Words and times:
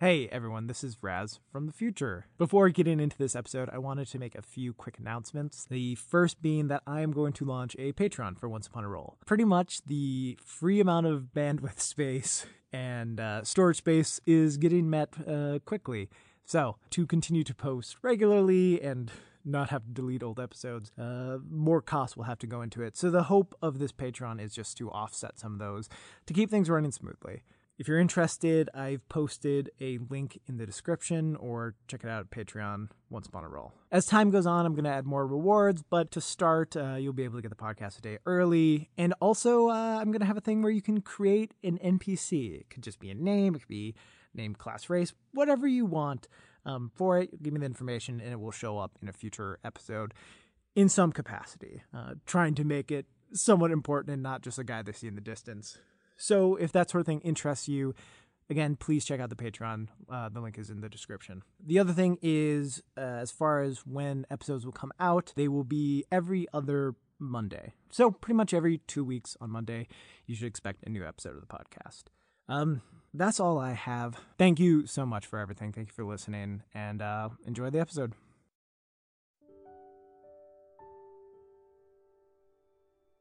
Hey 0.00 0.28
everyone, 0.32 0.66
this 0.66 0.82
is 0.82 0.96
Raz 1.02 1.40
from 1.52 1.66
the 1.66 1.74
future. 1.74 2.24
Before 2.38 2.70
getting 2.70 3.00
into 3.00 3.18
this 3.18 3.36
episode, 3.36 3.68
I 3.70 3.76
wanted 3.76 4.08
to 4.08 4.18
make 4.18 4.34
a 4.34 4.40
few 4.40 4.72
quick 4.72 4.98
announcements. 4.98 5.66
The 5.66 5.94
first 5.94 6.40
being 6.40 6.68
that 6.68 6.82
I 6.86 7.02
am 7.02 7.12
going 7.12 7.34
to 7.34 7.44
launch 7.44 7.76
a 7.78 7.92
Patreon 7.92 8.38
for 8.38 8.48
Once 8.48 8.66
Upon 8.66 8.82
a 8.82 8.88
Roll. 8.88 9.18
Pretty 9.26 9.44
much 9.44 9.82
the 9.84 10.38
free 10.42 10.80
amount 10.80 11.04
of 11.04 11.34
bandwidth 11.36 11.80
space 11.80 12.46
and 12.72 13.20
uh, 13.20 13.44
storage 13.44 13.76
space 13.76 14.22
is 14.24 14.56
getting 14.56 14.88
met 14.88 15.12
uh, 15.28 15.58
quickly. 15.66 16.08
So, 16.46 16.76
to 16.88 17.06
continue 17.06 17.44
to 17.44 17.54
post 17.54 17.98
regularly 18.00 18.80
and 18.80 19.12
not 19.44 19.68
have 19.68 19.84
to 19.84 19.90
delete 19.90 20.22
old 20.22 20.40
episodes, 20.40 20.92
uh, 20.98 21.36
more 21.46 21.82
costs 21.82 22.16
will 22.16 22.24
have 22.24 22.38
to 22.38 22.46
go 22.46 22.62
into 22.62 22.82
it. 22.82 22.96
So, 22.96 23.10
the 23.10 23.24
hope 23.24 23.54
of 23.60 23.78
this 23.78 23.92
Patreon 23.92 24.40
is 24.40 24.54
just 24.54 24.78
to 24.78 24.90
offset 24.90 25.38
some 25.38 25.52
of 25.52 25.58
those 25.58 25.90
to 26.24 26.32
keep 26.32 26.48
things 26.48 26.70
running 26.70 26.90
smoothly. 26.90 27.42
If 27.80 27.88
you're 27.88 27.98
interested, 27.98 28.68
I've 28.74 29.08
posted 29.08 29.70
a 29.80 29.96
link 30.10 30.38
in 30.46 30.58
the 30.58 30.66
description 30.66 31.34
or 31.36 31.76
check 31.88 32.04
it 32.04 32.10
out 32.10 32.20
at 32.20 32.30
Patreon 32.30 32.90
once 33.08 33.26
upon 33.26 33.42
a 33.42 33.48
roll. 33.48 33.72
As 33.90 34.04
time 34.04 34.28
goes 34.28 34.44
on, 34.44 34.66
I'm 34.66 34.74
going 34.74 34.84
to 34.84 34.90
add 34.90 35.06
more 35.06 35.26
rewards, 35.26 35.82
but 35.88 36.10
to 36.10 36.20
start, 36.20 36.76
uh, 36.76 36.96
you'll 36.96 37.14
be 37.14 37.24
able 37.24 37.38
to 37.38 37.42
get 37.42 37.48
the 37.48 37.56
podcast 37.56 37.98
a 37.98 38.02
day 38.02 38.18
early. 38.26 38.90
And 38.98 39.14
also, 39.18 39.70
uh, 39.70 39.98
I'm 39.98 40.12
going 40.12 40.20
to 40.20 40.26
have 40.26 40.36
a 40.36 40.42
thing 40.42 40.60
where 40.60 40.70
you 40.70 40.82
can 40.82 41.00
create 41.00 41.54
an 41.64 41.78
NPC. 41.82 42.60
It 42.60 42.68
could 42.68 42.82
just 42.82 43.00
be 43.00 43.08
a 43.08 43.14
name, 43.14 43.54
it 43.54 43.60
could 43.60 43.68
be 43.68 43.94
name, 44.34 44.54
class, 44.54 44.90
race, 44.90 45.14
whatever 45.32 45.66
you 45.66 45.86
want 45.86 46.28
um, 46.66 46.90
for 46.94 47.18
it. 47.18 47.42
Give 47.42 47.54
me 47.54 47.60
the 47.60 47.64
information 47.64 48.20
and 48.20 48.30
it 48.30 48.40
will 48.40 48.50
show 48.50 48.76
up 48.76 48.98
in 49.00 49.08
a 49.08 49.12
future 49.14 49.58
episode 49.64 50.12
in 50.76 50.90
some 50.90 51.12
capacity, 51.12 51.82
uh, 51.94 52.16
trying 52.26 52.54
to 52.56 52.64
make 52.64 52.92
it 52.92 53.06
somewhat 53.32 53.70
important 53.70 54.12
and 54.12 54.22
not 54.22 54.42
just 54.42 54.58
a 54.58 54.64
guy 54.64 54.82
they 54.82 54.92
see 54.92 55.06
in 55.06 55.14
the 55.14 55.22
distance. 55.22 55.78
So 56.20 56.56
if 56.56 56.70
that 56.72 56.90
sort 56.90 57.00
of 57.00 57.06
thing 57.06 57.20
interests 57.20 57.68
you, 57.68 57.94
again, 58.50 58.76
please 58.76 59.04
check 59.04 59.20
out 59.20 59.30
the 59.30 59.36
Patreon. 59.36 59.88
Uh, 60.10 60.28
the 60.28 60.40
link 60.40 60.58
is 60.58 60.70
in 60.70 60.80
the 60.80 60.88
description. 60.88 61.42
The 61.64 61.78
other 61.78 61.92
thing 61.92 62.18
is, 62.20 62.82
uh, 62.96 63.00
as 63.00 63.30
far 63.30 63.62
as 63.62 63.86
when 63.86 64.26
episodes 64.30 64.64
will 64.64 64.72
come 64.72 64.92
out, 65.00 65.32
they 65.34 65.48
will 65.48 65.64
be 65.64 66.04
every 66.12 66.46
other 66.52 66.94
Monday. 67.18 67.74
So 67.90 68.10
pretty 68.10 68.36
much 68.36 68.52
every 68.52 68.78
two 68.86 69.04
weeks 69.04 69.36
on 69.40 69.50
Monday, 69.50 69.88
you 70.26 70.34
should 70.34 70.46
expect 70.46 70.84
a 70.86 70.90
new 70.90 71.06
episode 71.06 71.34
of 71.36 71.40
the 71.40 71.46
podcast. 71.46 72.04
Um, 72.48 72.82
that's 73.14 73.40
all 73.40 73.58
I 73.58 73.72
have. 73.72 74.18
Thank 74.38 74.60
you 74.60 74.86
so 74.86 75.06
much 75.06 75.26
for 75.26 75.38
everything. 75.38 75.72
Thank 75.72 75.88
you 75.88 75.94
for 75.94 76.04
listening, 76.04 76.62
and 76.74 77.00
uh, 77.00 77.30
enjoy 77.46 77.70
the 77.70 77.80
episode. 77.80 78.12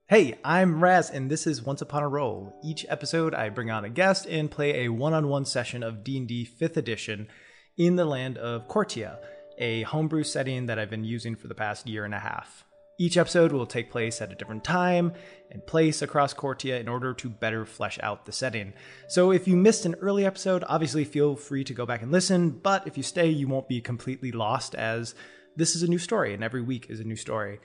Hey, 0.10 0.40
I'm 0.44 0.84
Raz, 0.84 1.12
and 1.12 1.30
this 1.30 1.46
is 1.46 1.62
Once 1.62 1.84
Upon 1.84 2.02
a 2.02 2.08
Roll. 2.08 2.52
Each 2.64 2.84
episode, 2.90 3.36
I 3.36 3.50
bring 3.50 3.70
on 3.70 3.86
a 3.86 3.90
guest 3.90 4.26
and 4.26 4.50
play 4.50 4.86
a 4.86 4.90
one-on-one 4.90 5.46
session 5.46 5.84
of 5.84 6.04
D&D 6.04 6.50
5th 6.60 6.78
Edition 6.78 7.28
in 7.78 7.96
the 7.96 8.06
land 8.06 8.40
of 8.40 8.68
Cortia, 8.68 9.20
a 9.60 9.84
homebrew 9.84 10.24
setting 10.24 10.66
that 10.66 10.80
I've 10.80 10.90
been 10.90 11.04
using 11.04 11.36
for 11.36 11.48
the 11.48 11.54
past 11.54 11.88
year 11.88 12.06
and 12.06 12.16
a 12.16 12.20
half. 12.20 12.66
Each 12.98 13.18
episode 13.18 13.52
will 13.52 13.68
take 13.68 13.92
place 13.92 14.20
at 14.20 14.32
a 14.32 14.36
different 14.36 14.64
time 14.64 15.14
and 15.52 15.64
place 15.68 16.02
across 16.02 16.34
Cortia 16.34 16.80
in 16.80 16.88
order 16.88 17.14
to 17.14 17.30
better 17.30 17.64
flesh 17.64 18.00
out 18.02 18.26
the 18.26 18.32
setting. 18.32 18.74
So 19.10 19.32
if 19.32 19.48
you 19.48 19.56
missed 19.56 19.86
an 19.86 19.94
early 20.02 20.26
episode, 20.26 20.64
obviously 20.68 21.06
feel 21.06 21.36
free 21.36 21.64
to 21.66 21.74
go 21.76 21.86
back 21.86 22.02
and 22.02 22.12
listen, 22.12 22.50
but 22.50 22.88
if 22.88 22.98
you 22.98 23.04
stay, 23.04 23.30
you 23.30 23.48
won't 23.48 23.70
be 23.70 23.80
completely 23.80 24.32
lost 24.32 24.74
as 24.74 25.14
this 25.56 25.76
is 25.76 25.84
a 25.84 25.88
new 25.88 26.00
story 26.00 26.34
and 26.34 26.44
every 26.44 26.64
week 26.64 26.88
is 26.90 27.00
a 27.00 27.04
new 27.04 27.16
story. 27.16 27.60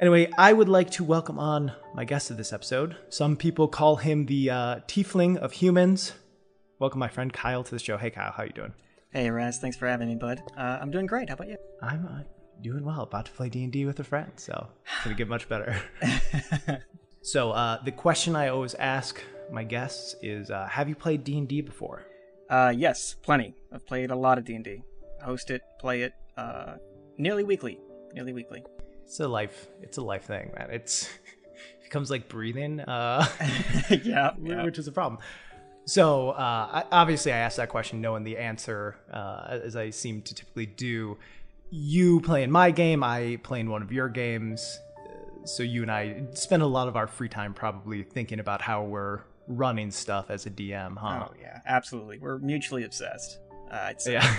Anyway, 0.00 0.28
I 0.36 0.52
would 0.52 0.68
like 0.68 0.90
to 0.92 1.04
welcome 1.04 1.38
on 1.38 1.70
my 1.94 2.04
guest 2.04 2.28
of 2.32 2.36
this 2.36 2.52
episode. 2.52 2.96
Some 3.10 3.36
people 3.36 3.68
call 3.68 3.94
him 3.94 4.26
the 4.26 4.50
uh, 4.50 4.80
tiefling 4.88 5.36
of 5.36 5.52
humans. 5.52 6.14
Welcome, 6.80 6.98
my 6.98 7.06
friend 7.06 7.32
Kyle, 7.32 7.62
to 7.62 7.70
the 7.70 7.78
show. 7.78 7.96
Hey, 7.96 8.10
Kyle, 8.10 8.32
how 8.32 8.42
you 8.42 8.50
doing? 8.50 8.74
Hey, 9.10 9.30
Raz. 9.30 9.60
Thanks 9.60 9.76
for 9.76 9.86
having 9.86 10.08
me, 10.08 10.16
bud. 10.16 10.42
Uh, 10.58 10.78
I'm 10.82 10.90
doing 10.90 11.06
great. 11.06 11.28
How 11.28 11.36
about 11.36 11.46
you? 11.46 11.58
I'm 11.80 12.06
uh, 12.06 12.22
doing 12.60 12.84
well. 12.84 13.02
About 13.02 13.26
to 13.26 13.32
play 13.32 13.48
D 13.48 13.62
and 13.62 13.72
D 13.72 13.86
with 13.86 14.00
a 14.00 14.04
friend, 14.04 14.32
so 14.34 14.66
it's 14.84 15.04
gonna 15.04 15.14
get 15.14 15.28
much 15.28 15.48
better. 15.48 15.80
so, 17.22 17.52
uh, 17.52 17.80
the 17.84 17.92
question 17.92 18.34
I 18.34 18.48
always 18.48 18.74
ask 18.74 19.22
my 19.52 19.62
guests 19.62 20.16
is, 20.22 20.50
uh, 20.50 20.66
"Have 20.66 20.88
you 20.88 20.96
played 20.96 21.22
D 21.22 21.38
and 21.38 21.46
D 21.46 21.60
before?" 21.60 22.04
Uh, 22.50 22.72
yes, 22.76 23.14
plenty. 23.22 23.54
I've 23.72 23.86
played 23.86 24.10
a 24.10 24.16
lot 24.16 24.38
of 24.38 24.44
D 24.44 24.56
and 24.56 24.64
D. 24.64 24.82
Host 25.22 25.52
it, 25.52 25.62
play 25.78 26.02
it, 26.02 26.14
uh, 26.36 26.74
nearly 27.16 27.44
weekly. 27.44 27.78
Nearly 28.12 28.32
weekly. 28.32 28.64
It's 29.04 29.20
a 29.20 29.28
life. 29.28 29.68
It's 29.82 29.98
a 29.98 30.02
life 30.02 30.24
thing, 30.24 30.52
man. 30.56 30.70
It's 30.70 31.04
it 31.04 31.84
becomes 31.84 32.10
like 32.10 32.28
breathing. 32.28 32.80
Uh, 32.80 33.26
yeah, 34.02 34.32
yeah. 34.42 34.64
which 34.64 34.78
is 34.78 34.88
a 34.88 34.92
problem. 34.92 35.20
So 35.86 36.30
uh, 36.30 36.82
I, 36.82 36.84
obviously, 36.90 37.32
I 37.32 37.38
asked 37.38 37.58
that 37.58 37.68
question 37.68 38.00
knowing 38.00 38.24
the 38.24 38.38
answer, 38.38 38.96
uh, 39.12 39.58
as 39.62 39.76
I 39.76 39.90
seem 39.90 40.22
to 40.22 40.34
typically 40.34 40.66
do. 40.66 41.18
You 41.70 42.20
play 42.20 42.42
in 42.42 42.50
my 42.50 42.70
game, 42.70 43.02
I 43.02 43.38
play 43.42 43.60
in 43.60 43.68
one 43.68 43.82
of 43.82 43.92
your 43.92 44.08
games. 44.08 44.78
So 45.44 45.62
you 45.62 45.82
and 45.82 45.90
I 45.90 46.22
spend 46.32 46.62
a 46.62 46.66
lot 46.66 46.88
of 46.88 46.96
our 46.96 47.06
free 47.06 47.28
time 47.28 47.52
probably 47.52 48.02
thinking 48.02 48.40
about 48.40 48.62
how 48.62 48.84
we're 48.84 49.20
running 49.46 49.90
stuff 49.90 50.30
as 50.30 50.46
a 50.46 50.50
DM, 50.50 50.96
huh? 50.96 51.26
Oh 51.28 51.34
yeah, 51.38 51.60
absolutely. 51.66 52.18
We're 52.18 52.38
mutually 52.38 52.84
obsessed. 52.84 53.38
Uh, 53.70 53.74
I'd 53.74 54.00
say. 54.00 54.14
Yeah. 54.14 54.36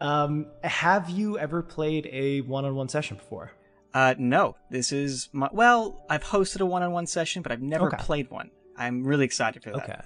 Um, 0.00 0.46
have 0.64 1.10
you 1.10 1.38
ever 1.38 1.62
played 1.62 2.08
a 2.12 2.40
one-on-one 2.42 2.88
session 2.88 3.16
before? 3.16 3.52
Uh, 3.92 4.14
no, 4.18 4.56
this 4.70 4.92
is 4.92 5.28
my. 5.32 5.48
Well, 5.52 6.04
I've 6.08 6.22
hosted 6.24 6.60
a 6.60 6.66
one-on-one 6.66 7.06
session, 7.06 7.42
but 7.42 7.50
I've 7.52 7.62
never 7.62 7.86
Okay. 7.88 7.96
played 7.98 8.30
one. 8.30 8.50
I'm 8.76 9.04
really 9.04 9.24
excited 9.24 9.62
for 9.62 9.70
that. 9.72 9.82
Okay. 9.82 10.00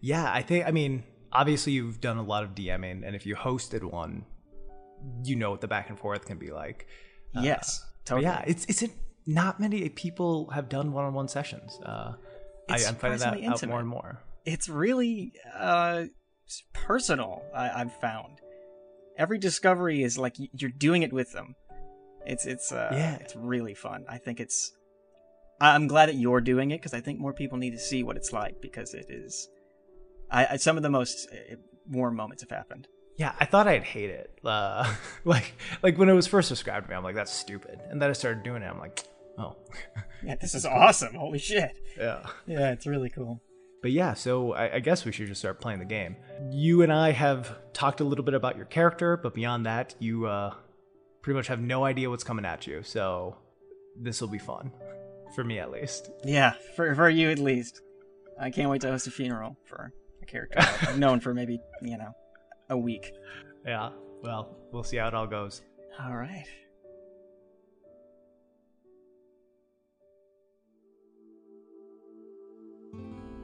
Yeah, 0.00 0.30
I 0.32 0.42
think 0.42 0.66
I 0.66 0.70
mean 0.70 1.04
obviously 1.32 1.72
you've 1.72 2.00
done 2.00 2.18
a 2.18 2.22
lot 2.22 2.44
of 2.44 2.54
DMing, 2.54 3.06
and 3.06 3.14
if 3.16 3.24
you 3.26 3.34
hosted 3.36 3.82
one, 3.84 4.24
you 5.24 5.34
know 5.36 5.50
what 5.50 5.60
the 5.60 5.68
back 5.68 5.88
and 5.88 5.98
forth 5.98 6.24
can 6.26 6.38
be 6.38 6.50
like. 6.50 6.86
Uh, 7.34 7.40
Yes, 7.42 7.84
totally. 8.04 8.24
yeah, 8.26 8.42
it's 8.46 8.64
it's 8.66 8.84
not 9.26 9.60
many 9.60 9.88
people 9.88 10.50
have 10.50 10.68
done 10.68 10.92
one-on-one 10.92 11.28
sessions. 11.28 11.78
Uh, 11.82 12.14
I, 12.68 12.74
I'm 12.74 12.94
finding 12.96 13.18
that 13.20 13.34
surprisingly 13.34 13.46
out 13.46 13.66
more 13.66 13.80
and 13.80 13.88
more. 13.88 14.22
it's 14.46 14.68
really 14.68 15.32
uh 15.58 16.04
personal 16.72 17.42
I, 17.54 17.80
i've 17.80 17.92
found 18.00 18.39
every 19.20 19.38
discovery 19.38 20.02
is 20.02 20.18
like 20.18 20.34
you're 20.60 20.70
doing 20.88 21.02
it 21.02 21.12
with 21.12 21.30
them 21.32 21.54
it's 22.26 22.44
it's 22.46 22.72
uh 22.72 22.88
Yeah. 22.92 23.16
it's 23.20 23.36
really 23.36 23.74
fun 23.74 24.04
i 24.08 24.18
think 24.18 24.40
it's 24.40 24.72
i'm 25.60 25.86
glad 25.86 26.08
that 26.08 26.16
you're 26.16 26.40
doing 26.40 26.70
it 26.72 26.78
because 26.80 26.94
i 26.94 27.00
think 27.00 27.20
more 27.20 27.32
people 27.34 27.58
need 27.58 27.72
to 27.72 27.78
see 27.78 28.02
what 28.02 28.16
it's 28.16 28.32
like 28.32 28.60
because 28.60 28.94
it 28.94 29.06
is 29.10 29.48
i, 30.30 30.46
I 30.52 30.56
some 30.56 30.76
of 30.76 30.82
the 30.82 30.90
most 30.90 31.28
uh, 31.32 31.56
warm 31.88 32.16
moments 32.16 32.42
have 32.42 32.50
happened 32.50 32.88
Yeah, 33.18 33.34
I 33.38 33.44
thought 33.44 33.68
I'd 33.68 33.82
hate 33.84 34.08
it. 34.08 34.30
Uh, 34.42 34.84
like 35.24 35.52
like 35.82 35.98
when 35.98 36.08
it 36.08 36.14
was 36.14 36.26
first 36.26 36.48
described 36.48 36.86
to 36.86 36.90
me, 36.90 36.96
I'm 36.96 37.04
like 37.04 37.16
that's 37.20 37.32
stupid, 37.32 37.76
and 37.90 38.00
then 38.00 38.08
I 38.08 38.14
started 38.14 38.42
doing 38.42 38.62
it. 38.62 38.66
I'm 38.72 38.78
like, 38.78 39.04
oh, 39.36 39.56
yeah 40.24 40.36
this 40.40 40.54
is 40.54 40.64
awesome 40.82 41.14
holy 41.14 41.38
shit 41.38 41.72
yeah. 41.98 42.22
yeah 42.46 42.72
it's 42.72 42.86
really 42.86 43.10
cool 43.10 43.40
But 43.82 43.92
yeah, 43.92 44.14
so 44.14 44.52
I, 44.52 44.74
I 44.76 44.80
guess 44.80 45.04
we 45.04 45.12
should 45.12 45.26
just 45.28 45.40
start 45.40 45.60
playing 45.60 45.78
the 45.78 45.84
game. 45.86 46.16
You 46.50 46.82
and 46.82 46.92
I 46.92 47.12
have 47.12 47.56
talked 47.72 48.00
a 48.00 48.04
little 48.04 48.24
bit 48.24 48.34
about 48.34 48.56
your 48.56 48.66
character, 48.66 49.16
but 49.16 49.32
beyond 49.34 49.64
that, 49.66 49.94
you 49.98 50.26
uh, 50.26 50.52
pretty 51.22 51.36
much 51.36 51.46
have 51.48 51.60
no 51.60 51.84
idea 51.84 52.10
what's 52.10 52.24
coming 52.24 52.44
at 52.44 52.66
you. 52.66 52.82
So 52.82 53.36
this 53.98 54.20
will 54.20 54.28
be 54.28 54.38
fun, 54.38 54.70
for 55.34 55.44
me 55.44 55.58
at 55.58 55.70
least. 55.70 56.10
yeah 56.24 56.52
for 56.76 56.94
for 56.94 57.08
you 57.08 57.30
at 57.30 57.38
least 57.38 57.82
i 58.40 58.48
can't 58.50 58.70
wait 58.70 58.80
to 58.80 58.88
host 58.88 59.06
a 59.06 59.10
funeral 59.10 59.56
for 59.64 59.92
a 60.22 60.26
character 60.26 60.56
i've 60.60 60.98
known 61.04 61.20
for 61.20 61.34
maybe 61.34 61.58
you 61.82 61.98
know 61.98 62.12
a 62.70 62.76
week 62.78 63.12
Yeah. 63.66 63.90
Well, 64.22 64.56
we'll 64.72 64.84
see 64.84 64.96
how 64.98 65.08
it 65.08 65.14
all 65.14 65.26
goes. 65.26 65.62
all 66.02 66.14
right 66.16 66.46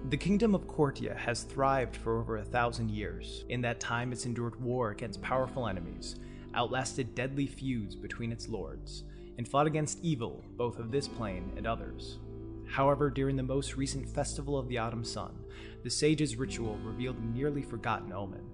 The 0.08 0.16
kingdom 0.16 0.54
of 0.54 0.68
Cortia 0.68 1.16
has 1.16 1.42
thrived 1.42 1.96
for 1.96 2.20
over 2.20 2.36
a 2.36 2.44
thousand 2.44 2.92
years. 2.92 3.44
In 3.48 3.60
that 3.62 3.80
time, 3.80 4.12
it's 4.12 4.24
endured 4.24 4.54
war 4.62 4.90
against 4.90 5.20
powerful 5.20 5.66
enemies, 5.66 6.14
outlasted 6.54 7.16
deadly 7.16 7.48
feuds 7.48 7.96
between 7.96 8.30
its 8.30 8.48
lords, 8.48 9.02
and 9.36 9.48
fought 9.48 9.66
against 9.66 9.98
evil, 10.04 10.44
both 10.56 10.78
of 10.78 10.92
this 10.92 11.08
plane 11.08 11.52
and 11.56 11.66
others. 11.66 12.20
However, 12.68 13.10
during 13.10 13.34
the 13.34 13.42
most 13.42 13.76
recent 13.76 14.08
Festival 14.08 14.56
of 14.56 14.68
the 14.68 14.78
Autumn 14.78 15.02
Sun, 15.02 15.34
the 15.82 15.90
sage's 15.90 16.36
ritual 16.36 16.78
revealed 16.84 17.18
a 17.18 17.26
nearly 17.26 17.62
forgotten 17.62 18.12
omen 18.12 18.44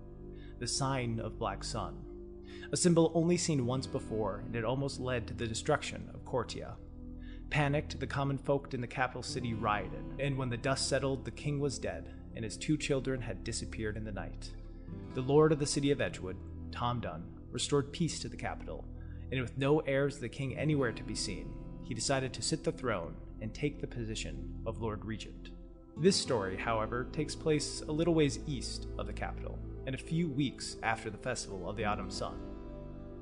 the 0.58 0.66
sign 0.66 1.20
of 1.20 1.38
Black 1.38 1.62
Sun. 1.62 1.96
A 2.72 2.76
symbol 2.78 3.12
only 3.14 3.36
seen 3.36 3.66
once 3.66 3.86
before, 3.86 4.42
and 4.46 4.56
it 4.56 4.64
almost 4.64 5.00
led 5.00 5.26
to 5.26 5.34
the 5.34 5.46
destruction 5.46 6.08
of 6.14 6.24
Cortia. 6.24 6.76
Panicked, 7.52 8.00
the 8.00 8.06
common 8.06 8.38
folk 8.38 8.72
in 8.72 8.80
the 8.80 8.86
capital 8.86 9.22
city 9.22 9.52
rioted, 9.52 10.02
and 10.18 10.38
when 10.38 10.48
the 10.48 10.56
dust 10.56 10.88
settled, 10.88 11.26
the 11.26 11.30
king 11.30 11.60
was 11.60 11.78
dead, 11.78 12.08
and 12.34 12.46
his 12.46 12.56
two 12.56 12.78
children 12.78 13.20
had 13.20 13.44
disappeared 13.44 13.98
in 13.98 14.04
the 14.04 14.10
night. 14.10 14.50
The 15.12 15.20
lord 15.20 15.52
of 15.52 15.58
the 15.58 15.66
city 15.66 15.90
of 15.90 16.00
Edgewood, 16.00 16.38
Tom 16.70 17.00
Dunn, 17.00 17.24
restored 17.50 17.92
peace 17.92 18.18
to 18.20 18.30
the 18.30 18.38
capital, 18.38 18.86
and 19.30 19.38
with 19.42 19.58
no 19.58 19.80
heirs 19.80 20.14
of 20.14 20.22
the 20.22 20.30
king 20.30 20.56
anywhere 20.56 20.92
to 20.92 21.02
be 21.02 21.14
seen, 21.14 21.52
he 21.84 21.92
decided 21.92 22.32
to 22.32 22.40
sit 22.40 22.64
the 22.64 22.72
throne 22.72 23.16
and 23.42 23.52
take 23.52 23.82
the 23.82 23.86
position 23.86 24.54
of 24.64 24.80
Lord 24.80 25.04
Regent. 25.04 25.50
This 25.98 26.16
story, 26.16 26.56
however, 26.56 27.06
takes 27.12 27.34
place 27.34 27.82
a 27.82 27.92
little 27.92 28.14
ways 28.14 28.38
east 28.46 28.86
of 28.96 29.06
the 29.06 29.12
capital, 29.12 29.58
and 29.86 29.94
a 29.94 29.98
few 29.98 30.26
weeks 30.26 30.76
after 30.82 31.10
the 31.10 31.18
Festival 31.18 31.68
of 31.68 31.76
the 31.76 31.84
Autumn 31.84 32.10
Sun, 32.10 32.40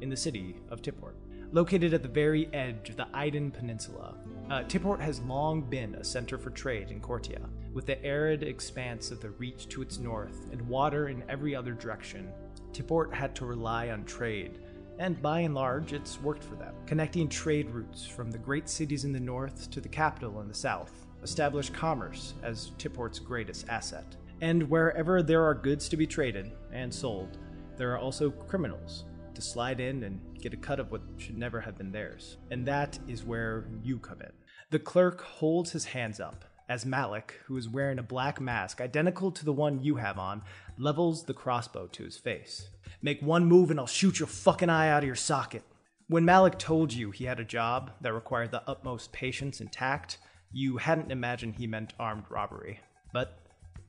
in 0.01 0.09
the 0.09 0.17
city 0.17 0.55
of 0.69 0.83
Tipport. 0.83 1.17
Located 1.53 1.93
at 1.95 2.03
the 2.03 2.09
very 2.09 2.49
edge 2.55 2.91
of 2.91 2.97
the 2.97 3.09
Iden 3.13 3.51
Peninsula, 3.51 4.15
uh, 4.51 4.63
Tipport 4.69 5.01
has 5.01 5.19
long 5.23 5.63
been 5.63 5.97
a 5.97 6.05
center 6.05 6.39
for 6.39 6.51
trade 6.51 6.93
in 6.93 7.01
Cortia, 7.01 7.41
with 7.73 7.87
the 7.87 8.01
arid 8.05 8.45
expanse 8.45 9.11
of 9.11 9.21
the 9.21 9.31
Reach 9.31 9.69
to 9.71 9.83
its 9.83 9.99
north 9.99 10.49
and 10.53 10.63
water 10.69 11.09
in 11.09 11.25
every 11.29 11.57
other 11.57 11.73
direction. 11.73 12.33
Tipport 12.73 13.13
had 13.13 13.35
to 13.35 13.47
rely 13.47 13.91
on 13.91 14.05
trade, 14.05 14.61
and 15.01 15.21
by 15.21 15.41
and 15.41 15.53
large, 15.53 15.93
it's 15.93 16.21
worked 16.21 16.45
for 16.45 16.55
them, 16.55 16.73
connecting 16.87 17.29
trade 17.29 17.69
routes 17.71 18.07
from 18.07 18.31
the 18.31 18.39
great 18.39 18.69
cities 18.69 19.05
in 19.05 19.13
the 19.13 19.19
north 19.19 19.73
to 19.73 19.81
the 19.81 19.89
capital 19.89 20.41
in 20.41 20.47
the 20.47 20.55
south, 20.55 21.05
established 21.25 21.75
commerce 21.75 22.35
as 22.45 22.71
Tipport's 22.79 23.19
greatest 23.19 23.69
asset. 23.69 24.15
And 24.41 24.71
wherever 24.71 25.21
there 25.21 25.43
are 25.43 25.55
goods 25.55 25.89
to 25.89 25.97
be 25.97 26.07
traded 26.07 26.53
and 26.73 26.95
sold, 26.95 27.39
there 27.77 27.91
are 27.93 27.99
also 27.99 28.31
criminals 28.31 29.03
to 29.35 29.43
slide 29.43 29.81
in 29.81 30.05
and 30.05 30.21
get 30.41 30.55
a 30.55 30.57
cut 30.57 30.81
of 30.81 30.91
what 30.91 31.03
should 31.19 31.39
never 31.39 31.61
have 31.61 31.79
been 31.79 31.93
theirs. 31.93 32.37
And 32.51 32.67
that 32.67 32.99
is 33.07 33.25
where 33.25 33.67
you 33.83 33.99
come 33.99 34.21
in. 34.21 34.33
The 34.71 34.79
clerk 34.79 35.21
holds 35.21 35.73
his 35.73 35.87
hands 35.87 36.21
up 36.21 36.45
as 36.69 36.87
Malik, 36.87 37.35
who 37.47 37.57
is 37.57 37.69
wearing 37.69 37.99
a 37.99 38.03
black 38.03 38.41
mask 38.41 38.81
identical 38.81 39.33
to 39.33 39.45
the 39.45 39.53
one 39.53 39.83
you 39.83 39.97
have 39.97 40.19
on, 40.19 40.43
levels 40.79 41.25
the 41.25 41.35
crossbow 41.35 41.89
to 41.89 42.05
his 42.05 42.17
face. 42.17 42.69
Make 43.03 43.21
one 43.21 43.45
move 43.45 43.71
and 43.71 43.81
I'll 43.81 43.87
shoot 43.87 44.21
your 44.21 44.29
fucking 44.29 44.71
eye 44.71 44.89
out 44.89 45.03
of 45.03 45.07
your 45.07 45.17
socket. 45.17 45.65
When 46.07 46.25
Malik 46.25 46.59
told 46.59 46.93
you 46.93 47.11
he 47.11 47.25
had 47.25 47.41
a 47.41 47.45
job 47.45 47.91
that 48.01 48.13
required 48.13 48.53
the 48.53 48.63
utmost 48.69 49.13
patience 49.13 49.61
and 49.61 49.73
tact, 49.73 50.19
you 50.53 50.77
hadn't 50.77 51.11
imagined 51.11 51.57
he 51.57 51.67
meant 51.67 51.93
armed 51.99 52.25
robbery. 52.31 52.81
But 53.13 53.39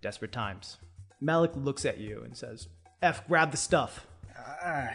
desperate 0.02 0.32
times. 0.32 0.78
Malik 1.20 1.52
looks 1.56 1.86
at 1.86 2.00
you 2.00 2.24
and 2.24 2.36
says, 2.36 2.68
F, 3.02 3.28
grab 3.28 3.52
the 3.52 3.58
stuff. 3.58 4.08
Ah, 4.36 4.90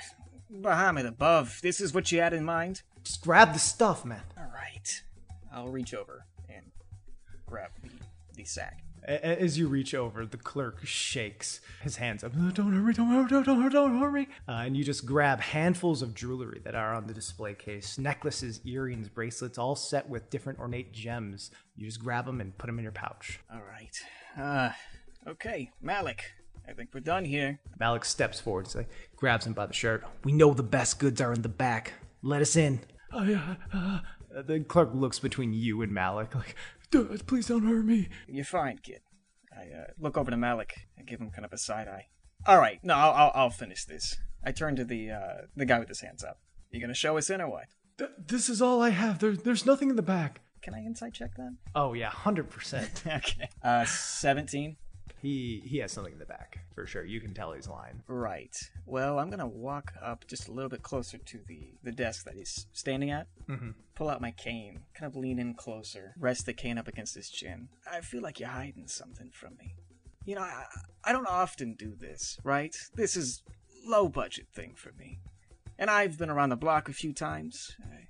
Bahamut 0.52 1.06
above. 1.06 1.60
This 1.62 1.80
is 1.80 1.92
what 1.94 2.10
you 2.12 2.20
had 2.20 2.32
in 2.32 2.44
mind? 2.44 2.82
Just 3.02 3.22
grab 3.22 3.52
the 3.52 3.58
stuff, 3.58 4.04
man. 4.04 4.22
All 4.36 4.50
right. 4.54 5.02
I'll 5.52 5.68
reach 5.68 5.94
over 5.94 6.26
and 6.48 6.66
grab 7.46 7.70
the, 7.82 7.90
the 8.34 8.44
sack. 8.44 8.82
As 9.06 9.56
you 9.56 9.68
reach 9.68 9.94
over, 9.94 10.26
the 10.26 10.36
clerk 10.36 10.84
shakes 10.84 11.60
his 11.80 11.94
hands 11.96 12.24
up. 12.24 12.32
"Uh, 12.36 12.50
Don't 12.50 12.72
hurt 12.72 12.82
me, 12.82 12.92
don't 12.92 13.06
hurt, 13.08 13.28
don't 13.44 13.62
hurt, 13.62 13.72
don't 13.72 14.00
hurt 14.00 14.12
me. 14.12 14.26
Uh, 14.48 14.62
and 14.66 14.76
you 14.76 14.82
just 14.82 15.06
grab 15.06 15.38
handfuls 15.40 16.02
of 16.02 16.12
jewelry 16.12 16.60
that 16.64 16.74
are 16.74 16.92
on 16.92 17.06
the 17.06 17.14
display 17.14 17.54
case 17.54 17.98
necklaces, 17.98 18.60
earrings, 18.64 19.08
bracelets, 19.08 19.58
all 19.58 19.76
set 19.76 20.08
with 20.08 20.28
different 20.28 20.58
ornate 20.58 20.92
gems. 20.92 21.52
You 21.76 21.86
just 21.86 22.02
grab 22.02 22.26
them 22.26 22.40
and 22.40 22.56
put 22.58 22.66
them 22.66 22.78
in 22.78 22.82
your 22.82 22.90
pouch. 22.90 23.38
All 23.52 23.62
right. 23.62 23.96
Uh, 24.36 24.72
okay, 25.30 25.70
Malik. 25.80 26.32
I 26.68 26.72
think 26.72 26.90
we're 26.92 27.00
done 27.00 27.24
here. 27.24 27.60
Malik 27.78 28.04
steps 28.04 28.40
forward, 28.40 28.68
so 28.68 28.84
grabs 29.16 29.46
him 29.46 29.52
by 29.52 29.66
the 29.66 29.72
shirt. 29.72 30.04
We 30.24 30.32
know 30.32 30.52
the 30.52 30.62
best 30.62 30.98
goods 30.98 31.20
are 31.20 31.32
in 31.32 31.42
the 31.42 31.48
back. 31.48 31.92
Let 32.22 32.42
us 32.42 32.56
in. 32.56 32.80
Oh, 33.12 33.22
yeah. 33.22 33.54
Uh, 33.72 34.00
the 34.42 34.60
clerk 34.60 34.90
looks 34.92 35.18
between 35.18 35.52
you 35.52 35.82
and 35.82 35.92
Malik, 35.92 36.34
like, 36.34 36.56
"Dude, 36.90 37.26
please 37.26 37.46
don't 37.46 37.64
hurt 37.64 37.84
me. 37.84 38.08
You're 38.28 38.44
fine, 38.44 38.78
kid. 38.78 39.00
I 39.56 39.62
uh, 39.74 39.84
look 39.98 40.18
over 40.18 40.30
to 40.30 40.36
Malik 40.36 40.74
and 40.98 41.06
give 41.06 41.20
him 41.20 41.30
kind 41.30 41.44
of 41.44 41.52
a 41.52 41.58
side 41.58 41.88
eye. 41.88 42.08
All 42.46 42.58
right, 42.58 42.78
no, 42.82 42.94
I'll, 42.94 43.12
I'll, 43.12 43.32
I'll 43.34 43.50
finish 43.50 43.84
this. 43.84 44.16
I 44.44 44.52
turn 44.52 44.76
to 44.76 44.84
the 44.84 45.10
uh, 45.10 45.34
the 45.56 45.64
guy 45.64 45.78
with 45.78 45.88
his 45.88 46.00
hands 46.00 46.22
up. 46.22 46.40
You 46.70 46.80
gonna 46.80 46.94
show 46.94 47.16
us 47.16 47.30
in 47.30 47.40
or 47.40 47.48
what? 47.48 47.66
Th- 47.98 48.10
this 48.26 48.48
is 48.48 48.60
all 48.60 48.82
I 48.82 48.90
have. 48.90 49.18
There, 49.20 49.32
there's 49.32 49.64
nothing 49.64 49.88
in 49.88 49.96
the 49.96 50.02
back. 50.02 50.40
Can 50.60 50.74
I 50.74 50.80
insight 50.80 51.14
check 51.14 51.36
that? 51.36 51.56
Oh, 51.74 51.92
yeah, 51.92 52.10
100%. 52.10 53.06
okay. 53.16 53.48
Uh, 53.62 53.84
seventeen. 53.84 54.76
He 55.26 55.60
he 55.66 55.78
has 55.78 55.90
something 55.90 56.12
in 56.12 56.20
the 56.20 56.24
back 56.24 56.60
for 56.72 56.86
sure. 56.86 57.04
You 57.04 57.20
can 57.20 57.34
tell 57.34 57.50
he's 57.50 57.66
lying. 57.66 58.00
Right. 58.06 58.56
Well, 58.84 59.18
I'm 59.18 59.28
gonna 59.28 59.48
walk 59.48 59.92
up 60.00 60.24
just 60.28 60.46
a 60.46 60.52
little 60.52 60.68
bit 60.68 60.84
closer 60.84 61.18
to 61.18 61.40
the 61.48 61.74
the 61.82 61.90
desk 61.90 62.24
that 62.26 62.36
he's 62.36 62.68
standing 62.72 63.10
at. 63.10 63.26
Mm-hmm. 63.48 63.70
Pull 63.96 64.08
out 64.08 64.20
my 64.20 64.30
cane, 64.30 64.82
kind 64.94 65.10
of 65.10 65.16
lean 65.16 65.40
in 65.40 65.54
closer, 65.54 66.14
rest 66.16 66.46
the 66.46 66.52
cane 66.52 66.78
up 66.78 66.86
against 66.86 67.16
his 67.16 67.28
chin. 67.28 67.70
I 67.90 68.02
feel 68.02 68.22
like 68.22 68.38
you're 68.38 68.50
hiding 68.50 68.86
something 68.86 69.30
from 69.32 69.56
me. 69.58 69.74
You 70.24 70.36
know, 70.36 70.42
I, 70.42 70.66
I 71.02 71.10
don't 71.10 71.26
often 71.26 71.74
do 71.74 71.96
this, 71.96 72.38
right? 72.44 72.76
This 72.94 73.16
is 73.16 73.42
low 73.84 74.08
budget 74.08 74.46
thing 74.54 74.74
for 74.76 74.92
me, 74.92 75.18
and 75.76 75.90
I've 75.90 76.18
been 76.18 76.30
around 76.30 76.50
the 76.50 76.56
block 76.56 76.88
a 76.88 76.92
few 76.92 77.12
times. 77.12 77.74
I 77.82 78.06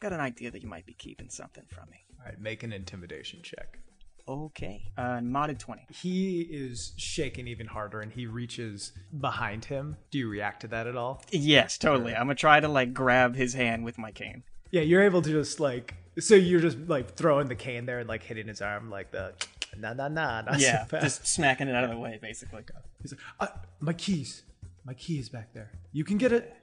got 0.00 0.12
an 0.12 0.18
idea 0.18 0.50
that 0.50 0.62
you 0.62 0.68
might 0.68 0.86
be 0.86 0.94
keeping 0.94 1.30
something 1.30 1.66
from 1.68 1.88
me. 1.88 2.04
All 2.18 2.26
right, 2.26 2.40
make 2.40 2.64
an 2.64 2.72
intimidation 2.72 3.42
check. 3.44 3.78
Okay. 4.28 4.90
Uh, 4.96 5.18
modded 5.18 5.58
twenty. 5.58 5.86
He 5.92 6.42
is 6.42 6.92
shaking 6.96 7.48
even 7.48 7.66
harder, 7.66 8.00
and 8.00 8.12
he 8.12 8.26
reaches 8.26 8.92
behind 9.18 9.64
him. 9.64 9.96
Do 10.10 10.18
you 10.18 10.28
react 10.28 10.60
to 10.62 10.68
that 10.68 10.86
at 10.86 10.96
all? 10.96 11.22
Yes, 11.30 11.78
totally. 11.78 12.14
I'm 12.14 12.26
gonna 12.26 12.34
try 12.34 12.60
to 12.60 12.68
like 12.68 12.94
grab 12.94 13.34
his 13.34 13.54
hand 13.54 13.84
with 13.84 13.98
my 13.98 14.12
cane. 14.12 14.44
Yeah, 14.70 14.82
you're 14.82 15.02
able 15.02 15.22
to 15.22 15.30
just 15.30 15.60
like. 15.60 15.94
So 16.18 16.34
you're 16.34 16.60
just 16.60 16.78
like 16.78 17.14
throwing 17.14 17.48
the 17.48 17.54
cane 17.54 17.86
there 17.86 17.98
and 17.98 18.08
like 18.08 18.22
hitting 18.22 18.46
his 18.46 18.60
arm 18.60 18.90
like 18.90 19.10
the 19.10 19.32
nah 19.76 19.92
nah 19.94 20.08
nah. 20.08 20.42
Not 20.42 20.60
Yeah, 20.60 20.86
so 20.86 21.00
just 21.00 21.26
smacking 21.26 21.68
it 21.68 21.74
out 21.74 21.84
of 21.84 21.90
the 21.90 21.98
way, 21.98 22.18
basically. 22.20 22.62
He's 23.00 23.12
like, 23.12 23.20
uh, 23.40 23.48
my 23.80 23.92
keys, 23.92 24.42
my 24.84 24.94
key 24.94 25.18
is 25.18 25.28
back 25.28 25.52
there. 25.52 25.72
You 25.92 26.04
can 26.04 26.18
get 26.18 26.32
it. 26.32 26.54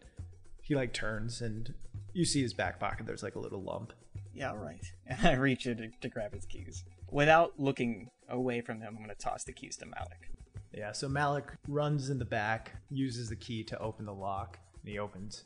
He 0.62 0.76
like 0.76 0.94
turns 0.94 1.42
and 1.42 1.74
you 2.14 2.26
see 2.26 2.42
his 2.42 2.54
back 2.54 2.80
pocket. 2.80 3.06
There's 3.06 3.24
like 3.24 3.36
a 3.36 3.40
little 3.40 3.62
lump. 3.62 3.94
Yeah, 4.34 4.54
right. 4.56 4.84
And 5.08 5.20
I 5.28 5.34
reach 5.34 5.66
in 5.66 5.78
to, 5.78 5.90
to 6.02 6.10
grab 6.10 6.34
his 6.34 6.46
keys. 6.46 6.84
Without 7.12 7.60
looking 7.60 8.10
away 8.30 8.62
from 8.62 8.82
him, 8.82 8.96
I'm 8.98 9.04
going 9.04 9.10
to 9.10 9.16
toss 9.16 9.44
the 9.44 9.54
keys 9.54 9.78
to 9.78 9.86
Malik. 9.86 10.30
Yeah, 10.74 10.92
so 10.92 11.10
Malik 11.10 11.46
runs 11.68 12.10
in 12.10 12.20
the 12.20 12.26
back, 12.26 12.74
uses 12.90 13.30
the 13.30 13.36
key 13.36 13.64
to 13.66 13.80
open 13.80 14.06
the 14.06 14.14
lock, 14.14 14.60
and 14.82 14.92
he 14.92 15.00
opens, 15.00 15.44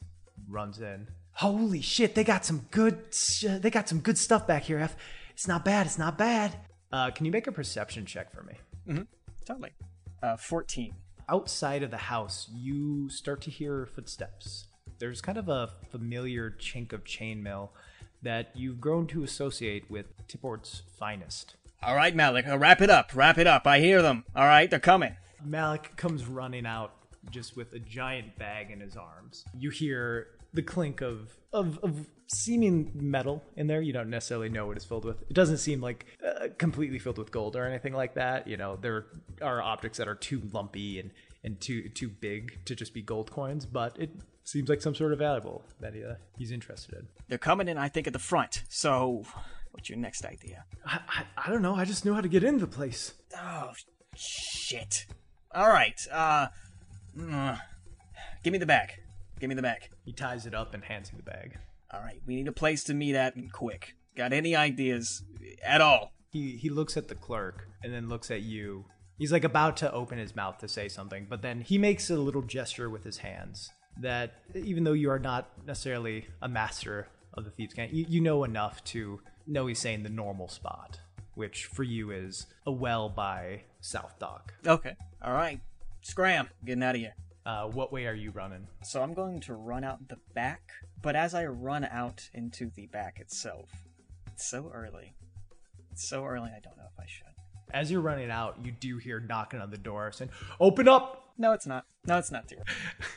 runs 0.49 0.81
in. 0.81 1.07
Holy 1.31 1.81
shit, 1.81 2.13
they 2.13 2.23
got 2.23 2.45
some 2.45 2.65
good 2.71 2.99
sh- 3.11 3.45
they 3.59 3.69
got 3.69 3.89
some 3.89 3.99
good 3.99 4.17
stuff 4.17 4.45
back 4.45 4.63
here, 4.63 4.79
F. 4.79 4.95
It's 5.31 5.47
not 5.47 5.65
bad, 5.65 5.85
it's 5.87 5.97
not 5.97 6.17
bad. 6.17 6.55
Uh, 6.91 7.09
can 7.09 7.25
you 7.25 7.31
make 7.31 7.47
a 7.47 7.51
perception 7.51 8.05
check 8.05 8.31
for 8.31 8.43
me? 8.43 8.53
Mm-hmm. 8.87 9.03
Totally. 9.45 9.71
Uh, 10.21 10.37
14. 10.37 10.93
Outside 11.29 11.81
of 11.81 11.89
the 11.89 11.97
house, 11.97 12.49
you 12.53 13.09
start 13.09 13.41
to 13.41 13.49
hear 13.49 13.87
footsteps. 13.87 14.67
There's 14.99 15.21
kind 15.21 15.37
of 15.37 15.49
a 15.49 15.69
familiar 15.89 16.55
chink 16.59 16.93
of 16.93 17.03
chainmail 17.03 17.69
that 18.23 18.51
you've 18.55 18.81
grown 18.81 19.07
to 19.07 19.23
associate 19.23 19.89
with 19.89 20.05
Tipport's 20.27 20.81
finest. 20.97 21.55
All 21.81 21.95
right, 21.95 22.15
Malik, 22.15 22.47
uh, 22.47 22.57
wrap 22.57 22.81
it 22.81 22.89
up. 22.89 23.11
Wrap 23.13 23.37
it 23.37 23.47
up. 23.47 23.67
I 23.67 23.79
hear 23.79 24.01
them. 24.01 24.23
All 24.35 24.45
right, 24.45 24.69
they're 24.69 24.79
coming. 24.79 25.17
Malik 25.43 25.95
comes 25.97 26.25
running 26.25 26.65
out 26.65 26.93
just 27.29 27.55
with 27.57 27.73
a 27.73 27.79
giant 27.79 28.37
bag 28.37 28.71
in 28.71 28.79
his 28.79 28.95
arms. 28.95 29.43
You 29.57 29.69
hear 29.69 30.27
the 30.53 30.61
clink 30.61 31.01
of, 31.01 31.29
of, 31.51 31.79
of 31.83 32.07
seeming 32.27 32.91
metal 32.95 33.43
in 33.55 33.67
there. 33.67 33.81
You 33.81 33.93
don't 33.93 34.09
necessarily 34.09 34.49
know 34.49 34.67
what 34.67 34.77
it's 34.77 34.85
filled 34.85 35.05
with. 35.05 35.21
It 35.23 35.33
doesn't 35.33 35.57
seem 35.57 35.81
like 35.81 36.05
uh, 36.25 36.47
completely 36.57 36.99
filled 36.99 37.17
with 37.17 37.31
gold 37.31 37.55
or 37.55 37.65
anything 37.65 37.93
like 37.93 38.13
that. 38.15 38.47
You 38.47 38.57
know, 38.57 38.77
there 38.77 39.05
are 39.41 39.61
objects 39.61 39.97
that 39.97 40.07
are 40.07 40.15
too 40.15 40.41
lumpy 40.53 40.99
and, 40.99 41.11
and 41.43 41.59
too 41.59 41.89
too 41.89 42.07
big 42.07 42.63
to 42.65 42.75
just 42.75 42.93
be 42.93 43.01
gold 43.01 43.31
coins, 43.31 43.65
but 43.65 43.97
it 43.99 44.11
seems 44.43 44.69
like 44.69 44.81
some 44.81 44.95
sort 44.95 45.13
of 45.13 45.19
valuable 45.19 45.63
that 45.79 45.93
he, 45.93 46.03
uh, 46.03 46.15
he's 46.37 46.51
interested 46.51 46.95
in. 46.95 47.07
They're 47.27 47.37
coming 47.37 47.67
in, 47.67 47.77
I 47.77 47.89
think, 47.89 48.07
at 48.07 48.13
the 48.13 48.19
front. 48.19 48.63
So, 48.69 49.23
what's 49.71 49.89
your 49.89 49.97
next 49.97 50.25
idea? 50.25 50.65
I, 50.85 50.99
I, 51.07 51.23
I 51.45 51.49
don't 51.49 51.61
know. 51.61 51.75
I 51.75 51.85
just 51.85 52.05
knew 52.05 52.13
how 52.13 52.21
to 52.21 52.27
get 52.27 52.43
into 52.43 52.65
the 52.65 52.71
place. 52.71 53.13
Oh, 53.37 53.71
shit. 54.15 55.05
All 55.53 55.69
right, 55.69 55.99
uh, 56.11 56.47
mm, 57.17 57.59
give 58.43 58.53
me 58.53 58.59
the 58.59 58.65
bag. 58.65 58.93
Give 59.39 59.49
me 59.49 59.55
the 59.55 59.61
bag. 59.61 59.89
He 60.03 60.13
ties 60.13 60.45
it 60.45 60.53
up 60.53 60.73
and 60.73 60.83
hands 60.83 61.11
you 61.11 61.17
the 61.17 61.23
bag. 61.23 61.57
All 61.91 62.01
right, 62.01 62.21
we 62.25 62.35
need 62.35 62.47
a 62.47 62.53
place 62.53 62.83
to 62.85 62.93
meet 62.93 63.15
at 63.15 63.35
and 63.35 63.51
quick. 63.51 63.95
Got 64.15 64.33
any 64.33 64.55
ideas 64.55 65.23
at 65.63 65.81
all? 65.81 66.13
he 66.33 66.57
he 66.57 66.69
looks 66.69 66.97
at 66.97 67.07
the 67.07 67.15
clerk 67.15 67.67
and 67.83 67.93
then 67.93 68.09
looks 68.09 68.31
at 68.31 68.41
you. 68.41 68.85
He's 69.17 69.31
like 69.31 69.43
about 69.43 69.77
to 69.77 69.93
open 69.93 70.17
his 70.17 70.35
mouth 70.35 70.57
to 70.57 70.67
say 70.67 70.89
something, 70.89 71.27
but 71.29 71.43
then 71.43 71.61
he 71.61 71.77
makes 71.77 72.09
a 72.09 72.17
little 72.17 72.41
gesture 72.41 72.89
with 72.89 73.03
his 73.03 73.19
hands 73.19 73.71
that 73.97 74.35
even 74.55 74.83
though 74.83 74.93
you 74.93 75.09
are 75.09 75.19
not 75.19 75.49
necessarily 75.65 76.27
a 76.41 76.47
master 76.47 77.07
of 77.33 77.45
the 77.45 77.51
thieves' 77.51 77.73
cant, 77.73 77.93
you, 77.93 78.05
you 78.07 78.21
know 78.21 78.43
enough 78.43 78.83
to 78.85 79.19
know 79.47 79.67
he's 79.67 79.79
saying 79.79 80.03
the 80.03 80.09
normal 80.09 80.47
spot, 80.47 80.99
which 81.35 81.65
for 81.65 81.83
you 81.83 82.11
is 82.11 82.47
a 82.65 82.71
well 82.71 83.09
by 83.09 83.61
South 83.81 84.17
Dock. 84.19 84.53
Okay. 84.65 84.95
All 85.23 85.33
right. 85.33 85.59
Scram. 86.01 86.49
Getting 86.65 86.83
out 86.83 86.95
of 86.95 87.01
here. 87.01 87.15
Uh, 87.45 87.65
what 87.65 87.91
way 87.91 88.07
are 88.07 88.13
you 88.13 88.31
running? 88.31 88.67
So 88.83 89.01
I'm 89.01 89.13
going 89.13 89.41
to 89.41 89.53
run 89.53 89.83
out 89.83 90.07
the 90.07 90.17
back, 90.33 90.71
but 91.01 91.15
as 91.15 91.33
I 91.33 91.45
run 91.45 91.83
out 91.83 92.29
into 92.33 92.71
the 92.73 92.87
back 92.87 93.19
itself, 93.19 93.69
it's 94.31 94.45
so 94.45 94.71
early. 94.73 95.13
It's 95.91 96.07
so 96.07 96.23
early, 96.25 96.51
I 96.55 96.61
don't 96.61 96.77
know 96.77 96.85
if 96.91 96.99
I 96.99 97.05
should. 97.05 97.27
As 97.73 97.91
you're 97.91 98.01
running 98.01 98.31
out, 98.31 98.57
you 98.63 98.71
do 98.71 98.97
hear 98.97 99.19
knocking 99.19 99.59
on 99.59 99.71
the 99.71 99.77
door 99.77 100.11
saying, 100.13 100.31
"Open 100.59 100.87
up!" 100.87 101.33
No, 101.37 101.51
it's 101.51 101.67
not. 101.67 101.85
No, 102.05 102.17
it's 102.17 102.31
not 102.31 102.47
too 102.47 102.55
early. 102.55 102.65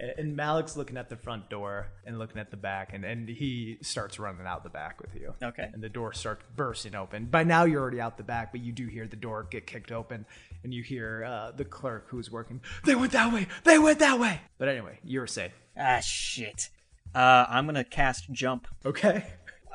And- 0.00 0.12
And 0.18 0.36
Malik's 0.36 0.76
looking 0.78 0.96
at 0.96 1.08
the 1.10 1.16
front 1.16 1.50
door 1.50 1.88
and 2.06 2.18
looking 2.18 2.38
at 2.40 2.50
the 2.50 2.56
back, 2.56 2.94
and, 2.94 3.04
and 3.04 3.28
he 3.28 3.76
starts 3.82 4.18
running 4.18 4.46
out 4.46 4.62
the 4.64 4.70
back 4.70 4.98
with 5.00 5.14
you. 5.14 5.34
Okay. 5.42 5.68
And 5.72 5.82
the 5.82 5.88
door 5.90 6.12
starts 6.14 6.42
bursting 6.56 6.94
open. 6.94 7.26
By 7.26 7.44
now, 7.44 7.64
you're 7.64 7.82
already 7.82 8.00
out 8.00 8.16
the 8.16 8.22
back, 8.24 8.50
but 8.52 8.62
you 8.62 8.72
do 8.72 8.86
hear 8.86 9.06
the 9.06 9.16
door 9.16 9.46
get 9.50 9.66
kicked 9.66 9.92
open, 9.92 10.24
and 10.64 10.72
you 10.72 10.82
hear 10.82 11.24
uh, 11.24 11.50
the 11.52 11.64
clerk 11.66 12.06
who's 12.08 12.30
working, 12.30 12.60
They 12.86 12.94
went 12.94 13.12
that 13.12 13.32
way! 13.32 13.46
They 13.64 13.78
went 13.78 13.98
that 13.98 14.18
way! 14.18 14.40
But 14.58 14.68
anyway, 14.68 14.98
you're 15.04 15.26
safe. 15.26 15.52
Ah, 15.76 16.00
shit. 16.00 16.70
Uh, 17.14 17.44
I'm 17.48 17.66
gonna 17.66 17.84
cast 17.84 18.30
jump. 18.32 18.66
Okay. 18.86 19.24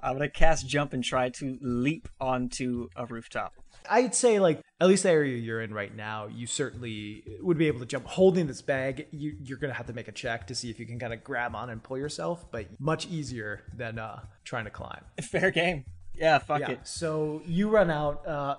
I'm 0.01 0.13
gonna 0.13 0.29
cast 0.29 0.67
jump 0.67 0.93
and 0.93 1.03
try 1.03 1.29
to 1.29 1.57
leap 1.61 2.07
onto 2.19 2.89
a 2.95 3.05
rooftop. 3.05 3.53
I'd 3.89 4.15
say, 4.15 4.39
like, 4.39 4.61
at 4.81 4.87
least 4.87 5.03
the 5.03 5.09
area 5.11 5.37
you're 5.37 5.61
in 5.61 5.73
right 5.73 5.95
now, 5.95 6.27
you 6.27 6.47
certainly 6.47 7.23
would 7.41 7.57
be 7.57 7.67
able 7.67 7.79
to 7.79 7.85
jump. 7.85 8.05
Holding 8.05 8.47
this 8.47 8.61
bag, 8.61 9.07
you, 9.11 9.35
you're 9.43 9.57
going 9.57 9.71
to 9.71 9.77
have 9.77 9.87
to 9.87 9.93
make 9.93 10.07
a 10.07 10.11
check 10.11 10.47
to 10.47 10.55
see 10.55 10.69
if 10.69 10.79
you 10.79 10.85
can 10.85 10.99
kind 10.99 11.13
of 11.13 11.23
grab 11.23 11.55
on 11.55 11.69
and 11.69 11.81
pull 11.81 11.97
yourself, 11.97 12.49
but 12.51 12.67
much 12.79 13.07
easier 13.07 13.63
than 13.75 13.97
uh, 13.99 14.19
trying 14.43 14.65
to 14.65 14.71
climb. 14.71 15.01
Fair 15.21 15.51
game. 15.51 15.85
Yeah, 16.13 16.37
fuck 16.39 16.59
Yeah. 16.61 16.71
it. 16.71 16.79
So 16.83 17.41
you 17.45 17.69
run 17.69 17.89
out. 17.89 18.25
Uh, 18.27 18.55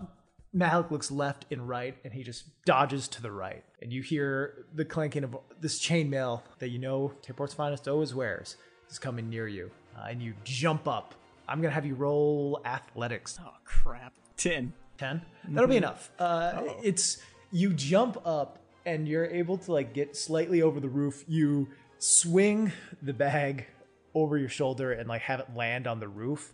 Malik 0.53 0.91
looks 0.91 1.11
left 1.11 1.45
and 1.51 1.69
right, 1.69 1.97
and 2.05 2.15
he 2.15 2.23
just 2.23 2.45
dodges 2.65 3.09
to 3.09 3.21
the 3.23 3.31
right. 3.31 3.63
And 3.83 3.93
you 3.93 4.01
hear 4.03 4.65
the 4.75 4.85
clanking 4.87 5.23
of 5.25 5.37
this 5.61 5.79
chainmail 5.81 6.43
that 6.61 6.71
you 6.71 6.79
know 6.79 7.13
Tipport's 7.21 7.53
finest 7.53 7.87
always 7.89 8.15
wears 8.15 8.57
is 8.91 8.99
coming 8.99 9.29
near 9.29 9.47
you. 9.49 9.71
Uh, 9.99 10.07
and 10.09 10.23
you 10.23 10.33
jump 10.45 10.89
up. 10.89 11.15
I'm 11.49 11.61
going 11.61 11.71
to 11.71 11.75
have 11.75 11.85
you 11.87 11.95
roll 11.95 12.61
athletics. 12.65 13.39
Oh 13.43 13.53
crap. 13.65 14.15
Ten. 14.39 14.73
10 14.97 15.23
that'll 15.49 15.69
be 15.69 15.77
enough. 15.77 16.11
Uh 16.19 16.63
it's 16.83 17.19
you 17.53 17.73
jump 17.73 18.19
up 18.25 18.59
and 18.85 19.07
you're 19.09 19.27
able 19.27 19.59
to 19.59 19.73
like 19.73 19.93
get 19.95 20.17
slightly 20.17 20.63
over 20.63 20.79
the 20.81 20.89
roof. 20.89 21.25
You 21.29 21.69
swing 21.99 22.73
the 23.03 23.13
bag 23.13 23.67
over 24.15 24.37
your 24.39 24.49
shoulder 24.49 24.93
and 24.93 25.09
like 25.09 25.23
have 25.23 25.41
it 25.41 25.47
land 25.55 25.87
on 25.87 26.01
the 26.01 26.09
roof 26.09 26.53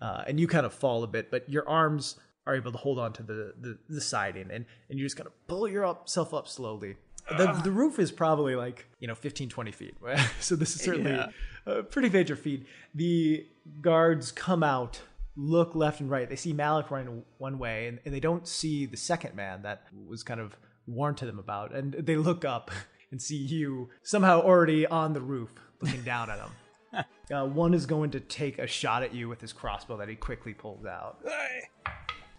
uh, 0.00 0.24
and 0.26 0.38
you 0.40 0.46
kind 0.46 0.66
of 0.66 0.72
fall 0.74 1.02
a 1.02 1.06
bit 1.06 1.30
but 1.30 1.48
your 1.48 1.68
arms 1.68 2.16
are 2.46 2.54
able 2.54 2.70
to 2.72 2.78
hold 2.78 2.98
on 2.98 3.12
to 3.12 3.22
the 3.22 3.54
the, 3.60 3.78
the 3.88 4.00
siding 4.00 4.50
and 4.50 4.64
and 4.90 4.98
you 4.98 5.04
just 5.04 5.16
kind 5.16 5.26
of 5.26 5.32
pull 5.48 5.66
yourself 5.68 6.32
up 6.34 6.46
slowly. 6.48 6.96
The, 7.28 7.60
the 7.64 7.72
roof 7.72 7.98
is 7.98 8.12
probably 8.12 8.54
like 8.54 8.86
you 9.00 9.08
know 9.08 9.14
15 9.16 9.48
20 9.48 9.72
feet 9.72 9.94
so 10.40 10.54
this 10.54 10.76
is 10.76 10.82
certainly 10.82 11.10
Yeah. 11.10 11.28
a 11.66 11.82
pretty 11.82 12.08
major 12.08 12.36
feat. 12.36 12.66
The 12.94 13.46
guards 13.80 14.30
come 14.30 14.62
out 14.62 15.00
look 15.36 15.74
left 15.74 16.00
and 16.00 16.10
right 16.10 16.28
they 16.30 16.36
see 16.36 16.52
malik 16.52 16.90
running 16.90 17.22
one 17.38 17.58
way 17.58 17.88
and, 17.88 17.98
and 18.04 18.14
they 18.14 18.20
don't 18.20 18.48
see 18.48 18.86
the 18.86 18.96
second 18.96 19.34
man 19.34 19.62
that 19.62 19.84
was 20.08 20.22
kind 20.22 20.40
of 20.40 20.56
warned 20.86 21.16
to 21.16 21.26
them 21.26 21.38
about 21.38 21.74
and 21.74 21.92
they 21.92 22.16
look 22.16 22.44
up 22.44 22.70
and 23.10 23.20
see 23.20 23.36
you 23.36 23.88
somehow 24.02 24.40
already 24.40 24.86
on 24.86 25.12
the 25.12 25.20
roof 25.20 25.52
looking 25.82 26.02
down 26.04 26.30
at 26.30 26.38
them 26.38 27.04
uh, 27.30 27.44
one 27.44 27.74
is 27.74 27.84
going 27.84 28.10
to 28.10 28.20
take 28.20 28.58
a 28.58 28.66
shot 28.66 29.02
at 29.02 29.14
you 29.14 29.28
with 29.28 29.40
his 29.40 29.52
crossbow 29.52 29.96
that 29.98 30.08
he 30.08 30.14
quickly 30.14 30.54
pulls 30.54 30.86
out 30.86 31.18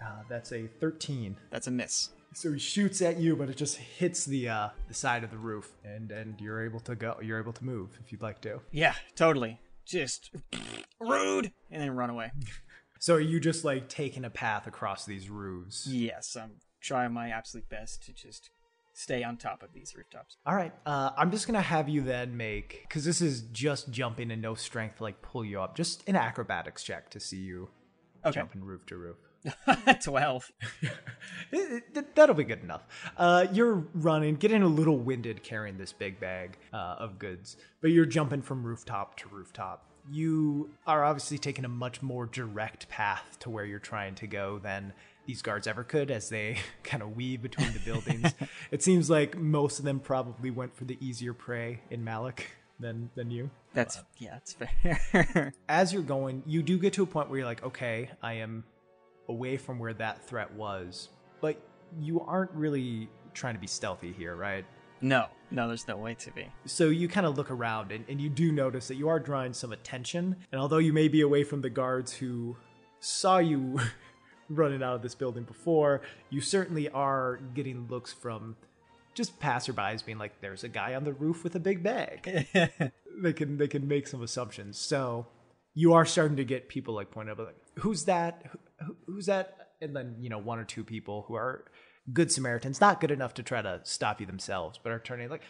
uh, 0.02 0.22
that's 0.30 0.52
a 0.52 0.68
13 0.80 1.36
That's 1.50 1.68
a 1.68 1.72
miss. 1.72 2.10
so 2.34 2.54
he 2.54 2.60
shoots 2.60 3.02
at 3.02 3.18
you, 3.20 3.36
but 3.36 3.50
it 3.50 3.58
just 3.58 3.78
hits 3.78 4.26
the 4.26 4.48
uh, 4.48 4.70
the 4.88 4.94
side 4.94 5.24
of 5.24 5.32
the 5.32 5.38
roof, 5.38 5.72
and 5.84 6.12
and 6.12 6.40
you're 6.40 6.64
able 6.64 6.80
to 6.82 6.96
go. 6.96 7.18
You're 7.22 7.40
able 7.40 7.54
to 7.54 7.64
move 7.66 7.90
if 8.04 8.12
you'd 8.12 8.22
like 8.22 8.40
to. 8.42 8.62
Yeah, 8.72 8.94
totally. 9.16 9.60
Just 9.86 10.30
rude, 11.00 11.52
and 11.72 11.82
then 11.82 11.96
run 11.96 12.10
away. 12.12 12.32
So 13.00 13.16
are 13.16 13.20
you 13.20 13.40
just 13.40 13.64
like 13.66 13.90
taking 13.90 14.26
a 14.26 14.30
path 14.30 14.68
across 14.68 15.06
these 15.06 15.30
roofs? 15.30 15.88
Yes, 15.88 16.36
I'm 16.36 16.52
trying 16.82 17.14
my 17.14 17.30
absolute 17.30 17.68
best 17.70 18.04
to 18.06 18.14
just 18.14 18.50
stay 18.94 19.24
on 19.24 19.38
top 19.38 19.62
of 19.62 19.70
these 19.74 19.94
rooftops. 19.96 20.38
All 20.46 20.56
right. 20.56 20.74
Uh, 20.86 21.12
I'm 21.18 21.30
just 21.32 21.46
gonna 21.48 21.62
have 21.62 21.88
you 21.90 22.02
then 22.02 22.36
make 22.38 22.82
because 22.88 23.06
this 23.06 23.22
is 23.22 23.42
just 23.52 23.92
jumping 23.92 24.32
and 24.32 24.42
no 24.42 24.56
strength 24.56 24.98
to 24.98 25.04
like 25.04 25.22
pull 25.22 25.46
you 25.46 25.62
up. 25.62 25.76
Just 25.76 26.08
an 26.10 26.16
acrobatics 26.16 26.84
check 26.84 27.10
to 27.12 27.20
see 27.20 27.38
you 27.38 27.70
Okay. 28.26 28.34
jumping 28.40 28.64
roof 28.64 28.86
to 28.88 28.98
roof. 28.98 29.18
Twelve. 30.04 30.52
It- 31.52 31.84
it- 31.96 32.16
that'll 32.16 32.36
be 32.36 32.44
good 32.44 32.62
enough. 32.64 32.84
Uh, 33.16 33.48
you're 33.54 33.76
running, 33.94 34.36
getting 34.36 34.64
a 34.64 34.68
little 34.68 34.98
winded 34.98 35.44
carrying 35.44 35.78
this 35.78 35.94
big 35.94 36.20
bag 36.20 36.58
uh, 36.74 36.96
of 37.00 37.20
goods, 37.20 37.56
but 37.82 37.92
you're 37.92 38.06
jumping 38.06 38.42
from 38.42 38.64
rooftop 38.64 39.16
to 39.18 39.30
rooftop. 39.30 39.90
You 40.12 40.70
are 40.86 41.04
obviously 41.04 41.38
taking 41.38 41.66
a 41.66 41.70
much 41.70 42.02
more 42.02 42.26
direct 42.26 42.90
path 42.90 43.38
to 43.40 43.50
where 43.50 43.66
you're 43.66 43.80
trying 43.80 44.16
to 44.16 44.28
go 44.28 44.60
than 44.60 44.94
these 45.26 45.42
guards 45.42 45.68
ever 45.68 45.84
could 45.84 46.10
as 46.10 46.30
they 46.30 46.58
kind 46.84 47.04
of 47.04 47.16
weave 47.16 47.42
between 47.42 47.74
the 47.74 47.80
buildings. 47.80 48.34
it 48.72 48.82
seems 48.82 49.10
like 49.10 49.38
most 49.38 49.80
of 49.80 49.86
them 49.86 50.00
probably 50.00 50.50
went 50.50 50.76
for 50.76 50.86
the 50.86 50.98
easier 51.02 51.34
prey 51.34 51.82
in 51.92 52.04
Malik 52.04 52.48
than, 52.80 53.10
than 53.16 53.30
you 53.30 53.50
That's 53.74 54.00
yeah, 54.18 54.34
that's 54.34 54.54
fair. 54.54 55.54
as 55.70 55.92
you're 55.92 56.02
going, 56.02 56.44
you 56.46 56.64
do 56.64 56.80
get 56.80 56.94
to 56.94 57.04
a 57.04 57.06
point 57.06 57.30
where 57.30 57.40
you're 57.40 57.48
like, 57.48 57.64
okay, 57.64 58.10
I 58.24 58.34
am 58.34 58.64
away 59.28 59.58
from 59.58 59.80
where 59.80 59.94
that 59.96 60.26
threat 60.26 60.54
was, 60.54 61.10
but 61.42 61.62
you 62.00 62.22
aren't 62.22 62.52
really 62.52 63.10
trying 63.34 63.56
to 63.56 63.60
be 63.60 63.68
stealthy 63.68 64.14
here, 64.14 64.36
right? 64.36 64.66
No, 65.02 65.28
no, 65.52 65.68
there's 65.68 65.88
no 65.88 65.98
way 65.98 66.16
to 66.16 66.32
be. 66.32 66.48
So 66.66 66.90
you 66.90 67.08
kind 67.08 67.26
of 67.26 67.38
look 67.38 67.52
around 67.52 67.92
and, 67.92 68.06
and 68.10 68.20
you 68.20 68.30
do 68.30 68.52
notice 68.52 68.88
that 68.88 68.96
you 68.96 69.10
are 69.10 69.20
drawing 69.20 69.54
some 69.54 69.72
attention. 69.72 70.36
And 70.52 70.60
although 70.60 70.78
you 70.78 70.94
may 70.94 71.08
be 71.08 71.22
away 71.22 71.44
from 71.44 71.62
the 71.62 71.70
guards 71.70 72.14
who 72.14 72.58
saw 73.00 73.38
you 73.38 73.80
running 74.50 74.84
out 74.84 74.96
of 74.96 75.02
this 75.02 75.16
building 75.16 75.44
before, 75.44 76.02
you 76.30 76.42
certainly 76.42 76.90
are 76.90 77.40
getting 77.54 77.88
looks 77.88 78.14
from 78.14 78.56
just 79.14 79.40
passerbys 79.40 80.06
being 80.06 80.20
like, 80.20 80.42
there's 80.42 80.64
a 80.64 80.70
guy 80.70 80.94
on 80.94 81.04
the 81.04 81.14
roof 81.14 81.44
with 81.44 81.56
a 81.56 81.60
big 81.60 81.82
bag. 81.82 82.48
they 83.22 83.34
can 83.34 83.58
they 83.58 83.68
can 83.68 83.88
make 83.88 84.08
some 84.08 84.22
assumptions. 84.22 84.78
So 84.78 85.28
you 85.74 85.94
are 85.94 86.06
starting 86.06 86.38
to 86.38 86.46
get 86.46 86.70
people 86.70 86.94
like 86.94 87.10
point 87.10 87.30
out 87.30 87.40
like, 87.40 87.56
who's 87.80 88.06
that? 88.06 88.44
Who, 88.86 88.96
who's 89.08 89.26
that? 89.26 89.72
And 89.82 89.96
then 89.96 90.18
you 90.20 90.30
know 90.30 90.38
one 90.38 90.60
or 90.60 90.66
two 90.66 90.84
people 90.84 91.26
who 91.28 91.36
are 91.36 91.66
good 92.12 92.32
Samaritans, 92.32 92.82
not 92.82 93.02
good 93.02 93.12
enough 93.12 93.34
to 93.36 93.44
try 93.44 93.62
to 93.62 93.82
stop 93.84 94.20
you 94.20 94.26
themselves, 94.26 94.80
but 94.82 94.92
are 94.92 95.00
turning 95.00 95.30
like, 95.30 95.42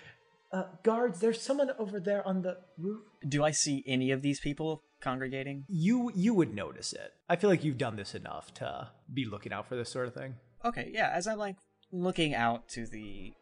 uh, 0.52 0.64
guards, 0.84 1.20
there's 1.20 1.42
someone 1.42 1.72
over 1.78 2.00
there 2.00 2.26
on 2.26 2.42
the 2.42 2.58
roof. 2.78 3.02
Do 3.28 3.44
I 3.44 3.52
see 3.52 3.84
any 3.86 4.12
of 4.12 4.22
these 4.22 4.40
people 4.40 4.84
congregating? 5.02 5.66
You 5.68 6.12
you 6.16 6.34
would 6.34 6.54
notice 6.54 6.94
it. 6.94 7.14
I 7.30 7.36
feel 7.36 7.50
like 7.50 7.64
you've 7.64 7.78
done 7.78 7.98
this 7.98 8.16
enough 8.16 8.54
to 8.56 8.90
be 9.14 9.26
looking 9.26 9.52
out 9.52 9.68
for 9.68 9.76
this 9.76 9.90
sort 9.90 10.08
of 10.08 10.14
thing. 10.14 10.36
Okay, 10.64 10.90
yeah. 10.94 11.12
As 11.14 11.28
I'm 11.28 11.38
like 11.38 11.58
looking 11.92 12.34
out 12.34 12.70
to 12.70 12.88
the 12.88 13.34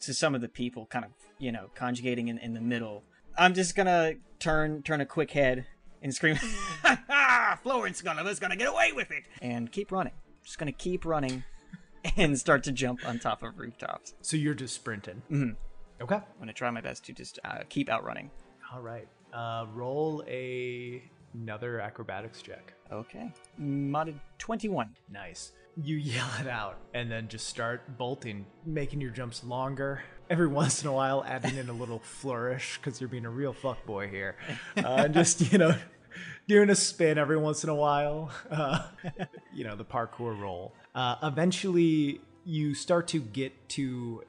to 0.00 0.12
some 0.12 0.34
of 0.34 0.42
the 0.42 0.48
people, 0.48 0.86
kind 0.86 1.06
of 1.06 1.12
you 1.38 1.52
know 1.52 1.70
conjugating 1.74 2.28
in, 2.28 2.36
in 2.38 2.52
the 2.52 2.60
middle, 2.60 3.04
I'm 3.38 3.54
just 3.54 3.74
gonna 3.74 4.14
turn 4.38 4.82
turn 4.82 5.00
a 5.00 5.06
quick 5.06 5.30
head 5.30 5.66
and 6.02 6.14
scream, 6.14 6.36
"Ha 6.82 7.02
ha! 7.08 7.58
Florence 7.62 8.02
Gulliver's 8.02 8.38
gonna 8.38 8.56
get 8.56 8.68
away 8.68 8.92
with 8.92 9.10
it!" 9.10 9.24
and 9.40 9.72
keep 9.72 9.90
running. 9.90 10.12
Just 10.44 10.58
gonna 10.58 10.72
keep 10.72 11.06
running 11.06 11.44
and 12.16 12.38
start 12.38 12.62
to 12.64 12.72
jump 12.72 13.06
on 13.06 13.18
top 13.18 13.42
of 13.42 13.58
rooftops. 13.58 14.14
So 14.20 14.36
you're 14.36 14.54
just 14.54 14.74
sprinting. 14.74 15.22
Mhm. 15.30 15.56
Okay. 16.00 16.16
I'm 16.16 16.22
gonna 16.38 16.52
try 16.52 16.70
my 16.70 16.80
best 16.80 17.04
to 17.06 17.12
just 17.12 17.38
uh, 17.44 17.60
keep 17.68 17.88
outrunning. 17.88 18.30
All 18.72 18.80
right. 18.80 19.08
Uh, 19.32 19.66
roll 19.74 20.22
a 20.28 21.02
another 21.34 21.80
acrobatics 21.80 22.42
check. 22.42 22.74
Okay, 22.90 23.32
modded 23.60 24.18
21. 24.38 24.94
Nice. 25.10 25.52
You 25.80 25.96
yell 26.14 26.28
it 26.40 26.46
out 26.46 26.78
and 26.92 27.10
then 27.10 27.28
just 27.28 27.48
start 27.48 27.96
bolting, 27.96 28.44
making 28.66 29.00
your 29.00 29.10
jumps 29.10 29.42
longer. 29.44 30.02
Every 30.28 30.46
once 30.48 30.82
in 30.82 30.88
a 30.88 30.92
while, 30.92 31.24
adding 31.26 31.56
in 31.56 31.68
a 31.68 31.72
little 31.72 31.98
flourish 32.02 32.78
because 32.78 33.00
you're 33.00 33.08
being 33.08 33.24
a 33.24 33.30
real 33.30 33.52
fuck 33.54 33.84
boy 33.86 34.08
here. 34.08 34.36
Uh, 34.84 35.08
just, 35.08 35.52
you 35.52 35.58
know, 35.58 35.74
doing 36.48 36.68
a 36.70 36.74
spin 36.74 37.16
every 37.18 37.36
once 37.38 37.64
in 37.64 37.70
a 37.70 37.74
while. 37.74 38.30
Uh, 38.50 38.86
you 39.54 39.64
know, 39.64 39.76
the 39.76 39.84
parkour 39.84 40.38
roll. 40.38 40.74
Uh, 40.94 41.16
eventually, 41.22 42.20
you 42.44 42.74
start 42.74 43.08
to 43.08 43.20
get 43.20 43.68
to 43.70 44.24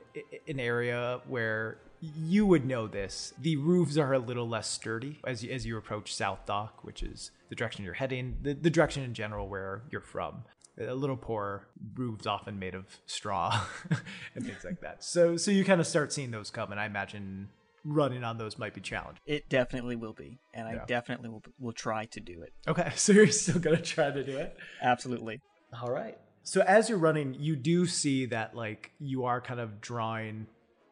an 0.48 0.60
area 0.60 1.22
where 1.28 1.78
you 2.00 2.46
would 2.46 2.66
know 2.66 2.88
this. 2.88 3.34
The 3.40 3.56
roofs 3.56 3.98
are 3.98 4.14
a 4.14 4.20
little 4.20 4.48
less 4.48 4.68
sturdy 4.68 5.20
as 5.26 5.44
you, 5.44 5.52
as 5.52 5.66
you 5.66 5.78
approach 5.78 6.14
South 6.14 6.46
Dock, 6.46 6.84
which 6.84 7.02
is 7.02 7.32
the 7.50 7.56
direction 7.56 7.86
you're 7.86 7.94
heading, 7.94 8.38
the, 8.42 8.54
the 8.54 8.70
direction 8.70 9.04
in 9.04 9.14
general 9.14 9.48
where 9.48 9.84
you're 9.90 10.02
from. 10.02 10.44
A 10.80 10.94
little 10.94 11.16
poor 11.16 11.68
roofs 11.96 12.26
often 12.26 12.58
made 12.58 12.74
of 12.74 12.86
straw 13.06 13.64
and 14.36 14.46
things 14.46 14.64
like 14.64 14.82
that. 14.82 15.04
So 15.04 15.38
so 15.38 15.52
you 15.52 15.64
kind 15.64 15.80
of 15.80 15.86
start 15.86 16.12
seeing 16.12 16.32
those 16.32 16.50
come, 16.50 16.72
and 16.72 16.80
I 16.80 16.86
imagine 16.88 17.50
running 17.84 18.24
on 18.24 18.38
those 18.38 18.58
might 18.58 18.74
be 18.74 18.82
challenging. 18.82 19.22
It 19.26 19.50
definitely 19.50 19.96
will 19.96 20.14
be, 20.14 20.40
and 20.54 20.68
I 20.68 20.74
Yeah. 20.74 20.86
definitely 20.88 21.30
will, 21.30 21.44
will 21.60 21.74
try 21.74 22.06
to 22.06 22.20
do 22.20 22.42
it. 22.42 22.54
Okay, 22.68 22.92
so 22.96 23.12
you're 23.14 23.28
still 23.28 23.60
gonna 23.60 23.82
try 23.82 24.12
to 24.12 24.24
do 24.24 24.38
it. 24.38 24.58
Absolutely. 24.82 25.42
All 25.82 25.92
right. 25.92 26.18
So 26.44 26.62
as 26.62 26.90
you're 26.90 26.98
running, 26.98 27.34
you 27.36 27.56
do 27.56 27.86
see 27.86 28.26
that 28.28 28.56
like 28.56 28.92
you 29.00 29.26
are 29.26 29.40
kind 29.42 29.60
of 29.60 29.82
drawing 29.82 30.48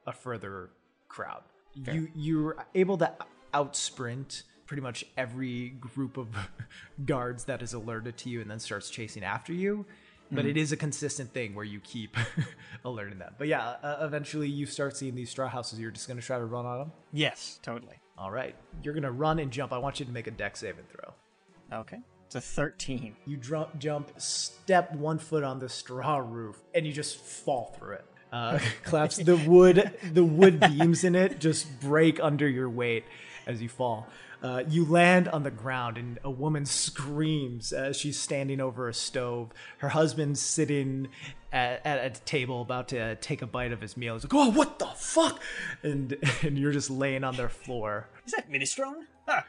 a 0.07 0.13
further 0.13 0.69
crowd. 1.07 1.43
You 1.75 2.09
you're 2.15 2.57
able 2.75 2.97
to 2.97 3.13
out 3.53 3.75
sprint 3.75 4.43
pretty 4.65 4.81
much 4.81 5.03
every 5.17 5.69
group 5.69 6.17
of 6.17 6.29
guards 7.05 7.43
that 7.45 7.61
is 7.61 7.73
alerted 7.73 8.17
to 8.17 8.29
you 8.29 8.39
and 8.41 8.49
then 8.49 8.59
starts 8.59 8.89
chasing 8.89 9.23
after 9.23 9.51
you. 9.53 9.85
But 10.31 10.45
it 10.45 10.55
is 10.55 10.71
a 10.71 10.77
consistent 10.77 11.33
thing 11.33 11.55
where 11.55 11.65
you 11.65 11.79
keep 11.81 12.15
alerting 12.85 13.19
them. 13.19 13.35
But 13.37 13.47
yeah, 13.47 13.75
uh, 13.83 13.97
eventually 14.01 14.47
you 14.47 14.65
start 14.65 14.95
seeing 14.95 15.13
these 15.13 15.29
straw 15.29 15.49
houses. 15.49 15.79
You're 15.79 15.91
just 15.91 16.07
gonna 16.07 16.21
try 16.21 16.37
to 16.37 16.45
run 16.45 16.65
on 16.65 16.79
them. 16.79 16.91
Yes, 17.11 17.59
totally. 17.61 17.95
All 18.17 18.31
right, 18.31 18.55
you're 18.81 18.93
gonna 18.93 19.11
run 19.11 19.39
and 19.39 19.51
jump. 19.51 19.73
I 19.73 19.77
want 19.77 19.99
you 19.99 20.05
to 20.05 20.11
make 20.11 20.27
a 20.27 20.31
Dex 20.31 20.61
saving 20.61 20.85
throw. 20.89 21.79
Okay. 21.79 21.97
It's 22.27 22.35
a 22.35 22.41
13. 22.41 23.17
You 23.25 23.35
jump, 23.35 23.77
jump, 23.77 24.09
step 24.17 24.93
one 24.93 25.19
foot 25.19 25.43
on 25.43 25.59
the 25.59 25.67
straw 25.67 26.19
roof, 26.19 26.61
and 26.73 26.87
you 26.87 26.93
just 26.93 27.17
fall 27.17 27.75
through 27.77 27.95
it. 27.95 28.05
Uh, 28.31 28.57
claps. 28.85 29.17
The 29.17 29.35
wood, 29.35 29.91
the 30.13 30.23
wood 30.23 30.59
beams 30.61 31.03
in 31.03 31.15
it 31.15 31.39
just 31.39 31.81
break 31.81 32.21
under 32.21 32.47
your 32.47 32.69
weight 32.69 33.03
as 33.47 33.61
you 33.61 33.67
fall. 33.67 34.07
Uh, 34.41 34.63
you 34.67 34.85
land 34.85 35.27
on 35.27 35.43
the 35.43 35.51
ground, 35.51 35.97
and 35.97 36.19
a 36.23 36.31
woman 36.31 36.65
screams 36.65 37.71
as 37.71 37.95
she's 37.95 38.17
standing 38.17 38.59
over 38.59 38.89
a 38.89 38.93
stove. 38.93 39.51
Her 39.77 39.89
husband's 39.89 40.41
sitting 40.41 41.09
at, 41.51 41.85
at 41.85 42.17
a 42.17 42.21
table 42.21 42.61
about 42.61 42.87
to 42.89 43.15
take 43.17 43.41
a 43.41 43.47
bite 43.47 43.71
of 43.71 43.81
his 43.81 43.95
meal. 43.95 44.15
He's 44.15 44.23
like, 44.23 44.33
"Oh, 44.33 44.49
what 44.51 44.79
the 44.79 44.87
fuck!" 44.87 45.39
And 45.83 46.17
and 46.41 46.57
you're 46.57 46.71
just 46.71 46.89
laying 46.89 47.23
on 47.23 47.35
their 47.35 47.49
floor. 47.49 48.09
Is 48.25 48.31
that 48.31 48.49
minestrone? 48.51 49.05
Huh. 49.27 49.41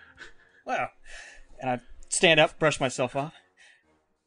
Well, 0.67 0.89
and 1.61 1.71
I 1.71 1.81
stand 2.09 2.39
up, 2.39 2.59
brush 2.59 2.79
myself 2.79 3.17
off. 3.17 3.35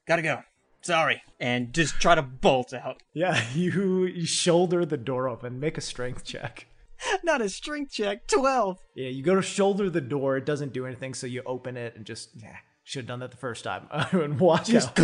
Gotta 0.08 0.22
go. 0.22 0.44
Sorry. 0.82 1.24
And 1.40 1.74
just 1.74 2.00
try 2.00 2.14
to 2.14 2.22
bolt 2.22 2.72
out. 2.72 3.02
Yeah, 3.14 3.44
you, 3.56 4.06
you 4.06 4.26
shoulder 4.26 4.86
the 4.86 4.98
door 4.98 5.28
open. 5.28 5.60
Make 5.60 5.78
a 5.78 5.82
strength 5.82 6.24
check. 6.24 6.68
Not 7.24 7.42
a 7.42 7.50
strength 7.50 7.92
check. 7.92 8.28
12. 8.28 8.80
Yeah, 8.96 9.10
you 9.10 9.24
go 9.24 9.36
to 9.36 9.42
shoulder 9.42 9.90
the 9.90 10.02
door. 10.02 10.38
It 10.38 10.46
doesn't 10.46 10.74
do 10.74 10.86
anything, 10.86 11.14
so 11.14 11.28
you 11.28 11.42
open 11.46 11.78
it 11.78 11.96
and 11.96 12.06
just 12.06 12.30
yeah, 12.42 12.58
should 12.84 13.00
have 13.00 13.08
done 13.08 13.20
that 13.20 13.32
the 13.32 13.38
first 13.38 13.64
time 13.64 13.88
and 13.92 14.40
walk 14.40 14.74
out. 14.74 15.00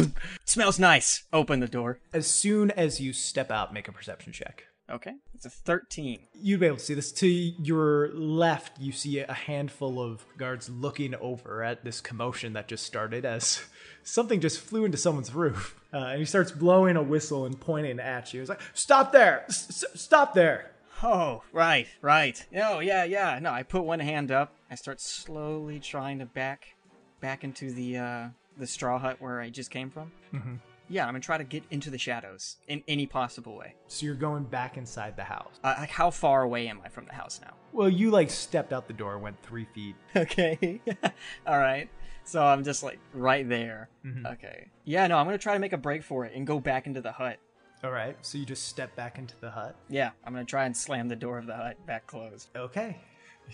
Smells 0.46 0.80
nice. 0.80 1.24
Open 1.34 1.60
the 1.60 1.68
door. 1.68 2.00
As 2.14 2.28
soon 2.28 2.72
as 2.72 3.02
you 3.02 3.14
step 3.14 3.52
out, 3.52 3.74
make 3.74 3.88
a 3.88 3.92
perception 3.92 4.34
check. 4.34 4.66
Okay. 4.90 5.14
It's 5.34 5.46
a 5.46 5.50
13. 5.50 6.20
You'd 6.34 6.60
be 6.60 6.66
able 6.66 6.78
to 6.78 6.84
see 6.84 6.94
this. 6.94 7.12
To 7.14 7.28
your 7.28 8.10
left, 8.14 8.80
you 8.80 8.92
see 8.92 9.20
a 9.20 9.34
handful 9.34 10.02
of 10.02 10.26
guards 10.38 10.70
looking 10.70 11.16
over 11.16 11.64
at 11.64 11.86
this 11.86 12.02
commotion 12.02 12.54
that 12.54 12.68
just 12.68 12.86
started 12.86 13.26
as 13.26 13.62
something 14.04 14.42
just 14.42 14.60
flew 14.60 14.84
into 14.84 14.98
someone's 14.98 15.34
roof. 15.34 15.80
Uh, 15.94 15.98
and 15.98 16.20
he 16.20 16.26
starts 16.26 16.52
blowing 16.52 16.98
a 16.98 17.04
whistle 17.04 17.46
and 17.46 17.60
pointing 17.60 18.00
at 18.00 18.34
you. 18.34 18.42
He's 18.42 18.50
like, 18.50 18.62
"Stop 18.74 19.12
there! 19.12 19.46
S- 19.48 19.84
stop 19.96 20.34
there!" 20.34 20.71
Oh, 21.04 21.44
right, 21.52 21.88
right. 22.02 22.46
Oh, 22.56 22.80
yeah, 22.80 23.04
yeah. 23.04 23.40
No, 23.40 23.52
I 23.52 23.64
put 23.64 23.84
one 23.84 24.00
hand 24.00 24.32
up. 24.32 24.54
I 24.70 24.76
start 24.76 25.02
slowly 25.02 25.80
trying 25.80 26.20
to 26.20 26.26
back 26.26 26.76
back 27.20 27.44
into 27.44 27.72
the 27.72 27.98
uh 27.98 28.28
the 28.58 28.68
straw 28.68 28.98
hut 28.98 29.18
where 29.20 29.40
I 29.40 29.50
just 29.50 29.72
came 29.72 29.90
from. 29.90 30.12
Mm-hmm. 30.34 30.56
Yeah, 30.90 31.06
I'm 31.06 31.14
gonna 31.14 31.22
try 31.22 31.38
to 31.38 31.44
get 31.44 31.64
into 31.72 31.90
the 31.90 31.98
shadows 31.98 32.58
in 32.68 32.84
any 32.88 33.06
possible 33.08 33.56
way. 33.56 33.76
So 33.88 34.06
you're 34.06 34.16
going 34.16 34.44
back 34.44 34.78
inside 34.78 35.16
the 35.16 35.24
house. 35.24 35.60
Uh, 35.64 35.76
like, 35.80 35.90
how 35.90 36.10
far 36.12 36.44
away 36.44 36.68
am 36.68 36.82
I 36.84 36.90
from 36.90 37.06
the 37.06 37.14
house 37.14 37.40
now? 37.42 37.54
Well, 37.72 37.90
you 37.90 38.12
like 38.12 38.30
stepped 38.30 38.74
out 38.74 38.88
the 38.88 38.94
door, 38.94 39.18
went 39.18 39.42
three 39.42 39.66
feet. 39.74 39.96
Okay. 40.16 40.82
All 41.48 41.58
right. 41.58 41.90
So 42.24 42.44
I'm 42.44 42.64
just 42.64 42.84
like 42.84 43.00
right 43.14 43.48
there. 43.48 43.90
Mm-hmm. 44.06 44.26
Okay. 44.28 44.68
Yeah, 44.84 45.08
no, 45.08 45.18
I'm 45.18 45.26
gonna 45.26 45.38
try 45.38 45.54
to 45.54 45.60
make 45.60 45.74
a 45.74 45.78
break 45.78 46.04
for 46.04 46.26
it 46.26 46.34
and 46.36 46.46
go 46.46 46.60
back 46.60 46.86
into 46.88 47.02
the 47.02 47.12
hut. 47.14 47.38
All 47.84 47.92
right. 47.92 48.16
So 48.22 48.38
you 48.38 48.46
just 48.46 48.68
step 48.68 48.96
back 48.96 49.18
into 49.18 49.34
the 49.42 49.50
hut. 49.50 49.76
Yeah, 49.90 50.12
I'm 50.24 50.34
gonna 50.34 50.46
try 50.46 50.66
and 50.66 50.78
slam 50.78 51.08
the 51.08 51.16
door 51.16 51.40
of 51.40 51.48
the 51.48 51.56
hut 51.56 51.84
back 51.86 52.08
closed. 52.08 52.50
Okay. 52.56 52.98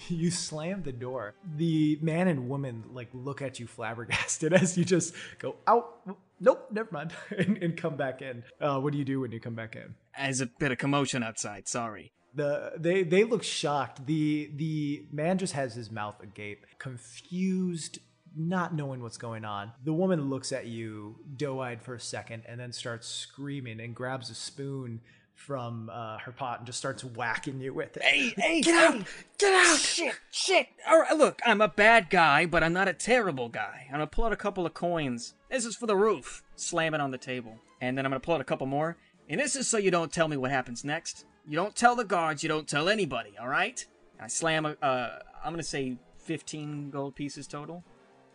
You 0.10 0.30
slam 0.30 0.84
the 0.84 0.92
door. 0.92 1.34
The 1.56 1.98
man 2.04 2.28
and 2.28 2.48
woman 2.48 2.84
like 2.92 3.08
look 3.14 3.42
at 3.42 3.60
you 3.60 3.66
flabbergasted 3.66 4.54
as 4.62 4.78
you 4.78 4.86
just 4.86 5.16
go 5.40 5.56
out. 5.66 6.02
Nope, 6.40 6.68
never 6.72 6.90
mind, 6.92 7.14
and, 7.36 7.58
and 7.58 7.76
come 7.76 7.96
back 7.96 8.22
in. 8.22 8.44
Uh, 8.62 8.80
what 8.80 8.92
do 8.92 9.00
you 9.00 9.06
do 9.06 9.22
when 9.22 9.32
you 9.32 9.40
come 9.40 9.56
back 9.56 9.76
in? 9.76 9.96
As 10.16 10.40
a 10.40 10.46
bit 10.46 10.72
of 10.72 10.78
commotion 10.78 11.24
outside. 11.24 11.68
Sorry. 11.68 12.12
The 12.36 12.74
they 12.78 13.02
they 13.02 13.24
look 13.24 13.42
shocked. 13.42 14.06
The 14.06 14.52
the 14.56 15.06
man 15.12 15.40
just 15.40 15.54
has 15.54 15.74
his 15.74 15.90
mouth 15.90 16.22
agape, 16.22 16.68
confused, 16.78 17.98
not 18.38 18.74
knowing 18.74 19.02
what's 19.02 19.18
going 19.18 19.44
on. 19.46 19.72
The 19.84 19.94
woman 19.94 20.30
looks 20.30 20.52
at 20.52 20.68
you 20.68 21.16
doe-eyed 21.36 21.82
for 21.82 21.96
a 21.96 22.00
second 22.00 22.44
and 22.48 22.60
then 22.60 22.72
starts 22.72 23.08
screaming 23.08 23.80
and 23.80 23.96
grabs 23.96 24.30
a 24.30 24.36
spoon 24.36 25.02
from 25.34 25.90
uh, 25.94 26.18
her 26.20 26.32
pot 26.32 26.60
and 26.60 26.66
just 26.66 26.80
starts 26.80 27.04
whacking 27.04 27.60
you 27.62 27.74
with 27.74 27.96
it. 27.98 28.04
Hey, 28.04 28.34
hey, 28.38 28.62
Get 28.62 28.74
hey. 28.74 29.00
out! 29.00 29.06
Get 29.38 29.54
out! 29.54 29.80
Shit, 29.80 30.16
shit. 30.32 30.68
All 30.90 31.00
right, 31.00 31.16
look, 31.16 31.40
I'm 31.46 31.62
a 31.62 31.68
bad 31.68 32.10
guy, 32.10 32.46
but 32.46 32.64
I'm 32.64 32.74
not 32.74 32.88
a 32.88 32.94
terrible 32.94 33.50
guy. 33.50 33.86
I'm 33.88 33.94
gonna 33.94 34.08
pull 34.08 34.26
out 34.26 34.34
a 34.34 34.38
couple 34.38 34.66
of 34.66 34.74
coins. 34.74 35.36
This 35.50 35.66
is 35.66 35.76
for 35.76 35.86
the 35.86 35.96
roof. 35.96 36.44
Slam 36.56 36.94
it 36.94 37.02
on 37.02 37.12
the 37.12 37.18
table. 37.18 37.58
And 37.82 37.98
then 37.98 38.06
I'm 38.06 38.12
gonna 38.12 38.20
pull 38.20 38.34
out 38.36 38.42
a 38.42 38.46
couple 38.46 38.68
more. 38.68 38.98
And 39.30 39.40
this 39.40 39.56
is 39.56 39.68
so 39.68 39.78
you 39.78 39.92
don't 39.92 40.12
tell 40.12 40.28
me 40.28 40.38
what 40.38 40.52
happens 40.52 40.84
next. 40.84 41.26
You 41.48 41.56
don't 41.56 41.76
tell 41.76 41.96
the 41.96 42.04
guards, 42.04 42.44
you 42.44 42.50
don't 42.50 42.68
tell 42.68 42.90
anybody, 42.90 43.34
alright? 43.40 43.86
I 44.20 44.28
slam 44.28 44.66
a, 44.66 44.76
uh, 44.82 45.20
I'm 45.46 45.54
gonna 45.54 45.64
say 45.64 45.98
15 46.18 46.90
gold 46.90 47.16
pieces 47.16 47.46
total 47.48 47.84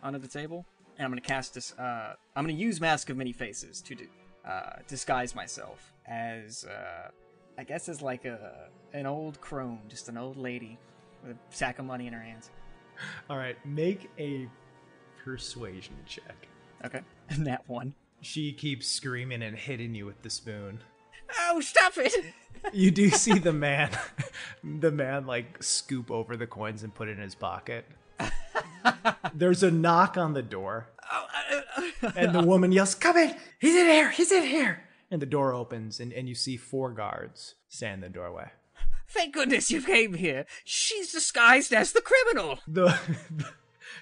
onto 0.03 0.19
the 0.19 0.27
table. 0.27 0.65
And 0.97 1.05
I'm 1.05 1.11
gonna 1.11 1.21
cast 1.21 1.55
this, 1.55 1.73
uh, 1.79 2.15
I'm 2.35 2.43
gonna 2.43 2.53
use 2.53 2.79
Mask 2.79 3.09
of 3.09 3.17
Many 3.17 3.33
Faces 3.33 3.81
to 3.81 3.95
do, 3.95 4.07
uh, 4.45 4.77
disguise 4.87 5.33
myself 5.33 5.91
as, 6.05 6.65
uh, 6.65 7.09
I 7.57 7.63
guess 7.63 7.89
as 7.89 8.01
like 8.01 8.25
a, 8.25 8.69
an 8.93 9.07
old 9.07 9.41
crone, 9.41 9.79
just 9.87 10.09
an 10.09 10.17
old 10.17 10.37
lady 10.37 10.77
with 11.25 11.35
a 11.35 11.39
sack 11.49 11.79
of 11.79 11.85
money 11.85 12.05
in 12.05 12.13
her 12.13 12.21
hands. 12.21 12.51
All 13.29 13.37
right, 13.37 13.57
make 13.65 14.11
a 14.19 14.47
persuasion 15.23 15.95
check. 16.05 16.47
Okay. 16.85 17.01
And 17.29 17.47
that 17.47 17.67
one. 17.67 17.95
She 18.21 18.51
keeps 18.51 18.85
screaming 18.85 19.41
and 19.41 19.57
hitting 19.57 19.95
you 19.95 20.05
with 20.05 20.21
the 20.21 20.29
spoon. 20.29 20.79
Oh, 21.39 21.61
stop 21.61 21.93
it! 21.97 22.13
You 22.71 22.91
do 22.91 23.09
see 23.09 23.39
the 23.39 23.51
man, 23.51 23.89
the 24.63 24.91
man 24.91 25.25
like 25.25 25.61
scoop 25.61 26.09
over 26.09 26.37
the 26.37 26.47
coins 26.47 26.83
and 26.83 26.93
put 26.93 27.09
it 27.09 27.17
in 27.17 27.23
his 27.23 27.35
pocket. 27.35 27.85
There's 29.33 29.63
a 29.63 29.71
knock 29.71 30.17
on 30.17 30.33
the 30.33 30.41
door, 30.41 30.89
and 32.15 32.33
the 32.33 32.43
woman 32.43 32.71
yells, 32.71 32.95
"Come 32.95 33.17
in! 33.17 33.35
He's 33.59 33.75
in 33.75 33.87
here! 33.87 34.11
He's 34.11 34.31
in 34.31 34.43
here!" 34.43 34.83
And 35.11 35.21
the 35.21 35.25
door 35.27 35.53
opens, 35.53 35.99
and, 35.99 36.11
and 36.13 36.27
you 36.27 36.35
see 36.35 36.57
four 36.57 36.91
guards 36.91 37.55
stand 37.67 38.03
in 38.03 38.11
the 38.11 38.17
doorway. 38.17 38.51
Thank 39.07 39.33
goodness 39.35 39.69
you 39.69 39.81
came 39.81 40.15
here. 40.15 40.45
She's 40.63 41.11
disguised 41.11 41.71
as 41.73 41.91
the 41.91 42.01
criminal. 42.01 42.59
The, 42.67 42.97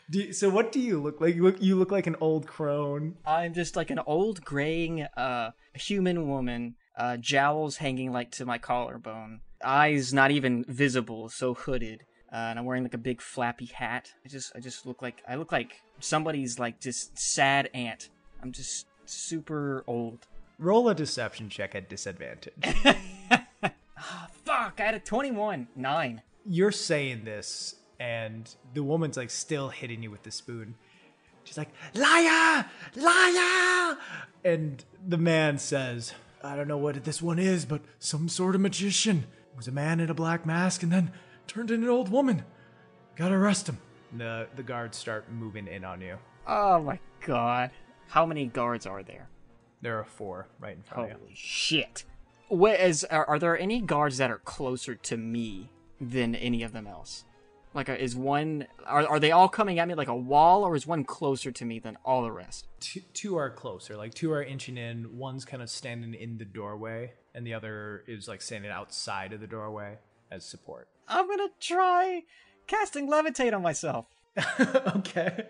do 0.10 0.20
you- 0.20 0.34
so 0.34 0.50
what 0.50 0.72
do 0.72 0.80
you 0.80 1.02
look 1.02 1.20
like? 1.20 1.36
You 1.36 1.44
look 1.44 1.62
you 1.62 1.76
look 1.76 1.92
like 1.92 2.08
an 2.08 2.16
old 2.22 2.48
crone. 2.48 3.16
I'm 3.26 3.54
just 3.54 3.76
like 3.76 3.90
an 3.90 4.00
old 4.00 4.44
graying 4.46 5.02
uh 5.18 5.52
human 5.74 6.30
woman, 6.30 6.76
uh 6.98 7.18
jowls 7.18 7.78
hanging 7.78 8.12
like 8.14 8.32
to 8.32 8.46
my 8.46 8.58
collarbone, 8.58 9.42
eyes 9.64 10.14
not 10.14 10.32
even 10.32 10.64
visible, 10.68 11.28
so 11.30 11.54
hooded. 11.54 12.04
Uh, 12.32 12.36
and 12.36 12.60
I'm 12.60 12.66
wearing 12.66 12.84
like 12.84 12.94
a 12.94 13.00
big 13.00 13.22
flappy 13.22 13.66
hat. 13.66 14.12
I 14.26 14.30
just 14.30 14.54
I 14.56 14.60
just 14.60 14.86
look 14.86 15.02
like 15.02 15.22
I 15.28 15.36
look 15.36 15.52
like 15.52 15.82
somebody's 16.00 16.60
like 16.60 16.80
just 16.80 17.18
sad 17.18 17.70
aunt. 17.74 18.10
I'm 18.42 18.52
just 18.52 18.88
super 19.06 19.84
old. 19.86 20.28
Roll 20.58 20.88
a 20.90 20.96
deception 20.96 21.50
check 21.50 21.76
at 21.76 21.90
disadvantage. 21.90 22.54
Fuck, 24.44 24.80
I 24.80 24.84
had 24.84 24.96
a 24.96 25.00
21. 25.00 25.68
9. 25.76 26.22
You're 26.46 26.72
saying 26.72 27.24
this, 27.24 27.76
and 28.00 28.54
the 28.74 28.84
woman's 28.84 29.18
like 29.18 29.30
still 29.30 29.70
hitting 29.70 30.02
you 30.04 30.12
with 30.12 30.24
the 30.24 30.32
spoon. 30.32 30.76
She's 31.44 31.58
like, 31.58 31.70
liar, 31.94 32.66
liar. 32.96 33.98
And 34.44 34.84
the 35.08 35.18
man 35.18 35.58
says, 35.58 36.14
I 36.44 36.56
don't 36.56 36.68
know 36.68 36.78
what 36.78 37.04
this 37.04 37.22
one 37.22 37.40
is, 37.40 37.66
but 37.66 37.82
some 38.00 38.30
sort 38.30 38.56
of 38.56 38.62
magician. 38.62 39.26
It 39.52 39.58
was 39.58 39.68
a 39.68 39.72
man 39.72 40.00
in 40.00 40.10
a 40.10 40.14
black 40.14 40.46
mask 40.46 40.84
and 40.84 40.92
then 40.92 41.12
turned 41.52 41.70
into 41.70 41.88
an 41.88 41.92
old 41.92 42.10
woman. 42.10 42.46
Gotta 43.18 43.36
arrest 43.36 43.68
him. 43.68 43.78
The, 44.18 44.48
the 44.56 44.64
guards 44.64 44.98
start 44.98 45.30
moving 45.30 45.68
in 45.68 45.84
on 45.84 46.00
you. 46.00 46.18
Oh 46.48 46.82
my 46.82 46.98
god. 47.26 47.72
How 48.08 48.26
many 48.26 48.46
guards 48.46 48.86
are 48.86 49.04
there? 49.04 49.28
There 49.82 50.00
are 50.00 50.06
four 50.06 50.48
right 50.60 50.78
in 50.78 50.84
front 50.84 51.04
of 51.04 51.10
you. 51.10 51.24
Holy 51.24 51.36
shit. 51.36 52.06
What 52.48 52.80
is 52.80 53.04
are, 53.06 53.26
are 53.28 53.40
there 53.40 53.60
any 53.60 53.82
guards 53.82 54.18
that 54.18 54.32
are 54.32 54.38
closer 54.38 54.96
to 54.96 55.18
me 55.18 55.70
than 56.00 56.36
any 56.36 56.64
of 56.64 56.72
them 56.72 56.88
else? 56.88 57.26
Like 57.74 57.90
uh, 57.90 57.94
is 57.94 58.16
one 58.16 58.68
are 58.86 59.06
are 59.08 59.20
they 59.20 59.32
all 59.32 59.50
coming 59.50 59.78
at 59.80 59.88
me 59.90 59.94
like 59.94 60.08
a 60.08 60.16
wall 60.16 60.64
or 60.64 60.76
is 60.76 60.88
one 60.88 61.04
closer 61.04 61.52
to 61.52 61.66
me 61.66 61.80
than 61.80 61.98
all 62.06 62.22
the 62.22 62.32
rest? 62.32 62.68
Two, 62.80 63.02
two 63.14 63.36
are 63.36 63.50
closer, 63.50 63.98
like 63.98 64.14
two 64.14 64.32
are 64.32 64.44
inching 64.44 64.78
in. 64.78 65.18
One's 65.18 65.44
kind 65.44 65.62
of 65.62 65.70
standing 65.70 66.14
in 66.14 66.38
the 66.38 66.46
doorway, 66.46 67.14
and 67.34 67.46
the 67.46 67.54
other 67.54 68.04
is 68.08 68.30
like 68.30 68.42
standing 68.42 68.72
outside 68.72 69.34
of 69.34 69.42
the 69.42 69.48
doorway 69.48 69.98
as 70.32 70.46
support. 70.46 70.88
I'm 71.08 71.28
to 71.28 71.50
try 71.60 72.24
casting 72.68 73.10
levitate 73.10 73.54
on 73.54 73.62
myself. 73.62 74.06
okay. 74.96 75.48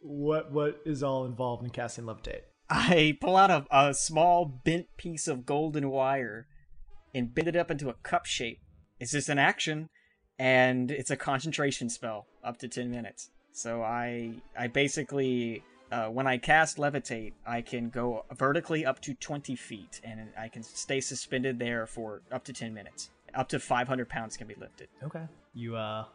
What 0.00 0.50
what 0.52 0.80
is 0.86 1.02
all 1.02 1.24
involved 1.26 1.62
in 1.62 1.70
casting 1.70 2.04
levitate? 2.04 2.42
I 2.70 3.16
pull 3.20 3.36
out 3.36 3.50
a, 3.50 3.66
a 3.70 3.94
small 3.94 4.44
bent 4.44 4.86
piece 4.96 5.28
of 5.28 5.44
golden 5.46 5.90
wire 5.90 6.46
and 7.14 7.34
bend 7.34 7.48
it 7.48 7.56
up 7.56 7.70
into 7.70 7.88
a 7.88 7.94
cup 7.94 8.26
shape. 8.26 8.60
It's 9.00 9.12
just 9.12 9.28
an 9.28 9.38
action, 9.38 9.88
and 10.38 10.90
it's 10.90 11.10
a 11.10 11.16
concentration 11.16 11.88
spell 11.90 12.26
up 12.42 12.58
to 12.58 12.68
ten 12.68 12.90
minutes. 12.90 13.30
So 13.52 13.82
I 13.82 14.34
I 14.58 14.68
basically 14.68 15.62
Uh, 15.90 16.08
when 16.08 16.26
I 16.26 16.36
cast 16.36 16.76
levitate, 16.76 17.32
I 17.46 17.62
can 17.62 17.88
go 17.88 18.24
vertically 18.36 18.84
up 18.84 19.00
to 19.00 19.14
20 19.14 19.56
feet, 19.56 20.02
and 20.04 20.28
I 20.36 20.48
can 20.48 20.62
stay 20.62 21.00
suspended 21.00 21.58
there 21.58 21.86
for 21.86 22.20
up 22.30 22.44
to 22.44 22.52
10 22.52 22.74
minutes. 22.74 23.08
Up 23.38 23.48
to 23.50 23.60
500 23.60 24.08
pounds 24.08 24.36
can 24.36 24.48
be 24.48 24.56
lifted. 24.56 24.88
Okay. 25.00 25.22
You 25.54 25.76
uh, 25.76 26.06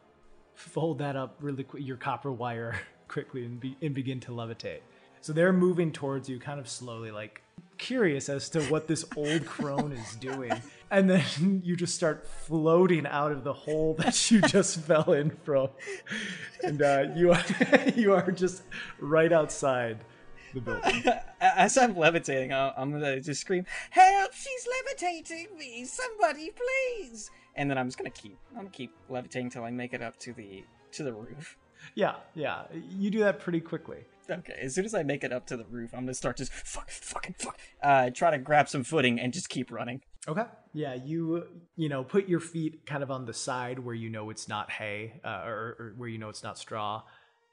fold 0.54 0.98
that 0.98 1.16
up 1.16 1.36
really 1.40 1.64
quick, 1.64 1.82
your 1.82 1.96
copper 1.96 2.30
wire 2.30 2.78
quickly, 3.08 3.46
and, 3.46 3.58
be- 3.58 3.78
and 3.80 3.94
begin 3.94 4.20
to 4.20 4.30
levitate. 4.30 4.80
So 5.22 5.32
they're 5.32 5.54
moving 5.54 5.90
towards 5.90 6.28
you 6.28 6.38
kind 6.38 6.60
of 6.60 6.68
slowly, 6.68 7.10
like 7.10 7.42
curious 7.78 8.28
as 8.28 8.50
to 8.50 8.62
what 8.64 8.88
this 8.88 9.06
old 9.16 9.46
crone 9.46 9.92
is 9.92 10.16
doing. 10.16 10.52
And 10.90 11.08
then 11.08 11.62
you 11.64 11.76
just 11.76 11.94
start 11.94 12.26
floating 12.26 13.06
out 13.06 13.32
of 13.32 13.42
the 13.42 13.54
hole 13.54 13.94
that 14.00 14.30
you 14.30 14.42
just 14.42 14.80
fell 14.80 15.12
in 15.12 15.30
from. 15.30 15.70
And 16.62 16.82
uh, 16.82 17.06
you, 17.16 17.32
are, 17.32 17.44
you 17.96 18.12
are 18.12 18.30
just 18.32 18.64
right 19.00 19.32
outside 19.32 20.04
the 20.54 20.60
building. 20.60 21.04
As 21.40 21.76
I'm 21.76 21.96
levitating, 21.96 22.52
I'm 22.52 22.92
gonna 22.92 23.20
just 23.20 23.40
scream, 23.40 23.66
"Help! 23.90 24.32
She's 24.32 24.66
levitating 24.86 25.56
me! 25.58 25.84
Somebody, 25.84 26.50
please!" 26.50 27.30
And 27.56 27.70
then 27.70 27.78
I'm 27.78 27.86
just 27.86 27.98
gonna 27.98 28.10
keep, 28.10 28.38
I'm 28.52 28.58
gonna 28.58 28.70
keep 28.70 28.94
levitating 29.08 29.50
till 29.50 29.64
I 29.64 29.70
make 29.70 29.92
it 29.92 30.02
up 30.02 30.16
to 30.20 30.32
the 30.32 30.64
to 30.92 31.02
the 31.02 31.12
roof. 31.12 31.58
Yeah, 31.94 32.14
yeah. 32.34 32.62
You 32.72 33.10
do 33.10 33.18
that 33.20 33.40
pretty 33.40 33.60
quickly. 33.60 34.04
Okay, 34.30 34.58
as 34.58 34.74
soon 34.74 34.86
as 34.86 34.94
I 34.94 35.02
make 35.02 35.22
it 35.22 35.32
up 35.32 35.46
to 35.48 35.56
the 35.56 35.64
roof, 35.64 35.90
I'm 35.92 36.00
gonna 36.00 36.14
start 36.14 36.38
just 36.38 36.52
fuck, 36.52 36.90
fucking 36.90 37.34
fuck, 37.38 37.58
uh, 37.82 38.10
try 38.10 38.30
to 38.30 38.38
grab 38.38 38.68
some 38.68 38.82
footing 38.82 39.20
and 39.20 39.32
just 39.32 39.48
keep 39.48 39.70
running. 39.70 40.00
Okay. 40.26 40.44
Yeah, 40.72 40.94
you 40.94 41.44
you 41.76 41.88
know 41.88 42.02
put 42.04 42.28
your 42.28 42.40
feet 42.40 42.86
kind 42.86 43.02
of 43.02 43.10
on 43.10 43.26
the 43.26 43.34
side 43.34 43.78
where 43.78 43.94
you 43.94 44.08
know 44.08 44.30
it's 44.30 44.48
not 44.48 44.70
hay, 44.70 45.20
uh, 45.24 45.42
or, 45.44 45.76
or 45.78 45.94
where 45.96 46.08
you 46.08 46.18
know 46.18 46.30
it's 46.30 46.42
not 46.42 46.58
straw, 46.58 47.02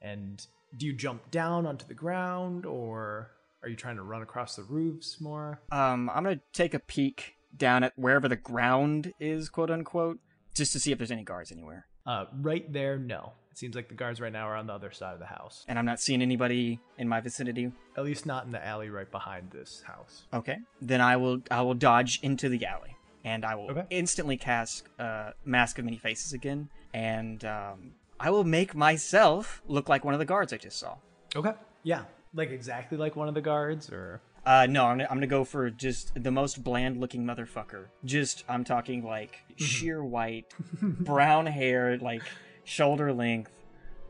and 0.02 0.46
do 0.78 0.86
you 0.86 0.94
jump 0.94 1.30
down 1.32 1.66
onto 1.66 1.86
the 1.88 1.94
ground, 1.94 2.66
or 2.66 3.32
are 3.64 3.70
you 3.70 3.76
trying 3.76 3.98
to 3.98 4.04
run 4.04 4.22
across 4.22 4.56
the 4.56 4.64
roofs 4.64 5.20
more? 5.22 5.62
Um, 5.72 6.10
I'm 6.10 6.24
gonna 6.24 6.40
take 6.54 6.74
a 6.74 6.80
peek 6.80 7.36
down 7.56 7.84
at 7.84 7.94
wherever 7.98 8.28
the 8.28 8.36
ground 8.38 9.14
is, 9.20 9.50
quote 9.50 9.70
unquote, 9.70 10.20
just 10.56 10.72
to 10.74 10.80
see 10.80 10.92
if 10.92 10.98
there's 10.98 11.12
any 11.12 11.24
guards 11.24 11.52
anywhere. 11.52 11.86
Uh, 12.06 12.26
right 12.42 12.72
there, 12.72 12.98
no. 12.98 13.34
It 13.52 13.58
seems 13.58 13.76
like 13.76 13.90
the 13.90 13.96
guards 13.96 14.22
right 14.22 14.32
now 14.32 14.48
are 14.48 14.56
on 14.56 14.66
the 14.68 14.74
other 14.74 14.92
side 14.92 15.14
of 15.14 15.20
the 15.20 15.26
house. 15.26 15.66
And 15.68 15.78
I'm 15.78 15.86
not 15.86 16.00
seeing 16.00 16.22
anybody 16.22 16.80
in 16.98 17.08
my 17.10 17.20
vicinity. 17.20 17.70
At 17.98 18.06
least 18.06 18.26
not 18.26 18.46
in 18.46 18.52
the 18.52 18.66
alley 18.66 18.90
right 18.90 19.12
behind 19.12 19.52
this 19.52 19.84
house. 19.86 20.24
Okay, 20.34 20.58
then 20.82 21.02
I 21.02 21.18
will 21.18 21.42
I 21.52 21.62
will 21.62 21.74
dodge 21.74 22.22
into 22.24 22.48
the 22.48 22.66
alley, 22.66 22.96
and 23.26 23.44
I 23.44 23.56
will 23.56 23.70
Okay. 23.72 23.84
instantly 23.90 24.38
cast 24.38 24.88
uh, 24.98 25.32
Mask 25.44 25.78
of 25.80 25.86
Many 25.86 25.98
Faces 25.98 26.32
again, 26.32 26.70
and 26.94 27.44
um, 27.44 27.92
I 28.22 28.30
will 28.30 28.44
make 28.44 28.76
myself 28.76 29.62
look 29.68 29.90
like 29.90 30.06
one 30.06 30.14
of 30.14 30.20
the 30.20 30.26
guards 30.26 30.54
I 30.54 30.58
just 30.58 30.78
saw. 30.80 30.96
Okay. 31.36 31.54
Yeah, 31.84 32.04
like 32.34 32.52
exactly 32.52 32.98
like 32.98 33.16
one 33.16 33.28
of 33.28 33.34
the 33.34 33.42
guards, 33.42 33.90
or 33.92 34.22
Uh, 34.46 34.68
no, 34.70 34.86
I'm 34.86 35.02
I'm 35.02 35.08
gonna 35.08 35.28
go 35.28 35.44
for 35.44 35.70
just 35.72 36.12
the 36.22 36.32
most 36.32 36.64
bland 36.64 36.98
looking 36.98 37.24
motherfucker. 37.26 37.86
Just, 38.06 38.44
I'm 38.48 38.64
talking 38.64 39.04
like 39.04 39.40
sheer 39.56 40.04
white, 40.04 40.54
brown 40.82 41.46
hair, 41.48 41.98
like 41.98 42.22
shoulder 42.64 43.12
length, 43.14 43.52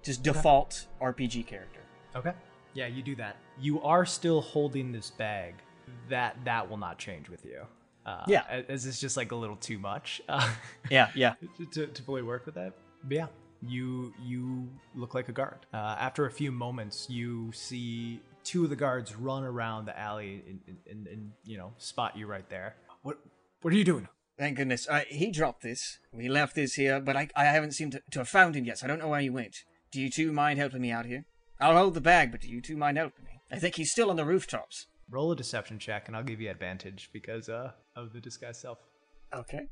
just 0.04 0.24
default 0.24 0.88
RPG 1.02 1.48
character. 1.48 1.80
Okay. 2.16 2.34
Yeah, 2.74 2.88
you 2.88 3.02
do 3.04 3.16
that. 3.16 3.36
You 3.60 3.82
are 3.82 4.06
still 4.06 4.42
holding 4.42 4.92
this 4.92 5.10
bag. 5.12 5.56
That 6.10 6.36
that 6.46 6.70
will 6.70 6.78
not 6.78 6.98
change 6.98 7.30
with 7.30 7.46
you. 7.46 7.62
Uh, 8.06 8.24
Yeah. 8.28 8.44
as 8.68 8.86
it's 8.86 9.00
just 9.00 9.16
like 9.16 9.32
a 9.32 9.36
little 9.36 9.56
too 9.58 9.78
much 9.78 10.22
uh, 10.28 10.50
Yeah, 10.90 11.10
yeah. 11.16 11.36
to, 11.72 11.88
to 11.88 12.02
fully 12.04 12.24
work 12.24 12.46
with 12.46 12.56
that. 12.56 12.74
But 13.04 13.14
yeah, 13.16 13.28
you 13.68 14.14
you 14.24 14.70
look 14.96 15.14
like 15.14 15.30
a 15.30 15.32
guard. 15.32 15.66
Uh, 15.74 15.96
after 16.00 16.26
a 16.26 16.32
few 16.32 16.52
moments, 16.52 17.10
you 17.10 17.52
see 17.52 18.22
two 18.44 18.64
of 18.64 18.70
the 18.70 18.76
guards 18.76 19.16
run 19.16 19.44
around 19.44 19.86
the 19.86 19.98
alley 19.98 20.44
and, 20.48 20.60
and, 20.68 20.78
and, 20.90 21.08
and 21.08 21.32
you 21.44 21.58
know 21.58 21.74
spot 21.78 22.18
you 22.18 22.28
right 22.28 22.50
there. 22.50 22.76
What 23.04 23.18
what 23.62 23.74
are 23.74 23.78
you 23.78 23.84
doing? 23.84 24.08
Thank 24.38 24.58
goodness. 24.58 24.88
Uh, 24.90 25.02
he 25.08 25.30
dropped 25.32 25.62
this. 25.62 26.00
We 26.12 26.28
left 26.28 26.56
this 26.56 26.74
here, 26.74 27.00
but 27.00 27.16
I, 27.16 27.30
I 27.36 27.46
haven't 27.46 27.74
seemed 27.74 27.92
to, 27.92 28.02
to 28.12 28.20
have 28.20 28.30
found 28.30 28.56
him 28.56 28.66
yet, 28.66 28.80
so 28.80 28.86
I 28.86 28.88
don't 28.88 28.98
know 28.98 29.10
where 29.10 29.22
he 29.22 29.30
went. 29.30 29.58
Do 29.92 30.02
you 30.02 30.10
two 30.10 30.32
mind 30.32 30.58
helping 30.58 30.82
me 30.82 30.90
out 30.90 31.06
here? 31.06 31.26
I'll 31.60 31.78
hold 31.78 31.94
the 31.94 32.02
bag, 32.02 32.32
but 32.32 32.42
do 32.42 32.50
you 32.50 32.60
two 32.60 32.76
mind 32.76 32.98
helping 32.98 33.26
me? 33.26 33.40
I 33.52 33.60
think 33.60 33.76
he's 33.76 33.92
still 33.92 34.10
on 34.10 34.16
the 34.16 34.26
rooftops. 34.26 34.88
Roll 35.12 35.32
a 35.32 35.36
deception 35.36 35.78
check, 35.78 36.08
and 36.08 36.18
I'll 36.18 36.24
give 36.24 36.42
you 36.42 36.50
advantage 36.50 37.10
because 37.14 37.50
uh, 37.50 37.74
of 37.96 38.14
the 38.14 38.20
disguise 38.20 38.60
self. 38.60 38.80
Okay. 39.32 39.68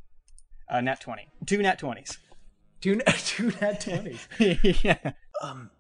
Uh, 0.69 0.82
nat 0.82 0.99
20. 1.02 1.28
Two 1.47 1.63
nat 1.63 1.80
20s. 1.80 2.17
Two 2.82 3.02
two 3.18 3.52
nat 3.62 3.82
twenties. 3.82 4.28
yeah. 4.84 5.12
Um, 5.42 5.72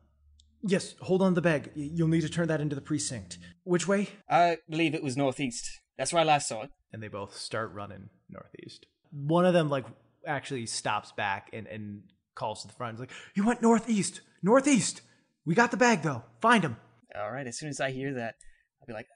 yes, 0.61 0.95
hold 1.01 1.21
on 1.21 1.31
to 1.31 1.35
the 1.35 1.41
bag. 1.41 1.71
You'll 1.75 2.07
need 2.07 2.21
to 2.21 2.29
turn 2.29 2.47
that 2.47 2.61
into 2.61 2.75
the 2.75 2.81
precinct. 2.81 3.37
Which 3.63 3.87
way? 3.87 4.09
I 4.29 4.57
believe 4.69 4.93
it 4.93 5.03
was 5.03 5.17
northeast. 5.17 5.69
That's 5.97 6.13
where 6.13 6.21
I 6.21 6.25
last 6.25 6.47
saw 6.47 6.63
it. 6.63 6.71
And 6.91 7.03
they 7.03 7.07
both 7.07 7.35
start 7.35 7.73
running 7.73 8.09
northeast. 8.29 8.85
One 9.11 9.45
of 9.45 9.53
them, 9.53 9.69
like, 9.69 9.85
actually 10.25 10.65
stops 10.65 11.11
back 11.11 11.49
and, 11.53 11.67
and 11.67 12.03
calls 12.35 12.61
to 12.61 12.67
the 12.67 12.73
front. 12.73 12.93
He's 12.93 12.99
like, 13.01 13.11
You 13.35 13.45
went 13.45 13.61
northeast! 13.61 14.21
Northeast! 14.41 15.01
We 15.45 15.55
got 15.55 15.71
the 15.71 15.77
bag, 15.77 16.01
though. 16.01 16.23
Find 16.41 16.63
him. 16.63 16.77
All 17.15 17.31
right, 17.31 17.47
as 17.47 17.57
soon 17.57 17.69
as 17.69 17.79
I 17.79 17.91
hear 17.91 18.13
that, 18.13 18.35
I'll 18.81 18.87
be 18.87 18.93
like, 18.93 19.07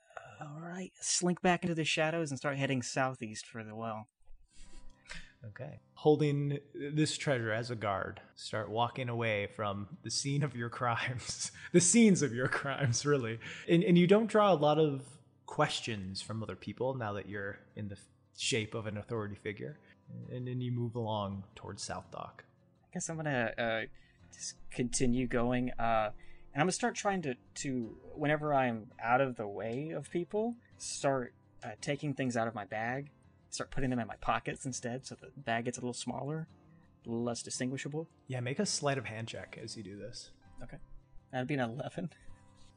all 0.41 0.59
right, 0.59 0.91
slink 0.99 1.41
back 1.41 1.63
into 1.63 1.75
the 1.75 1.85
shadows 1.85 2.31
and 2.31 2.37
start 2.37 2.57
heading 2.57 2.81
southeast 2.81 3.45
for 3.45 3.63
the 3.63 3.75
well. 3.75 4.07
Okay. 5.49 5.79
Holding 5.95 6.59
this 6.73 7.17
treasure 7.17 7.51
as 7.51 7.69
a 7.69 7.75
guard, 7.75 8.21
start 8.35 8.69
walking 8.69 9.09
away 9.09 9.47
from 9.47 9.87
the 10.03 10.09
scene 10.09 10.43
of 10.43 10.55
your 10.55 10.69
crimes, 10.69 11.51
the 11.73 11.81
scenes 11.81 12.21
of 12.21 12.33
your 12.33 12.47
crimes, 12.47 13.05
really. 13.05 13.39
And, 13.67 13.83
and 13.83 13.97
you 13.97 14.07
don't 14.07 14.27
draw 14.27 14.53
a 14.53 14.55
lot 14.55 14.79
of 14.79 15.03
questions 15.45 16.21
from 16.21 16.41
other 16.41 16.55
people 16.55 16.95
now 16.95 17.13
that 17.13 17.27
you're 17.27 17.59
in 17.75 17.89
the 17.89 17.97
shape 18.37 18.73
of 18.73 18.87
an 18.87 18.97
authority 18.97 19.35
figure. 19.35 19.77
And 20.31 20.47
then 20.47 20.61
you 20.61 20.71
move 20.71 20.95
along 20.95 21.43
towards 21.55 21.83
South 21.83 22.09
Dock. 22.11 22.43
I 22.83 22.93
guess 22.93 23.09
I'm 23.09 23.17
gonna 23.17 23.51
uh, 23.57 23.81
just 24.33 24.55
continue 24.71 25.27
going, 25.27 25.71
uh, 25.79 26.09
and 26.53 26.61
I'm 26.61 26.65
gonna 26.65 26.71
start 26.71 26.95
trying 26.95 27.21
to, 27.23 27.35
to 27.55 27.97
whenever 28.13 28.53
I'm 28.53 28.87
out 29.01 29.21
of 29.21 29.35
the 29.35 29.47
way 29.47 29.91
of 29.91 30.09
people, 30.09 30.55
start 30.77 31.33
uh, 31.63 31.69
taking 31.81 32.13
things 32.13 32.37
out 32.37 32.47
of 32.47 32.53
my 32.53 32.65
bag, 32.65 33.09
start 33.53 33.69
putting 33.69 33.91
them 33.91 33.99
in 33.99 34.07
my 34.07 34.15
pockets 34.15 34.65
instead, 34.65 35.05
so 35.05 35.15
the 35.15 35.27
bag 35.37 35.65
gets 35.65 35.77
a 35.77 35.81
little 35.81 35.93
smaller, 35.93 36.47
a 37.05 37.09
little 37.09 37.23
less 37.23 37.43
distinguishable. 37.43 38.09
Yeah, 38.27 38.39
make 38.39 38.59
a 38.59 38.65
sleight 38.65 38.97
of 38.97 39.05
hand 39.05 39.27
check 39.27 39.59
as 39.63 39.77
you 39.77 39.83
do 39.83 39.97
this. 39.97 40.31
Okay, 40.63 40.77
that'd 41.31 41.47
be 41.47 41.53
an 41.53 41.59
eleven. 41.59 42.09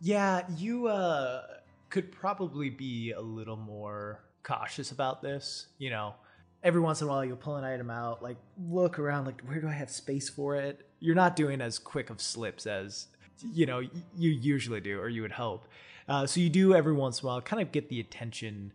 Yeah, 0.01 0.43
you 0.57 0.89
uh 0.89 1.43
could 1.89 2.13
probably 2.13 2.69
be 2.69 3.13
a 3.13 3.21
little 3.21 3.57
more 3.57 4.25
cautious 4.43 4.91
about 4.91 5.23
this. 5.23 5.69
You 5.79 5.91
know, 5.91 6.15
every 6.63 6.81
once 6.81 7.01
in 7.01 7.07
a 7.07 7.11
while 7.11 7.25
you'll 7.25 7.37
pull 7.37 7.57
an 7.57 7.65
item 7.65 7.91
out, 7.91 8.23
like 8.23 8.37
look 8.59 8.99
around, 8.99 9.25
like 9.25 9.41
where 9.43 9.61
do 9.61 9.69
I 9.69 9.73
have 9.73 9.91
space 9.91 10.29
for 10.29 10.57
it? 10.57 10.87
You're 11.01 11.15
not 11.15 11.37
doing 11.37 11.61
as 11.61 11.79
quick 11.79 12.11
of 12.11 12.21
slips 12.21 12.67
as 12.67 13.07
you 13.41 13.65
know 13.65 13.81
you 13.81 14.31
usually 14.31 14.81
do, 14.81 15.01
or 15.01 15.09
you 15.09 15.23
would 15.23 15.33
hope. 15.33 15.69
Uh, 16.09 16.27
so 16.27 16.41
you 16.41 16.51
do 16.51 16.75
every 16.75 16.93
once 16.93 17.21
in 17.21 17.27
a 17.27 17.29
while 17.29 17.41
kind 17.41 17.63
of 17.63 17.73
get 17.73 17.89
the 17.89 17.99
attention 17.99 18.73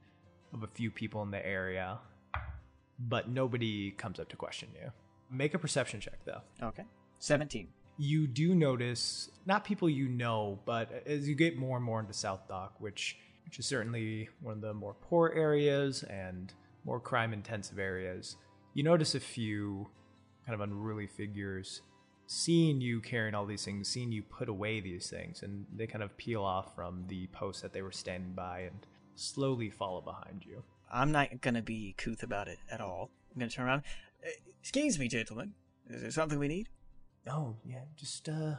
of 0.54 0.64
a 0.64 0.68
few 0.68 0.92
people 0.92 1.22
in 1.24 1.32
the 1.32 1.46
area, 1.46 2.00
but 3.00 3.30
nobody 3.30 3.92
comes 3.92 4.20
up 4.20 4.30
to 4.30 4.36
question 4.36 4.70
you. 4.82 4.92
Make 5.30 5.54
a 5.54 5.60
perception 5.60 6.00
check 6.02 6.20
though 6.26 6.42
Okay, 6.62 6.84
seventeen. 7.20 7.70
you 7.98 8.28
do 8.28 8.54
notice 8.54 9.30
not 9.46 9.64
people 9.64 9.90
you 9.90 10.10
know, 10.10 10.60
but 10.66 11.04
as 11.06 11.28
you 11.28 11.36
get 11.36 11.58
more 11.58 11.78
and 11.78 11.86
more 11.86 12.00
into 12.00 12.14
South 12.14 12.48
Dock, 12.48 12.74
which 12.80 13.18
which 13.46 13.60
is 13.60 13.66
certainly 13.66 14.30
one 14.42 14.56
of 14.56 14.62
the 14.62 14.74
more 14.74 14.96
poor 15.02 15.32
areas 15.36 16.04
and 16.04 16.54
more 16.86 17.00
crime 17.00 17.34
intensive 17.34 17.80
areas, 17.80 18.36
you 18.74 18.84
notice 18.84 19.14
a 19.16 19.20
few 19.20 19.88
kind 20.46 20.54
of 20.54 20.62
unruly 20.62 21.08
figures 21.08 21.82
seeing 22.28 22.80
you 22.80 23.02
carrying 23.02 23.36
all 23.36 23.46
these 23.46 23.66
things, 23.66 23.90
seeing 23.90 24.10
you 24.12 24.24
put 24.24 24.48
away 24.48 24.80
these 24.80 25.10
things, 25.10 25.44
and 25.44 25.66
they 25.76 25.86
kind 25.86 26.02
of 26.02 26.16
peel 26.18 26.44
off 26.44 26.74
from 26.76 27.04
the 27.10 27.28
post 27.28 27.62
that 27.62 27.74
they 27.74 27.82
were 27.82 27.92
standing 27.92 28.32
by 28.32 28.60
and 28.62 28.86
slowly 29.16 29.70
follow 29.70 30.02
behind 30.02 30.44
you. 30.46 30.64
I'm 30.92 31.12
not 31.12 31.42
gonna 31.42 31.62
be 31.62 31.96
couth 31.98 32.24
about 32.24 32.48
it 32.48 32.60
at 32.70 32.82
all. 32.82 33.10
I'm 33.34 33.40
gonna 33.40 33.52
turn 33.52 33.68
around. 33.68 33.84
Uh, 34.26 34.30
excuse 34.60 35.00
me, 35.00 35.08
gentlemen. 35.08 35.54
Is 35.90 36.02
there 36.02 36.12
something 36.12 36.40
we 36.40 36.48
need? 36.48 36.70
Oh, 37.28 37.56
yeah, 37.66 37.84
just 37.96 38.28
uh 38.28 38.56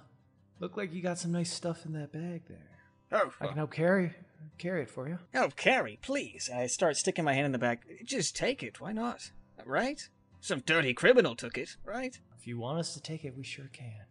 look 0.60 0.76
like 0.76 0.92
you 0.92 1.02
got 1.02 1.18
some 1.18 1.32
nice 1.32 1.52
stuff 1.52 1.84
in 1.84 1.92
that 1.92 2.12
bag 2.12 2.42
there. 2.48 2.68
Oh, 3.12 3.32
I 3.40 3.46
can 3.46 3.56
help 3.56 3.72
carry 3.72 4.14
carry 4.58 4.82
it 4.82 4.90
for 4.90 5.08
you. 5.08 5.18
Oh, 5.34 5.48
carry, 5.56 5.98
please. 6.00 6.50
I 6.52 6.66
start 6.66 6.96
sticking 6.96 7.24
my 7.24 7.34
hand 7.34 7.46
in 7.46 7.52
the 7.52 7.58
bag. 7.58 7.80
Just 8.04 8.36
take 8.36 8.62
it. 8.62 8.80
Why 8.80 8.92
not? 8.92 9.30
Right? 9.64 10.08
Some 10.40 10.60
dirty 10.60 10.94
criminal 10.94 11.36
took 11.36 11.56
it, 11.58 11.76
right? 11.84 12.18
If 12.38 12.46
you 12.46 12.58
want 12.58 12.78
us 12.78 12.94
to 12.94 13.00
take 13.00 13.24
it, 13.24 13.36
we 13.36 13.44
sure 13.44 13.70
can. 13.72 14.06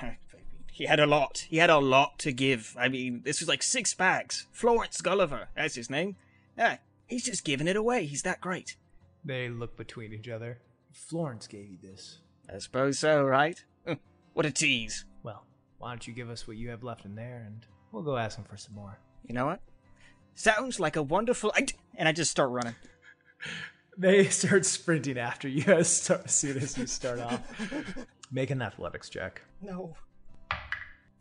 He 0.74 0.86
had 0.86 0.98
a 0.98 1.06
lot. 1.06 1.46
He 1.48 1.58
had 1.58 1.70
a 1.70 1.78
lot 1.78 2.18
to 2.18 2.32
give. 2.32 2.76
I 2.76 2.88
mean, 2.88 3.22
this 3.24 3.38
was 3.38 3.48
like 3.48 3.62
six 3.62 3.94
bags. 3.94 4.48
Florence 4.50 5.00
Gulliver, 5.00 5.46
that's 5.54 5.76
his 5.76 5.88
name. 5.88 6.16
Yeah, 6.58 6.78
he's 7.06 7.24
just 7.24 7.44
giving 7.44 7.68
it 7.68 7.76
away. 7.76 8.06
He's 8.06 8.22
that 8.22 8.40
great. 8.40 8.74
They 9.24 9.48
look 9.48 9.76
between 9.76 10.12
each 10.12 10.28
other. 10.28 10.58
Florence 10.92 11.46
gave 11.46 11.68
you 11.70 11.78
this. 11.80 12.18
I 12.52 12.58
suppose 12.58 12.98
so, 12.98 13.24
right? 13.24 13.64
What 14.32 14.46
a 14.46 14.50
tease. 14.50 15.04
Well, 15.22 15.44
why 15.78 15.90
don't 15.90 16.04
you 16.08 16.12
give 16.12 16.28
us 16.28 16.48
what 16.48 16.56
you 16.56 16.70
have 16.70 16.82
left 16.82 17.04
in 17.04 17.14
there 17.14 17.44
and 17.46 17.64
we'll 17.92 18.02
go 18.02 18.16
ask 18.16 18.36
him 18.36 18.44
for 18.44 18.56
some 18.56 18.74
more. 18.74 18.98
You 19.28 19.32
know 19.32 19.46
what? 19.46 19.60
Sounds 20.34 20.80
like 20.80 20.96
a 20.96 21.02
wonderful. 21.04 21.52
I 21.54 21.60
d- 21.60 21.74
and 21.94 22.08
I 22.08 22.12
just 22.12 22.32
start 22.32 22.50
running. 22.50 22.74
They 23.96 24.24
start 24.24 24.66
sprinting 24.66 25.18
after 25.18 25.46
you 25.46 25.62
as 25.72 25.92
soon 26.26 26.56
as 26.58 26.76
you 26.76 26.88
start 26.88 27.20
off. 27.20 27.40
Make 28.32 28.50
an 28.50 28.60
athletics 28.60 29.08
check. 29.08 29.42
No. 29.62 29.94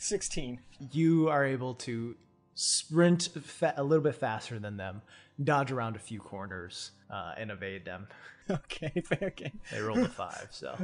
16. 0.04 0.60
You 0.92 1.30
are 1.30 1.46
able 1.46 1.76
to 1.76 2.16
sprint 2.56 3.30
fa- 3.44 3.74
a 3.78 3.84
little 3.84 4.04
bit 4.04 4.16
faster 4.16 4.60
than 4.60 4.78
them, 4.78 5.02
dodge 5.42 5.72
around 5.72 5.96
a 5.96 6.00
few 6.00 6.20
corners, 6.20 6.92
uh, 7.10 7.34
and 7.38 7.52
evade 7.52 7.86
them. 7.86 8.08
Okay, 8.52 9.02
fair 9.06 9.30
game. 9.30 9.58
They 9.72 9.80
rolled 9.80 10.00
a 10.00 10.10
five, 10.10 10.50
so. 10.52 10.76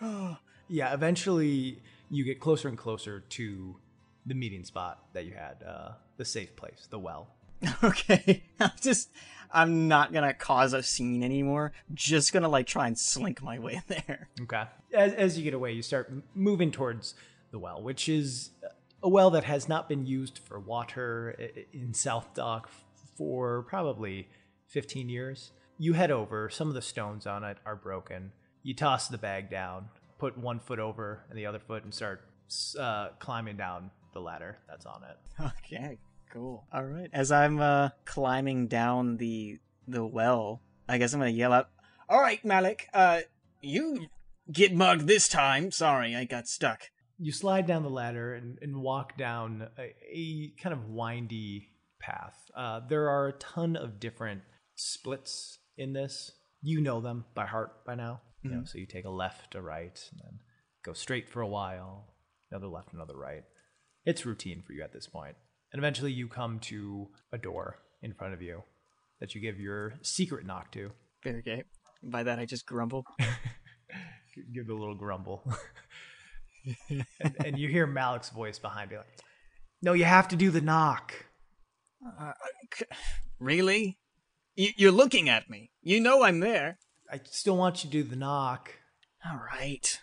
yeah, 0.68 0.94
eventually 0.94 1.82
you 2.10 2.22
get 2.22 2.38
closer 2.38 2.68
and 2.68 2.78
closer 2.78 3.24
to 3.30 3.74
the 4.24 4.34
meeting 4.34 4.62
spot 4.62 5.00
that 5.14 5.24
you 5.24 5.32
had, 5.32 5.64
uh, 5.66 5.94
the 6.16 6.24
safe 6.24 6.54
place, 6.54 6.86
the 6.90 6.98
well. 7.00 7.34
Okay, 7.84 8.44
I'm 8.60 8.70
just. 8.80 9.10
I'm 9.54 9.86
not 9.86 10.14
gonna 10.14 10.32
cause 10.32 10.72
a 10.72 10.82
scene 10.82 11.22
anymore. 11.22 11.72
Just 11.92 12.32
gonna 12.32 12.48
like 12.48 12.66
try 12.66 12.86
and 12.86 12.98
slink 12.98 13.42
my 13.42 13.58
way 13.58 13.82
there. 13.86 14.28
Okay. 14.40 14.64
As, 14.94 15.12
as 15.12 15.36
you 15.38 15.44
get 15.44 15.52
away, 15.52 15.72
you 15.72 15.82
start 15.82 16.10
moving 16.34 16.70
towards 16.70 17.14
the 17.50 17.58
well, 17.58 17.82
which 17.82 18.08
is 18.08 18.50
a 19.02 19.08
well 19.08 19.30
that 19.30 19.44
has 19.44 19.68
not 19.68 19.88
been 19.90 20.06
used 20.06 20.38
for 20.38 20.58
water 20.58 21.36
in 21.72 21.92
South 21.92 22.32
Dock 22.34 22.70
for 23.16 23.62
probably 23.64 24.28
15 24.68 25.08
years. 25.10 25.50
You 25.78 25.92
head 25.92 26.10
over, 26.10 26.48
some 26.48 26.68
of 26.68 26.74
the 26.74 26.82
stones 26.82 27.26
on 27.26 27.44
it 27.44 27.58
are 27.66 27.76
broken. 27.76 28.32
You 28.62 28.74
toss 28.74 29.08
the 29.08 29.18
bag 29.18 29.50
down, 29.50 29.88
put 30.18 30.38
one 30.38 30.60
foot 30.60 30.78
over 30.78 31.24
and 31.28 31.38
the 31.38 31.44
other 31.46 31.58
foot, 31.58 31.84
and 31.84 31.92
start 31.92 32.26
uh, 32.78 33.08
climbing 33.18 33.56
down 33.56 33.90
the 34.14 34.20
ladder 34.20 34.58
that's 34.68 34.86
on 34.86 35.02
it. 35.04 35.16
Okay, 35.64 35.98
cool. 36.32 36.66
All 36.72 36.84
right. 36.84 37.10
As 37.12 37.30
I'm 37.30 37.60
uh 37.60 37.90
climbing 38.04 38.68
down 38.68 39.16
the 39.18 39.58
the 39.86 40.04
well, 40.04 40.62
I 40.88 40.98
guess 40.98 41.12
I'm 41.12 41.20
gonna 41.20 41.30
yell 41.30 41.52
out, 41.52 41.68
"All 42.08 42.20
right, 42.20 42.44
Malik, 42.44 42.88
uh, 42.92 43.20
you 43.60 44.06
get 44.50 44.74
mugged 44.74 45.06
this 45.06 45.28
time. 45.28 45.70
Sorry, 45.70 46.16
I 46.16 46.24
got 46.24 46.48
stuck." 46.48 46.90
you 47.22 47.30
slide 47.30 47.66
down 47.68 47.84
the 47.84 47.90
ladder 47.90 48.34
and, 48.34 48.58
and 48.62 48.82
walk 48.82 49.16
down 49.16 49.68
a, 49.78 49.94
a 50.12 50.52
kind 50.60 50.72
of 50.72 50.88
windy 50.88 51.68
path. 52.00 52.36
Uh, 52.56 52.80
there 52.88 53.08
are 53.08 53.28
a 53.28 53.32
ton 53.34 53.76
of 53.76 54.00
different 54.00 54.42
splits 54.74 55.58
in 55.76 55.92
this. 55.92 56.32
You 56.62 56.80
know 56.80 57.00
them 57.00 57.24
by 57.32 57.46
heart 57.46 57.84
by 57.86 57.94
now. 57.94 58.22
You 58.42 58.50
know, 58.50 58.64
so 58.64 58.78
you 58.78 58.86
take 58.86 59.04
a 59.04 59.10
left, 59.10 59.54
a 59.54 59.62
right, 59.62 59.96
and 60.10 60.20
then 60.20 60.40
go 60.84 60.94
straight 60.94 61.28
for 61.28 61.42
a 61.42 61.46
while, 61.46 62.08
another 62.50 62.66
left, 62.66 62.92
another 62.92 63.16
right. 63.16 63.44
It's 64.04 64.26
routine 64.26 64.64
for 64.66 64.72
you 64.72 64.82
at 64.82 64.92
this 64.92 65.06
point. 65.06 65.36
And 65.72 65.80
eventually 65.80 66.12
you 66.12 66.28
come 66.28 66.58
to 66.60 67.08
a 67.32 67.38
door 67.38 67.78
in 68.02 68.12
front 68.12 68.34
of 68.34 68.42
you 68.42 68.62
that 69.20 69.34
you 69.34 69.40
give 69.40 69.58
your 69.58 69.94
secret 70.02 70.44
knock 70.44 70.70
to. 70.72 70.90
Very 71.24 71.42
gay. 71.42 71.62
By 72.02 72.24
that, 72.24 72.38
I 72.38 72.44
just 72.44 72.66
grumble. 72.66 73.04
give 74.54 74.68
a 74.68 74.74
little 74.74 74.94
grumble. 74.94 75.44
and, 76.90 77.36
and 77.44 77.58
you 77.58 77.68
hear 77.68 77.86
Malik's 77.86 78.30
voice 78.30 78.58
behind 78.58 78.90
you 78.90 78.98
like, 78.98 79.06
No, 79.80 79.92
you 79.92 80.04
have 80.04 80.28
to 80.28 80.36
do 80.36 80.50
the 80.50 80.60
knock. 80.60 81.14
Uh, 82.20 82.32
really? 83.38 83.98
Y- 84.58 84.74
you're 84.76 84.92
looking 84.92 85.28
at 85.28 85.48
me. 85.48 85.70
You 85.80 86.00
know 86.00 86.22
I'm 86.24 86.40
there. 86.40 86.78
I 87.10 87.20
still 87.24 87.56
want 87.56 87.84
you 87.84 87.90
to 87.90 88.02
do 88.02 88.02
the 88.02 88.16
knock. 88.16 88.70
All 89.24 89.40
right. 89.52 90.00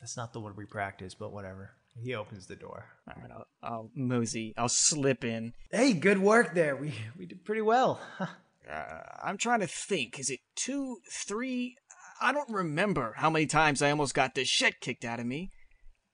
That's 0.00 0.16
not 0.16 0.32
the 0.32 0.40
one 0.40 0.54
we 0.56 0.66
practice, 0.66 1.14
but 1.14 1.32
whatever. 1.32 1.70
He 2.02 2.14
opens 2.14 2.46
the 2.46 2.56
door. 2.56 2.86
All 3.08 3.22
right. 3.22 3.30
I'll, 3.30 3.46
I'll 3.62 3.90
mosey. 3.94 4.52
I'll 4.56 4.68
slip 4.68 5.24
in. 5.24 5.52
Hey, 5.70 5.92
good 5.92 6.18
work 6.18 6.54
there. 6.54 6.74
We 6.76 6.94
we 7.18 7.26
did 7.26 7.44
pretty 7.44 7.62
well. 7.62 8.00
Uh, 8.18 9.02
I'm 9.22 9.36
trying 9.36 9.60
to 9.60 9.66
think. 9.66 10.18
Is 10.18 10.30
it 10.30 10.40
two, 10.56 10.98
three? 11.10 11.76
I 12.20 12.32
don't 12.32 12.48
remember 12.50 13.12
how 13.16 13.28
many 13.28 13.46
times 13.46 13.82
I 13.82 13.90
almost 13.90 14.14
got 14.14 14.34
the 14.34 14.44
shit 14.44 14.80
kicked 14.80 15.04
out 15.04 15.20
of 15.20 15.26
me. 15.26 15.50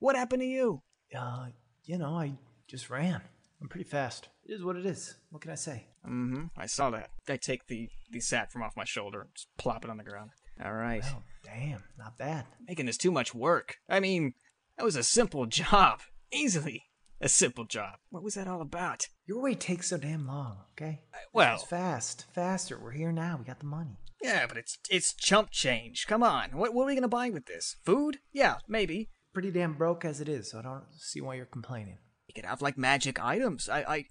What 0.00 0.16
happened 0.16 0.42
to 0.42 0.46
you? 0.48 0.82
uh, 1.16 1.46
you 1.84 1.96
know, 1.98 2.14
I 2.14 2.32
just 2.66 2.90
ran. 2.90 3.20
I'm 3.60 3.68
pretty 3.68 3.88
fast. 3.88 4.28
It 4.44 4.54
is 4.54 4.64
what 4.64 4.76
it 4.76 4.86
is. 4.86 5.14
What 5.30 5.42
can 5.42 5.50
I 5.50 5.54
say? 5.56 5.86
Mm-hmm. 6.06 6.46
I 6.56 6.66
saw 6.66 6.90
that. 6.90 7.10
I 7.28 7.36
take 7.36 7.66
the 7.68 7.88
the 8.10 8.20
sack 8.20 8.50
from 8.50 8.62
off 8.62 8.76
my 8.76 8.84
shoulder, 8.84 9.28
just 9.34 9.48
plop 9.56 9.84
it 9.84 9.90
on 9.90 9.98
the 9.98 10.04
ground. 10.04 10.30
All 10.64 10.72
right. 10.72 11.02
Oh, 11.04 11.22
damn, 11.44 11.84
not 11.98 12.18
bad. 12.18 12.46
Making 12.66 12.86
this 12.86 12.96
too 12.96 13.10
much 13.10 13.34
work. 13.34 13.76
I 13.88 14.00
mean, 14.00 14.34
that 14.80 14.86
was 14.86 14.96
a 14.96 15.02
simple 15.02 15.44
job. 15.44 16.00
Easily 16.32 16.84
a 17.20 17.28
simple 17.28 17.66
job. 17.66 17.96
What 18.08 18.22
was 18.22 18.32
that 18.32 18.48
all 18.48 18.62
about? 18.62 19.08
Your 19.26 19.42
way 19.42 19.54
takes 19.54 19.88
so 19.88 19.98
damn 19.98 20.26
long. 20.26 20.56
Okay. 20.72 21.02
Uh, 21.12 21.18
well, 21.34 21.56
It's 21.56 21.64
fast, 21.64 22.24
faster. 22.32 22.78
We're 22.82 22.92
here 22.92 23.12
now. 23.12 23.36
We 23.38 23.44
got 23.44 23.58
the 23.60 23.66
money. 23.66 23.98
yeah, 24.22 24.46
but 24.46 24.56
it's 24.56 24.78
it's 24.88 25.12
chump 25.12 25.50
change. 25.50 26.06
Come 26.06 26.22
on. 26.22 26.56
What 26.56 26.72
what 26.72 26.84
are 26.84 26.86
we 26.86 26.94
gonna 26.94 27.08
buy 27.08 27.28
with 27.28 27.44
this? 27.44 27.76
Food? 27.84 28.20
Yeah, 28.32 28.54
maybe. 28.66 29.10
Pretty 29.34 29.50
damn 29.50 29.74
broke 29.74 30.06
as 30.06 30.22
it 30.22 30.30
is, 30.30 30.50
so 30.50 30.60
I 30.60 30.62
don't 30.62 30.84
see 30.96 31.20
why 31.20 31.34
you're 31.34 31.44
complaining. 31.44 31.98
We 32.26 32.32
could 32.32 32.46
have 32.48 32.62
like 32.62 32.78
magic 32.78 33.22
items. 33.22 33.68
I, 33.68 33.80
I, 33.82 34.04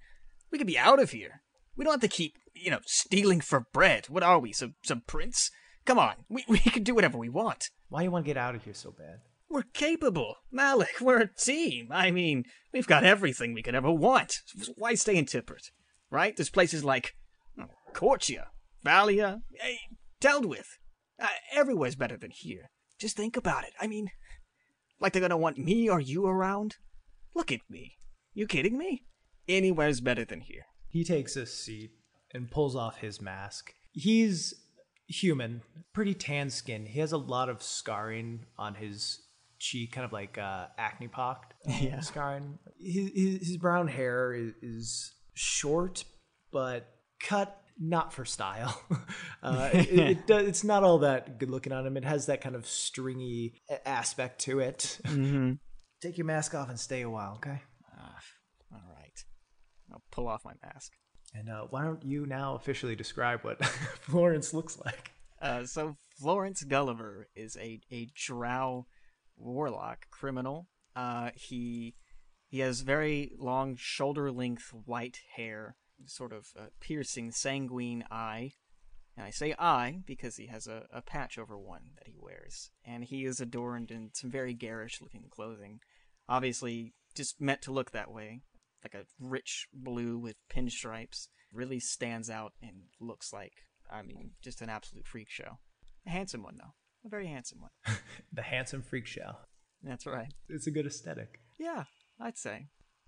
we 0.51 0.59
could 0.59 0.67
be 0.67 0.77
out 0.77 1.01
of 1.01 1.09
here. 1.09 1.41
We 1.75 1.83
don't 1.83 1.93
have 1.93 2.01
to 2.01 2.15
keep, 2.15 2.35
you 2.53 2.69
know, 2.69 2.81
stealing 2.85 3.41
for 3.41 3.65
bread. 3.73 4.05
What 4.07 4.21
are 4.21 4.37
we? 4.37 4.51
Some 4.53 4.75
some 4.83 5.01
prince? 5.07 5.49
Come 5.85 5.97
on, 5.97 6.13
we 6.29 6.45
we 6.47 6.59
can 6.59 6.83
do 6.83 6.93
whatever 6.93 7.17
we 7.17 7.29
want. 7.29 7.71
Why 7.87 8.01
do 8.01 8.03
you 8.03 8.11
want 8.11 8.25
to 8.25 8.29
get 8.29 8.37
out 8.37 8.53
of 8.53 8.63
here 8.65 8.75
so 8.75 8.91
bad? 8.91 9.21
We're 9.49 9.63
capable, 9.73 10.35
Malik. 10.51 10.95
We're 11.01 11.21
a 11.21 11.33
team. 11.33 11.89
I 11.91 12.11
mean, 12.11 12.43
we've 12.71 12.87
got 12.87 13.03
everything 13.03 13.53
we 13.53 13.63
could 13.63 13.75
ever 13.75 13.91
want. 13.91 14.35
Why 14.75 14.93
stay 14.93 15.17
in 15.17 15.25
Tipport? 15.25 15.71
Right? 16.11 16.35
There's 16.35 16.49
places 16.49 16.83
like 16.83 17.13
oh, 17.59 17.65
Cortia, 17.93 18.45
Valia, 18.85 19.41
eh, 19.61 19.75
Teldwith. 20.21 20.77
Uh, 21.19 21.27
everywhere's 21.53 21.95
better 21.95 22.17
than 22.17 22.31
here. 22.33 22.69
Just 22.99 23.17
think 23.17 23.35
about 23.35 23.63
it. 23.63 23.73
I 23.79 23.87
mean, 23.87 24.09
like 24.99 25.13
they're 25.13 25.21
gonna 25.21 25.37
want 25.37 25.57
me 25.57 25.89
or 25.89 25.99
you 25.99 26.25
around? 26.25 26.75
Look 27.35 27.51
at 27.51 27.61
me. 27.69 27.95
You 28.33 28.47
kidding 28.47 28.77
me? 28.77 29.03
Anywhere's 29.47 30.01
better 30.01 30.25
than 30.25 30.41
here. 30.41 30.65
He 30.89 31.03
takes 31.03 31.35
a 31.35 31.45
seat 31.45 31.91
and 32.33 32.51
pulls 32.51 32.75
off 32.75 32.97
his 32.97 33.21
mask. 33.21 33.73
He's 33.91 34.53
human, 35.07 35.61
pretty 35.93 36.13
tan 36.13 36.49
skin. 36.49 36.85
He 36.85 36.99
has 36.99 37.11
a 37.11 37.17
lot 37.17 37.49
of 37.49 37.63
scarring 37.63 38.45
on 38.57 38.75
his 38.75 39.19
cheek, 39.59 39.91
kind 39.91 40.05
of 40.05 40.11
like 40.13 40.37
uh, 40.37 40.67
acne 40.77 41.07
pocked 41.07 41.53
uh, 41.67 41.73
Yeah. 41.81 41.99
scarring. 42.01 42.57
His, 42.79 43.11
his, 43.13 43.47
his 43.47 43.57
brown 43.57 43.87
hair 43.87 44.33
is, 44.33 44.53
is 44.61 45.13
short, 45.33 46.03
but 46.51 46.87
cut 47.21 47.55
not 47.79 48.11
for 48.13 48.25
style. 48.25 48.81
uh, 49.43 49.69
it, 49.73 49.89
it, 49.99 50.27
does- 50.27 50.47
it's 50.47 50.63
not 50.63 50.83
all 50.83 50.99
that 50.99 51.39
good 51.39 51.49
looking 51.49 51.71
on 51.73 51.85
him. 51.85 51.97
It 51.97 52.03
has 52.05 52.25
that 52.25 52.41
kind 52.41 52.55
of 52.55 52.65
stringy 52.65 53.53
aspect 53.85 54.41
to 54.41 54.59
it. 54.59 54.99
Mm-hmm. 55.03 55.53
Take 56.01 56.17
your 56.17 56.25
mask 56.27 56.55
off 56.55 56.69
and 56.69 56.79
stay 56.79 57.01
a 57.01 57.09
while, 57.09 57.33
okay? 57.35 57.61
Ah, 57.97 58.15
all 58.73 58.81
right. 58.95 59.23
I'll 59.91 60.03
pull 60.11 60.27
off 60.27 60.41
my 60.45 60.53
mask. 60.63 60.91
And 61.35 61.49
uh, 61.49 61.67
why 61.69 61.83
don't 61.83 62.03
you 62.03 62.25
now 62.25 62.55
officially 62.55 62.95
describe 62.95 63.41
what 63.43 63.63
Florence 63.65 64.53
looks 64.53 64.77
like? 64.83 65.11
Uh, 65.41 65.65
so 65.65 65.95
Florence 66.19 66.63
Gulliver 66.63 67.27
is 67.35 67.55
a 67.57 67.79
a 67.91 68.09
drow 68.15 68.87
warlock 69.39 70.09
criminal. 70.11 70.67
Uh, 70.95 71.31
he 71.35 71.95
he 72.47 72.59
has 72.59 72.81
very 72.81 73.31
long 73.37 73.75
shoulder 73.77 74.31
length 74.31 74.73
white 74.85 75.19
hair, 75.35 75.75
sort 76.05 76.33
of 76.33 76.47
piercing 76.79 77.31
sanguine 77.31 78.03
eye. 78.11 78.53
And 79.15 79.25
I 79.25 79.31
say 79.31 79.53
eye 79.59 80.01
because 80.05 80.37
he 80.37 80.47
has 80.47 80.65
a, 80.65 80.85
a 80.93 81.01
patch 81.01 81.37
over 81.37 81.57
one 81.57 81.91
that 81.97 82.07
he 82.07 82.15
wears, 82.17 82.71
and 82.85 83.03
he 83.03 83.25
is 83.25 83.41
adorned 83.41 83.91
in 83.91 84.11
some 84.13 84.31
very 84.31 84.53
garish 84.53 85.01
looking 85.01 85.25
clothing. 85.29 85.81
Obviously, 86.29 86.93
just 87.15 87.41
meant 87.41 87.61
to 87.63 87.71
look 87.71 87.91
that 87.91 88.11
way, 88.11 88.43
like 88.83 88.93
a 88.93 89.05
rich 89.19 89.67
blue 89.73 90.17
with 90.17 90.35
pinstripes. 90.49 91.27
Really 91.51 91.79
stands 91.79 92.29
out 92.29 92.53
and 92.61 92.83
looks 92.99 93.33
like, 93.33 93.53
I 93.91 94.03
mean, 94.03 94.31
just 94.41 94.61
an 94.61 94.69
absolute 94.69 95.07
freak 95.07 95.29
show. 95.29 95.57
A 96.05 96.11
handsome 96.11 96.43
one, 96.43 96.57
though. 96.57 96.75
A 97.05 97.09
very 97.09 97.27
handsome 97.27 97.61
one. 97.61 97.71
The 98.31 98.41
handsome 98.43 98.83
freak 98.83 99.07
show. 99.07 99.37
That's 99.81 100.05
right. 100.05 100.31
It's 100.49 100.67
a 100.67 100.71
good 100.71 100.85
aesthetic. 100.85 101.39
Yeah, 101.59 101.85
I'd 102.21 102.37
say. 102.37 102.67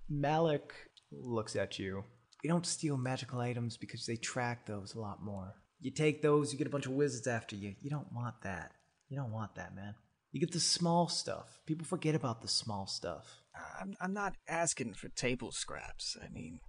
Malik 0.09 0.73
looks 1.11 1.55
at 1.55 1.77
you. 1.77 2.03
You 2.43 2.49
don't 2.49 2.65
steal 2.65 2.97
magical 2.97 3.39
items 3.39 3.77
because 3.77 4.05
they 4.05 4.15
track 4.15 4.65
those 4.65 4.95
a 4.95 4.99
lot 4.99 5.23
more. 5.23 5.53
You 5.79 5.91
take 5.91 6.21
those, 6.21 6.51
you 6.51 6.57
get 6.57 6.67
a 6.67 6.71
bunch 6.71 6.85
of 6.85 6.93
wizards 6.93 7.27
after 7.27 7.55
you. 7.55 7.75
You 7.79 7.89
don't 7.89 8.11
want 8.11 8.35
that. 8.43 8.71
You 9.09 9.17
don't 9.17 9.31
want 9.31 9.55
that, 9.55 9.75
man. 9.75 9.93
You 10.31 10.39
get 10.39 10.51
the 10.51 10.59
small 10.59 11.07
stuff. 11.07 11.59
People 11.65 11.85
forget 11.85 12.15
about 12.15 12.41
the 12.41 12.47
small 12.47 12.87
stuff. 12.87 13.41
I'm, 13.79 13.95
I'm 13.99 14.13
not 14.13 14.33
asking 14.47 14.93
for 14.93 15.09
table 15.09 15.51
scraps. 15.51 16.17
I 16.23 16.29
mean, 16.29 16.59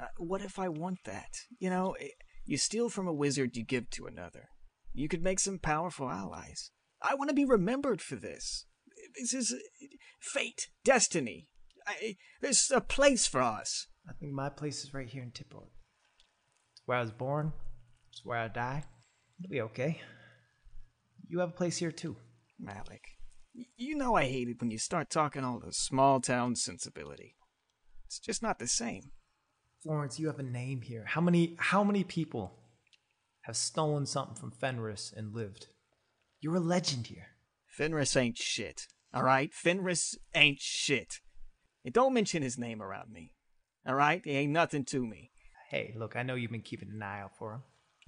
uh, 0.00 0.06
what 0.18 0.40
if 0.40 0.58
I 0.58 0.68
want 0.68 0.98
that? 1.04 1.40
You 1.58 1.70
know, 1.70 1.96
eh, 2.00 2.08
you 2.44 2.56
steal 2.56 2.88
from 2.88 3.08
a 3.08 3.12
wizard, 3.12 3.56
you 3.56 3.64
give 3.64 3.90
to 3.90 4.06
another. 4.06 4.48
You 4.92 5.08
could 5.08 5.22
make 5.22 5.40
some 5.40 5.58
powerful 5.58 6.08
allies. 6.10 6.70
I 7.02 7.14
want 7.14 7.30
to 7.30 7.34
be 7.34 7.44
remembered 7.44 8.02
for 8.02 8.16
this. 8.16 8.66
This 9.18 9.32
is 9.32 9.54
fate, 10.20 10.68
destiny. 10.84 11.48
I, 11.86 12.16
there's 12.40 12.70
a 12.74 12.80
place 12.80 13.26
for 13.26 13.40
us. 13.40 13.86
I 14.08 14.12
think 14.12 14.32
my 14.32 14.48
place 14.48 14.84
is 14.84 14.92
right 14.92 15.08
here 15.08 15.22
in 15.22 15.30
Tipport. 15.30 15.70
Where 16.84 16.98
I 16.98 17.02
was 17.02 17.12
born. 17.12 17.52
It's 18.10 18.24
where 18.24 18.38
I 18.38 18.48
die. 18.48 18.84
It'll 19.38 19.50
be 19.50 19.60
okay. 19.62 20.00
You 21.28 21.38
have 21.38 21.50
a 21.50 21.52
place 21.52 21.78
here 21.78 21.92
too. 21.92 22.16
Malik, 22.58 23.16
you 23.76 23.94
know 23.94 24.16
I 24.16 24.24
hate 24.24 24.48
it 24.48 24.60
when 24.60 24.70
you 24.70 24.78
start 24.78 25.08
talking 25.08 25.44
all 25.44 25.60
the 25.60 25.72
small 25.72 26.20
town 26.20 26.56
sensibility. 26.56 27.36
It's 28.06 28.18
just 28.18 28.42
not 28.42 28.58
the 28.58 28.66
same. 28.66 29.12
Florence, 29.82 30.18
you 30.18 30.26
have 30.26 30.38
a 30.38 30.42
name 30.42 30.82
here. 30.82 31.04
How 31.06 31.20
many 31.20 31.56
how 31.58 31.82
many 31.82 32.04
people 32.04 32.59
have 33.42 33.56
stolen 33.56 34.06
something 34.06 34.36
from 34.36 34.50
Fenris 34.50 35.12
and 35.16 35.34
lived? 35.34 35.66
You're 36.40 36.56
a 36.56 36.60
legend 36.60 37.08
here. 37.08 37.28
Fenris 37.66 38.16
ain't 38.16 38.38
shit. 38.38 38.86
All 39.12 39.22
right, 39.22 39.52
Fenris 39.52 40.16
ain't 40.34 40.60
shit. 40.60 41.20
And 41.84 41.94
don't 41.94 42.14
mention 42.14 42.42
his 42.42 42.58
name 42.58 42.82
around 42.82 43.10
me. 43.12 43.32
All 43.86 43.94
right, 43.94 44.22
he 44.24 44.32
ain't 44.32 44.52
nothing 44.52 44.84
to 44.86 45.06
me. 45.06 45.30
Hey, 45.70 45.94
look, 45.96 46.16
I 46.16 46.22
know 46.22 46.34
you've 46.34 46.50
been 46.50 46.62
keeping 46.62 46.90
an 46.92 47.02
eye 47.02 47.20
out 47.20 47.36
for 47.38 47.54
him. 47.54 47.62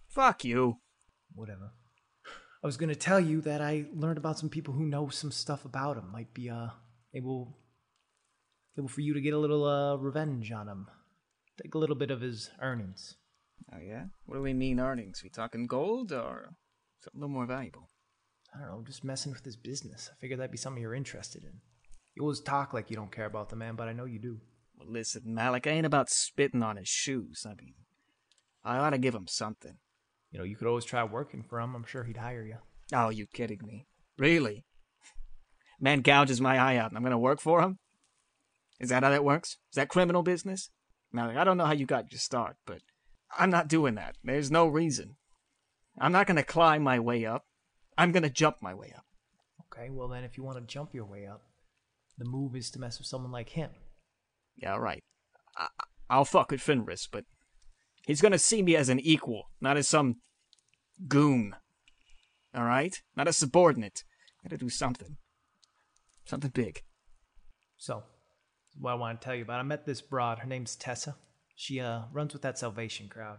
Fuck 0.09 0.45
you. 0.45 0.79
Whatever. 1.35 1.73
I 2.63 2.67
was 2.67 2.77
gonna 2.77 2.95
tell 2.95 3.19
you 3.19 3.41
that 3.41 3.61
I 3.61 3.87
learned 3.93 4.19
about 4.19 4.39
some 4.39 4.49
people 4.49 4.75
who 4.75 4.85
know 4.85 5.09
some 5.09 5.33
stuff 5.33 5.65
about 5.65 5.97
him. 5.97 6.13
Might 6.13 6.33
be 6.35 6.49
uh 6.49 6.69
able 7.15 7.57
able 8.79 8.89
for 8.89 9.01
you 9.01 9.15
to 9.15 9.21
get 9.21 9.35
a 9.35 9.39
little 9.39 9.65
uh 9.65 9.97
revenge 9.97 10.53
on 10.53 10.69
him. 10.69 10.87
Take 11.61 11.75
a 11.75 11.79
little 11.79 11.97
bit 11.97 12.11
of 12.11 12.21
his 12.21 12.51
earnings. 12.61 13.17
Oh 13.75 13.81
yeah? 13.81 14.05
What 14.27 14.37
do 14.37 14.43
we 14.43 14.53
mean 14.53 14.81
earnings? 14.81 15.23
We 15.23 15.31
talking 15.31 15.67
gold 15.67 16.13
or 16.13 16.55
something 16.99 17.21
a 17.21 17.25
little 17.25 17.35
more 17.35 17.47
valuable? 17.47 17.91
I 18.55 18.61
don't 18.61 18.69
know, 18.69 18.83
just 18.85 19.05
messing 19.05 19.33
with 19.33 19.45
his 19.45 19.57
business. 19.57 20.11
I 20.13 20.17
figured 20.21 20.39
that'd 20.39 20.51
be 20.51 20.59
something 20.59 20.83
you're 20.83 20.95
interested 20.95 21.43
in. 21.43 21.61
You 22.15 22.23
always 22.23 22.41
talk 22.41 22.75
like 22.75 22.91
you 22.91 22.97
don't 22.97 23.15
care 23.15 23.25
about 23.25 23.49
the 23.49 23.57
man, 23.57 23.77
but 23.77 23.89
I 23.89 23.95
know 23.95 24.05
you 24.05 24.19
do. 24.19 24.41
Well, 24.77 24.91
listen, 24.91 25.23
Malik, 25.25 25.67
I 25.67 25.71
ain't 25.71 25.87
about 25.87 26.11
spitting 26.11 26.63
on 26.63 26.77
his 26.77 26.89
shoes. 26.89 27.47
I 27.47 27.55
mean, 27.55 27.75
I 28.63 28.77
ought 28.77 28.91
to 28.91 28.99
give 28.99 29.15
him 29.15 29.27
something. 29.27 29.79
You 30.31 30.39
know, 30.39 30.45
you 30.45 30.57
could 30.57 30.67
always 30.67 30.85
try 30.85 31.03
working 31.05 31.43
for 31.43 31.61
him. 31.61 31.75
I'm 31.75 31.85
sure 31.85 32.05
he'd 32.05 32.19
hire 32.19 32.45
you. 32.45 32.57
Oh, 32.93 33.09
you 33.09 33.27
kidding 33.27 33.61
me? 33.65 33.87
Really? 34.19 34.65
Man 35.81 36.01
gouges 36.01 36.41
my 36.41 36.59
eye 36.59 36.77
out 36.77 36.91
and 36.91 36.97
I'm 36.97 37.03
gonna 37.03 37.19
work 37.19 37.41
for 37.41 37.63
him? 37.63 37.79
Is 38.79 38.91
that 38.91 39.03
how 39.03 39.11
that 39.11 39.25
works? 39.25 39.59
Is 39.71 39.77
that 39.77 39.89
criminal 39.89 40.23
business? 40.23 40.71
Malik, 41.13 41.37
I 41.37 41.45
don't 41.45 41.57
know 41.57 41.67
how 41.67 41.73
you 41.73 41.87
got 41.87 42.13
your 42.13 42.19
start, 42.19 42.57
but 42.67 42.83
I'm 43.39 43.51
not 43.51 43.69
doing 43.69 43.95
that. 43.95 44.17
There's 44.23 44.51
no 44.51 44.67
reason. 44.67 45.17
I'm 45.99 46.13
not 46.13 46.27
gonna 46.27 46.43
climb 46.43 46.83
my 46.83 46.99
way 46.99 47.25
up. 47.25 47.45
I'm 47.97 48.13
gonna 48.13 48.31
jump 48.31 48.57
my 48.61 48.75
way 48.75 48.93
up. 48.97 49.05
Okay, 49.73 49.89
well 49.91 50.09
then, 50.09 50.25
if 50.25 50.37
you 50.37 50.45
want 50.45 50.59
to 50.59 50.65
jump 50.65 50.95
your 50.95 51.05
way 51.05 51.27
up, 51.27 51.43
the 52.19 52.25
move 52.25 52.55
is 52.57 52.71
to 52.71 52.79
mess 52.79 52.99
with 52.99 53.07
someone 53.07 53.33
like 53.33 53.51
him. 53.51 53.71
Yeah, 54.57 54.77
right. 54.77 55.03
I- 55.57 55.69
I'll 56.11 56.25
fuck 56.27 56.51
with 56.51 56.61
Fenris, 56.61 57.07
but 57.11 57.25
he's 58.07 58.21
gonna 58.21 58.39
see 58.39 58.63
me 58.63 58.77
as 58.77 58.89
an 58.89 59.01
equal, 59.01 59.51
not 59.61 59.77
as 59.77 59.89
some 59.89 60.21
goon. 61.09 61.57
All 62.55 62.65
right? 62.65 62.95
Not 63.17 63.29
a 63.29 63.33
subordinate. 63.33 64.05
Gotta 64.43 64.59
do 64.59 64.69
something. 64.69 65.17
Something 66.27 66.51
big. 66.51 66.83
So, 67.79 68.05
what 68.79 68.93
I 68.93 68.95
want 68.95 69.21
to 69.21 69.25
tell 69.25 69.35
you 69.35 69.43
about. 69.43 69.61
I 69.61 69.63
met 69.63 69.87
this 69.87 70.01
broad. 70.03 70.41
Her 70.41 70.47
name's 70.47 70.77
Tessa. 70.77 71.17
She 71.55 71.81
uh 71.81 72.03
runs 72.13 72.33
with 72.33 72.43
that 72.43 72.59
Salvation 72.59 73.09
crowd. 73.09 73.39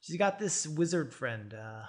She's 0.00 0.16
got 0.16 0.38
this 0.38 0.66
wizard 0.66 1.14
friend. 1.14 1.54
Uh, 1.54 1.86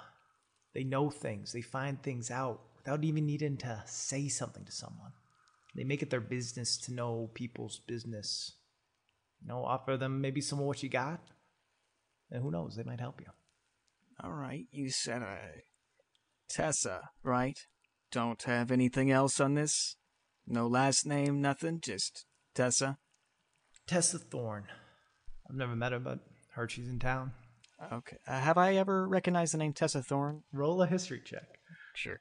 they 0.74 0.84
know 0.84 1.10
things. 1.10 1.52
They 1.52 1.62
find 1.62 2.02
things 2.02 2.30
out 2.30 2.60
without 2.76 3.04
even 3.04 3.26
needing 3.26 3.56
to 3.58 3.82
say 3.86 4.28
something 4.28 4.64
to 4.64 4.72
someone. 4.72 5.12
They 5.74 5.84
make 5.84 6.02
it 6.02 6.10
their 6.10 6.20
business 6.20 6.76
to 6.78 6.94
know 6.94 7.30
people's 7.34 7.80
business. 7.80 8.52
You 9.42 9.48
know, 9.48 9.64
offer 9.64 9.96
them 9.96 10.20
maybe 10.20 10.40
some 10.40 10.60
of 10.60 10.66
what 10.66 10.82
you 10.82 10.88
got, 10.88 11.20
and 12.30 12.42
who 12.42 12.50
knows, 12.50 12.76
they 12.76 12.84
might 12.84 13.00
help 13.00 13.20
you. 13.20 13.26
All 14.22 14.32
right, 14.32 14.66
you 14.70 14.90
said 14.90 15.22
uh, 15.22 15.60
Tessa, 16.48 17.10
right? 17.22 17.58
Don't 18.12 18.42
have 18.44 18.70
anything 18.70 19.10
else 19.10 19.40
on 19.40 19.54
this? 19.54 19.96
No 20.46 20.68
last 20.68 21.04
name, 21.04 21.40
nothing? 21.40 21.80
Just 21.80 22.26
Tessa? 22.54 22.98
Tessa 23.86 24.18
Thorne. 24.18 24.68
I've 25.48 25.56
never 25.56 25.76
met 25.76 25.92
her, 25.92 25.98
but 25.98 26.20
heard 26.54 26.70
she's 26.70 26.88
in 26.88 26.98
town. 26.98 27.32
Okay. 27.92 28.16
Uh, 28.26 28.40
have 28.40 28.56
I 28.58 28.76
ever 28.76 29.06
recognized 29.06 29.54
the 29.54 29.58
name 29.58 29.72
Tessa 29.72 30.02
Thorne? 30.02 30.42
Roll 30.52 30.82
a 30.82 30.86
history 30.86 31.20
check. 31.24 31.58
Sure. 31.94 32.20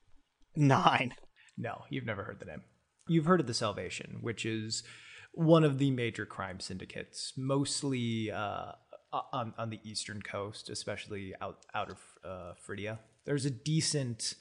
Nine. 0.56 1.14
No, 1.58 1.84
you've 1.90 2.06
never 2.06 2.24
heard 2.24 2.40
the 2.40 2.46
name. 2.46 2.64
You've 3.08 3.26
heard 3.26 3.40
of 3.40 3.48
the 3.48 3.54
Salvation, 3.54 4.18
which 4.22 4.46
is 4.46 4.84
one 5.34 5.64
of 5.64 5.78
the 5.78 5.92
major 5.92 6.26
crime 6.26 6.60
syndicates, 6.60 7.34
mostly 7.38 8.32
uh, 8.32 8.74
on 9.32 9.54
on 9.58 9.70
the 9.70 9.80
eastern 9.84 10.22
coast, 10.22 10.70
especially 10.70 11.34
out 11.42 11.58
out 11.74 11.92
of 11.92 11.98
uh, 12.26 12.54
Phrygia. 12.66 13.00
There's 13.26 13.46
a 13.46 13.52
decent, 13.52 14.36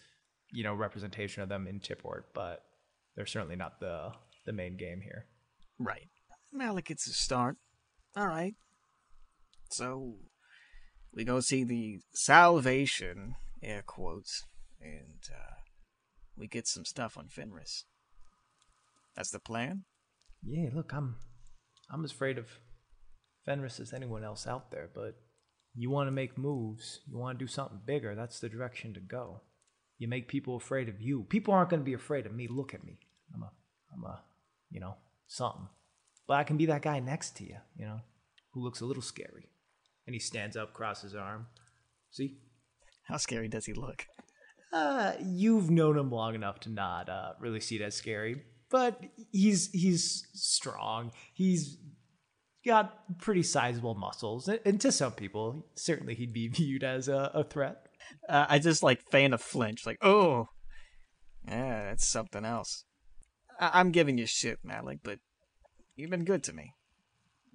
you 0.53 0.65
know, 0.65 0.75
representation 0.75 1.43
of 1.43 1.49
them 1.49 1.67
in 1.67 1.81
Tipport, 1.81 2.27
but 2.35 2.63
they're 3.17 3.27
certainly 3.27 3.57
not 3.57 3.81
the 3.81 4.13
the 4.47 4.53
main 4.53 4.77
game 4.77 5.01
here. 5.03 5.27
Right. 5.79 6.09
Malik, 6.53 6.91
it's 6.91 7.07
a 7.07 7.13
start. 7.13 7.57
All 8.17 8.27
right. 8.27 8.55
So, 9.73 10.17
we 11.15 11.25
go 11.25 11.41
see 11.41 11.65
the 11.65 12.01
Salvation, 12.13 13.35
air 13.63 13.83
quotes, 13.87 14.45
and 14.81 15.21
uh, 15.31 15.55
we 16.37 16.47
get 16.47 16.67
some 16.67 16.85
stuff 16.85 17.17
on 17.17 17.29
Fenris. 17.29 17.85
That's 19.17 19.31
the 19.31 19.39
plan? 19.39 19.85
Yeah, 20.45 20.71
look, 20.75 20.93
I'm 20.93 21.17
I'm 21.91 22.05
as 22.05 22.13
afraid 22.13 22.39
of 22.39 22.47
Fenris 23.45 23.79
as 23.81 23.93
anyone 23.93 24.25
else 24.25 24.47
out 24.47 24.71
there, 24.71 24.89
but 24.95 25.17
you 25.75 25.91
want 25.91 26.07
to 26.07 26.13
make 26.13 26.39
moves, 26.39 27.01
you 27.07 27.19
want 27.19 27.39
to 27.39 27.45
do 27.45 27.49
something 27.49 27.81
bigger, 27.85 28.15
that's 28.15 28.41
the 28.41 28.49
direction 28.49 28.95
to 28.95 29.01
go. 29.01 29.43
You 29.99 30.09
make 30.09 30.29
people 30.29 30.57
afraid 30.57 30.89
of 30.89 31.01
you. 31.01 31.25
People 31.29 31.55
aren't 31.55 31.71
going 31.71 31.81
to 31.81 31.85
be 31.85 31.93
afraid 31.93 32.27
of 32.27 32.35
me. 32.35 32.49
Look 32.49 32.75
at 32.75 32.85
me. 32.85 32.99
I'm 33.35 33.43
a 33.43 33.53
I'm 33.95 34.05
a, 34.05 34.23
you 34.71 34.81
know, 34.81 34.97
something. 35.27 35.69
But 36.27 36.35
I 36.35 36.45
can 36.45 36.57
be 36.57 36.67
that 36.67 36.83
guy 36.83 36.99
next 36.99 37.37
to 37.37 37.45
you, 37.45 37.57
you 37.77 37.85
know, 37.85 38.01
who 38.53 38.63
looks 38.63 38.81
a 38.81 38.87
little 38.87 39.03
scary. 39.03 39.52
And 40.07 40.15
he 40.15 40.21
stands 40.21 40.57
up, 40.57 40.73
crosses 40.73 41.13
his 41.13 41.15
arm. 41.15 41.47
See? 42.11 42.39
How 43.05 43.17
scary 43.17 43.49
does 43.49 43.67
he 43.67 43.73
look? 43.73 44.07
Uh, 44.73 45.13
you've 45.23 45.71
known 45.71 45.99
him 45.99 46.11
long 46.11 46.35
enough 46.35 46.61
to 46.61 46.71
not 46.71 47.09
uh, 47.09 47.33
really 47.41 47.61
see 47.61 47.77
it 47.77 47.83
as 47.83 47.95
scary, 47.95 48.43
but 48.71 48.99
he's 49.31 49.71
he's 49.71 50.27
strong. 50.33 51.13
He's 51.35 51.77
got 52.65 53.19
pretty 53.19 53.43
sizable 53.43 53.95
muscles, 53.95 54.49
and, 54.49 54.81
to 54.81 54.91
some 54.93 55.13
people, 55.13 55.67
certainly 55.75 56.15
he'd 56.15 56.33
be 56.33 56.49
viewed 56.53 56.85
as 56.85 57.09
a, 57.09 57.31
a 57.35 57.45
threat. 57.45 57.87
Uh, 58.29 58.47
I 58.49 58.59
just 58.59 58.83
like 58.83 59.03
feign 59.11 59.33
a 59.33 59.39
flinch, 59.39 59.85
like, 59.85 59.99
oh, 60.01 60.49
yeah, 61.47 61.91
that's 61.91 62.09
something 62.09 62.45
else. 62.45 62.85
I- 63.61 63.79
I'm 63.81 63.91
giving 63.91 64.17
you 64.17 64.27
shit, 64.27 64.59
Malik, 64.65 65.01
but 65.03 65.19
you've 65.97 66.11
been 66.11 66.25
good 66.25 66.43
to 66.45 66.53
me. 66.53 66.73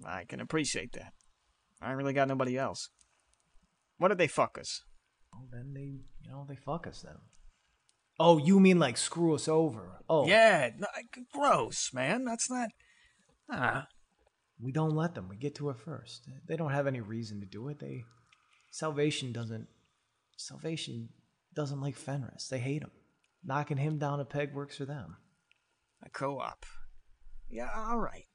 I 0.06 0.24
can 0.24 0.40
appreciate 0.40 0.92
that. 0.92 1.12
I 1.80 1.92
really 1.92 2.12
got 2.12 2.28
nobody 2.28 2.56
else. 2.58 2.88
What 3.98 4.08
did 4.08 4.18
they 4.18 4.26
fuck 4.28 4.58
us? 4.58 4.82
Well, 5.32 5.48
then 5.52 5.72
they, 5.74 6.00
you 6.22 6.30
know, 6.30 6.44
they 6.48 6.56
fuck 6.56 6.86
us 6.86 7.02
then. 7.02 7.14
Oh, 8.20 8.38
you 8.38 8.58
mean 8.58 8.78
like 8.78 8.96
screw 8.96 9.34
us 9.34 9.46
over? 9.48 10.02
Oh, 10.08 10.26
Yeah, 10.26 10.70
no, 10.76 10.86
gross, 11.32 11.92
man. 11.92 12.24
That's 12.24 12.50
not. 12.50 12.70
Ah, 13.50 13.86
We 14.60 14.72
don't 14.72 14.94
let 14.96 15.14
them. 15.14 15.28
We 15.28 15.36
get 15.36 15.54
to 15.56 15.70
it 15.70 15.78
first. 15.78 16.28
They 16.48 16.56
don't 16.56 16.72
have 16.72 16.86
any 16.88 17.00
reason 17.00 17.40
to 17.40 17.46
do 17.46 17.68
it. 17.68 17.78
They 17.78 18.02
salvation 18.70 19.32
doesn't 19.32 19.68
salvation 20.36 21.10
doesn't 21.54 21.80
like 21.80 21.96
Fenris. 21.96 22.48
They 22.48 22.58
hate 22.58 22.82
him. 22.82 22.90
Knocking 23.44 23.76
him 23.78 23.98
down 23.98 24.20
a 24.20 24.24
peg 24.24 24.52
works 24.52 24.76
for 24.76 24.84
them. 24.84 25.16
a 26.04 26.10
co-op. 26.10 26.66
Yeah, 27.48 27.68
all 27.76 27.98
right. 27.98 28.26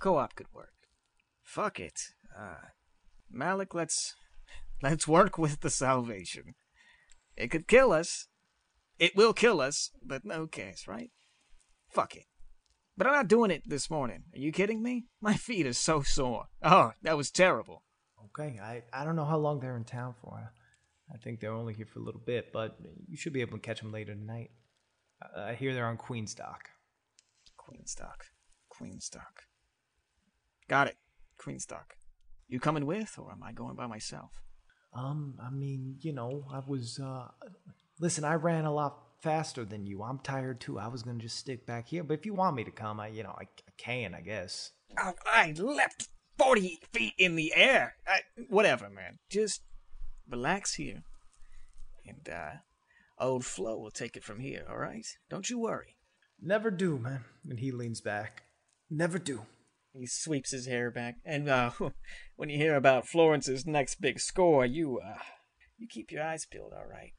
Co-op 0.00 0.34
could 0.34 0.48
work. 0.52 0.72
Fuck 1.42 1.78
it. 1.80 2.00
Uh, 2.38 2.68
Malik, 3.30 3.74
let's 3.74 4.14
let's 4.82 5.06
work 5.08 5.38
with 5.38 5.60
the 5.60 5.70
salvation. 5.70 6.54
It 7.36 7.50
could 7.50 7.68
kill 7.68 7.92
us. 7.92 8.26
It 8.98 9.16
will 9.16 9.32
kill 9.32 9.60
us, 9.60 9.90
but 10.04 10.24
no 10.24 10.46
case, 10.46 10.86
right? 10.86 11.10
Fuck 11.90 12.16
it. 12.16 12.24
But 12.96 13.06
I'm 13.06 13.14
not 13.14 13.28
doing 13.28 13.50
it 13.50 13.62
this 13.66 13.90
morning. 13.90 14.24
Are 14.34 14.38
you 14.38 14.52
kidding 14.52 14.82
me? 14.82 15.06
My 15.20 15.34
feet 15.34 15.66
are 15.66 15.72
so 15.72 16.02
sore. 16.02 16.46
Oh, 16.62 16.92
that 17.02 17.16
was 17.16 17.30
terrible. 17.30 17.82
Okay, 18.26 18.60
I, 18.62 18.82
I 18.92 19.04
don't 19.04 19.16
know 19.16 19.24
how 19.24 19.38
long 19.38 19.60
they're 19.60 19.76
in 19.76 19.84
town 19.84 20.14
for. 20.20 20.52
I 21.12 21.16
think 21.16 21.40
they're 21.40 21.52
only 21.52 21.74
here 21.74 21.86
for 21.86 21.98
a 21.98 22.02
little 22.02 22.20
bit, 22.24 22.52
but 22.52 22.76
you 23.08 23.16
should 23.16 23.32
be 23.32 23.40
able 23.40 23.56
to 23.56 23.62
catch 23.62 23.80
them 23.80 23.90
later 23.90 24.14
tonight. 24.14 24.50
I, 25.22 25.50
I 25.50 25.54
hear 25.54 25.74
they're 25.74 25.86
on 25.86 25.96
Queen's 25.96 26.34
Dock. 26.34 26.68
Queenstock. 27.58 28.26
Queen's 28.68 29.08
Dock. 29.08 29.44
Got 30.68 30.88
it. 30.88 30.96
Queen's 31.38 31.66
Dock. 31.66 31.94
You 32.50 32.58
coming 32.58 32.84
with, 32.84 33.16
or 33.16 33.30
am 33.30 33.44
I 33.44 33.52
going 33.52 33.76
by 33.76 33.86
myself? 33.86 34.32
Um, 34.92 35.34
I 35.40 35.50
mean, 35.50 35.98
you 36.00 36.12
know, 36.12 36.44
I 36.52 36.60
was, 36.66 36.98
uh, 36.98 37.28
listen, 38.00 38.24
I 38.24 38.34
ran 38.34 38.64
a 38.64 38.74
lot 38.74 38.98
faster 39.20 39.64
than 39.64 39.86
you. 39.86 40.02
I'm 40.02 40.18
tired 40.18 40.60
too. 40.60 40.76
I 40.76 40.88
was 40.88 41.04
gonna 41.04 41.20
just 41.20 41.36
stick 41.36 41.64
back 41.64 41.86
here, 41.86 42.02
but 42.02 42.18
if 42.18 42.26
you 42.26 42.34
want 42.34 42.56
me 42.56 42.64
to 42.64 42.72
come, 42.72 42.98
I 42.98 43.06
you 43.06 43.22
know 43.22 43.36
I, 43.38 43.44
I 43.44 43.72
can, 43.76 44.16
I 44.16 44.20
guess. 44.20 44.72
Oh, 44.98 45.12
I 45.32 45.54
leapt 45.56 46.08
40 46.38 46.80
feet 46.92 47.14
in 47.18 47.36
the 47.36 47.54
air. 47.54 47.94
I, 48.04 48.22
whatever, 48.48 48.90
man. 48.90 49.20
Just 49.30 49.62
relax 50.28 50.74
here. 50.74 51.04
And, 52.04 52.28
uh, 52.28 52.50
old 53.20 53.44
Flo 53.44 53.78
will 53.78 53.92
take 53.92 54.16
it 54.16 54.24
from 54.24 54.40
here, 54.40 54.64
all 54.68 54.78
right? 54.78 55.06
Don't 55.28 55.48
you 55.48 55.60
worry. 55.60 55.94
Never 56.42 56.72
do, 56.72 56.98
man. 56.98 57.24
And 57.48 57.60
he 57.60 57.70
leans 57.70 58.00
back. 58.00 58.42
Never 58.90 59.20
do. 59.20 59.42
He 59.92 60.06
sweeps 60.06 60.50
his 60.50 60.66
hair 60.66 60.90
back. 60.90 61.16
And, 61.24 61.48
uh, 61.48 61.70
when 62.36 62.48
you 62.48 62.56
hear 62.56 62.76
about 62.76 63.06
Florence's 63.06 63.66
next 63.66 64.00
big 64.00 64.20
score, 64.20 64.64
you, 64.64 65.00
uh, 65.00 65.18
you 65.78 65.86
keep 65.88 66.10
your 66.10 66.22
eyes 66.22 66.46
peeled, 66.46 66.72
all 66.72 66.86
right? 66.86 67.12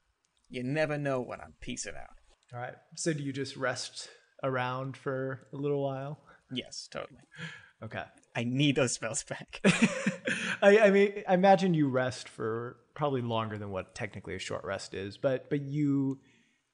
You 0.49 0.63
never 0.63 0.97
know 0.97 1.21
what 1.21 1.41
I'm 1.41 1.53
piecing 1.61 1.95
out. 1.95 2.15
All 2.53 2.59
right. 2.59 2.75
So 2.95 3.13
do 3.13 3.23
you 3.23 3.31
just 3.31 3.55
rest 3.55 4.09
around 4.43 4.97
for 4.97 5.47
a 5.53 5.57
little 5.57 5.83
while? 5.83 6.19
Yes, 6.51 6.87
totally. 6.91 7.19
Okay. 7.83 8.03
I 8.35 8.43
need 8.43 8.75
those 8.75 8.93
spells 8.93 9.23
back. 9.23 9.59
I, 10.61 10.77
I 10.77 10.91
mean, 10.91 11.23
I 11.27 11.33
imagine 11.33 11.73
you 11.73 11.89
rest 11.89 12.29
for 12.29 12.77
probably 12.93 13.21
longer 13.21 13.57
than 13.57 13.71
what 13.71 13.95
technically 13.95 14.35
a 14.35 14.39
short 14.39 14.63
rest 14.63 14.93
is, 14.93 15.17
but 15.17 15.49
but 15.49 15.61
you 15.61 16.19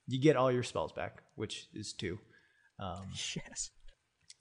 you 0.06 0.20
get 0.20 0.36
all 0.36 0.52
your 0.52 0.64
spells 0.64 0.92
back, 0.92 1.24
which 1.36 1.68
is 1.74 1.94
two, 1.94 2.20
um, 2.80 3.06
yes. 3.14 3.72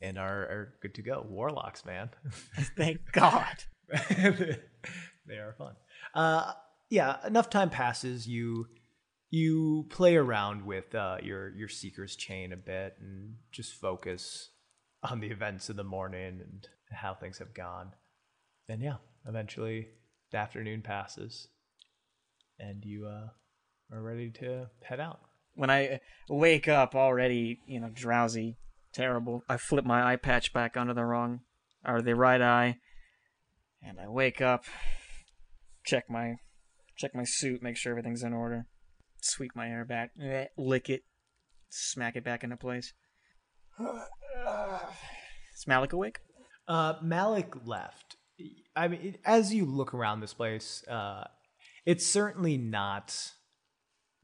And 0.00 0.18
are, 0.18 0.42
are 0.42 0.74
good 0.82 0.94
to 0.94 1.02
go. 1.02 1.24
Warlocks, 1.28 1.84
man, 1.84 2.10
Thank 2.76 3.00
God. 3.12 3.64
they 3.88 5.36
are 5.36 5.54
fun. 5.56 5.74
Uh, 6.14 6.52
yeah, 6.90 7.16
enough 7.26 7.50
time 7.50 7.70
passes. 7.70 8.26
You 8.28 8.66
you 9.30 9.86
play 9.90 10.16
around 10.16 10.64
with 10.64 10.94
uh, 10.94 11.18
your 11.22 11.54
your 11.54 11.68
seeker's 11.68 12.16
chain 12.16 12.52
a 12.52 12.56
bit 12.56 12.96
and 13.00 13.34
just 13.52 13.74
focus 13.74 14.50
on 15.02 15.20
the 15.20 15.28
events 15.28 15.68
of 15.68 15.76
the 15.76 15.84
morning 15.84 16.40
and 16.40 16.68
how 16.90 17.14
things 17.14 17.38
have 17.38 17.54
gone. 17.54 17.92
And 18.68 18.82
yeah, 18.82 18.96
eventually 19.26 19.88
the 20.32 20.38
afternoon 20.38 20.82
passes, 20.82 21.48
and 22.58 22.84
you 22.84 23.06
uh, 23.06 23.28
are 23.92 24.02
ready 24.02 24.30
to 24.30 24.68
head 24.82 25.00
out. 25.00 25.20
when 25.54 25.70
I 25.70 26.00
wake 26.28 26.68
up 26.68 26.94
already, 26.94 27.60
you 27.66 27.80
know, 27.80 27.88
drowsy, 27.92 28.56
terrible, 28.96 29.42
I 29.48 29.58
flip 29.58 29.84
my 29.84 30.10
eye 30.12 30.16
patch 30.16 30.52
back 30.52 30.76
onto 30.76 30.94
the 30.94 31.04
wrong 31.04 31.40
or 31.86 32.00
the 32.02 32.14
right 32.16 32.40
eye, 32.40 32.78
and 33.82 34.00
I 34.00 34.08
wake 34.08 34.40
up, 34.40 34.64
check 35.84 36.04
my 36.08 36.36
check 36.96 37.14
my 37.14 37.24
suit, 37.24 37.62
make 37.62 37.76
sure 37.76 37.92
everything's 37.92 38.22
in 38.22 38.32
order, 38.32 38.66
sweep 39.20 39.52
my 39.54 39.66
hair 39.66 39.84
back, 39.84 40.10
eh, 40.20 40.46
lick 40.56 40.88
it, 40.88 41.02
smack 41.68 42.16
it 42.16 42.24
back 42.24 42.42
into 42.42 42.56
place. 42.56 42.94
Is 43.78 45.66
Malik 45.66 45.92
awake? 45.92 46.18
Uh, 46.66 46.94
Malik 47.02 47.52
left. 47.66 48.16
I 48.74 48.88
mean, 48.88 49.00
it- 49.02 49.20
as 49.24 49.52
you 49.54 49.66
look 49.66 49.92
around 49.94 50.20
this 50.20 50.34
place, 50.34 50.82
uh, 50.88 51.24
it's 51.84 52.06
certainly 52.06 52.56
not 52.56 53.32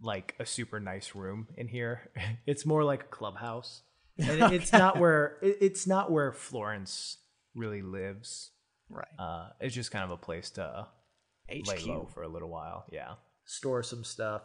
like 0.01 0.35
a 0.41 0.47
super 0.47 0.81
nice 0.81 1.15
room 1.15 1.49
in 1.57 1.69
here. 1.69 2.11
It's 2.47 2.67
more 2.67 2.85
like 2.85 3.03
a 3.05 3.07
clubhouse, 3.07 3.83
and 4.19 4.43
it- 4.43 4.53
it's 4.53 4.73
not 4.73 4.99
where 4.99 5.39
it- 5.43 5.59
it's 5.61 5.87
not 5.87 6.11
where 6.11 6.33
Florence 6.33 7.19
really 7.55 7.83
lives. 7.83 8.51
Right. 8.89 9.07
Uh, 9.19 9.49
it's 9.61 9.75
just 9.75 9.91
kind 9.91 10.05
of 10.05 10.11
a 10.11 10.17
place 10.17 10.51
to 10.53 10.87
lay 11.49 11.79
low 11.87 12.07
for 12.13 12.23
a 12.23 12.29
little 12.29 12.51
while. 12.51 12.85
Yeah, 12.93 13.15
store 13.45 13.83
some 13.83 14.05
stuff. 14.05 14.43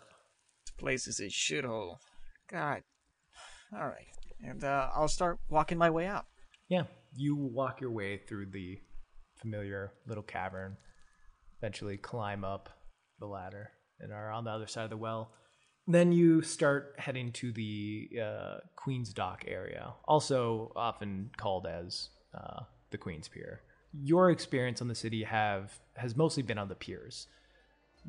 This 0.65 0.71
place 0.77 1.07
is 1.07 1.19
a 1.19 1.25
shithole. 1.27 1.97
God. 2.49 2.81
All 3.77 3.85
right, 3.87 4.07
and 4.41 4.63
uh, 4.63 4.89
I'll 4.95 5.09
start 5.09 5.39
walking 5.49 5.77
my 5.77 5.89
way 5.89 6.05
out. 6.07 6.25
Yeah, 6.69 6.83
you 7.13 7.35
walk 7.35 7.81
your 7.81 7.91
way 7.91 8.17
through 8.17 8.47
the 8.51 8.79
familiar 9.35 9.91
little 10.07 10.23
cavern, 10.23 10.77
eventually 11.59 11.97
climb 11.97 12.43
up 12.45 12.69
the 13.19 13.25
ladder, 13.25 13.71
and 13.99 14.13
are 14.13 14.31
on 14.31 14.45
the 14.45 14.51
other 14.51 14.67
side 14.67 14.85
of 14.85 14.89
the 14.89 14.97
well. 14.97 15.31
Then 15.87 16.11
you 16.11 16.41
start 16.41 16.95
heading 16.97 17.31
to 17.33 17.51
the 17.53 18.09
uh, 18.21 18.57
Queen's 18.75 19.13
Dock 19.13 19.45
area, 19.47 19.93
also 20.05 20.73
often 20.75 21.29
called 21.37 21.65
as 21.65 22.09
uh, 22.33 22.63
the 22.91 22.97
Queen's 22.97 23.29
Pier. 23.29 23.61
Your 23.93 24.29
experience 24.29 24.81
on 24.81 24.89
the 24.89 24.95
city 24.95 25.23
have 25.23 25.79
has 25.95 26.15
mostly 26.15 26.43
been 26.43 26.57
on 26.57 26.67
the 26.67 26.75
piers. 26.75 27.27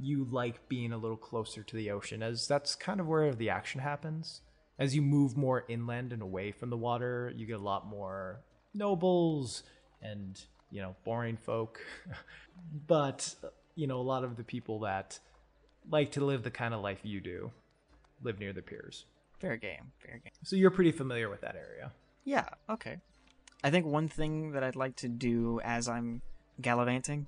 You 0.00 0.26
like 0.28 0.68
being 0.68 0.92
a 0.92 0.98
little 0.98 1.16
closer 1.16 1.62
to 1.62 1.76
the 1.76 1.90
ocean, 1.92 2.20
as 2.20 2.48
that's 2.48 2.74
kind 2.74 2.98
of 2.98 3.06
where 3.06 3.32
the 3.32 3.50
action 3.50 3.80
happens. 3.80 4.40
As 4.76 4.94
you 4.94 5.02
move 5.02 5.36
more 5.36 5.64
inland 5.68 6.12
and 6.12 6.22
away 6.22 6.50
from 6.50 6.70
the 6.70 6.76
water, 6.76 7.32
you 7.36 7.46
get 7.46 7.60
a 7.60 7.62
lot 7.62 7.86
more 7.86 8.40
nobles 8.74 9.62
and 10.02 10.40
you 10.70 10.80
know 10.80 10.94
boring 11.04 11.36
folk 11.36 11.80
but 12.86 13.34
you 13.74 13.86
know 13.86 13.98
a 13.98 14.02
lot 14.02 14.24
of 14.24 14.36
the 14.36 14.44
people 14.44 14.80
that 14.80 15.18
like 15.90 16.12
to 16.12 16.24
live 16.24 16.42
the 16.42 16.50
kind 16.50 16.74
of 16.74 16.80
life 16.80 17.00
you 17.02 17.20
do 17.20 17.50
live 18.22 18.38
near 18.38 18.52
the 18.52 18.62
piers 18.62 19.06
Fair 19.38 19.56
game. 19.56 19.92
Fair 19.98 20.14
game. 20.14 20.32
so 20.42 20.56
you're 20.56 20.70
pretty 20.70 20.92
familiar 20.92 21.28
with 21.30 21.40
that 21.42 21.54
area 21.54 21.92
Yeah, 22.24 22.48
okay. 22.68 22.98
I 23.62 23.70
think 23.70 23.86
one 23.86 24.08
thing 24.08 24.52
that 24.52 24.62
I'd 24.62 24.76
like 24.76 24.96
to 24.96 25.08
do 25.08 25.60
as 25.64 25.88
I'm 25.88 26.22
gallivanting 26.60 27.26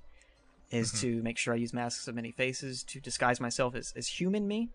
is 0.69 0.89
mm-hmm. 0.91 0.99
to 1.01 1.23
make 1.23 1.37
sure 1.37 1.53
I 1.53 1.57
use 1.57 1.73
masks 1.73 2.07
of 2.07 2.15
many 2.15 2.31
faces 2.31 2.83
to 2.83 2.99
disguise 2.99 3.39
myself 3.39 3.75
as, 3.75 3.93
as 3.95 4.07
human 4.07 4.47
me, 4.47 4.69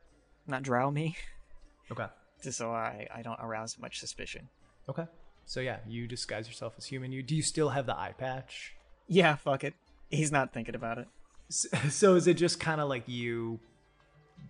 not 0.46 0.62
drow 0.62 0.90
me, 0.90 1.16
okay 1.90 2.06
just 2.42 2.58
so 2.58 2.70
I, 2.70 3.08
I 3.14 3.22
don't 3.22 3.40
arouse 3.40 3.78
much 3.78 3.98
suspicion. 3.98 4.48
okay 4.88 5.04
so 5.46 5.60
yeah 5.60 5.78
you 5.86 6.06
disguise 6.06 6.46
yourself 6.46 6.74
as 6.78 6.84
human 6.86 7.12
you 7.12 7.22
do 7.22 7.34
you 7.34 7.42
still 7.42 7.70
have 7.70 7.86
the 7.86 7.96
eye 7.96 8.14
patch 8.16 8.74
Yeah, 9.08 9.36
fuck 9.36 9.62
it. 9.64 9.74
He's 10.10 10.32
not 10.32 10.52
thinking 10.52 10.74
about 10.74 10.98
it. 10.98 11.08
S- 11.50 11.66
so 11.90 12.14
is 12.16 12.26
it 12.26 12.34
just 12.34 12.60
kind 12.60 12.80
of 12.80 12.88
like 12.88 13.04
you 13.08 13.60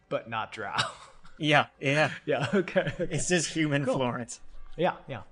but 0.08 0.28
not 0.28 0.52
drow 0.52 0.74
Yeah, 1.38 1.66
yeah. 1.80 2.10
yeah 2.24 2.46
okay, 2.54 2.80
okay. 2.80 3.08
It's 3.10 3.28
just 3.28 3.50
human 3.50 3.84
Cool. 3.84 3.96
Florence. 3.96 4.40
Yeah, 4.76 4.94
yeah. 5.08 5.22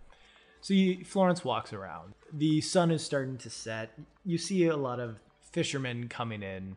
So 0.60 0.74
you, 0.74 1.04
Florence 1.04 1.44
walks 1.44 1.72
around. 1.72 2.14
The 2.32 2.60
sun 2.60 2.90
is 2.90 3.04
starting 3.04 3.36
to 3.38 3.50
set. 3.50 3.90
You 4.24 4.38
see 4.38 4.66
a 4.66 4.76
lot 4.76 5.00
of 5.00 5.18
fishermen 5.52 6.08
coming 6.08 6.42
in. 6.42 6.76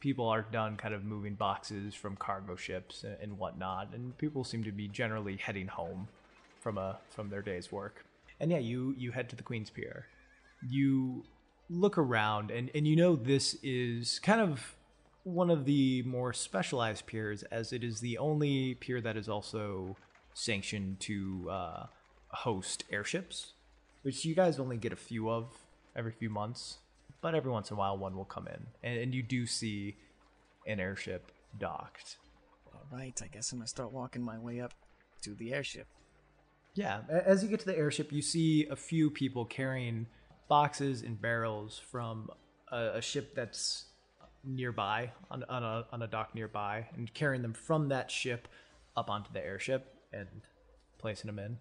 People 0.00 0.28
are 0.28 0.42
done 0.42 0.76
kind 0.76 0.94
of 0.94 1.04
moving 1.04 1.34
boxes 1.34 1.94
from 1.94 2.16
cargo 2.16 2.56
ships 2.56 3.04
and, 3.04 3.16
and 3.22 3.38
whatnot, 3.38 3.94
and 3.94 4.16
people 4.18 4.44
seem 4.44 4.64
to 4.64 4.72
be 4.72 4.88
generally 4.88 5.36
heading 5.36 5.68
home 5.68 6.08
from 6.60 6.76
a 6.76 6.98
from 7.10 7.30
their 7.30 7.42
day's 7.42 7.70
work. 7.72 8.04
And 8.40 8.50
yeah, 8.50 8.58
you 8.58 8.94
you 8.98 9.12
head 9.12 9.28
to 9.30 9.36
the 9.36 9.42
Queen's 9.42 9.70
Pier. 9.70 10.06
You 10.68 11.24
look 11.70 11.96
around, 11.98 12.50
and 12.50 12.70
and 12.74 12.86
you 12.86 12.96
know 12.96 13.16
this 13.16 13.56
is 13.62 14.18
kind 14.18 14.40
of 14.40 14.76
one 15.24 15.50
of 15.50 15.64
the 15.64 16.02
more 16.02 16.32
specialized 16.32 17.06
piers, 17.06 17.42
as 17.44 17.72
it 17.72 17.84
is 17.84 18.00
the 18.00 18.18
only 18.18 18.74
pier 18.74 19.00
that 19.00 19.16
is 19.16 19.28
also 19.28 19.96
sanctioned 20.34 21.00
to 21.00 21.48
uh, 21.50 21.86
host 22.28 22.84
airships, 22.90 23.52
which 24.02 24.24
you 24.24 24.34
guys 24.34 24.58
only 24.58 24.76
get 24.76 24.92
a 24.92 24.96
few 24.96 25.30
of 25.30 25.52
every 25.94 26.12
few 26.12 26.30
months. 26.30 26.78
But 27.20 27.36
every 27.36 27.52
once 27.52 27.70
in 27.70 27.76
a 27.76 27.78
while, 27.78 27.96
one 27.96 28.16
will 28.16 28.24
come 28.24 28.48
in, 28.48 28.66
and, 28.82 28.98
and 28.98 29.14
you 29.14 29.22
do 29.22 29.46
see 29.46 29.96
an 30.66 30.80
airship 30.80 31.30
docked. 31.58 32.16
All 32.74 32.86
right, 32.90 33.18
I 33.22 33.28
guess 33.28 33.52
I'm 33.52 33.58
gonna 33.58 33.68
start 33.68 33.92
walking 33.92 34.22
my 34.22 34.38
way 34.38 34.60
up 34.60 34.72
to 35.22 35.34
the 35.34 35.54
airship. 35.54 35.86
Yeah, 36.74 37.02
as 37.08 37.42
you 37.42 37.48
get 37.48 37.60
to 37.60 37.66
the 37.66 37.76
airship, 37.76 38.10
you 38.10 38.22
see 38.22 38.66
a 38.66 38.76
few 38.76 39.10
people 39.10 39.44
carrying 39.44 40.06
boxes 40.48 41.02
and 41.02 41.20
barrels 41.20 41.80
from 41.90 42.30
a, 42.72 42.94
a 42.94 43.02
ship 43.02 43.34
that's 43.36 43.84
nearby 44.44 45.12
on, 45.30 45.44
on 45.48 45.62
a 45.62 45.86
on 45.92 46.02
a 46.02 46.06
dock 46.06 46.34
nearby, 46.34 46.88
and 46.94 47.12
carrying 47.14 47.42
them 47.42 47.52
from 47.52 47.88
that 47.88 48.10
ship 48.10 48.48
up 48.96 49.10
onto 49.10 49.32
the 49.32 49.44
airship 49.44 49.94
and 50.12 50.28
placing 50.98 51.28
them 51.28 51.38
in. 51.38 51.58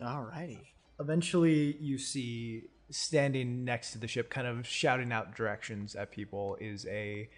Alrighty. 0.00 0.60
Eventually, 1.00 1.76
you 1.80 1.98
see 1.98 2.64
standing 2.90 3.64
next 3.64 3.92
to 3.92 3.98
the 3.98 4.06
ship, 4.06 4.30
kind 4.30 4.46
of 4.46 4.66
shouting 4.66 5.12
out 5.12 5.34
directions 5.34 5.94
at 5.94 6.10
people, 6.10 6.56
is 6.60 6.86
a 6.86 7.28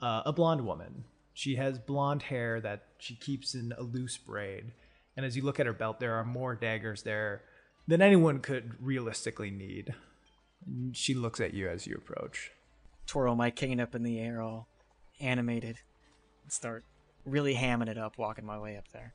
uh, 0.00 0.22
a 0.26 0.32
blonde 0.32 0.64
woman. 0.64 1.04
She 1.34 1.56
has 1.56 1.78
blonde 1.78 2.22
hair 2.22 2.60
that 2.60 2.84
she 2.98 3.14
keeps 3.14 3.54
in 3.54 3.72
a 3.76 3.82
loose 3.82 4.16
braid, 4.16 4.72
and 5.16 5.24
as 5.24 5.36
you 5.36 5.42
look 5.42 5.60
at 5.60 5.66
her 5.66 5.72
belt, 5.72 6.00
there 6.00 6.14
are 6.14 6.24
more 6.24 6.54
daggers 6.54 7.02
there 7.02 7.42
than 7.86 8.02
anyone 8.02 8.40
could 8.40 8.74
realistically 8.80 9.50
need. 9.50 9.94
And 10.66 10.96
she 10.96 11.14
looks 11.14 11.40
at 11.40 11.54
you 11.54 11.68
as 11.68 11.86
you 11.86 11.96
approach. 11.96 12.52
Twirl 13.08 13.34
my 13.34 13.50
cane 13.50 13.80
up 13.80 13.96
in 13.96 14.04
the 14.04 14.20
air 14.20 14.40
all 14.40 14.68
animated 15.18 15.80
and 16.44 16.52
start 16.52 16.84
really 17.24 17.54
hamming 17.54 17.88
it 17.88 17.98
up 17.98 18.16
walking 18.16 18.46
my 18.46 18.58
way 18.58 18.76
up 18.76 18.86
there 18.92 19.12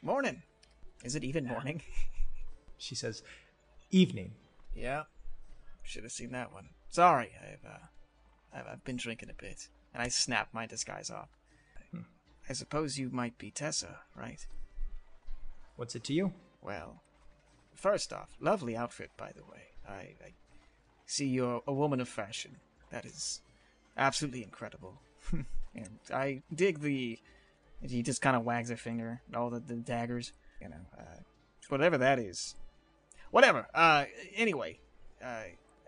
morning 0.00 0.42
is 1.04 1.14
it 1.14 1.24
even 1.24 1.46
morning 1.46 1.82
She 2.78 2.94
says, 2.94 3.22
"Evening." 3.90 4.32
yeah 4.74 5.02
should 5.82 6.02
have 6.02 6.12
seen 6.12 6.32
that 6.32 6.52
one 6.52 6.68
sorry 6.88 7.32
i've 7.42 7.64
uh 7.64 7.86
I've, 8.54 8.66
I've 8.72 8.84
been 8.84 8.96
drinking 8.96 9.30
a 9.30 9.34
bit 9.42 9.68
and 9.92 10.02
i 10.02 10.08
snap 10.08 10.48
my 10.52 10.66
disguise 10.66 11.10
off 11.10 11.28
I 12.48 12.52
suppose 12.52 12.98
you 12.98 13.10
might 13.10 13.38
be 13.38 13.50
Tessa, 13.50 14.00
right? 14.14 14.46
What's 15.74 15.96
it 15.96 16.04
to 16.04 16.14
you? 16.14 16.32
Well, 16.62 17.02
first 17.74 18.12
off, 18.12 18.36
lovely 18.40 18.76
outfit, 18.76 19.10
by 19.16 19.32
the 19.32 19.42
way. 19.42 19.62
I, 19.88 20.14
I 20.24 20.34
see 21.06 21.26
you're 21.26 21.62
a 21.66 21.72
woman 21.72 22.00
of 22.00 22.08
fashion. 22.08 22.56
That 22.90 23.04
is 23.04 23.40
absolutely 23.96 24.42
incredible. 24.42 25.00
and 25.32 25.98
I 26.12 26.42
dig 26.54 26.80
the. 26.80 27.18
He 27.82 28.02
just 28.02 28.22
kind 28.22 28.36
of 28.36 28.42
wags 28.42 28.70
a 28.70 28.76
finger, 28.76 29.20
all 29.34 29.50
the, 29.50 29.60
the 29.60 29.74
daggers, 29.74 30.32
you 30.62 30.68
know, 30.68 30.76
uh, 30.98 31.20
whatever 31.68 31.98
that 31.98 32.18
is. 32.18 32.54
Whatever. 33.30 33.66
Uh, 33.74 34.06
anyway, 34.34 34.78
uh, 35.22 35.42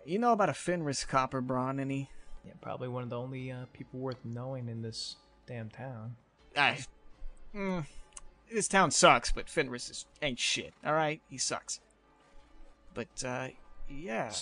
you 0.05 0.19
know 0.19 0.33
about 0.33 0.51
a 0.51 0.55
Fenris 0.55 1.05
copper 1.05 1.41
brawn, 1.41 1.81
any? 1.81 2.11
Yeah, 2.45 2.53
probably 2.61 2.89
one 2.89 3.05
of 3.05 3.11
the 3.11 3.19
only 3.19 3.51
uh, 3.51 3.65
people 3.73 4.01
worth 4.01 4.23
knowing 4.25 4.69
in 4.69 4.83
this 4.83 5.17
damn 5.47 5.71
town. 5.71 6.17
I, 6.55 6.79
mm, 7.55 7.87
this 8.53 8.69
town 8.69 8.91
sucks, 8.91 9.33
but 9.33 9.49
Fenris 9.49 9.91
is, 9.91 10.07
ain't 10.21 10.39
shit. 10.39 10.75
All 10.85 10.95
right, 10.95 11.23
he 11.29 11.39
sucks. 11.39 11.81
But 12.93 13.25
uh, 13.25 13.49
yeah, 13.89 14.33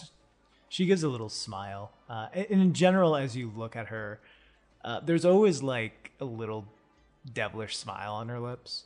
She 0.68 0.86
gives 0.86 1.02
a 1.02 1.08
little 1.08 1.28
smile. 1.28 1.92
Uh, 2.08 2.28
and 2.32 2.60
in 2.60 2.72
general, 2.72 3.16
as 3.16 3.36
you 3.36 3.52
look 3.54 3.76
at 3.76 3.86
her, 3.88 4.20
uh, 4.84 5.00
there's 5.00 5.24
always 5.24 5.62
like 5.62 6.12
a 6.20 6.24
little 6.24 6.66
devilish 7.32 7.76
smile 7.76 8.14
on 8.14 8.28
her 8.28 8.40
lips. 8.40 8.84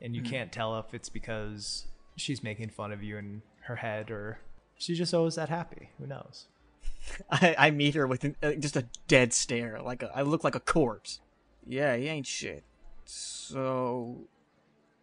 And 0.00 0.14
you 0.14 0.22
can't 0.22 0.52
tell 0.52 0.78
if 0.78 0.94
it's 0.94 1.08
because 1.08 1.86
she's 2.16 2.42
making 2.42 2.70
fun 2.70 2.92
of 2.92 3.02
you 3.02 3.16
in 3.16 3.42
her 3.62 3.76
head 3.76 4.10
or 4.10 4.38
she's 4.76 4.98
just 4.98 5.12
always 5.12 5.34
that 5.34 5.48
happy. 5.48 5.90
Who 5.98 6.06
knows? 6.06 6.46
I, 7.30 7.54
I 7.58 7.70
meet 7.70 7.94
her 7.94 8.06
with 8.06 8.24
an, 8.24 8.36
uh, 8.42 8.52
just 8.52 8.76
a 8.76 8.86
dead 9.08 9.32
stare, 9.32 9.80
like 9.80 10.02
a, 10.02 10.10
I 10.14 10.22
look 10.22 10.44
like 10.44 10.54
a 10.54 10.60
corpse. 10.60 11.20
Yeah, 11.66 11.96
he 11.96 12.06
ain't 12.06 12.26
shit. 12.26 12.64
So, 13.04 14.28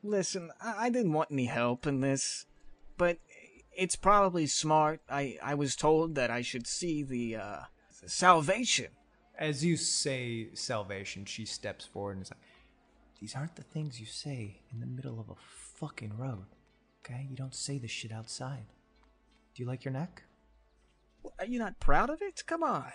listen, 0.03 0.51
I, 0.61 0.85
I 0.85 0.89
didn't 0.89 1.13
want 1.13 1.31
any 1.31 1.45
help 1.45 1.85
in 1.87 2.01
this, 2.01 2.45
but 2.97 3.17
it's 3.75 3.95
probably 3.95 4.47
smart. 4.47 5.01
I 5.09 5.37
I 5.41 5.55
was 5.55 5.75
told 5.75 6.15
that 6.15 6.31
I 6.31 6.41
should 6.41 6.67
see 6.67 7.03
the 7.03 7.35
uh, 7.37 7.59
salvation. 8.05 8.87
As 9.37 9.65
you 9.65 9.75
say 9.77 10.49
salvation, 10.53 11.25
she 11.25 11.45
steps 11.45 11.85
forward 11.85 12.13
and 12.13 12.21
is 12.23 12.31
like, 12.31 12.39
These 13.19 13.35
aren't 13.35 13.55
the 13.55 13.63
things 13.63 13.99
you 13.99 14.05
say 14.05 14.61
in 14.71 14.79
the 14.79 14.85
middle 14.85 15.19
of 15.19 15.29
a 15.29 15.35
fucking 15.79 16.17
road. 16.17 16.45
Okay? 17.05 17.27
You 17.29 17.35
don't 17.35 17.53
say 17.53 17.77
this 17.77 17.91
shit 17.91 18.11
outside. 18.11 18.65
Do 19.53 19.63
you 19.63 19.67
like 19.67 19.85
your 19.85 19.93
neck? 19.93 20.23
Are 21.39 21.45
you 21.45 21.59
not 21.59 21.79
proud 21.79 22.09
of 22.09 22.21
it? 22.21 22.43
Come 22.45 22.63
on, 22.63 22.91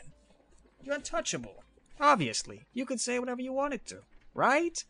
you're 0.83 0.95
untouchable. 0.95 1.64
Obviously, 2.01 2.62
you 2.72 2.87
could 2.87 3.01
say 3.01 3.18
whatever 3.18 3.43
you 3.43 3.53
wanted 3.53 3.85
to, 3.87 3.99
right? 4.35 4.83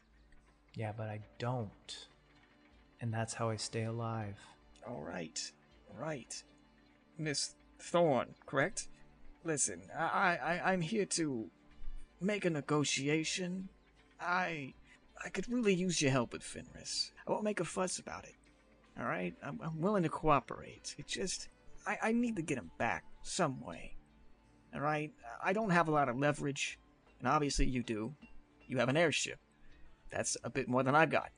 Yeah, 0.75 0.93
but 0.97 1.09
I 1.09 1.21
don't. 1.39 2.07
And 3.01 3.13
that's 3.13 3.35
how 3.35 3.51
I 3.51 3.57
stay 3.57 3.85
alive. 3.85 4.37
All 4.87 5.03
right, 5.03 5.41
right. 6.01 6.43
Miss 7.19 7.55
Thorne, 7.79 8.35
correct? 8.47 8.89
Listen, 9.45 9.83
I, 9.97 10.39
I, 10.43 10.73
I'm 10.73 10.81
here 10.81 11.07
to 11.07 11.51
make 12.21 12.45
a 12.45 12.51
negotiation. 12.51 13.69
I, 14.21 14.75
I 15.25 15.29
could 15.29 15.51
really 15.51 15.75
use 15.75 16.01
your 16.01 16.11
help 16.11 16.33
with 16.33 16.43
Fenris. 16.43 17.13
I 17.27 17.31
won't 17.31 17.45
make 17.45 17.61
a 17.61 17.65
fuss 17.65 17.99
about 17.99 18.25
it. 18.25 18.35
All 18.99 19.07
right, 19.07 19.35
I'm, 19.43 19.61
I'm 19.63 19.81
willing 19.81 20.03
to 20.03 20.09
cooperate. 20.09 20.95
It 20.99 21.07
just, 21.07 21.49
I, 21.87 21.99
I 22.03 22.13
need 22.13 22.37
to 22.37 22.43
get 22.43 22.59
him 22.59 22.71
back 22.79 23.05
some 23.23 23.61
way. 23.61 23.97
All 24.75 24.81
right, 24.81 25.13
I 25.43 25.53
don't 25.53 25.71
have 25.71 25.89
a 25.89 25.93
lot 25.93 26.09
of 26.09 26.19
leverage, 26.19 26.79
and 27.19 27.29
obviously 27.29 27.67
you 27.67 27.83
do. 27.83 28.15
You 28.67 28.79
have 28.79 28.89
an 28.89 28.97
airship. 28.97 29.39
That's 30.11 30.37
a 30.45 30.51
bit 30.51 30.69
more 30.69 30.83
than 30.83 30.95
I've 30.95 31.11
got. 31.11 31.31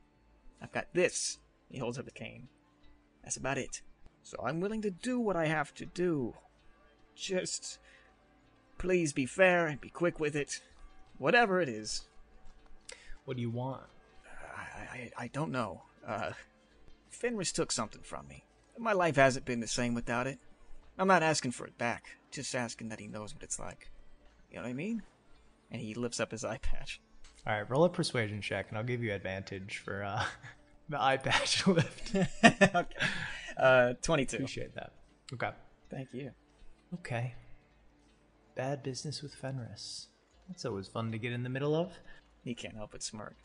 I've 0.60 0.72
got 0.72 0.86
this. 0.92 1.38
He 1.70 1.78
holds 1.78 1.98
up 1.98 2.04
the 2.04 2.10
cane. 2.10 2.48
That's 3.22 3.36
about 3.36 3.58
it. 3.58 3.82
So 4.23 4.39
I'm 4.45 4.61
willing 4.61 4.83
to 4.83 4.91
do 4.91 5.18
what 5.18 5.37
I 5.37 5.47
have 5.47 5.75
to 5.75 5.87
do. 5.87 6.35
Just 7.14 7.79
please 8.79 9.12
be 9.12 9.27
fair 9.27 9.66
and 9.66 9.81
be 9.81 9.91
quick 9.91 10.18
with 10.18 10.35
it. 10.35 10.61
Whatever 11.18 11.61
it 11.61 11.68
is. 11.68 12.03
What 13.25 13.37
do 13.37 13.43
you 13.43 13.51
want? 13.51 13.83
I, 14.57 14.61
I, 14.62 15.11
I 15.18 15.27
don't 15.29 15.53
know. 15.53 15.83
Uh, 16.07 16.33
Fenris 17.11 17.53
took 17.53 17.70
something 17.70 18.03
from 18.03 18.27
me. 18.29 18.45
My 18.79 18.93
life 18.93 19.16
hasn't 19.16 19.45
been 19.45 19.61
the 19.61 19.66
same 19.66 19.95
without 19.95 20.27
it. 20.27 20.39
I'm 20.99 21.09
not 21.09 21.23
asking 21.23 21.53
for 21.53 21.66
it 21.66 21.79
back, 21.79 22.16
just 22.31 22.55
asking 22.55 22.89
that 22.89 23.01
he 23.01 23.07
knows 23.07 23.35
what 23.35 23.43
it's 23.43 23.59
like. 23.59 23.91
You 24.51 24.57
know 24.57 24.62
what 24.62 24.70
I 24.70 24.75
mean? 24.75 25.03
And 25.70 25.81
he 25.81 25.95
lifts 25.95 26.20
up 26.20 26.33
his 26.33 26.45
eye 26.45 26.59
patch. 26.59 27.01
All 27.47 27.53
right, 27.55 27.68
roll 27.68 27.85
a 27.85 27.89
persuasion 27.89 28.41
check, 28.41 28.66
and 28.68 28.79
I'll 28.79 28.85
give 28.85 29.03
you 29.03 29.12
advantage 29.12 29.79
for 29.79 30.05
uh, 30.05 30.25
the 30.89 31.01
eye 31.01 31.16
patch 31.16 31.66
lift. 31.66 32.14
okay. 32.45 32.87
Uh, 33.57 33.94
22. 34.03 34.36
Appreciate 34.36 34.74
that. 34.74 34.92
Okay. 35.32 35.50
Thank 35.90 36.12
you. 36.12 36.30
Okay. 36.94 37.34
Bad 38.55 38.82
business 38.82 39.22
with 39.22 39.34
Fenris. 39.34 40.09
That's 40.48 40.64
always 40.64 40.88
fun 40.88 41.12
to 41.12 41.18
get 41.18 41.32
in 41.32 41.42
the 41.42 41.48
middle 41.48 41.74
of. 41.74 41.92
He 42.44 42.55
can't 42.55 42.76
help 42.76 42.92
but 42.92 43.03
smirk. 43.03 43.36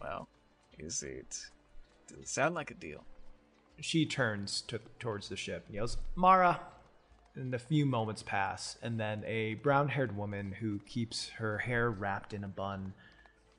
Well, 0.00 0.28
is 0.78 1.02
it. 1.02 1.38
Does 2.08 2.18
it 2.18 2.28
sound 2.28 2.54
like 2.54 2.70
a 2.70 2.74
deal? 2.74 3.04
She 3.80 4.06
turns 4.06 4.62
to, 4.62 4.80
towards 4.98 5.28
the 5.28 5.36
ship 5.36 5.64
and 5.66 5.74
yells, 5.74 5.96
Mara! 6.14 6.60
And 7.34 7.54
a 7.54 7.58
few 7.58 7.86
moments 7.86 8.22
pass, 8.22 8.76
and 8.82 8.98
then 8.98 9.22
a 9.26 9.54
brown 9.54 9.88
haired 9.88 10.16
woman 10.16 10.52
who 10.52 10.80
keeps 10.80 11.28
her 11.30 11.58
hair 11.58 11.90
wrapped 11.90 12.34
in 12.34 12.44
a 12.44 12.48
bun 12.48 12.92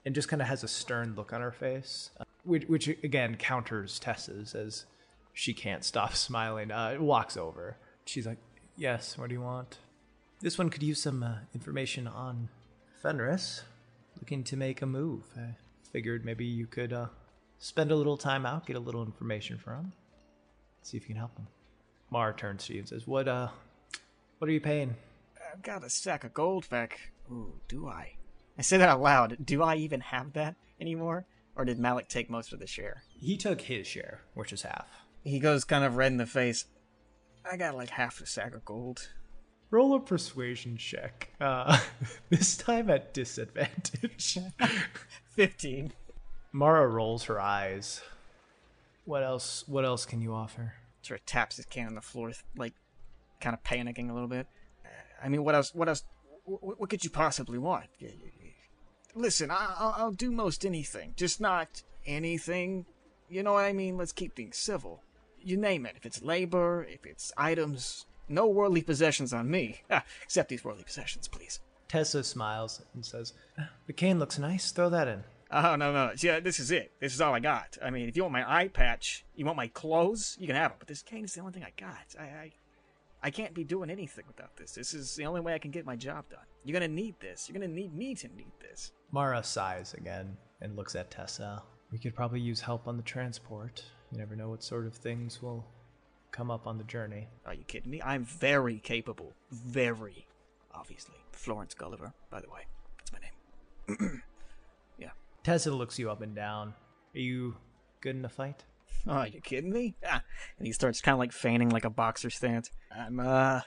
and 0.06 0.14
just 0.14 0.28
kind 0.28 0.42
of 0.42 0.48
has 0.48 0.64
a 0.64 0.68
stern 0.68 1.16
look 1.16 1.32
on 1.32 1.42
her 1.42 1.52
face, 1.52 2.10
uh, 2.20 2.26
which, 2.44 2.66
which 2.66 2.88
again 2.88 3.36
counters 3.36 3.98
Tessa's 4.00 4.56
as 4.56 4.86
she 5.34 5.54
can't 5.54 5.84
stop 5.84 6.16
smiling, 6.16 6.72
uh, 6.72 6.98
walks 7.00 7.38
over. 7.38 7.78
She's 8.06 8.26
like, 8.26 8.40
Yes, 8.78 9.18
what 9.18 9.30
do 9.30 9.36
you 9.36 9.42
want? 9.42 9.78
This 10.42 10.58
one 10.58 10.70
could 10.70 10.82
use 10.82 11.02
some 11.02 11.22
uh, 11.22 11.36
information 11.54 12.08
on 12.08 12.50
Fenris. 13.02 13.62
Looking 14.20 14.44
to 14.46 14.58
make 14.58 14.82
a 14.82 14.86
move. 14.86 15.24
I 15.38 15.56
figured 15.92 16.26
maybe 16.26 16.46
you 16.46 16.68
could 16.68 16.94
uh, 16.94 17.08
spend 17.60 17.92
a 17.92 17.96
little 17.96 18.18
time 18.18 18.46
out, 18.46 18.66
get 18.66 18.76
a 18.76 18.80
little 18.80 19.04
information 19.04 19.58
from 19.58 19.76
him, 19.76 19.94
see 20.82 20.98
if 20.98 21.04
you 21.04 21.08
can 21.10 21.18
help 21.18 21.38
him. 21.38 21.48
Mar 22.10 22.34
turns 22.34 22.66
to 22.66 22.74
you 22.74 22.80
and 22.80 22.90
says, 22.90 23.08
"What 23.08 23.28
uh, 23.28 23.50
what 24.38 24.50
are 24.50 24.54
you 24.54 24.60
paying?" 24.60 24.96
I've 25.52 25.62
got 25.62 25.84
a 25.84 25.90
sack 25.90 26.24
of 26.24 26.34
gold 26.34 26.70
back. 26.70 27.12
Ooh, 27.32 27.54
do 27.68 27.88
I? 27.88 28.14
I 28.58 28.62
say 28.62 28.78
that 28.78 28.90
out 28.90 29.02
loud. 29.02 29.38
Do 29.44 29.64
I 29.64 29.76
even 29.76 30.02
have 30.02 30.34
that 30.34 30.56
anymore? 30.80 31.26
Or 31.56 31.66
did 31.66 31.80
Malik 31.80 32.08
take 32.08 32.30
most 32.30 32.54
of 32.54 32.60
the 32.60 32.68
share? 32.68 33.04
He 33.10 33.38
took 33.38 33.62
his 33.62 33.88
share, 33.88 34.22
which 34.34 34.54
is 34.54 34.62
half. 34.64 34.88
He 35.24 35.40
goes 35.40 35.64
kind 35.64 35.84
of 35.84 35.98
red 35.98 36.12
in 36.12 36.18
the 36.18 36.26
face. 36.26 36.66
I 37.50 37.58
got 37.58 37.76
like 37.76 37.90
half 37.90 38.22
a 38.22 38.26
sack 38.26 38.54
of 38.54 38.66
gold. 38.66 39.10
Roll 39.70 39.96
a 39.96 40.00
persuasion 40.00 40.78
check. 40.78 41.30
Uh, 41.40 41.80
this 42.30 42.58
time 42.58 42.90
at 42.90 43.14
disadvantage. 43.14 44.38
15. 45.30 45.94
Mara 46.52 46.88
rolls 46.88 47.24
her 47.26 47.40
eyes. 47.40 48.02
What 49.06 49.24
else? 49.24 49.64
What 49.68 49.86
else 49.86 50.06
can 50.06 50.22
you 50.22 50.34
offer? 50.34 50.74
Sort 51.02 51.20
of 51.20 51.26
taps 51.26 51.56
his 51.56 51.66
can 51.66 51.88
on 51.88 51.96
the 51.96 52.02
floor, 52.02 52.32
like 52.56 52.74
kind 53.40 53.54
of 53.54 53.64
panicking 53.64 54.10
a 54.10 54.14
little 54.14 54.28
bit. 54.28 54.48
I 55.24 55.30
mean, 55.30 55.44
what 55.44 55.56
else? 55.56 55.74
What 55.74 55.88
else? 55.88 56.04
What, 56.44 56.80
what 56.80 56.90
could 56.90 57.04
you 57.04 57.10
possibly 57.10 57.58
want? 57.58 57.86
Listen, 59.16 59.52
I, 59.52 59.74
I'll, 59.78 59.96
I'll 59.98 60.12
do 60.12 60.32
most 60.32 60.66
anything, 60.66 61.14
just 61.16 61.40
not 61.40 61.84
anything. 62.06 62.86
You 63.30 63.44
know 63.44 63.54
what 63.54 63.66
I 63.66 63.74
mean? 63.74 63.98
Let's 63.98 64.12
keep 64.12 64.36
things 64.36 64.58
civil. 64.58 65.02
You 65.44 65.58
name 65.58 65.86
it. 65.86 65.96
If 65.98 66.06
it's 66.06 66.22
labor, 66.22 66.86
if 66.90 67.06
it's 67.06 67.32
items, 67.38 68.06
no 68.30 68.48
worldly 68.48 68.82
possessions 68.82 69.34
on 69.34 69.50
me. 69.50 69.82
Ah, 69.90 70.04
except 70.24 70.50
these 70.50 70.64
worldly 70.64 70.84
possessions, 70.84 71.28
please. 71.28 71.60
Tessa 71.88 72.24
smiles 72.24 72.82
and 72.94 73.06
says, 73.06 73.34
"The 73.88 73.94
cane 73.94 74.20
looks 74.20 74.40
nice. 74.40 74.72
Throw 74.72 74.90
that 74.90 75.08
in." 75.08 75.24
Oh 75.52 75.76
no 75.76 75.92
no! 75.92 76.14
Yeah, 76.18 76.40
this 76.40 76.60
is 76.60 76.72
it. 76.72 76.94
This 77.02 77.14
is 77.14 77.20
all 77.20 77.34
I 77.34 77.42
got. 77.42 77.78
I 77.84 77.90
mean, 77.90 78.08
if 78.08 78.16
you 78.16 78.24
want 78.24 78.32
my 78.34 78.50
eye 78.50 78.70
patch, 78.70 79.26
you 79.36 79.46
want 79.46 79.58
my 79.58 79.68
clothes, 79.68 80.38
you 80.40 80.48
can 80.48 80.56
have 80.56 80.72
them. 80.72 80.78
But 80.80 80.88
this 80.88 81.02
cane 81.02 81.26
is 81.26 81.34
the 81.34 81.42
only 81.42 81.52
thing 81.52 81.66
I 81.66 81.74
got. 81.76 82.16
I, 82.18 82.24
I, 82.24 82.52
I 83.24 83.30
can't 83.32 83.54
be 83.54 83.66
doing 83.66 83.90
anything 83.90 84.24
without 84.28 84.56
this. 84.56 84.72
This 84.72 84.94
is 84.94 85.16
the 85.16 85.26
only 85.26 85.42
way 85.42 85.54
I 85.54 85.60
can 85.60 85.72
get 85.72 85.86
my 85.86 85.98
job 85.98 86.30
done. 86.30 86.46
You're 86.64 86.80
gonna 86.80 86.88
need 86.88 87.16
this. 87.20 87.50
You're 87.50 87.60
gonna 87.60 87.74
need 87.74 87.94
me 87.94 88.16
to 88.16 88.28
need 88.30 88.54
this. 88.62 88.94
Mara 89.12 89.44
sighs 89.44 89.94
again 89.94 90.38
and 90.62 90.78
looks 90.78 90.96
at 90.96 91.12
Tessa. 91.12 91.62
We 91.92 91.98
could 91.98 92.16
probably 92.16 92.40
use 92.40 92.62
help 92.62 92.88
on 92.88 92.96
the 92.96 93.04
transport. 93.04 93.84
You 94.12 94.18
never 94.18 94.36
know 94.36 94.50
what 94.50 94.64
sort 94.64 94.86
of 94.86 94.94
things 94.94 95.42
will 95.42 95.66
come 96.32 96.52
up 96.52 96.68
on 96.68 96.78
the 96.78 96.84
journey. 96.84 97.28
Are 97.46 97.54
you 97.54 97.64
kidding 97.64 97.92
me? 97.92 98.02
I'm 98.04 98.26
very 98.26 98.80
capable. 98.80 99.34
Very, 99.52 100.28
obviously. 100.74 101.16
Florence 101.32 101.74
Gulliver, 101.74 102.14
by 102.30 102.42
the 102.42 102.50
way. 102.50 102.62
That's 102.98 103.12
my 103.14 103.20
name. 103.20 104.22
Yeah. 104.98 105.10
Tessa 105.44 105.72
looks 105.72 105.98
you 105.98 106.12
up 106.12 106.22
and 106.22 106.36
down. 106.36 106.76
Are 107.16 107.20
you 107.20 107.56
good 108.02 108.16
in 108.16 108.24
a 108.24 108.30
fight? 108.30 108.64
Oh, 109.08 109.12
are 109.14 109.28
you 109.28 109.42
kidding 109.42 109.72
me? 109.72 109.96
Ah. 110.06 110.22
And 110.60 110.68
he 110.68 110.74
starts 110.74 111.02
kind 111.02 111.14
of 111.14 111.20
like 111.20 111.32
feigning 111.32 111.70
like 111.70 111.86
a 111.86 111.90
boxer 111.90 112.30
stance. 112.30 112.70
I'm 112.96 113.20
uh 113.20 113.62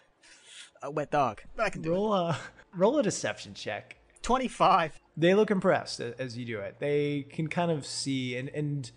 a 0.83 0.91
wet 0.91 1.11
dog. 1.11 1.43
I 1.59 1.71
can 1.71 1.83
do 1.83 1.93
Roll 1.93 2.15
a 2.15 2.39
roll 2.77 2.99
a 2.99 3.03
deception 3.03 3.55
check. 3.55 3.97
25. 4.23 5.01
They 5.17 5.35
look 5.35 5.51
impressed 5.51 6.01
as 6.01 6.39
you 6.39 6.45
do 6.45 6.61
it. 6.61 6.77
They 6.79 7.27
can 7.29 7.49
kind 7.49 7.71
of 7.71 7.85
see, 7.85 8.37
and, 8.37 8.49
and 8.49 8.91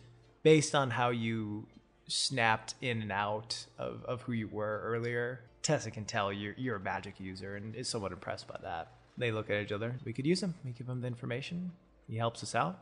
based 0.48 0.74
on 0.74 0.90
how 0.90 1.10
you 1.10 1.68
snapped 2.08 2.74
in 2.82 3.02
and 3.02 3.12
out 3.12 3.66
of, 3.78 4.02
of 4.06 4.22
who 4.22 4.32
you 4.32 4.48
were 4.48 4.82
earlier, 4.82 5.42
Tessa 5.62 5.92
can 5.92 6.06
tell 6.06 6.32
you're, 6.32 6.54
you're 6.56 6.78
a 6.78 6.80
magic 6.80 7.20
user 7.20 7.58
and 7.58 7.76
is 7.76 7.90
somewhat 7.90 8.14
impressed 8.14 8.48
by 8.48 8.58
that. 8.64 8.94
They 9.18 9.30
look 9.30 9.50
at 9.50 9.62
each 9.62 9.74
other. 9.74 9.98
We 10.06 10.14
could 10.14 10.26
use 10.26 10.42
him. 10.42 10.54
We 10.64 10.72
give 10.72 10.88
him 10.88 11.02
the 11.02 11.08
information. 11.08 11.74
He 12.10 12.16
helps 12.16 12.44
us 12.44 12.56
out. 12.56 12.80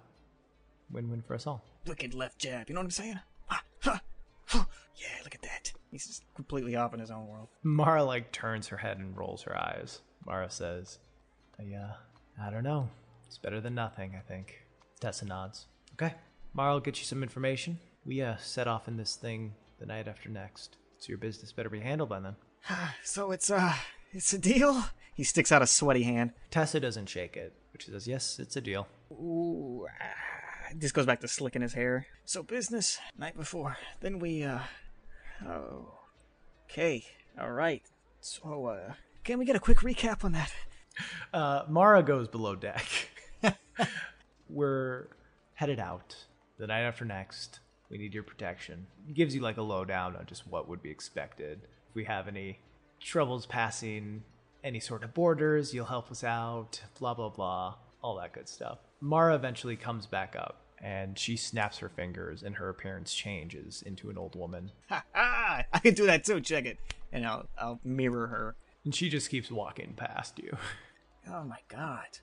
Win 0.92 1.10
win 1.10 1.24
for 1.24 1.34
us 1.34 1.48
all. 1.48 1.64
Wicked 1.88 2.14
left 2.14 2.38
jab. 2.38 2.70
You 2.70 2.76
know 2.76 2.82
what 2.82 2.86
I'm 2.86 2.92
saying? 2.92 3.20
Ah, 3.50 3.64
huh, 3.80 3.98
huh. 4.46 4.66
Yeah, 4.98 5.24
look 5.24 5.34
at 5.34 5.42
that. 5.42 5.74
He's 5.90 6.06
just 6.06 6.24
completely 6.36 6.76
off 6.76 6.94
in 6.94 7.00
his 7.00 7.10
own 7.10 7.26
world. 7.28 7.48
Mara 7.64 8.04
like 8.04 8.32
turns 8.32 8.68
her 8.68 8.78
head 8.78 9.00
and 9.00 9.18
rolls 9.18 9.42
her 9.42 9.58
eyes. 9.58 10.02
Mara 10.24 10.52
says, 10.52 11.00
I, 11.60 11.64
uh, 11.74 11.94
I 12.40 12.52
don't 12.52 12.64
know. 12.64 12.90
It's 13.26 13.40
better 13.40 13.60
than 13.60 13.74
nothing, 13.74 14.14
I 14.16 14.22
think. 14.22 14.68
Tessa 15.00 15.26
nods. 15.26 15.66
Okay. 15.94 16.14
Mara 16.56 16.72
will 16.72 16.80
get 16.80 16.98
you 17.00 17.04
some 17.04 17.22
information. 17.22 17.80
We, 18.06 18.22
uh, 18.22 18.38
set 18.38 18.66
off 18.66 18.88
in 18.88 18.96
this 18.96 19.16
thing 19.16 19.54
the 19.78 19.86
night 19.86 20.08
after 20.08 20.30
next. 20.30 20.78
So 21.00 21.10
your 21.10 21.18
business 21.18 21.52
better 21.52 21.70
be 21.70 21.82
handled 21.82 22.10
by 22.10 22.22
then. 22.22 22.38
So 23.04 23.32
it's, 23.32 23.52
uh, 23.52 23.74
it's 24.14 24.32
a 24.32 24.38
deal? 24.38 24.86
He 25.14 25.26
sticks 25.26 25.52
out 25.52 25.62
a 25.62 25.68
sweaty 25.68 26.04
hand. 26.04 26.32
Tessa 26.52 26.80
doesn't 26.80 27.10
shake 27.10 27.36
it, 27.36 27.54
but 27.74 27.82
she 27.82 27.92
says, 27.92 28.08
yes, 28.08 28.40
it's 28.40 28.56
a 28.56 28.62
deal. 28.62 28.88
Ooh, 29.12 29.86
ah, 30.02 30.74
just 30.78 30.94
goes 30.94 31.06
back 31.06 31.20
to 31.22 31.28
slicking 31.28 31.62
his 31.62 31.74
hair. 31.74 32.08
So 32.24 32.42
business, 32.42 33.00
night 33.18 33.36
before. 33.36 33.78
Then 34.00 34.20
we, 34.20 34.44
uh, 34.44 34.60
oh, 35.46 35.94
okay, 36.70 37.06
all 37.40 37.52
right. 37.52 37.84
So, 38.22 38.68
uh, 38.68 38.94
can 39.26 39.40
we 39.40 39.46
get 39.46 39.58
a 39.58 39.60
quick 39.60 39.80
recap 39.80 40.24
on 40.24 40.32
that? 40.32 40.54
Uh, 41.34 41.64
Mara 41.68 42.02
goes 42.02 42.30
below 42.30 42.56
deck. 42.56 42.88
We're 44.50 45.08
headed 45.56 45.80
out 45.80 46.16
the 46.58 46.68
night 46.68 46.82
after 46.82 47.06
next. 47.06 47.60
We 47.90 47.98
need 47.98 48.14
your 48.14 48.24
protection. 48.24 48.88
gives 49.14 49.36
you 49.36 49.42
like 49.42 49.58
a 49.58 49.62
lowdown 49.62 50.16
on 50.16 50.26
just 50.26 50.48
what 50.48 50.68
would 50.68 50.82
be 50.82 50.90
expected. 50.90 51.62
If 51.90 51.96
we 51.96 52.06
have 52.06 52.28
any 52.28 52.60
troubles 53.00 53.46
passing 53.46 54.24
any 54.64 54.80
sort 54.80 55.04
of 55.04 55.14
borders, 55.14 55.74
you'll 55.74 55.86
help 55.86 56.10
us 56.10 56.24
out, 56.24 56.82
blah, 57.00 57.14
blah, 57.14 57.30
blah, 57.30 57.76
all 58.02 58.16
that 58.16 58.34
good 58.34 58.50
stuff. 58.50 58.80
Mara 59.00 59.36
eventually 59.36 59.76
comes 59.76 60.08
back 60.08 60.36
up 60.36 60.66
and 60.82 61.18
she 61.18 61.38
snaps 61.38 61.78
her 61.78 61.90
fingers 61.90 62.44
and 62.44 62.56
her 62.56 62.70
appearance 62.70 63.14
changes 63.14 63.84
into 63.86 64.10
an 64.10 64.18
old 64.18 64.36
woman. 64.36 64.72
Ha 64.90 65.04
ha! 65.14 65.64
I 65.72 65.80
can 65.80 65.94
do 65.94 66.06
that 66.08 66.24
too. 66.26 66.42
Check 66.42 66.66
it, 66.66 66.78
and 67.12 67.26
I'll 67.26 67.48
I'll 67.58 67.80
mirror 67.84 68.28
her. 68.28 68.56
And 68.84 68.94
she 68.94 69.10
just 69.10 69.30
keeps 69.30 69.50
walking 69.52 69.94
past 69.96 70.40
you. 70.40 70.58
Oh 71.28 71.44
my 71.44 71.58
god! 71.70 72.20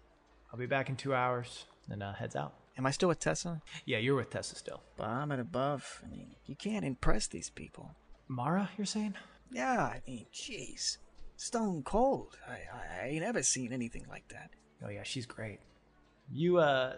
I'll 0.52 0.58
be 0.60 0.66
back 0.66 0.88
in 0.88 0.94
two 0.94 1.12
hours 1.12 1.64
and 1.90 2.04
uh, 2.04 2.12
heads 2.12 2.36
out. 2.36 2.54
Am 2.78 2.86
I 2.86 2.90
still 2.90 3.08
with 3.08 3.18
Tessa? 3.20 3.60
Yeah, 3.84 3.98
you're 3.98 4.16
with 4.16 4.30
Tessa 4.30 4.56
still. 4.56 4.82
Bomb 4.96 5.30
and 5.30 5.40
above. 5.40 6.02
I 6.04 6.08
mean, 6.08 6.36
you 6.46 6.56
can't 6.56 6.84
impress 6.84 7.26
these 7.26 7.50
people. 7.50 7.94
Mara, 8.28 8.70
you're 8.78 8.86
saying? 8.86 9.14
Yeah, 9.50 9.82
I 9.82 10.00
mean, 10.06 10.26
jeez, 10.32 10.96
stone 11.36 11.82
cold. 11.82 12.38
I, 12.48 12.52
I 12.52 13.04
I 13.04 13.08
ain't 13.08 13.24
ever 13.24 13.42
seen 13.42 13.72
anything 13.72 14.06
like 14.08 14.28
that. 14.28 14.50
Oh 14.84 14.88
yeah, 14.88 15.02
she's 15.02 15.26
great. 15.26 15.60
You 16.30 16.58
uh, 16.58 16.96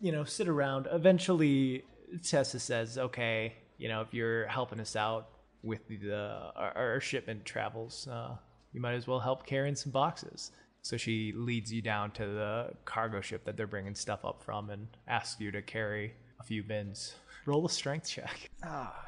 you 0.00 0.12
know, 0.12 0.24
sit 0.24 0.48
around. 0.48 0.88
Eventually, 0.92 1.84
Tessa 2.22 2.60
says, 2.60 2.98
"Okay, 2.98 3.54
you 3.78 3.88
know, 3.88 4.02
if 4.02 4.12
you're 4.12 4.46
helping 4.46 4.80
us 4.80 4.96
out 4.96 5.28
with 5.62 5.88
the 5.88 6.50
our, 6.54 6.76
our 6.76 7.00
shipment 7.00 7.44
travels, 7.46 8.06
uh, 8.08 8.36
you 8.72 8.80
might 8.80 8.94
as 8.94 9.06
well 9.06 9.20
help 9.20 9.46
carrying 9.46 9.76
some 9.76 9.92
boxes." 9.92 10.52
So 10.86 10.96
she 10.96 11.32
leads 11.34 11.72
you 11.72 11.82
down 11.82 12.12
to 12.12 12.24
the 12.24 12.70
cargo 12.84 13.20
ship 13.20 13.44
that 13.46 13.56
they're 13.56 13.66
bringing 13.66 13.96
stuff 13.96 14.24
up 14.24 14.40
from, 14.44 14.70
and 14.70 14.86
asks 15.08 15.40
you 15.40 15.50
to 15.50 15.60
carry 15.60 16.14
a 16.38 16.44
few 16.44 16.62
bins. 16.62 17.16
Roll 17.44 17.66
a 17.66 17.68
strength 17.68 18.08
check. 18.08 18.50
Ah, 18.64 19.04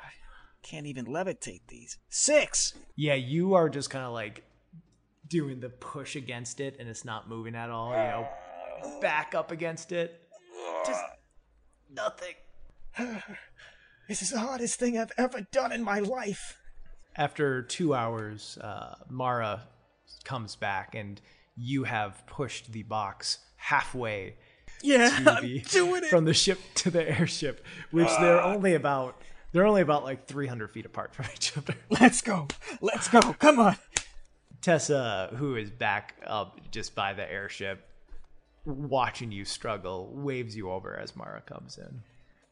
can't 0.61 0.87
even 0.87 1.07
levitate 1.07 1.61
these. 1.69 1.97
Six. 2.09 2.75
Yeah, 2.97 3.15
you 3.15 3.55
are 3.55 3.69
just 3.69 3.91
kind 3.91 4.05
of 4.05 4.13
like 4.13 4.43
doing 5.29 5.61
the 5.61 5.69
push 5.69 6.17
against 6.17 6.59
it, 6.59 6.75
and 6.81 6.89
it's 6.89 7.05
not 7.05 7.29
moving 7.29 7.55
at 7.55 7.71
all. 7.71 7.91
You 7.91 7.97
know, 7.97 8.29
back 9.01 9.37
up 9.37 9.53
against 9.53 9.93
it. 9.93 10.21
Just 10.85 11.05
nothing. 11.89 12.35
This 14.09 14.23
is 14.23 14.31
the 14.31 14.41
hardest 14.41 14.81
thing 14.81 14.97
I've 14.97 15.13
ever 15.19 15.43
done 15.53 15.71
in 15.71 15.85
my 15.85 15.99
life. 15.99 16.57
After 17.15 17.61
two 17.61 17.95
hours, 17.95 18.57
uh, 18.59 18.95
Mara 19.11 19.65
comes 20.25 20.57
back, 20.57 20.95
and 20.95 21.21
you 21.59 21.85
have 21.85 22.25
pushed 22.27 22.73
the 22.73 22.83
box 22.85 23.39
halfway 23.57 24.37
Yeah, 24.83 25.09
to 25.25 25.31
I'm 25.33 25.43
the, 25.43 25.61
doing 25.61 26.05
it. 26.05 26.09
from 26.11 26.25
the 26.25 26.35
ship 26.35 26.59
to 26.77 26.91
the 26.91 27.09
airship, 27.19 27.65
which 27.91 28.09
they're 28.21 28.41
only 28.43 28.75
about 28.75 29.21
they're 29.53 29.67
only 29.67 29.81
about 29.83 30.05
like 30.05 30.27
300 30.27 30.71
feet 30.71 30.87
apart 30.87 31.15
from 31.15 31.25
each 31.35 31.57
other. 31.57 31.75
Let's 31.91 32.21
go. 32.21 32.49
Let's 32.81 33.09
go. 33.09 33.21
Come 33.35 33.59
on. 33.59 33.77
Tessa, 34.61 35.35
who 35.37 35.57
is 35.57 35.71
back 35.71 36.15
up 36.27 36.61
just 36.71 36.95
by 36.95 37.13
the 37.15 37.31
airship, 37.31 37.87
watching 38.65 39.33
you 39.33 39.45
struggle, 39.45 40.11
waves 40.13 40.57
you 40.57 40.71
over 40.71 40.97
as 40.99 41.17
Mara 41.17 41.41
comes 41.41 41.79
in. 41.79 42.03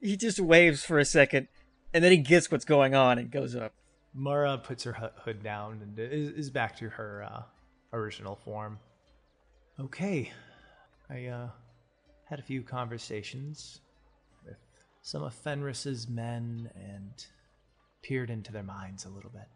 He 0.01 0.17
just 0.17 0.39
waves 0.41 0.85
for 0.85 0.99
a 0.99 1.05
second, 1.05 1.49
and 1.93 2.03
then 2.05 2.13
he 2.13 2.19
gets 2.19 2.51
what's 2.51 2.65
going 2.65 2.95
on 2.95 3.19
and 3.19 3.31
goes 3.31 3.55
up. 3.57 3.73
Mara 4.15 4.57
puts 4.57 4.85
her 4.85 5.11
hood 5.25 5.43
down 5.43 5.81
and 5.83 5.99
is, 5.99 6.31
is 6.31 6.51
back 6.51 6.77
to 6.79 6.89
her 6.91 7.27
uh, 7.31 7.43
original 7.93 8.37
form. 8.37 8.79
Okay, 9.79 10.33
I 11.11 11.27
uh, 11.27 11.49
had 12.25 12.39
a 12.39 12.43
few 12.43 12.63
conversations 12.63 13.81
with 14.45 14.57
some 15.03 15.23
of 15.23 15.35
Fenris's 15.35 16.09
men 16.09 16.71
and 16.75 17.27
peered 18.03 18.31
into 18.31 18.53
their 18.53 18.63
minds 18.63 19.05
a 19.05 19.11
little 19.11 19.31
bit. 19.31 19.49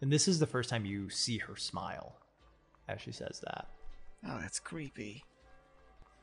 And 0.00 0.10
this 0.10 0.28
is 0.28 0.38
the 0.38 0.46
first 0.46 0.70
time 0.70 0.86
you 0.86 1.10
see 1.10 1.38
her 1.38 1.56
smile 1.56 2.16
as 2.88 3.00
she 3.00 3.12
says 3.12 3.42
that. 3.44 3.68
Oh, 4.26 4.38
that's 4.40 4.58
creepy. 4.58 5.24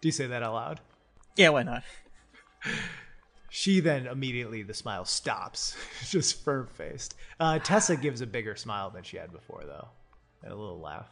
Do 0.02 0.08
you 0.08 0.12
say 0.12 0.28
that 0.28 0.44
out 0.44 0.54
loud? 0.54 0.80
Yeah, 1.36 1.50
why 1.50 1.64
not? 1.64 1.84
She 3.50 3.80
then 3.80 4.08
immediately 4.08 4.64
the 4.64 4.74
smile 4.74 5.06
stops, 5.06 5.76
just 6.10 6.44
firm 6.44 6.68
faced. 6.68 7.16
Uh, 7.40 7.60
Tessa 7.60 7.96
gives 7.96 8.22
a 8.22 8.28
bigger 8.28 8.56
smile 8.56 8.90
than 8.90 9.04
she 9.04 9.18
had 9.18 9.32
before, 9.32 9.64
though, 9.66 9.88
and 10.44 10.52
a 10.52 10.56
little 10.56 10.80
laugh. 10.80 11.08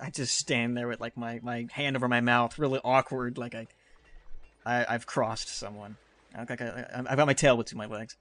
I 0.00 0.10
just 0.10 0.36
stand 0.36 0.76
there 0.76 0.88
with 0.88 1.00
like 1.00 1.16
my, 1.16 1.40
my 1.42 1.66
hand 1.72 1.96
over 1.96 2.08
my 2.08 2.20
mouth, 2.20 2.58
really 2.58 2.80
awkward, 2.84 3.38
like 3.38 3.54
I, 3.54 3.66
I 4.64 4.86
I've 4.88 5.06
crossed 5.06 5.48
someone. 5.48 5.96
I 6.34 6.40
look 6.40 6.50
like 6.50 6.60
I, 6.60 6.86
I've 7.08 7.16
got 7.16 7.26
my 7.26 7.34
tail 7.34 7.56
between 7.56 7.78
my 7.78 7.86
legs. 7.86 8.16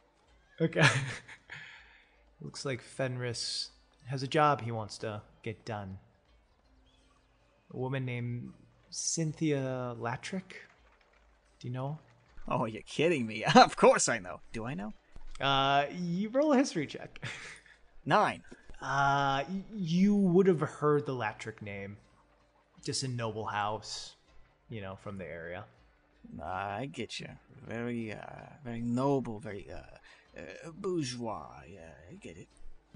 Okay. 0.60 0.84
Looks 2.42 2.66
like 2.66 2.82
Fenris 2.82 3.72
has 4.06 4.24
a 4.24 4.28
job 4.28 4.62
he 4.62 4.72
wants 4.72 4.98
to 5.00 5.22
get 5.44 5.66
done. 5.66 6.00
A 7.74 7.78
woman 7.78 8.06
named 8.06 8.54
Cynthia 8.90 9.96
Latrick. 10.00 10.54
Do 11.60 11.68
you 11.68 11.74
know? 11.74 12.00
Oh, 12.48 12.66
you're 12.66 12.84
kidding 12.84 13.28
me? 13.28 13.44
of 13.56 13.76
course 13.76 14.08
I 14.08 14.20
know. 14.20 14.40
Do 14.54 14.66
I 14.66 14.74
know? 14.74 14.94
Uh, 15.42 15.86
you 15.92 16.30
roll 16.30 16.54
a 16.54 16.58
history 16.58 16.88
check. 16.88 17.24
Nine. 18.06 18.44
Uh, 18.82 19.44
you 19.76 20.16
would 20.16 20.48
have 20.48 20.62
heard 20.62 21.06
the 21.06 21.14
Latric 21.14 21.62
name. 21.62 21.98
Just 22.84 23.04
a 23.04 23.08
noble 23.08 23.46
house, 23.46 24.16
you 24.70 24.82
know, 24.82 24.96
from 24.96 25.18
the 25.18 25.26
area. 25.26 25.66
I 26.44 26.88
get 26.88 27.20
you. 27.20 27.28
Very, 27.68 28.14
uh, 28.14 28.18
very 28.64 28.82
noble, 28.82 29.40
very 29.40 29.68
uh, 29.72 30.40
uh, 30.40 30.72
bourgeois. 30.78 31.48
Yeah, 31.72 31.90
I 32.12 32.16
get 32.16 32.38
it. 32.38 32.48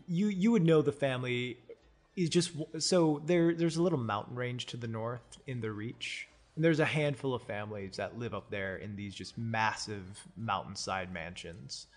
you 0.08 0.28
you 0.28 0.52
would 0.52 0.64
know 0.66 0.82
the 0.82 0.92
family 0.92 1.58
is 2.16 2.30
just 2.30 2.52
so 2.80 3.22
there 3.26 3.54
there's 3.56 3.78
a 3.78 3.82
little 3.84 4.00
mountain 4.00 4.36
range 4.36 4.66
to 4.68 4.78
the 4.78 4.88
north 4.88 5.38
in 5.48 5.62
the 5.62 5.72
reach 5.72 6.28
and 6.56 6.66
there's 6.66 6.80
a 6.80 6.86
handful 6.86 7.34
of 7.34 7.42
families 7.44 7.98
that 7.98 8.20
live 8.20 8.34
up 8.34 8.50
there 8.52 8.78
in 8.78 8.96
these 8.96 9.16
just 9.16 9.38
massive 9.38 10.28
mountainside 10.38 11.12
mansions 11.14 11.88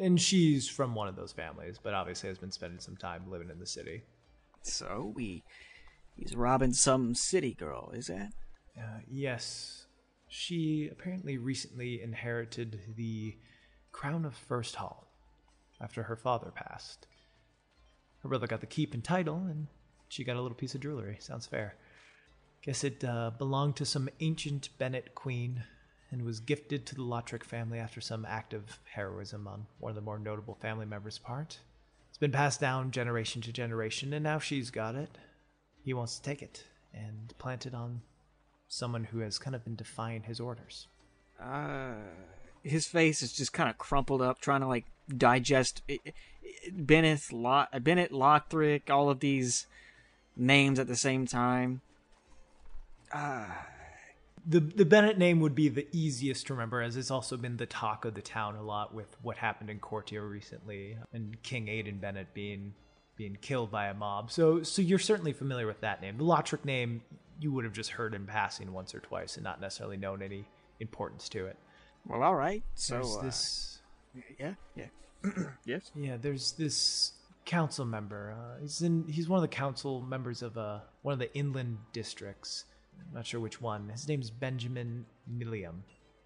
and 0.00 0.20
she's 0.20 0.68
from 0.68 0.94
one 0.94 1.08
of 1.08 1.16
those 1.16 1.32
families 1.32 1.78
but 1.82 1.94
obviously 1.94 2.28
has 2.28 2.38
been 2.38 2.50
spending 2.50 2.80
some 2.80 2.96
time 2.96 3.30
living 3.30 3.50
in 3.50 3.58
the 3.58 3.66
city 3.66 4.02
So 4.62 5.12
we, 5.14 5.42
he's 6.14 6.34
robbing 6.34 6.72
some 6.72 7.14
city 7.14 7.54
girl, 7.54 7.90
is 7.94 8.06
that? 8.06 8.30
uh, 8.78 9.00
yes 9.08 9.86
she 10.28 10.88
apparently 10.90 11.38
recently 11.38 12.02
inherited 12.02 12.80
the 12.96 13.36
crown 13.92 14.24
of 14.24 14.34
first 14.34 14.76
hall 14.76 15.08
after 15.80 16.04
her 16.04 16.16
father 16.16 16.50
passed 16.54 17.06
her 18.22 18.28
brother 18.28 18.46
got 18.48 18.60
the 18.60 18.66
keep 18.66 18.92
and 18.92 19.04
title, 19.04 19.36
and 19.48 19.68
she 20.08 20.24
got 20.24 20.34
a 20.36 20.42
little 20.42 20.56
piece 20.56 20.74
of 20.74 20.80
jewelry. 20.80 21.16
Sounds 21.20 21.46
fair. 21.46 21.76
Guess 22.62 22.82
it 22.82 23.04
uh, 23.04 23.30
belonged 23.38 23.76
to 23.76 23.84
some 23.84 24.08
ancient 24.18 24.70
Bennett 24.78 25.14
queen 25.14 25.62
and 26.10 26.22
was 26.22 26.40
gifted 26.40 26.86
to 26.86 26.94
the 26.94 27.02
Lotrick 27.02 27.44
family 27.44 27.78
after 27.78 28.00
some 28.00 28.24
act 28.24 28.54
of 28.54 28.78
heroism 28.94 29.46
on 29.48 29.66
one 29.78 29.90
of 29.90 29.96
the 29.96 30.02
more 30.02 30.18
notable 30.18 30.54
family 30.54 30.86
members' 30.86 31.18
part. 31.18 31.58
It's 32.08 32.18
been 32.18 32.32
passed 32.32 32.60
down 32.60 32.92
generation 32.92 33.42
to 33.42 33.52
generation, 33.52 34.12
and 34.12 34.22
now 34.22 34.38
she's 34.38 34.70
got 34.70 34.94
it. 34.94 35.18
He 35.82 35.92
wants 35.92 36.16
to 36.16 36.22
take 36.22 36.42
it 36.42 36.64
and 36.94 37.34
plant 37.38 37.66
it 37.66 37.74
on 37.74 38.00
someone 38.68 39.04
who 39.04 39.18
has 39.18 39.38
kind 39.38 39.54
of 39.54 39.64
been 39.64 39.76
defying 39.76 40.22
his 40.22 40.40
orders. 40.40 40.86
Uh, 41.40 41.94
his 42.62 42.86
face 42.86 43.22
is 43.22 43.32
just 43.32 43.52
kind 43.52 43.68
of 43.68 43.78
crumpled 43.78 44.22
up, 44.22 44.40
trying 44.40 44.60
to 44.60 44.66
like 44.66 44.86
digest 45.14 45.82
it, 45.88 46.14
Bennett, 46.72 47.32
Lo- 47.32 47.66
Bennett, 47.80 48.12
Lothric, 48.12 48.90
all 48.90 49.10
of 49.10 49.20
these 49.20 49.66
names 50.36 50.78
at 50.78 50.86
the 50.86 50.96
same 50.96 51.26
time. 51.26 51.80
Ah, 53.12 53.66
The 54.48 54.60
the 54.60 54.84
Bennett 54.84 55.18
name 55.18 55.40
would 55.40 55.54
be 55.54 55.68
the 55.68 55.88
easiest 55.92 56.46
to 56.46 56.54
remember, 56.54 56.80
as 56.80 56.96
it's 56.96 57.10
also 57.10 57.36
been 57.36 57.56
the 57.56 57.66
talk 57.66 58.04
of 58.04 58.14
the 58.14 58.22
town 58.22 58.54
a 58.56 58.62
lot 58.62 58.94
with 58.94 59.16
what 59.22 59.36
happened 59.36 59.70
in 59.70 59.80
Courtier 59.80 60.26
recently, 60.26 60.96
and 61.12 61.42
King 61.42 61.68
Aidan 61.68 61.98
Bennett 61.98 62.32
being 62.32 62.74
being 63.16 63.36
killed 63.40 63.70
by 63.70 63.86
a 63.86 63.94
mob. 63.94 64.30
So 64.30 64.62
so 64.62 64.82
you're 64.82 64.98
certainly 64.98 65.32
familiar 65.32 65.66
with 65.66 65.80
that 65.80 66.00
name. 66.00 66.16
The 66.18 66.24
Lotric 66.24 66.64
name 66.64 67.02
you 67.40 67.52
would 67.52 67.64
have 67.64 67.72
just 67.72 67.90
heard 67.90 68.14
in 68.14 68.24
passing 68.26 68.72
once 68.72 68.94
or 68.94 69.00
twice 69.00 69.36
and 69.36 69.44
not 69.44 69.60
necessarily 69.60 69.96
known 69.96 70.22
any 70.22 70.46
importance 70.80 71.28
to 71.30 71.46
it. 71.46 71.56
well, 72.06 72.22
all 72.22 72.34
right. 72.34 72.62
So 72.74 72.94
There's 72.94 73.16
uh, 73.16 73.22
this 73.22 73.78
yeah, 74.38 74.54
yeah, 74.74 74.86
yes. 75.64 75.90
Yeah, 75.94 76.16
there's 76.16 76.52
this 76.52 77.12
council 77.44 77.84
member. 77.84 78.36
Uh, 78.36 78.60
he's 78.60 78.82
in. 78.82 79.06
He's 79.08 79.28
one 79.28 79.38
of 79.38 79.42
the 79.42 79.48
council 79.48 80.00
members 80.00 80.42
of 80.42 80.56
uh, 80.56 80.80
one 81.02 81.12
of 81.12 81.18
the 81.18 81.34
inland 81.34 81.78
districts. 81.92 82.64
I'm 83.00 83.14
not 83.14 83.26
sure 83.26 83.40
which 83.40 83.60
one. 83.60 83.88
His 83.88 84.08
name's 84.08 84.30
Benjamin 84.30 85.06
Milliam. 85.30 85.80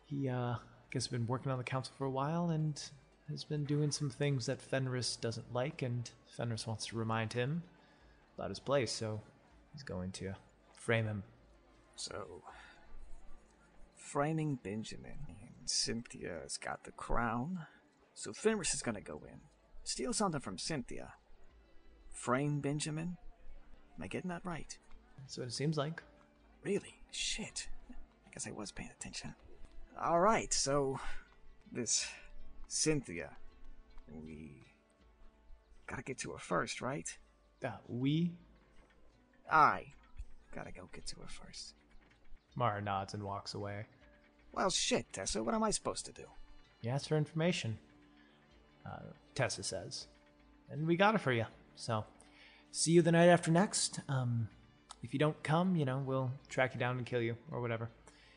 He, 0.06 0.28
uh, 0.28 0.34
I 0.34 0.58
guess, 0.90 1.06
been 1.06 1.26
working 1.26 1.52
on 1.52 1.58
the 1.58 1.64
council 1.64 1.94
for 1.96 2.04
a 2.04 2.10
while 2.10 2.50
and 2.50 2.82
has 3.28 3.44
been 3.44 3.64
doing 3.64 3.90
some 3.90 4.10
things 4.10 4.46
that 4.46 4.60
Fenris 4.60 5.16
doesn't 5.16 5.52
like, 5.52 5.82
and 5.82 6.10
Fenris 6.36 6.66
wants 6.66 6.86
to 6.86 6.96
remind 6.96 7.32
him 7.32 7.62
about 8.36 8.50
his 8.50 8.58
place. 8.58 8.90
So 8.90 9.20
he's 9.72 9.82
going 9.82 10.12
to 10.12 10.34
frame 10.74 11.06
him. 11.06 11.22
So, 11.94 12.42
framing 13.94 14.58
Benjamin. 14.62 15.18
And 15.28 15.70
Cynthia's 15.70 16.56
got 16.56 16.84
the 16.84 16.92
crown. 16.92 17.66
So 18.14 18.32
Fenris 18.32 18.74
is 18.74 18.82
gonna 18.82 19.00
go 19.00 19.22
in, 19.26 19.40
steal 19.84 20.12
something 20.12 20.40
from 20.40 20.58
Cynthia. 20.58 21.14
Frame 22.12 22.60
Benjamin? 22.60 23.16
Am 23.96 24.02
I 24.02 24.08
getting 24.08 24.30
that 24.30 24.44
right? 24.44 24.76
That's 25.18 25.38
what 25.38 25.46
it 25.46 25.52
seems 25.52 25.76
like. 25.76 26.02
Really? 26.62 26.94
Shit. 27.10 27.68
I 27.90 28.30
guess 28.32 28.46
I 28.46 28.52
was 28.52 28.72
paying 28.72 28.90
attention. 28.98 29.34
Alright, 30.00 30.52
so 30.52 30.98
this 31.72 32.08
Cynthia. 32.68 33.30
We 34.24 34.52
gotta 35.86 36.02
get 36.02 36.18
to 36.18 36.32
her 36.32 36.38
first, 36.38 36.80
right? 36.80 37.16
Uh, 37.64 37.70
we. 37.88 38.32
I 39.50 39.86
gotta 40.54 40.72
go 40.72 40.88
get 40.92 41.06
to 41.06 41.16
her 41.16 41.28
first. 41.28 41.74
Mara 42.54 42.80
nods 42.80 43.14
and 43.14 43.22
walks 43.22 43.54
away. 43.54 43.86
Well, 44.52 44.70
shit, 44.70 45.12
Tessa, 45.12 45.42
what 45.42 45.54
am 45.54 45.62
I 45.62 45.70
supposed 45.70 46.06
to 46.06 46.12
do? 46.12 46.24
You 46.82 46.90
asked 46.90 47.08
for 47.08 47.16
information. 47.16 47.78
Uh, 48.86 49.12
Tessa 49.34 49.62
says, 49.62 50.06
and 50.70 50.86
we 50.86 50.96
got 50.96 51.14
it 51.14 51.20
for 51.20 51.32
you. 51.32 51.46
So, 51.76 52.04
see 52.70 52.92
you 52.92 53.02
the 53.02 53.12
night 53.12 53.28
after 53.28 53.50
next. 53.50 54.00
Um, 54.08 54.48
if 55.02 55.12
you 55.12 55.18
don't 55.18 55.40
come, 55.42 55.76
you 55.76 55.84
know 55.84 56.02
we'll 56.04 56.30
track 56.48 56.74
you 56.74 56.80
down 56.80 56.96
and 56.96 57.06
kill 57.06 57.20
you 57.20 57.36
or 57.50 57.60
whatever. 57.60 57.88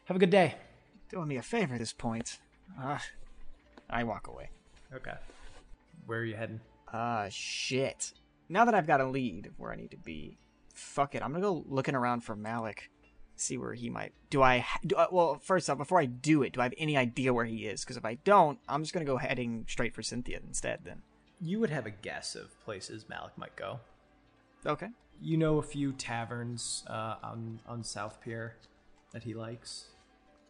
Have 0.06 0.18
a 0.18 0.20
good 0.20 0.30
day. 0.30 0.56
Doing 1.10 1.28
me 1.28 1.38
a 1.38 1.42
favor 1.42 1.76
at 1.76 1.80
this 1.80 1.94
point. 1.94 2.40
Uh, 2.82 2.98
I 3.90 4.04
walk 4.04 4.28
away. 4.28 4.50
Okay. 4.94 5.14
Where 6.06 6.20
are 6.20 6.26
you 6.26 6.36
heading? 6.36 6.60
Ah, 6.92 7.28
shit. 7.30 8.14
Now 8.50 8.66
that 8.66 8.76
I've 8.76 8.88
got 8.88 9.02
a 9.02 9.08
lead 9.08 9.48
of 9.48 9.60
where 9.60 9.72
I 9.72 9.76
need 9.76 9.92
to 9.92 9.98
be, 9.98 10.38
fuck 10.74 11.16
it. 11.16 11.24
I'm 11.24 11.32
gonna 11.32 11.44
go 11.44 11.64
looking 11.68 11.96
around 11.96 12.22
for 12.22 12.36
Malik. 12.36 12.90
See 13.36 13.58
where 13.58 13.74
he 13.74 13.90
might. 13.90 14.14
Do 14.30 14.44
I? 14.44 14.66
Do 14.86 14.96
I 14.96 15.08
well, 15.12 15.40
first 15.42 15.70
off, 15.70 15.78
before 15.78 16.00
I 16.00 16.06
do 16.06 16.44
it, 16.44 16.54
do 16.54 16.62
I 16.62 16.64
have 16.64 16.74
any 16.78 16.98
idea 16.98 17.34
where 17.34 17.46
he 17.46 17.66
is? 17.66 17.82
Because 17.84 17.98
if 17.98 18.06
I 18.06 18.16
don't, 18.24 18.60
I'm 18.68 18.84
just 18.84 18.94
gonna 18.94 19.06
go 19.06 19.18
heading 19.18 19.66
straight 19.68 19.96
for 19.96 20.04
Cynthia 20.04 20.40
instead. 20.46 20.82
Then. 20.84 21.02
You 21.42 21.60
would 21.60 21.72
have 21.72 21.86
a 21.86 21.92
guess 21.92 22.36
of 22.36 22.60
places 22.64 23.06
Malik 23.10 23.38
might 23.38 23.56
go. 23.56 23.80
Okay. 24.66 24.90
You 25.22 25.38
know 25.38 25.58
a 25.58 25.64
few 25.64 25.94
taverns 25.94 26.84
uh, 26.88 27.16
on 27.24 27.60
on 27.68 27.84
South 27.84 28.20
Pier 28.22 28.56
that 29.12 29.24
he 29.24 29.34
likes, 29.34 29.86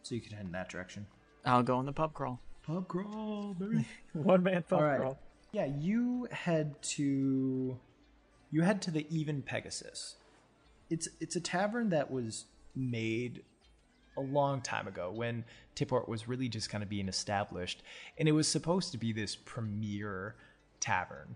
so 0.01 0.15
you 0.15 0.21
can 0.21 0.31
head 0.33 0.45
in 0.45 0.51
that 0.53 0.69
direction. 0.69 1.05
I'll 1.45 1.63
go 1.63 1.77
on 1.77 1.85
the 1.85 1.93
pub 1.93 2.13
crawl. 2.13 2.39
Pub 2.63 2.87
crawl, 2.87 3.55
baby. 3.59 3.85
One 4.13 4.43
man 4.43 4.63
pub 4.63 4.79
All 4.79 4.85
right. 4.85 5.15
Yeah, 5.51 5.65
you 5.65 6.27
head 6.31 6.81
to 6.81 7.77
you 8.51 8.61
head 8.61 8.81
to 8.83 8.91
the 8.91 9.05
Even 9.09 9.41
Pegasus. 9.41 10.15
It's 10.89 11.07
it's 11.19 11.35
a 11.35 11.41
tavern 11.41 11.89
that 11.89 12.09
was 12.09 12.45
made 12.75 13.43
a 14.17 14.21
long 14.21 14.61
time 14.61 14.87
ago 14.87 15.11
when 15.11 15.43
Tipport 15.75 16.07
was 16.07 16.27
really 16.27 16.47
just 16.47 16.69
kind 16.69 16.83
of 16.83 16.89
being 16.89 17.07
established, 17.07 17.83
and 18.17 18.27
it 18.27 18.31
was 18.31 18.47
supposed 18.47 18.91
to 18.91 18.97
be 18.97 19.11
this 19.11 19.35
premier 19.35 20.35
tavern 20.79 21.35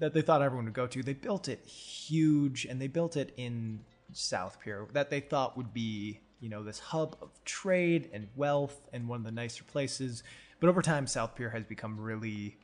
that 0.00 0.12
they 0.12 0.22
thought 0.22 0.42
everyone 0.42 0.64
would 0.66 0.74
go 0.74 0.86
to. 0.86 1.02
They 1.02 1.14
built 1.14 1.48
it 1.48 1.64
huge, 1.64 2.64
and 2.64 2.80
they 2.80 2.88
built 2.88 3.16
it 3.16 3.32
in 3.36 3.80
South 4.12 4.58
Pier 4.60 4.86
that 4.92 5.10
they 5.10 5.20
thought 5.20 5.56
would 5.56 5.72
be 5.72 6.20
you 6.40 6.48
know 6.48 6.64
this 6.64 6.78
hub 6.78 7.16
of 7.22 7.30
trade 7.44 8.10
and 8.12 8.26
wealth 8.34 8.80
and 8.92 9.08
one 9.08 9.18
of 9.18 9.24
the 9.24 9.32
nicer 9.32 9.64
places. 9.64 10.22
But 10.58 10.68
over 10.68 10.82
time, 10.82 11.06
South 11.06 11.36
Pier 11.36 11.50
has 11.50 11.64
become 11.64 11.98
really 11.98 12.56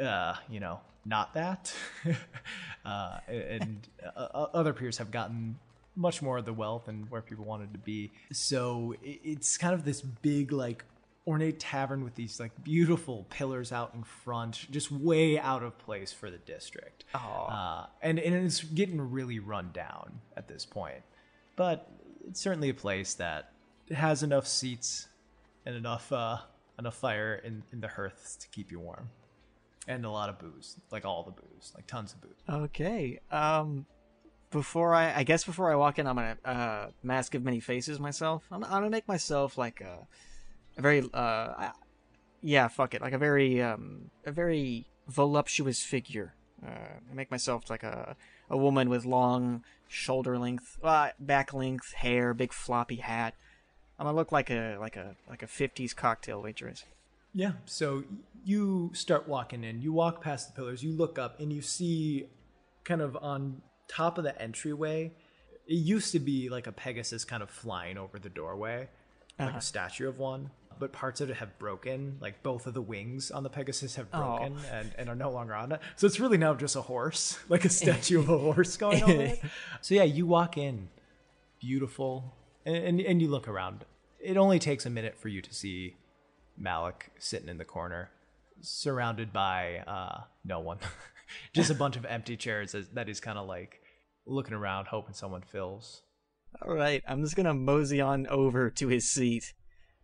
uh, 0.00 0.34
you 0.48 0.60
know, 0.60 0.80
not 1.04 1.34
that. 1.34 1.74
uh, 2.84 3.18
and 3.28 3.86
uh, 4.16 4.46
other 4.54 4.72
peers 4.72 4.98
have 4.98 5.10
gotten 5.10 5.58
much 5.96 6.22
more 6.22 6.38
of 6.38 6.44
the 6.44 6.52
wealth 6.52 6.88
and 6.88 7.10
where 7.10 7.20
people 7.20 7.44
wanted 7.44 7.72
to 7.72 7.78
be. 7.78 8.10
So 8.32 8.94
it's 9.02 9.58
kind 9.58 9.74
of 9.74 9.84
this 9.84 10.00
big, 10.00 10.52
like, 10.52 10.84
ornate 11.28 11.60
tavern 11.60 12.02
with 12.02 12.14
these, 12.14 12.40
like, 12.40 12.52
beautiful 12.64 13.26
pillars 13.28 13.70
out 13.70 13.94
in 13.94 14.02
front, 14.02 14.66
just 14.70 14.90
way 14.90 15.38
out 15.38 15.62
of 15.62 15.78
place 15.78 16.12
for 16.12 16.30
the 16.30 16.38
district. 16.38 17.04
Uh, 17.50 17.86
and, 18.00 18.18
and 18.18 18.34
it's 18.34 18.64
getting 18.64 19.00
really 19.00 19.38
run 19.38 19.70
down 19.72 20.20
at 20.36 20.48
this 20.48 20.64
point. 20.64 21.02
But 21.54 21.88
it's 22.26 22.40
certainly 22.40 22.70
a 22.70 22.74
place 22.74 23.14
that 23.14 23.52
has 23.94 24.22
enough 24.22 24.46
seats 24.46 25.08
and 25.66 25.76
enough, 25.76 26.10
uh, 26.12 26.38
enough 26.78 26.96
fire 26.96 27.34
in, 27.44 27.62
in 27.72 27.80
the 27.80 27.88
hearths 27.88 28.36
to 28.36 28.48
keep 28.48 28.72
you 28.72 28.80
warm 28.80 29.10
and 29.86 30.04
a 30.04 30.10
lot 30.10 30.28
of 30.28 30.38
booze, 30.38 30.76
like 30.90 31.04
all 31.04 31.24
the 31.24 31.30
booze, 31.30 31.72
like 31.74 31.86
tons 31.86 32.12
of 32.12 32.20
booze. 32.20 32.42
Okay. 32.48 33.18
Um, 33.30 33.86
before 34.50 34.94
I, 34.94 35.14
I 35.20 35.22
guess 35.24 35.44
before 35.44 35.72
I 35.72 35.76
walk 35.76 35.98
in, 35.98 36.06
I'm 36.06 36.16
gonna 36.16 36.36
uh, 36.44 36.86
mask 37.02 37.34
of 37.34 37.42
many 37.42 37.60
faces 37.60 37.98
myself. 37.98 38.44
I'm, 38.50 38.62
I'm 38.64 38.70
gonna 38.70 38.90
make 38.90 39.08
myself 39.08 39.58
like 39.58 39.80
a, 39.80 40.06
a 40.78 40.82
very 40.82 41.02
uh, 41.12 41.70
yeah, 42.40 42.68
fuck 42.68 42.94
it, 42.94 43.02
like 43.02 43.12
a 43.12 43.18
very 43.18 43.60
um, 43.60 44.10
a 44.24 44.32
very 44.32 44.86
voluptuous 45.08 45.82
figure. 45.82 46.34
Uh, 46.66 47.00
make 47.12 47.30
myself 47.30 47.68
like 47.68 47.82
a 47.82 48.16
a 48.50 48.56
woman 48.56 48.88
with 48.88 49.04
long 49.04 49.62
shoulder 49.88 50.38
length, 50.38 50.78
uh, 50.82 51.10
back 51.18 51.52
length 51.52 51.92
hair, 51.94 52.32
big 52.34 52.52
floppy 52.52 52.96
hat. 52.96 53.34
I'm 53.98 54.06
gonna 54.06 54.16
look 54.16 54.32
like 54.32 54.50
a 54.50 54.76
like 54.80 54.96
a 54.96 55.16
like 55.28 55.42
a 55.42 55.46
50s 55.46 55.94
cocktail 55.94 56.40
waitress. 56.40 56.84
Yeah. 57.34 57.52
So 57.66 58.04
you 58.44 58.90
start 58.94 59.28
walking 59.28 59.64
in. 59.64 59.82
You 59.82 59.92
walk 59.92 60.22
past 60.22 60.48
the 60.48 60.54
pillars. 60.54 60.82
You 60.82 60.92
look 60.92 61.18
up 61.18 61.40
and 61.40 61.52
you 61.52 61.62
see, 61.62 62.26
kind 62.84 63.00
of 63.00 63.16
on 63.20 63.62
top 63.88 64.18
of 64.18 64.24
the 64.24 64.40
entryway. 64.40 65.12
It 65.66 65.74
used 65.74 66.12
to 66.12 66.18
be 66.18 66.48
like 66.48 66.66
a 66.66 66.72
Pegasus 66.72 67.24
kind 67.24 67.42
of 67.42 67.50
flying 67.50 67.98
over 67.98 68.18
the 68.18 68.30
doorway, 68.30 68.88
like 69.38 69.54
a 69.54 69.60
statue 69.60 70.08
of 70.08 70.18
one. 70.18 70.50
But 70.78 70.92
parts 70.92 71.20
of 71.20 71.30
it 71.30 71.36
have 71.36 71.58
broken. 71.58 72.18
Like 72.20 72.42
both 72.42 72.66
of 72.66 72.74
the 72.74 72.82
wings 72.82 73.30
on 73.30 73.42
the 73.42 73.50
Pegasus 73.50 73.96
have 73.96 74.10
broken 74.10 74.56
and, 74.70 74.92
and 74.96 75.08
are 75.08 75.14
no 75.14 75.30
longer 75.30 75.54
on 75.54 75.72
it. 75.72 75.80
So 75.96 76.06
it's 76.06 76.20
really 76.20 76.38
now 76.38 76.54
just 76.54 76.76
a 76.76 76.82
horse, 76.82 77.38
like 77.48 77.64
a 77.64 77.68
statue 77.68 78.20
of 78.20 78.28
a 78.28 78.38
horse 78.38 78.76
going 78.76 79.02
over 79.02 79.22
it. 79.22 79.40
So 79.80 79.94
yeah, 79.94 80.04
you 80.04 80.26
walk 80.26 80.58
in, 80.58 80.88
beautiful, 81.60 82.34
and, 82.66 82.76
and 82.76 83.00
and 83.00 83.22
you 83.22 83.28
look 83.28 83.48
around. 83.48 83.84
It 84.18 84.36
only 84.36 84.58
takes 84.58 84.86
a 84.86 84.90
minute 84.90 85.16
for 85.16 85.28
you 85.28 85.40
to 85.40 85.54
see 85.54 85.96
Malik 86.56 87.10
sitting 87.18 87.48
in 87.48 87.58
the 87.58 87.64
corner, 87.64 88.10
surrounded 88.60 89.32
by 89.32 89.78
uh, 89.86 90.22
no 90.44 90.60
one, 90.60 90.78
just 91.54 91.70
a 91.70 91.74
bunch 91.74 91.96
of 91.96 92.04
empty 92.04 92.36
chairs 92.36 92.74
that 92.92 93.06
he's 93.06 93.20
kind 93.20 93.38
of 93.38 93.46
like 93.46 93.80
looking 94.26 94.54
around, 94.54 94.86
hoping 94.86 95.14
someone 95.14 95.42
fills. 95.42 96.02
All 96.62 96.74
right, 96.74 97.02
I'm 97.06 97.22
just 97.22 97.36
gonna 97.36 97.54
mosey 97.54 98.00
on 98.00 98.26
over 98.26 98.70
to 98.70 98.88
his 98.88 99.08
seat, 99.08 99.54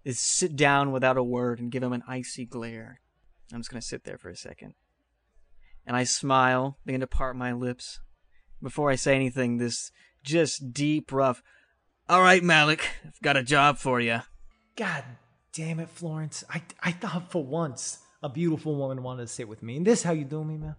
is 0.04 0.18
sit 0.18 0.56
down 0.56 0.92
without 0.92 1.16
a 1.16 1.22
word 1.22 1.58
and 1.58 1.70
give 1.70 1.82
him 1.82 1.92
an 1.92 2.02
icy 2.06 2.44
glare. 2.44 3.00
I'm 3.52 3.60
just 3.60 3.70
gonna 3.70 3.82
sit 3.82 4.04
there 4.04 4.18
for 4.18 4.28
a 4.28 4.36
second, 4.36 4.74
and 5.86 5.96
I 5.96 6.04
smile, 6.04 6.78
begin 6.84 7.00
to 7.00 7.06
part 7.06 7.36
my 7.36 7.52
lips. 7.52 8.00
Before 8.62 8.90
I 8.90 8.94
say 8.94 9.14
anything, 9.14 9.58
this 9.58 9.90
just 10.22 10.72
deep, 10.72 11.12
rough. 11.12 11.42
All 12.08 12.22
right, 12.22 12.42
Malik, 12.42 12.88
I've 13.04 13.20
got 13.22 13.36
a 13.36 13.42
job 13.42 13.78
for 13.78 14.00
you. 14.00 14.20
God 14.76 15.04
damn 15.52 15.80
it, 15.80 15.88
Florence! 15.88 16.44
I 16.50 16.62
I 16.82 16.92
thought 16.92 17.30
for 17.30 17.44
once 17.44 17.98
a 18.22 18.28
beautiful 18.28 18.76
woman 18.76 19.02
wanted 19.02 19.22
to 19.22 19.28
sit 19.28 19.48
with 19.48 19.62
me, 19.62 19.76
and 19.76 19.86
this 19.86 20.02
how 20.02 20.12
you 20.12 20.24
do 20.24 20.44
me, 20.44 20.56
man? 20.56 20.76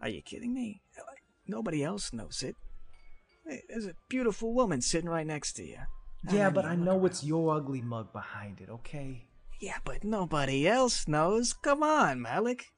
Are 0.00 0.08
you 0.08 0.22
kidding 0.22 0.54
me? 0.54 0.82
Nobody 1.46 1.84
else 1.84 2.12
knows 2.12 2.42
it. 2.42 2.56
Hey, 3.46 3.62
there's 3.68 3.86
a 3.86 3.94
beautiful 4.08 4.54
woman 4.54 4.80
sitting 4.80 5.10
right 5.10 5.26
next 5.26 5.54
to 5.54 5.64
you. 5.64 5.78
Yeah, 6.30 6.50
but 6.50 6.64
I 6.64 6.74
know 6.74 7.04
it's 7.04 7.22
your 7.22 7.54
ugly 7.54 7.82
mug 7.82 8.12
behind 8.12 8.60
it, 8.60 8.70
okay? 8.70 9.26
Yeah, 9.60 9.78
but 9.84 10.04
nobody 10.04 10.66
else 10.66 11.06
knows. 11.06 11.52
Come 11.52 11.82
on, 11.82 12.20
Malik. 12.22 12.72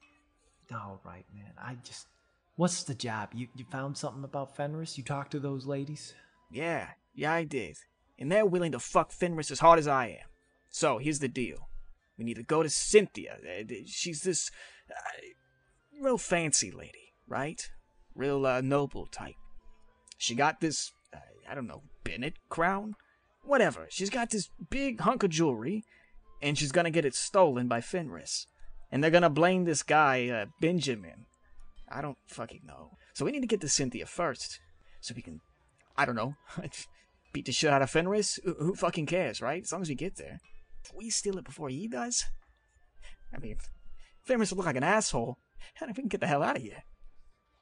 All 0.71 0.99
right, 1.05 1.25
man. 1.33 1.53
I 1.57 1.75
just. 1.83 2.07
What's 2.55 2.83
the 2.83 2.95
job? 2.95 3.29
You 3.33 3.47
you 3.55 3.65
found 3.71 3.97
something 3.97 4.23
about 4.23 4.55
Fenris? 4.55 4.97
You 4.97 5.03
talked 5.03 5.31
to 5.31 5.39
those 5.39 5.65
ladies? 5.65 6.13
Yeah, 6.51 6.87
yeah, 7.13 7.33
I 7.33 7.43
did. 7.43 7.77
And 8.19 8.31
they're 8.31 8.45
willing 8.45 8.71
to 8.71 8.79
fuck 8.79 9.11
Fenris 9.11 9.51
as 9.51 9.59
hard 9.59 9.79
as 9.79 9.87
I 9.87 10.07
am. 10.07 10.27
So 10.69 10.97
here's 10.97 11.19
the 11.19 11.27
deal: 11.27 11.69
we 12.17 12.25
need 12.25 12.35
to 12.37 12.43
go 12.43 12.63
to 12.63 12.69
Cynthia. 12.69 13.37
Uh, 13.43 13.63
She's 13.85 14.21
this 14.21 14.51
uh, 14.89 16.01
real 16.01 16.17
fancy 16.17 16.71
lady, 16.71 17.13
right? 17.27 17.69
Real 18.15 18.45
uh, 18.45 18.61
noble 18.61 19.05
type. 19.05 19.35
She 20.17 20.33
got 20.33 20.59
this, 20.59 20.91
uh, 21.13 21.19
I 21.49 21.53
don't 21.53 21.67
know, 21.67 21.83
Bennett 22.03 22.33
crown, 22.49 22.95
whatever. 23.47 23.87
She's 23.89 24.09
got 24.09 24.29
this 24.29 24.49
big 24.69 25.01
hunk 25.01 25.23
of 25.23 25.29
jewelry, 25.29 25.83
and 26.41 26.57
she's 26.57 26.71
gonna 26.71 26.91
get 26.91 27.05
it 27.05 27.15
stolen 27.15 27.67
by 27.67 27.81
Fenris, 27.81 28.47
and 28.91 29.03
they're 29.03 29.11
gonna 29.11 29.29
blame 29.29 29.65
this 29.65 29.83
guy 29.83 30.27
uh, 30.27 30.45
Benjamin. 30.61 31.25
I 31.89 32.01
don't 32.01 32.17
fucking 32.27 32.61
know. 32.65 32.97
So 33.13 33.25
we 33.25 33.31
need 33.31 33.41
to 33.41 33.47
get 33.47 33.61
to 33.61 33.69
Cynthia 33.69 34.05
first, 34.05 34.59
so 34.99 35.13
we 35.15 35.21
can 35.21 35.41
I 35.97 36.05
don't 36.05 36.15
know, 36.15 36.35
beat 37.33 37.45
the 37.45 37.51
shit 37.51 37.71
out 37.71 37.81
of 37.81 37.89
Fenris. 37.89 38.39
Who, 38.43 38.75
fucking 38.75 39.07
cares, 39.07 39.41
right? 39.41 39.63
As 39.63 39.71
long 39.71 39.81
as 39.81 39.89
we 39.89 39.95
get 39.95 40.17
there. 40.17 40.39
We 40.95 41.09
steal 41.09 41.37
it 41.37 41.43
before 41.43 41.69
he 41.69 41.87
does, 41.87 42.23
I 43.33 43.39
mean, 43.39 43.57
Fenris 44.23 44.51
will 44.51 44.57
look 44.57 44.67
like 44.67 44.75
an 44.75 44.83
asshole, 44.83 45.37
and 45.81 45.89
if 45.89 45.97
we 45.97 46.03
can 46.03 46.09
get 46.09 46.21
the 46.21 46.27
hell 46.27 46.43
out 46.43 46.55
of 46.55 46.61
here, 46.61 46.83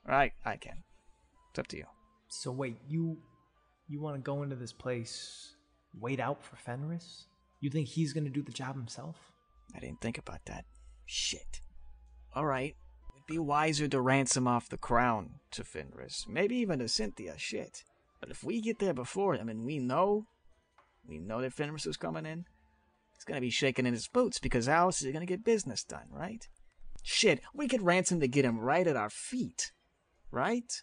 right? 0.08 0.34
I 0.44 0.58
can. 0.58 0.84
It's 1.50 1.60
up 1.60 1.68
to 1.68 1.78
you. 1.78 1.86
So 2.28 2.52
wait, 2.52 2.78
you 2.88 3.18
you 3.88 4.02
want 4.02 4.16
to 4.16 4.22
go 4.22 4.44
into 4.44 4.56
this 4.56 4.74
place, 4.74 5.55
wait 6.00 6.20
out 6.20 6.44
for 6.44 6.56
Fenris? 6.56 7.28
You 7.60 7.70
think 7.70 7.88
he's 7.88 8.14
gonna 8.14 8.30
do 8.30 8.44
the 8.44 8.52
job 8.52 8.76
himself? 8.76 9.16
I 9.76 9.80
didn't 9.80 10.02
think 10.02 10.18
about 10.18 10.46
that. 10.46 10.66
Shit. 11.06 11.62
All 12.34 12.46
right. 12.46 12.76
It'd 13.16 13.28
be 13.28 13.40
wiser 13.40 13.88
to 13.88 14.02
ransom 14.02 14.48
off 14.48 14.70
the 14.70 14.78
crown 14.78 15.40
to 15.52 15.64
Fenris, 15.64 16.26
maybe 16.28 16.56
even 16.58 16.80
to 16.80 16.88
Cynthia. 16.88 17.36
Shit. 17.38 17.84
But 18.20 18.30
if 18.30 18.44
we 18.44 18.62
get 18.62 18.80
there 18.80 18.94
before 18.94 19.36
him 19.36 19.50
and 19.50 19.66
we 19.66 19.80
know, 19.80 20.26
we 21.08 21.18
know 21.18 21.42
that 21.42 21.54
Fenris 21.54 21.86
is 21.86 21.98
coming 21.98 22.26
in, 22.26 22.46
he's 23.14 23.24
gonna 23.24 23.42
be 23.42 23.50
shaking 23.50 23.86
in 23.86 23.94
his 23.94 24.08
boots 24.08 24.40
because 24.40 24.68
else 24.68 25.00
is 25.00 25.08
he 25.08 25.12
gonna 25.12 25.26
get 25.26 25.44
business 25.44 25.84
done, 25.84 26.08
right? 26.12 26.48
Shit, 27.04 27.42
we 27.54 27.68
could 27.68 27.84
ransom 27.84 28.20
to 28.20 28.28
get 28.28 28.46
him 28.46 28.60
right 28.60 28.88
at 28.88 28.96
our 28.96 29.10
feet, 29.12 29.72
right? 30.32 30.82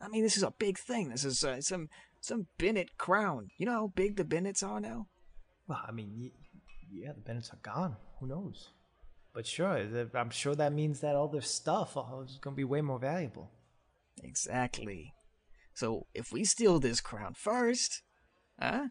I 0.00 0.08
mean, 0.08 0.22
this 0.22 0.36
is 0.36 0.42
a 0.42 0.50
big 0.50 0.78
thing. 0.78 1.10
This 1.10 1.24
is 1.24 1.44
uh, 1.44 1.60
some 1.60 1.88
some 2.24 2.46
Bennett 2.58 2.96
crown. 2.96 3.48
You 3.58 3.66
know 3.66 3.72
how 3.72 3.92
big 3.94 4.16
the 4.16 4.24
Bennetts 4.24 4.62
are 4.62 4.80
now. 4.80 5.08
Well, 5.68 5.80
I 5.86 5.92
mean, 5.92 6.30
yeah, 6.90 7.12
the 7.12 7.20
Bennetts 7.20 7.50
are 7.52 7.58
gone. 7.62 7.96
Who 8.18 8.26
knows? 8.26 8.70
But 9.34 9.46
sure, 9.46 10.08
I'm 10.14 10.30
sure 10.30 10.54
that 10.54 10.72
means 10.72 11.00
that 11.00 11.16
all 11.16 11.28
their 11.28 11.42
stuff 11.42 11.96
uh, 11.96 12.20
is 12.24 12.38
gonna 12.40 12.56
be 12.56 12.64
way 12.64 12.80
more 12.80 12.98
valuable. 12.98 13.50
Exactly. 14.22 15.12
So 15.74 16.06
if 16.14 16.32
we 16.32 16.44
steal 16.44 16.78
this 16.78 17.00
crown 17.00 17.34
first, 17.34 18.02
huh? 18.60 18.86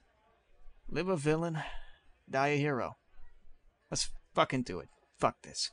Live 0.89 1.07
a 1.07 1.15
villain, 1.15 1.59
die 2.29 2.49
a 2.49 2.57
hero. 2.57 2.97
Let's 3.89 4.09
fucking 4.35 4.63
do 4.63 4.79
it. 4.79 4.89
Fuck 5.17 5.41
this. 5.43 5.71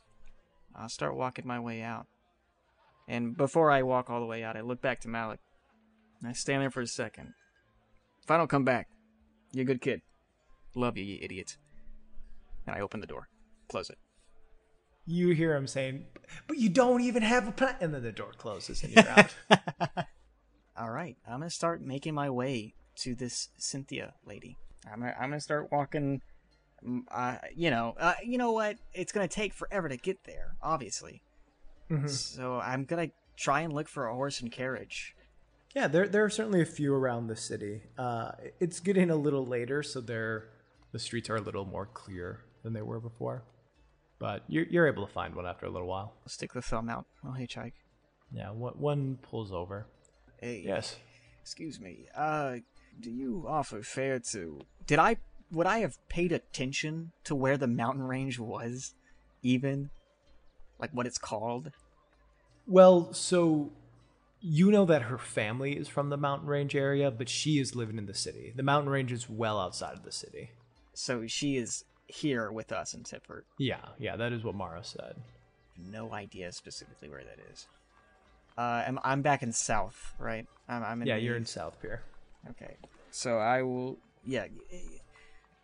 I'll 0.74 0.88
start 0.88 1.16
walking 1.16 1.46
my 1.46 1.58
way 1.58 1.82
out. 1.82 2.06
And 3.08 3.36
before 3.36 3.72
I 3.72 3.82
walk 3.82 4.08
all 4.08 4.20
the 4.20 4.26
way 4.26 4.44
out, 4.44 4.56
I 4.56 4.60
look 4.60 4.80
back 4.80 5.00
to 5.00 5.08
Malik. 5.08 5.40
I 6.24 6.32
stand 6.32 6.62
there 6.62 6.70
for 6.70 6.82
a 6.82 6.86
second. 6.86 7.34
If 8.30 8.34
I 8.34 8.36
don't 8.36 8.46
come 8.46 8.64
back, 8.64 8.86
you're 9.50 9.62
a 9.62 9.66
good 9.66 9.80
kid. 9.80 10.02
Love 10.76 10.96
you, 10.96 11.02
you 11.02 11.18
idiot. 11.20 11.56
And 12.64 12.76
I 12.76 12.78
open 12.78 13.00
the 13.00 13.06
door, 13.08 13.28
close 13.68 13.90
it. 13.90 13.98
You 15.04 15.30
hear 15.30 15.56
him 15.56 15.66
saying, 15.66 16.06
"But 16.46 16.56
you 16.58 16.68
don't 16.68 17.00
even 17.00 17.24
have 17.24 17.48
a 17.48 17.50
plan," 17.50 17.74
and 17.80 17.92
then 17.92 18.04
the 18.04 18.12
door 18.12 18.30
closes 18.38 18.84
and 18.84 18.92
you're 18.92 19.08
out. 19.08 19.34
All 20.76 20.90
right, 20.90 21.16
I'm 21.26 21.40
gonna 21.40 21.50
start 21.50 21.82
making 21.82 22.14
my 22.14 22.30
way 22.30 22.74
to 22.98 23.16
this 23.16 23.48
Cynthia 23.56 24.14
lady. 24.24 24.56
I'm 24.86 25.00
gonna, 25.00 25.16
I'm 25.18 25.30
gonna 25.30 25.40
start 25.40 25.72
walking. 25.72 26.22
Uh, 27.10 27.38
you 27.56 27.72
know, 27.72 27.96
uh, 27.98 28.14
you 28.22 28.38
know 28.38 28.52
what? 28.52 28.76
It's 28.94 29.10
gonna 29.10 29.26
take 29.26 29.52
forever 29.52 29.88
to 29.88 29.96
get 29.96 30.22
there, 30.22 30.54
obviously. 30.62 31.20
So 32.06 32.60
I'm 32.60 32.84
gonna 32.84 33.10
try 33.36 33.62
and 33.62 33.72
look 33.72 33.88
for 33.88 34.06
a 34.06 34.14
horse 34.14 34.40
and 34.40 34.52
carriage. 34.52 35.16
Yeah, 35.74 35.86
there 35.86 36.08
there 36.08 36.24
are 36.24 36.30
certainly 36.30 36.60
a 36.62 36.66
few 36.66 36.92
around 36.94 37.28
the 37.28 37.36
city. 37.36 37.82
Uh, 37.96 38.32
it's 38.58 38.80
getting 38.80 39.10
a 39.10 39.16
little 39.16 39.46
later, 39.46 39.82
so 39.82 40.00
there 40.00 40.48
the 40.92 40.98
streets 40.98 41.30
are 41.30 41.36
a 41.36 41.40
little 41.40 41.64
more 41.64 41.86
clear 41.86 42.40
than 42.62 42.72
they 42.72 42.82
were 42.82 42.98
before. 43.00 43.44
But 44.18 44.42
you're 44.48 44.64
you're 44.64 44.86
able 44.88 45.06
to 45.06 45.12
find 45.12 45.34
one 45.34 45.46
after 45.46 45.66
a 45.66 45.70
little 45.70 45.86
while. 45.88 46.14
I'll 46.22 46.28
stick 46.28 46.52
the 46.52 46.62
thumb 46.62 46.88
out. 46.88 47.06
I'll 47.24 47.32
hitchhike. 47.32 47.72
Yeah, 48.32 48.50
one, 48.50 48.74
one 48.74 49.18
pulls 49.22 49.52
over. 49.52 49.86
Hey, 50.40 50.62
Yes. 50.66 50.96
excuse 51.42 51.80
me. 51.80 52.06
Uh, 52.16 52.56
do 53.00 53.10
you 53.10 53.44
offer 53.48 53.82
fare 53.82 54.18
to? 54.18 54.60
Did 54.86 54.98
I? 54.98 55.16
Would 55.52 55.66
I 55.66 55.78
have 55.78 55.96
paid 56.08 56.32
attention 56.32 57.12
to 57.24 57.34
where 57.34 57.56
the 57.56 57.66
mountain 57.66 58.02
range 58.04 58.38
was, 58.38 58.94
even? 59.42 59.90
Like 60.78 60.90
what 60.92 61.06
it's 61.06 61.18
called? 61.18 61.72
Well, 62.66 63.12
so 63.12 63.72
you 64.40 64.70
know 64.70 64.84
that 64.86 65.02
her 65.02 65.18
family 65.18 65.72
is 65.76 65.88
from 65.88 66.08
the 66.10 66.16
mountain 66.16 66.48
range 66.48 66.74
area, 66.74 67.10
but 67.10 67.28
she 67.28 67.58
is 67.58 67.74
living 67.76 67.98
in 67.98 68.06
the 68.06 68.14
city. 68.14 68.52
The 68.56 68.62
mountain 68.62 68.90
range 68.90 69.12
is 69.12 69.28
well 69.28 69.58
outside 69.60 69.94
of 69.94 70.02
the 70.02 70.12
city. 70.12 70.50
So 70.94 71.26
she 71.26 71.56
is 71.56 71.84
here 72.06 72.50
with 72.50 72.72
us 72.72 72.94
in 72.94 73.02
Tipport. 73.04 73.42
Yeah, 73.58 73.80
yeah, 73.98 74.16
that 74.16 74.32
is 74.32 74.42
what 74.42 74.54
Mara 74.54 74.82
said. 74.82 75.16
no 75.78 76.12
idea 76.12 76.52
specifically 76.52 77.08
where 77.08 77.22
that 77.24 77.38
is. 77.52 77.66
Uh, 78.58 78.82
I'm, 78.86 78.98
I'm 79.04 79.22
back 79.22 79.42
in 79.42 79.52
South, 79.52 80.14
right? 80.18 80.46
I'm, 80.68 80.82
I'm 80.82 81.02
in 81.02 81.08
Yeah, 81.08 81.16
the- 81.16 81.22
you're 81.22 81.36
in 81.36 81.46
South 81.46 81.80
Pier. 81.80 82.02
Okay, 82.50 82.76
so 83.10 83.38
I 83.38 83.62
will. 83.62 83.98
Yeah, 84.24 84.46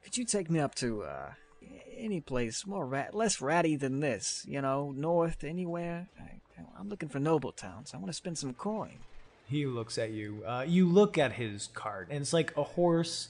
could 0.04 0.16
you 0.16 0.24
take 0.24 0.50
me 0.50 0.60
up 0.60 0.74
to 0.76 1.02
uh, 1.04 1.30
any 1.96 2.20
place 2.20 2.66
more 2.66 2.86
rat, 2.86 3.14
less 3.14 3.40
ratty 3.40 3.76
than 3.76 4.00
this? 4.00 4.44
You 4.48 4.60
know, 4.62 4.92
north, 4.96 5.42
anywhere. 5.44 6.08
I, 6.20 6.40
I'm 6.78 6.88
looking 6.88 7.09
for 7.09 7.18
noble 7.18 7.52
towns. 7.52 7.92
I 7.94 7.96
want 7.96 8.09
to 8.09 8.12
spend 8.12 8.38
some 8.38 8.54
coin. 8.54 8.98
He 9.48 9.64
looks 9.66 9.96
at 9.98 10.11
you. 10.11 10.42
Uh, 10.46 10.64
you 10.66 10.86
look 10.88 11.18
at 11.18 11.32
his 11.32 11.68
cart, 11.74 12.09
and 12.11 12.20
it's 12.20 12.32
like 12.32 12.57
a 12.57 12.62
horse, 12.64 13.28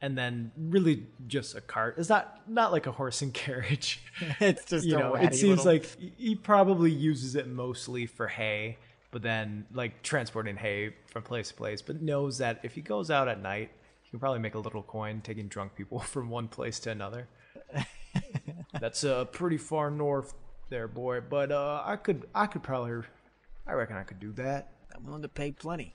and 0.00 0.16
then 0.16 0.52
really 0.56 1.06
just 1.26 1.56
a 1.56 1.60
cart. 1.60 1.96
It's 1.98 2.08
not 2.08 2.40
not 2.48 2.70
like 2.72 2.86
a 2.86 2.92
horse 2.92 3.20
and 3.22 3.34
carriage. 3.44 4.00
it's 4.40 4.64
just 4.64 4.86
you 4.86 4.96
know, 4.96 5.14
it 5.14 5.34
seems 5.34 5.64
little- 5.64 5.64
like 5.72 5.84
he- 5.98 6.12
he 6.16 6.34
probably 6.36 6.90
uses 6.92 7.34
it 7.34 7.48
mostly 7.48 8.06
for 8.06 8.28
hay, 8.28 8.78
but 9.10 9.22
then 9.22 9.66
like 9.72 10.02
transporting 10.02 10.56
hay 10.56 10.94
from 11.06 11.22
place 11.22 11.48
to 11.48 11.54
place. 11.54 11.82
But 11.82 12.00
knows 12.00 12.38
that 12.38 12.60
if 12.62 12.74
he 12.76 12.80
goes 12.80 13.10
out 13.10 13.26
at 13.26 13.42
night, 13.42 13.70
he 14.04 14.10
can 14.10 14.20
probably 14.20 14.38
make 14.40 14.54
a 14.54 14.58
little 14.60 14.82
coin 14.84 15.20
taking 15.20 15.48
drunk 15.48 15.74
people 15.74 15.98
from 16.14 16.30
one 16.30 16.46
place 16.48 16.78
to 16.80 16.90
another. 16.90 17.26
That's 18.80 19.02
uh 19.04 19.24
pretty 19.26 19.56
far 19.58 19.90
north 19.90 20.32
there, 20.70 20.88
boy. 20.88 21.20
But 21.20 21.52
uh, 21.52 21.82
I 21.84 21.96
could 21.96 22.26
I 22.34 22.46
could 22.46 22.62
probably, 22.62 23.02
I 23.66 23.72
reckon 23.72 23.96
I 23.96 24.04
could 24.04 24.20
do 24.20 24.32
that. 24.32 24.72
I'm 24.94 25.04
willing 25.04 25.22
to 25.22 25.28
pay 25.28 25.52
plenty. 25.52 25.94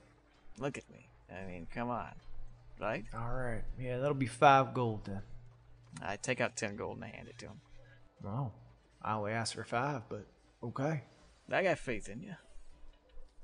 Look 0.59 0.77
at 0.77 0.89
me. 0.91 1.09
I 1.31 1.45
mean, 1.45 1.67
come 1.73 1.89
on, 1.89 2.11
right? 2.79 3.05
All 3.13 3.33
right, 3.33 3.63
yeah, 3.79 3.97
that'll 3.97 4.13
be 4.13 4.27
five 4.27 4.73
gold 4.73 5.05
then. 5.05 5.21
I 6.01 6.17
take 6.17 6.39
out 6.39 6.55
ten 6.55 6.75
gold 6.75 6.97
and 6.97 7.05
I 7.05 7.09
hand 7.09 7.27
it 7.27 7.37
to 7.39 7.45
him. 7.47 7.61
Oh, 8.25 8.51
I 9.01 9.15
only 9.15 9.31
asked 9.31 9.55
for 9.55 9.63
five, 9.63 10.03
but 10.09 10.25
okay. 10.63 11.03
I 11.51 11.63
got 11.63 11.77
faith 11.77 12.09
in 12.09 12.21
you. 12.21 12.35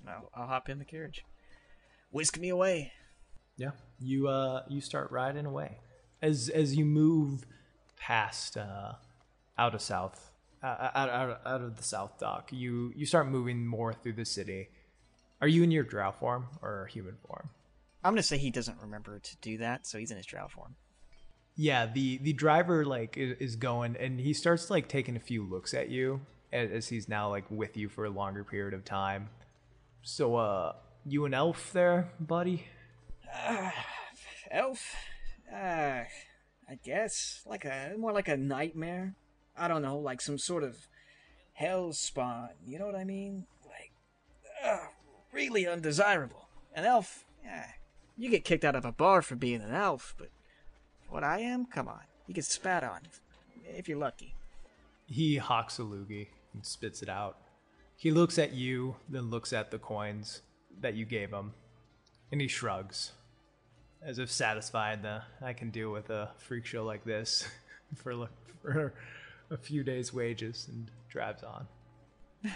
I'll, 0.07 0.29
I'll 0.33 0.47
hop 0.47 0.69
in 0.69 0.79
the 0.79 0.85
carriage. 0.85 1.23
Whisk 2.11 2.39
me 2.39 2.49
away. 2.49 2.91
Yeah, 3.57 3.71
you 3.99 4.27
uh 4.27 4.63
you 4.67 4.81
start 4.81 5.11
riding 5.11 5.45
away 5.45 5.77
as 6.21 6.49
as 6.49 6.75
you 6.75 6.85
move 6.85 7.45
past 7.97 8.57
uh 8.57 8.93
out 9.57 9.75
of 9.75 9.81
south 9.81 10.30
uh, 10.63 10.89
out, 10.93 11.09
out 11.09 11.41
out 11.45 11.61
of 11.61 11.77
the 11.77 11.83
south 11.83 12.19
dock. 12.19 12.49
You 12.51 12.91
you 12.95 13.05
start 13.05 13.27
moving 13.27 13.65
more 13.65 13.93
through 13.93 14.13
the 14.13 14.25
city. 14.25 14.69
Are 15.41 15.47
you 15.47 15.63
in 15.63 15.71
your 15.71 15.83
drow 15.83 16.11
form 16.11 16.47
or 16.61 16.87
human 16.87 17.17
form? 17.27 17.49
I'm 18.03 18.13
gonna 18.13 18.23
say 18.23 18.37
he 18.37 18.51
doesn't 18.51 18.79
remember 18.81 19.19
to 19.19 19.37
do 19.37 19.57
that, 19.59 19.87
so 19.87 19.97
he's 19.97 20.11
in 20.11 20.17
his 20.17 20.25
drow 20.25 20.47
form. 20.47 20.75
Yeah, 21.55 21.85
the 21.85 22.17
the 22.19 22.33
driver 22.33 22.85
like 22.85 23.17
is, 23.17 23.37
is 23.39 23.55
going 23.55 23.95
and 23.97 24.19
he 24.19 24.33
starts 24.33 24.69
like 24.69 24.87
taking 24.87 25.15
a 25.15 25.19
few 25.19 25.43
looks 25.43 25.73
at 25.73 25.89
you 25.89 26.21
as, 26.53 26.71
as 26.71 26.87
he's 26.87 27.09
now 27.09 27.29
like 27.29 27.45
with 27.49 27.77
you 27.77 27.89
for 27.89 28.05
a 28.05 28.09
longer 28.09 28.43
period 28.43 28.73
of 28.73 28.85
time. 28.85 29.29
So 30.01 30.35
uh 30.35 30.73
you 31.05 31.25
an 31.25 31.33
elf 31.33 31.73
there, 31.73 32.11
buddy? 32.19 32.65
Elf? 34.51 34.95
Uh, 35.51 36.03
I 36.69 36.75
guess 36.83 37.41
like 37.45 37.65
a 37.65 37.95
more 37.97 38.11
like 38.11 38.27
a 38.27 38.37
nightmare. 38.37 39.15
I 39.57 39.67
don't 39.67 39.81
know, 39.81 39.97
like 39.97 40.21
some 40.21 40.37
sort 40.37 40.63
of 40.63 40.87
hell 41.53 41.93
spawn. 41.93 42.49
You 42.65 42.79
know 42.79 42.85
what 42.85 42.95
I 42.95 43.03
mean? 43.03 43.45
Like, 43.65 43.91
uh, 44.65 44.87
really 45.31 45.67
undesirable. 45.67 46.47
An 46.73 46.85
elf? 46.85 47.25
Yeah, 47.43 47.65
you 48.17 48.29
get 48.29 48.45
kicked 48.45 48.65
out 48.65 48.75
of 48.75 48.85
a 48.85 48.91
bar 48.91 49.21
for 49.21 49.35
being 49.35 49.61
an 49.61 49.73
elf, 49.73 50.15
but 50.17 50.29
what 51.09 51.23
I 51.23 51.39
am? 51.39 51.65
Come 51.65 51.87
on. 51.87 52.01
You 52.27 52.33
get 52.33 52.45
spat 52.45 52.83
on. 52.83 53.01
If 53.65 53.89
you're 53.89 53.97
lucky. 53.97 54.35
He 55.07 55.37
hawks 55.37 55.79
a 55.79 55.81
loogie 55.81 56.27
and 56.53 56.65
spits 56.65 57.01
it 57.01 57.09
out. 57.09 57.37
He 57.97 58.11
looks 58.11 58.39
at 58.39 58.53
you, 58.53 58.95
then 59.09 59.29
looks 59.29 59.53
at 59.53 59.71
the 59.71 59.77
coins 59.77 60.41
that 60.79 60.95
you 60.95 61.05
gave 61.05 61.31
him, 61.31 61.53
and 62.31 62.41
he 62.41 62.47
shrugs, 62.47 63.11
as 64.01 64.17
if 64.17 64.31
satisfied 64.31 65.03
that 65.03 65.23
I 65.41 65.53
can 65.53 65.69
deal 65.69 65.91
with 65.91 66.09
a 66.09 66.31
freak 66.37 66.65
show 66.65 66.83
like 66.83 67.03
this 67.03 67.47
for, 67.95 68.29
for 68.61 68.93
a 69.51 69.57
few 69.57 69.83
days' 69.83 70.13
wages, 70.13 70.67
and 70.71 70.89
drives 71.09 71.43
on. 71.43 71.67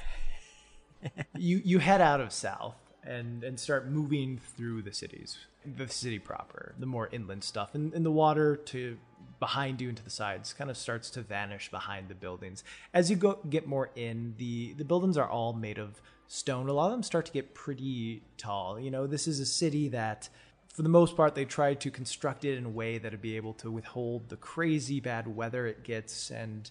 you 1.37 1.61
you 1.63 1.79
head 1.79 2.01
out 2.01 2.21
of 2.21 2.31
South 2.31 2.77
and 3.03 3.43
and 3.43 3.59
start 3.59 3.87
moving 3.87 4.39
through 4.55 4.81
the 4.81 4.93
cities, 4.93 5.37
the 5.65 5.87
city 5.87 6.19
proper, 6.19 6.73
the 6.79 6.85
more 6.85 7.09
inland 7.11 7.43
stuff, 7.43 7.75
and, 7.75 7.93
and 7.93 8.05
the 8.05 8.11
water 8.11 8.55
to 8.55 8.97
behind 9.39 9.81
you 9.81 9.89
and 9.89 9.97
to 9.97 10.03
the 10.03 10.09
sides 10.09 10.53
kind 10.53 10.69
of 10.69 10.77
starts 10.77 11.09
to 11.09 11.21
vanish 11.21 11.69
behind 11.69 12.07
the 12.07 12.15
buildings. 12.15 12.63
As 12.93 13.09
you 13.09 13.17
go 13.17 13.39
get 13.49 13.67
more 13.67 13.91
in, 13.95 14.35
the 14.37 14.73
the 14.73 14.85
buildings 14.85 15.17
are 15.17 15.29
all 15.29 15.53
made 15.53 15.77
of 15.77 16.01
stone. 16.27 16.67
A 16.69 16.73
lot 16.73 16.87
of 16.87 16.91
them 16.91 17.03
start 17.03 17.25
to 17.27 17.31
get 17.31 17.53
pretty 17.53 18.23
tall. 18.37 18.79
You 18.79 18.89
know, 18.89 19.05
this 19.05 19.27
is 19.27 19.39
a 19.39 19.45
city 19.45 19.89
that 19.89 20.29
for 20.73 20.81
the 20.81 20.89
most 20.89 21.15
part 21.15 21.35
they 21.35 21.45
tried 21.45 21.79
to 21.81 21.91
construct 21.91 22.43
it 22.43 22.57
in 22.57 22.65
a 22.65 22.69
way 22.69 22.97
that 22.97 23.11
would 23.11 23.21
be 23.21 23.37
able 23.37 23.53
to 23.53 23.71
withhold 23.71 24.29
the 24.29 24.35
crazy 24.35 24.99
bad 24.99 25.33
weather 25.33 25.67
it 25.67 25.83
gets 25.83 26.31
and 26.31 26.69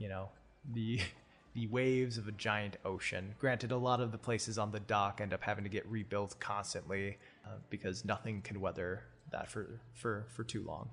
you 0.00 0.08
know, 0.08 0.30
the 0.72 0.98
the 1.54 1.66
waves 1.66 2.16
of 2.16 2.26
a 2.26 2.32
giant 2.32 2.76
ocean. 2.84 3.34
Granted, 3.38 3.70
a 3.70 3.76
lot 3.76 4.00
of 4.00 4.12
the 4.12 4.18
places 4.18 4.58
on 4.58 4.72
the 4.72 4.80
dock 4.80 5.20
end 5.20 5.34
up 5.34 5.42
having 5.42 5.64
to 5.64 5.70
get 5.70 5.86
rebuilt 5.86 6.36
constantly 6.40 7.18
uh, 7.44 7.56
because 7.68 8.04
nothing 8.04 8.40
can 8.40 8.60
weather 8.60 9.04
that 9.30 9.48
for 9.50 9.80
for 9.94 10.26
for 10.34 10.42
too 10.42 10.64
long. 10.64 10.88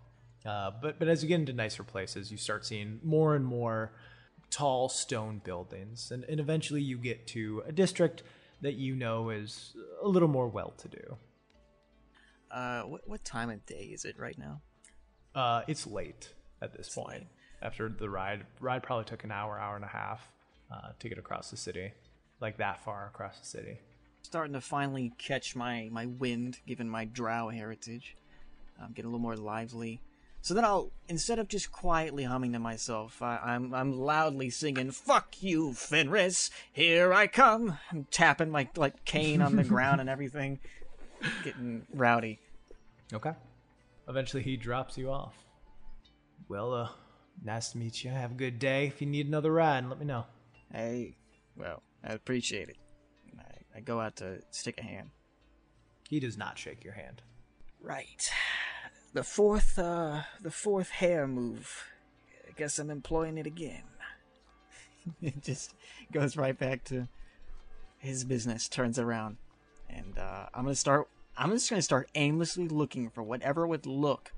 Uh, 0.46 0.72
but 0.82 1.00
but 1.00 1.08
as 1.08 1.24
you 1.24 1.30
get 1.30 1.40
into 1.40 1.54
nicer 1.54 1.84
places, 1.84 2.32
you 2.32 2.38
start 2.38 2.66
seeing 2.66 3.00
more 3.04 3.36
and 3.36 3.46
more 3.46 3.94
tall 4.50 4.90
stone 4.90 5.42
buildings, 5.44 6.12
and, 6.12 6.24
and 6.26 6.40
eventually 6.40 6.82
you 6.82 6.98
get 6.98 7.28
to 7.28 7.64
a 7.66 7.72
district 7.72 8.24
that 8.62 8.74
you 8.74 8.96
know 8.96 9.30
is 9.30 9.76
a 10.02 10.08
little 10.08 10.28
more 10.28 10.48
well-to-do. 10.48 11.18
Uh, 12.50 12.82
what, 12.84 13.08
what 13.08 13.24
time 13.24 13.52
of 13.52 13.64
day 13.68 13.92
is 13.94 14.04
it 14.04 14.18
right 14.18 14.38
now? 14.38 14.62
Uh, 15.36 15.62
it's 15.68 15.86
late 15.86 16.34
at 16.62 16.76
this 16.76 16.90
point. 16.90 17.28
After 17.62 17.90
the 17.90 18.10
ride, 18.10 18.46
ride 18.60 18.84
probably 18.84 19.06
took 19.06 19.24
an 19.24 19.32
hour, 19.32 19.60
hour 19.60 19.76
and 19.76 19.86
a 19.86 19.90
half 19.90 20.30
uh, 20.72 20.90
to 21.00 21.10
get 21.10 21.18
across 21.18 21.50
the 21.50 21.58
city, 21.58 21.92
like 22.40 22.58
that 22.58 22.84
far 22.84 23.08
across 23.08 23.40
the 23.40 23.46
city. 23.46 23.80
Starting 24.22 24.54
to 24.54 24.62
finally 24.62 25.14
catch 25.18 25.56
my 25.56 25.90
my 25.92 26.06
wind, 26.06 26.60
given 26.68 26.90
my 26.90 27.06
Drow 27.06 27.50
heritage. 27.50 28.16
I'm 28.82 28.92
getting 28.92 29.06
a 29.06 29.10
little 29.10 29.20
more 29.20 29.38
lively. 29.38 30.02
So 30.42 30.54
then 30.54 30.64
I'll, 30.64 30.92
instead 31.10 31.40
of 31.40 31.48
just 31.48 31.72
quietly 31.72 32.24
humming 32.24 32.54
to 32.54 32.60
myself, 32.60 33.22
I, 33.22 33.38
I'm 33.38 33.74
I'm 33.74 33.92
loudly 33.92 34.50
singing 34.50 34.92
"Fuck 34.92 35.42
you, 35.42 35.74
Fenris! 35.74 36.52
Here 36.72 37.14
I 37.14 37.28
come!" 37.28 37.78
I'm 37.92 38.06
tapping 38.12 38.50
my 38.50 38.68
like 38.76 39.04
cane 39.04 39.42
on 39.42 39.56
the 39.56 39.64
ground 39.66 40.00
and 40.00 40.10
everything, 40.10 40.60
getting 41.44 41.88
rowdy. 41.94 42.40
Okay. 43.14 43.34
Eventually, 44.08 44.44
he 44.44 44.58
drops 44.58 44.98
you 44.98 45.12
off. 45.12 45.36
Well, 46.48 46.74
uh, 46.74 46.90
nice 47.44 47.72
to 47.72 47.78
meet 47.78 48.04
you. 48.04 48.12
Have 48.12 48.32
a 48.32 48.36
good 48.36 48.60
day. 48.60 48.88
If 48.88 49.02
you 49.02 49.08
need 49.08 49.28
another 49.28 49.52
ride, 49.52 49.86
let 49.86 50.00
me 50.00 50.06
know. 50.06 50.26
Hey, 50.72 51.16
well, 51.56 51.82
I 52.04 52.14
appreciate 52.14 52.70
it. 52.70 52.78
I, 53.40 53.78
I 53.78 53.80
go 53.82 54.00
out 54.00 54.18
to 54.18 54.40
stick 54.52 54.80
a 54.80 54.84
hand. 54.84 55.10
He 56.10 56.20
does 56.20 56.38
not 56.38 56.58
shake 56.58 56.84
your 56.84 56.94
hand. 56.94 57.22
Right. 57.82 58.30
The 59.14 59.24
fourth, 59.24 59.80
uh, 59.80 60.22
the 60.42 60.52
fourth 60.52 60.90
hair 60.90 61.28
move. 61.28 61.86
I 62.48 62.52
guess 62.58 62.80
I'm 62.80 62.90
employing 62.90 63.38
it 63.38 63.48
again. 63.48 63.84
it 65.22 65.42
just 65.44 65.74
goes 66.12 66.38
right 66.38 66.58
back 66.58 66.84
to 66.86 67.08
his 67.98 68.24
business, 68.24 68.68
turns 68.68 69.00
around. 69.00 69.38
And, 69.90 70.18
uh, 70.18 70.48
I'm 70.54 70.64
gonna 70.64 70.76
start, 70.76 71.08
I'm 71.38 71.52
just 71.52 71.70
gonna 71.70 71.82
start 71.82 72.10
aimlessly 72.16 72.68
looking 72.68 73.10
for 73.10 73.24
whatever 73.24 73.66
would 73.66 73.86
look 73.86 74.34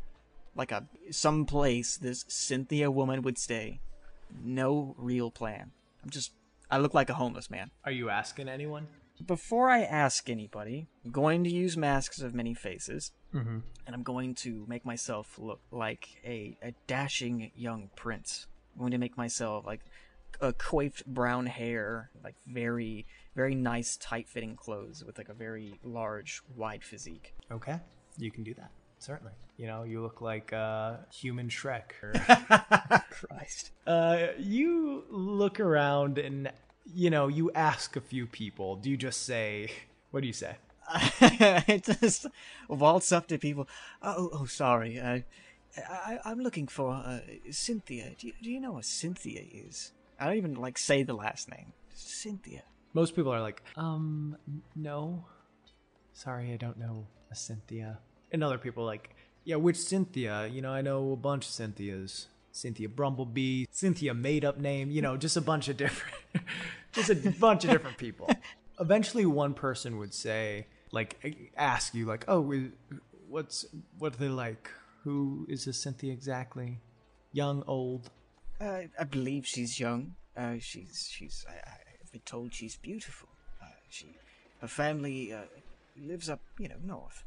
like 0.56 0.72
a, 0.72 0.86
some 1.12 1.46
place 1.46 1.98
this 1.98 2.26
Cynthia 2.28 2.90
woman 2.92 3.22
would 3.22 3.38
stay. 3.38 3.80
No 4.44 4.96
real 4.98 5.32
plan. 5.32 5.72
I'm 6.04 6.10
just, 6.10 6.32
I 6.70 6.78
look 6.78 6.94
like 6.94 7.10
a 7.10 7.16
homeless 7.16 7.50
man. 7.50 7.72
Are 7.86 7.92
you 7.92 8.10
asking 8.10 8.48
anyone? 8.50 8.88
Before 9.26 9.70
I 9.70 9.82
ask 9.82 10.30
anybody, 10.30 10.88
I'm 11.04 11.12
going 11.12 11.44
to 11.44 11.50
use 11.50 11.76
masks 11.76 12.22
of 12.22 12.34
many 12.34 12.54
faces, 12.54 13.12
Mm-hmm. 13.34 13.60
and 13.86 13.96
I'm 13.96 14.02
going 14.02 14.34
to 14.36 14.66
make 14.68 14.86
myself 14.86 15.38
look 15.38 15.60
like 15.70 16.08
a, 16.26 16.58
a 16.64 16.74
dashing 16.88 17.52
young 17.56 17.92
prince. 17.96 18.48
I'm 18.74 18.80
going 18.80 18.92
to 18.92 18.98
make 18.98 19.18
myself 19.18 19.68
like 19.68 19.82
a 20.42 20.52
coiffed 20.52 21.06
brown 21.06 21.46
hair, 21.46 22.10
like 22.24 22.34
very, 22.48 23.06
very 23.36 23.54
nice, 23.54 23.98
tight 23.98 24.28
fitting 24.28 24.56
clothes 24.56 25.04
with 25.06 25.18
like 25.20 25.30
a 25.30 25.34
very 25.36 25.80
large, 25.84 26.42
wide 26.56 26.84
physique. 26.84 27.36
Okay. 27.52 27.78
You 28.18 28.32
can 28.32 28.44
do 28.44 28.54
that. 28.56 28.72
Certainly. 29.00 29.32
You 29.58 29.68
know, 29.68 29.84
you 29.84 30.02
look 30.02 30.22
like 30.22 30.54
uh, 30.54 30.98
human 31.12 31.50
Shrek. 31.50 31.92
Or, 32.04 32.14
Christ. 33.10 33.72
uh, 33.88 34.28
you 34.38 35.06
look 35.10 35.60
around 35.60 36.18
and, 36.18 36.52
you 36.94 37.10
know, 37.10 37.28
you 37.28 37.52
ask 37.54 37.96
a 37.96 38.02
few 38.02 38.26
people. 38.28 38.76
Do 38.76 38.90
you 38.90 38.98
just 38.98 39.24
say, 39.24 39.72
what 40.12 40.22
do 40.22 40.28
you 40.28 40.34
say? 40.34 40.56
I 40.90 41.82
just 41.84 42.26
waltz 42.68 43.12
up 43.12 43.28
to 43.28 43.38
people. 43.38 43.68
Oh, 44.02 44.30
oh, 44.34 44.46
sorry. 44.46 45.00
I, 45.00 45.24
I, 45.78 46.20
I'm 46.26 46.40
looking 46.40 46.68
for 46.68 46.92
uh, 46.92 47.20
Cynthia. 47.52 48.12
Do 48.18 48.28
you, 48.28 48.34
do 48.42 48.50
you 48.50 48.60
know 48.60 48.74
what 48.74 48.86
Cynthia 48.86 49.42
is? 49.52 49.92
I 50.20 50.26
don't 50.26 50.38
even 50.38 50.56
like 50.56 50.78
say 50.78 51.04
the 51.04 51.14
last 51.14 51.50
name. 51.50 51.74
Cynthia. 51.94 52.64
Most 52.94 53.16
people 53.16 53.32
are 53.32 53.42
like, 53.42 53.62
um, 53.76 54.36
no. 54.76 55.26
Sorry, 56.14 56.52
I 56.54 56.58
don't 56.58 56.78
know 56.78 57.08
a 57.32 57.36
Cynthia. 57.36 58.00
And 58.32 58.44
other 58.44 58.58
people 58.58 58.86
like, 58.86 59.16
yeah, 59.44 59.56
which 59.56 59.78
Cynthia? 59.78 60.48
You 60.48 60.62
know, 60.62 60.72
I 60.72 60.82
know 60.82 61.12
a 61.12 61.16
bunch 61.16 61.46
of 61.48 61.52
Cynthias. 61.52 62.28
Cynthia 62.52 62.90
Brumblebee, 62.90 63.66
Cynthia 63.72 64.14
made 64.14 64.44
up 64.44 64.58
name, 64.58 64.90
you 64.92 65.02
know, 65.02 65.16
just 65.18 65.38
a 65.38 65.42
bunch 65.42 65.70
of 65.70 65.78
different, 65.78 66.16
just 66.92 67.10
a 67.12 67.16
bunch 67.40 67.64
of 67.64 67.70
different 67.70 67.98
people. 67.98 68.30
Eventually, 68.80 69.26
one 69.26 69.54
person 69.54 69.98
would 70.00 70.14
say, 70.14 70.66
like, 70.92 71.54
ask 71.56 71.94
you, 71.94 72.06
like, 72.06 72.26
oh, 72.28 72.52
is- 72.52 72.72
what's, 73.30 73.66
what 74.00 74.14
are 74.16 74.18
they 74.18 74.30
like? 74.30 74.70
Who 75.04 75.46
is 75.48 75.66
this 75.66 75.80
Cynthia 75.80 76.12
exactly? 76.12 76.80
Young, 77.32 77.64
old? 77.68 78.10
Uh, 78.60 78.82
I 79.00 79.04
believe 79.04 79.46
she's 79.46 79.80
young. 79.80 80.16
Uh, 80.36 80.56
she's 80.60 81.08
she's. 81.10 81.46
I, 81.48 81.54
I- 81.54 81.78
I've 82.02 82.12
been 82.12 82.22
told 82.26 82.54
she's 82.54 82.76
beautiful. 82.78 83.30
Uh, 83.62 83.68
she, 83.90 84.08
her 84.60 84.68
family 84.68 85.32
uh, 85.32 85.42
lives 86.02 86.30
up, 86.30 86.42
you 86.58 86.68
know, 86.68 86.76
north. 86.84 87.24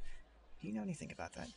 Do 0.62 0.68
you 0.68 0.74
know 0.74 0.82
anything 0.82 1.10
about 1.10 1.32
that? 1.32 1.48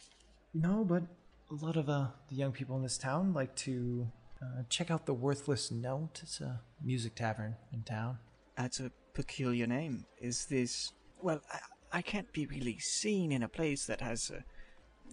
No, 0.56 0.84
but 0.84 1.04
a 1.52 1.64
lot 1.64 1.78
of 1.78 1.90
uh, 1.90 2.08
the 2.28 2.36
young 2.36 2.52
people 2.52 2.76
in 2.76 2.82
this 2.82 2.98
town 2.98 3.34
like 3.34 3.56
to 3.58 4.08
uh, 4.42 4.64
check 4.68 4.90
out 4.90 5.06
the 5.06 5.14
Worthless 5.14 5.70
Note. 5.70 6.22
It's 6.24 6.42
a 6.42 6.60
music 6.84 7.14
tavern 7.14 7.56
in 7.72 7.84
town. 7.84 8.18
That's 8.58 8.80
a 8.80 8.92
peculiar 9.14 9.68
name. 9.68 10.06
Is 10.20 10.46
this? 10.46 10.92
Well, 11.22 11.40
I, 11.54 12.00
I 12.00 12.02
can't 12.02 12.32
be 12.34 12.48
really 12.48 12.80
seen 12.80 13.32
in 13.32 13.44
a 13.44 13.48
place 13.48 13.86
that 13.86 14.02
has 14.02 14.32
a 14.32 14.44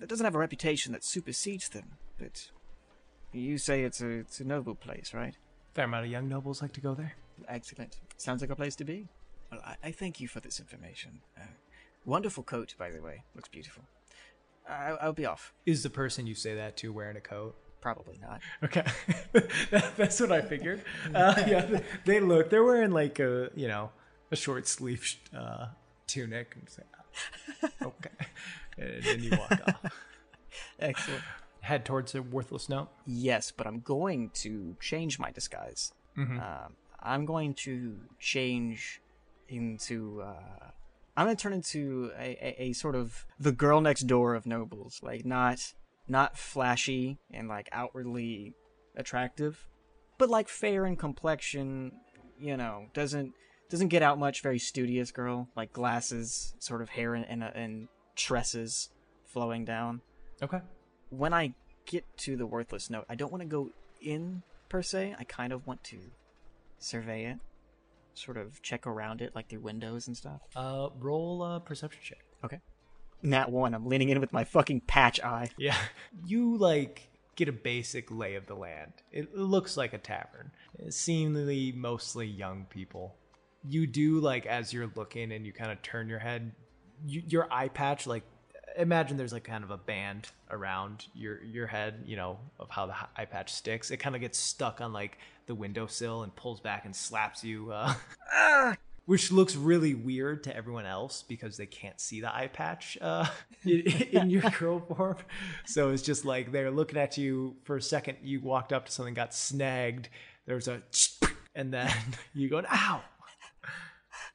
that 0.00 0.08
doesn't 0.08 0.24
have 0.24 0.34
a 0.34 0.38
reputation 0.38 0.92
that 0.92 1.04
supersedes 1.04 1.68
them. 1.68 1.98
But 2.18 2.50
you 3.30 3.58
say 3.58 3.82
it's 3.82 4.00
a 4.00 4.08
it's 4.08 4.40
a 4.40 4.44
noble 4.44 4.74
place, 4.74 5.12
right? 5.12 5.36
Fair 5.74 5.84
amount 5.84 6.06
of 6.06 6.10
young 6.10 6.30
nobles 6.30 6.62
like 6.62 6.72
to 6.72 6.80
go 6.80 6.94
there. 6.94 7.12
Excellent. 7.46 7.98
Sounds 8.16 8.40
like 8.40 8.50
a 8.50 8.56
place 8.56 8.76
to 8.76 8.84
be. 8.84 9.08
Well, 9.50 9.60
I, 9.66 9.76
I 9.88 9.90
thank 9.90 10.18
you 10.18 10.28
for 10.28 10.40
this 10.40 10.60
information. 10.60 11.20
Uh, 11.38 11.44
wonderful 12.04 12.42
coat, 12.42 12.74
by 12.78 12.90
the 12.90 13.00
way. 13.02 13.22
Looks 13.34 13.48
beautiful. 13.48 13.84
I, 14.68 14.96
I'll 15.00 15.12
be 15.12 15.26
off. 15.26 15.52
Is 15.66 15.82
the 15.82 15.90
person 15.90 16.26
you 16.26 16.34
say 16.34 16.54
that 16.54 16.76
to 16.78 16.92
wearing 16.92 17.16
a 17.16 17.20
coat? 17.20 17.54
Probably 17.80 18.18
not. 18.22 18.40
Okay, 18.62 18.84
That- 19.70 19.96
that's 19.96 20.20
what 20.20 20.30
I 20.30 20.40
figured. 20.40 20.82
Uh, 21.14 21.34
yeah, 21.48 21.62
they, 21.66 21.82
they 22.04 22.20
look. 22.20 22.48
They're 22.48 22.62
wearing 22.64 22.92
like 22.92 23.18
a 23.18 23.50
you 23.56 23.66
know 23.68 23.90
a 24.30 24.36
short 24.36 24.68
sleeve 24.68 25.16
uh, 25.36 25.66
tunic. 26.06 26.54
And 26.58 26.68
say, 26.70 26.82
"Ah, 26.94 27.68
okay, 27.82 28.26
and 28.78 29.02
then 29.02 29.22
you 29.22 29.30
walk 29.36 29.60
off. 29.66 29.92
Excellent. 30.78 31.22
Head 31.60 31.84
towards 31.84 32.12
the 32.12 32.22
Worthless 32.22 32.68
Note. 32.68 32.88
Yes, 33.06 33.52
but 33.56 33.66
I'm 33.66 33.80
going 33.80 34.30
to 34.34 34.76
change 34.80 35.18
my 35.18 35.30
disguise. 35.32 35.92
Mm-hmm. 36.16 36.38
Um, 36.38 36.76
I'm 37.00 37.24
going 37.26 37.54
to 37.66 37.96
change 38.20 39.00
into. 39.48 40.22
Uh, 40.22 40.70
I'm 41.16 41.26
going 41.26 41.36
to 41.36 41.42
turn 41.42 41.52
into 41.52 42.10
a, 42.18 42.36
a, 42.40 42.62
a 42.62 42.72
sort 42.72 42.94
of 42.94 43.26
the 43.38 43.52
girl 43.52 43.80
next 43.80 44.02
door 44.02 44.34
of 44.34 44.46
nobles, 44.46 45.00
like 45.02 45.24
not 45.26 45.74
not 46.08 46.36
flashy 46.38 47.18
and 47.30 47.48
like 47.48 47.68
outwardly 47.72 48.54
attractive, 48.96 49.66
but 50.18 50.28
like 50.30 50.48
fair 50.48 50.86
in 50.86 50.96
complexion. 50.96 51.92
You 52.38 52.56
know, 52.56 52.86
doesn't 52.94 53.32
doesn't 53.70 53.88
get 53.88 54.02
out 54.02 54.18
much. 54.18 54.42
Very 54.42 54.58
studious 54.58 55.10
girl, 55.10 55.48
like 55.54 55.72
glasses, 55.72 56.54
sort 56.58 56.82
of 56.82 56.88
hair 56.90 57.14
and 57.14 57.26
and, 57.28 57.42
and 57.42 57.88
tresses 58.16 58.90
flowing 59.26 59.64
down 59.64 60.02
Okay. 60.42 60.60
when 61.08 61.32
I 61.32 61.54
get 61.86 62.04
to 62.18 62.36
the 62.36 62.46
worthless 62.46 62.90
note, 62.90 63.06
I 63.08 63.14
don't 63.14 63.32
want 63.32 63.42
to 63.42 63.48
go 63.48 63.70
in 64.00 64.42
per 64.68 64.82
se. 64.82 65.14
I 65.18 65.24
kind 65.24 65.52
of 65.52 65.66
want 65.66 65.82
to 65.84 65.98
survey 66.78 67.24
it, 67.26 67.38
sort 68.14 68.36
of 68.36 68.60
check 68.62 68.86
around 68.86 69.20
it, 69.20 69.34
like 69.34 69.48
through 69.48 69.60
windows 69.60 70.06
and 70.06 70.16
stuff. 70.16 70.40
Uh, 70.54 70.88
roll 70.98 71.44
a 71.44 71.60
perception 71.60 72.00
check. 72.02 72.24
Okay. 72.44 72.60
Nat 73.22 73.50
one. 73.50 73.74
I'm 73.74 73.86
leaning 73.86 74.08
in 74.08 74.20
with 74.20 74.32
my 74.32 74.44
fucking 74.44 74.82
patch 74.82 75.20
eye. 75.20 75.48
Yeah. 75.56 75.76
You 76.26 76.56
like 76.56 77.08
get 77.36 77.48
a 77.48 77.52
basic 77.52 78.10
lay 78.10 78.34
of 78.34 78.46
the 78.46 78.54
land. 78.54 78.92
It 79.10 79.34
looks 79.36 79.76
like 79.76 79.92
a 79.92 79.98
tavern. 79.98 80.50
Seemingly 80.90 81.72
mostly 81.72 82.26
young 82.26 82.66
people. 82.68 83.16
You 83.68 83.86
do 83.86 84.20
like 84.20 84.46
as 84.46 84.72
you're 84.72 84.90
looking 84.94 85.32
and 85.32 85.46
you 85.46 85.52
kind 85.52 85.70
of 85.70 85.80
turn 85.82 86.08
your 86.08 86.18
head, 86.18 86.52
you, 87.06 87.22
your 87.26 87.52
eye 87.52 87.68
patch 87.68 88.06
like 88.06 88.24
imagine 88.76 89.16
there's 89.16 89.32
like 89.32 89.44
kind 89.44 89.64
of 89.64 89.70
a 89.70 89.76
band 89.76 90.28
around 90.50 91.06
your 91.14 91.42
your 91.44 91.66
head, 91.66 92.02
you 92.06 92.16
know, 92.16 92.38
of 92.58 92.70
how 92.70 92.86
the 92.86 92.94
eye 93.16 93.24
patch 93.24 93.52
sticks. 93.52 93.90
It 93.90 93.98
kind 93.98 94.14
of 94.14 94.20
gets 94.20 94.38
stuck 94.38 94.80
on 94.80 94.92
like 94.92 95.18
the 95.46 95.54
windowsill 95.54 96.22
and 96.22 96.34
pulls 96.34 96.60
back 96.60 96.84
and 96.84 96.94
slaps 96.94 97.44
you. 97.44 97.72
Uh, 97.72 97.94
Ah! 98.32 98.76
which 99.04 99.32
looks 99.32 99.56
really 99.56 99.94
weird 99.94 100.44
to 100.44 100.56
everyone 100.56 100.86
else 100.86 101.24
because 101.26 101.56
they 101.56 101.66
can't 101.66 102.00
see 102.00 102.20
the 102.20 102.34
eye 102.34 102.46
patch 102.46 102.96
uh, 103.00 103.26
in, 103.64 103.80
in 104.12 104.30
your 104.30 104.42
girl 104.58 104.80
form. 104.80 105.16
So 105.66 105.90
it's 105.90 106.02
just 106.02 106.24
like 106.24 106.52
they're 106.52 106.70
looking 106.70 106.98
at 106.98 107.18
you 107.18 107.56
for 107.64 107.76
a 107.76 107.82
second. 107.82 108.18
You 108.22 108.40
walked 108.40 108.72
up 108.72 108.86
to 108.86 108.92
something, 108.92 109.14
got 109.14 109.34
snagged. 109.34 110.08
There's 110.46 110.68
a, 110.68 110.82
and 111.54 111.72
then 111.72 111.92
you 112.34 112.48
go, 112.48 112.62
ow. 112.70 113.02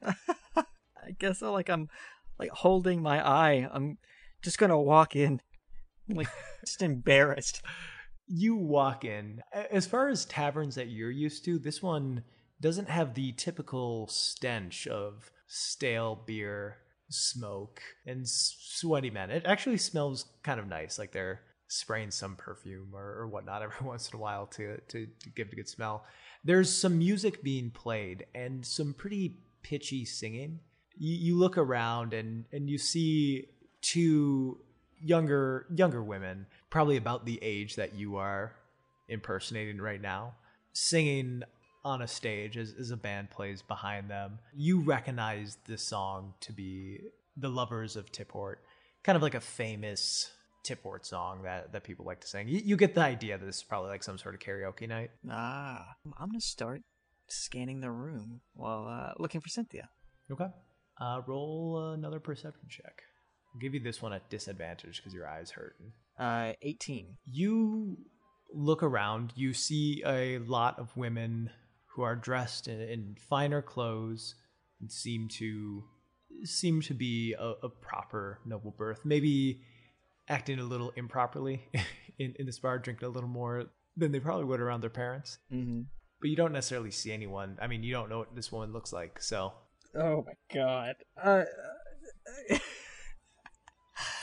I 0.02 1.12
guess 1.18 1.42
I 1.42 1.48
like 1.48 1.70
I'm 1.70 1.88
like 2.38 2.50
holding 2.50 3.02
my 3.02 3.26
eye. 3.26 3.68
I'm 3.72 3.98
just 4.42 4.58
gonna 4.58 4.80
walk 4.80 5.16
in, 5.16 5.40
like 6.08 6.28
just 6.60 6.82
embarrassed. 6.82 7.62
You 8.30 8.56
walk 8.56 9.06
in. 9.06 9.40
As 9.54 9.86
far 9.86 10.10
as 10.10 10.26
taverns 10.26 10.74
that 10.74 10.88
you're 10.88 11.10
used 11.10 11.46
to, 11.46 11.58
this 11.58 11.82
one 11.82 12.24
doesn't 12.60 12.90
have 12.90 13.14
the 13.14 13.32
typical 13.32 14.06
stench 14.08 14.86
of 14.86 15.30
stale 15.46 16.24
beer, 16.26 16.76
smoke, 17.08 17.80
and 18.06 18.28
sweaty 18.28 19.10
men. 19.10 19.30
It 19.30 19.46
actually 19.46 19.78
smells 19.78 20.26
kind 20.42 20.60
of 20.60 20.68
nice, 20.68 20.98
like 20.98 21.12
they're 21.12 21.40
spraying 21.68 22.10
some 22.10 22.36
perfume 22.36 22.90
or, 22.94 23.20
or 23.20 23.28
whatnot 23.28 23.62
every 23.62 23.86
once 23.86 24.10
in 24.10 24.16
a 24.18 24.20
while 24.20 24.46
to, 24.46 24.78
to, 24.88 25.06
to 25.06 25.30
give 25.30 25.48
it 25.48 25.52
a 25.52 25.56
good 25.56 25.68
smell. 25.68 26.04
There's 26.44 26.72
some 26.72 26.98
music 26.98 27.42
being 27.42 27.70
played 27.70 28.26
and 28.34 28.64
some 28.64 28.94
pretty 28.94 29.38
pitchy 29.62 30.04
singing. 30.04 30.60
You, 30.96 31.14
you 31.14 31.36
look 31.38 31.58
around 31.58 32.14
and, 32.14 32.44
and 32.52 32.68
you 32.68 32.78
see 32.78 33.46
two 33.82 34.58
younger 35.00 35.66
younger 35.74 36.02
women, 36.02 36.46
probably 36.70 36.96
about 36.96 37.24
the 37.24 37.38
age 37.42 37.76
that 37.76 37.94
you 37.94 38.16
are 38.16 38.52
impersonating 39.08 39.80
right 39.80 40.00
now, 40.00 40.34
singing 40.72 41.42
on 41.84 42.02
a 42.02 42.08
stage 42.08 42.56
as, 42.56 42.74
as 42.78 42.90
a 42.90 42.96
band 42.96 43.30
plays 43.30 43.62
behind 43.62 44.10
them. 44.10 44.38
You 44.54 44.80
recognize 44.80 45.58
this 45.66 45.82
song 45.82 46.34
to 46.40 46.52
be 46.52 47.00
The 47.36 47.48
Lovers 47.48 47.96
of 47.96 48.12
Tipport, 48.12 48.56
kind 49.02 49.16
of 49.16 49.22
like 49.22 49.34
a 49.34 49.40
famous 49.40 50.30
Tipport 50.64 51.06
song 51.06 51.42
that, 51.44 51.72
that 51.72 51.84
people 51.84 52.04
like 52.04 52.20
to 52.20 52.26
sing. 52.26 52.48
You, 52.48 52.60
you 52.62 52.76
get 52.76 52.94
the 52.94 53.00
idea 53.00 53.38
that 53.38 53.46
this 53.46 53.58
is 53.58 53.62
probably 53.62 53.90
like 53.90 54.02
some 54.02 54.18
sort 54.18 54.34
of 54.34 54.40
karaoke 54.40 54.88
night. 54.88 55.10
Ah, 55.30 55.86
I'm 56.18 56.28
gonna 56.28 56.40
start 56.40 56.82
scanning 57.28 57.80
the 57.80 57.90
room 57.90 58.40
while 58.54 58.86
uh, 58.86 59.12
looking 59.18 59.40
for 59.40 59.48
Cynthia. 59.48 59.88
Okay. 60.30 60.48
Uh, 61.00 61.22
roll 61.26 61.92
another 61.94 62.20
perception 62.20 62.68
check. 62.68 63.02
I'll 63.58 63.62
give 63.62 63.74
you 63.74 63.80
this 63.80 64.00
one 64.00 64.12
at 64.12 64.30
disadvantage 64.30 64.98
because 64.98 65.12
your 65.12 65.26
eye's 65.26 65.50
hurt. 65.50 65.74
Uh, 66.16 66.52
18. 66.62 67.16
you 67.24 67.98
look 68.54 68.84
around, 68.84 69.32
you 69.34 69.52
see 69.52 70.00
a 70.06 70.38
lot 70.38 70.78
of 70.78 70.96
women 70.96 71.50
who 71.86 72.02
are 72.02 72.14
dressed 72.14 72.68
in, 72.68 72.80
in 72.80 73.16
finer 73.28 73.60
clothes 73.60 74.36
and 74.80 74.92
seem 74.92 75.26
to 75.38 75.82
seem 76.44 76.80
to 76.82 76.94
be 76.94 77.34
a, 77.36 77.54
a 77.64 77.68
proper 77.68 78.38
noble 78.46 78.70
birth. 78.70 79.00
Maybe 79.04 79.62
acting 80.28 80.60
a 80.60 80.64
little 80.64 80.92
improperly 80.94 81.68
in, 82.18 82.36
in 82.38 82.46
this 82.46 82.60
bar, 82.60 82.78
drinking 82.78 83.08
a 83.08 83.10
little 83.10 83.28
more 83.28 83.64
than 83.96 84.12
they 84.12 84.20
probably 84.20 84.44
would 84.44 84.60
around 84.60 84.82
their 84.82 84.90
parents. 84.90 85.38
Mm-hmm. 85.52 85.80
But 86.20 86.30
you 86.30 86.36
don't 86.36 86.52
necessarily 86.52 86.92
see 86.92 87.10
anyone. 87.10 87.58
I 87.60 87.66
mean, 87.66 87.82
you 87.82 87.92
don't 87.92 88.08
know 88.08 88.18
what 88.18 88.36
this 88.36 88.52
woman 88.52 88.72
looks 88.72 88.92
like, 88.92 89.20
so 89.20 89.52
Oh 89.98 90.24
my 90.24 90.34
god. 90.54 90.94
Uh, 91.20 91.44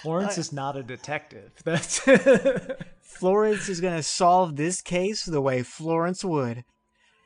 Florence 0.05 0.37
is 0.37 0.53
not 0.53 0.77
a 0.77 0.83
detective. 0.83 1.51
That's 1.65 1.99
Florence 3.01 3.69
is 3.69 3.81
gonna 3.81 4.03
solve 4.03 4.55
this 4.55 4.81
case 4.81 5.25
the 5.25 5.41
way 5.41 5.63
Florence 5.63 6.23
would. 6.23 6.63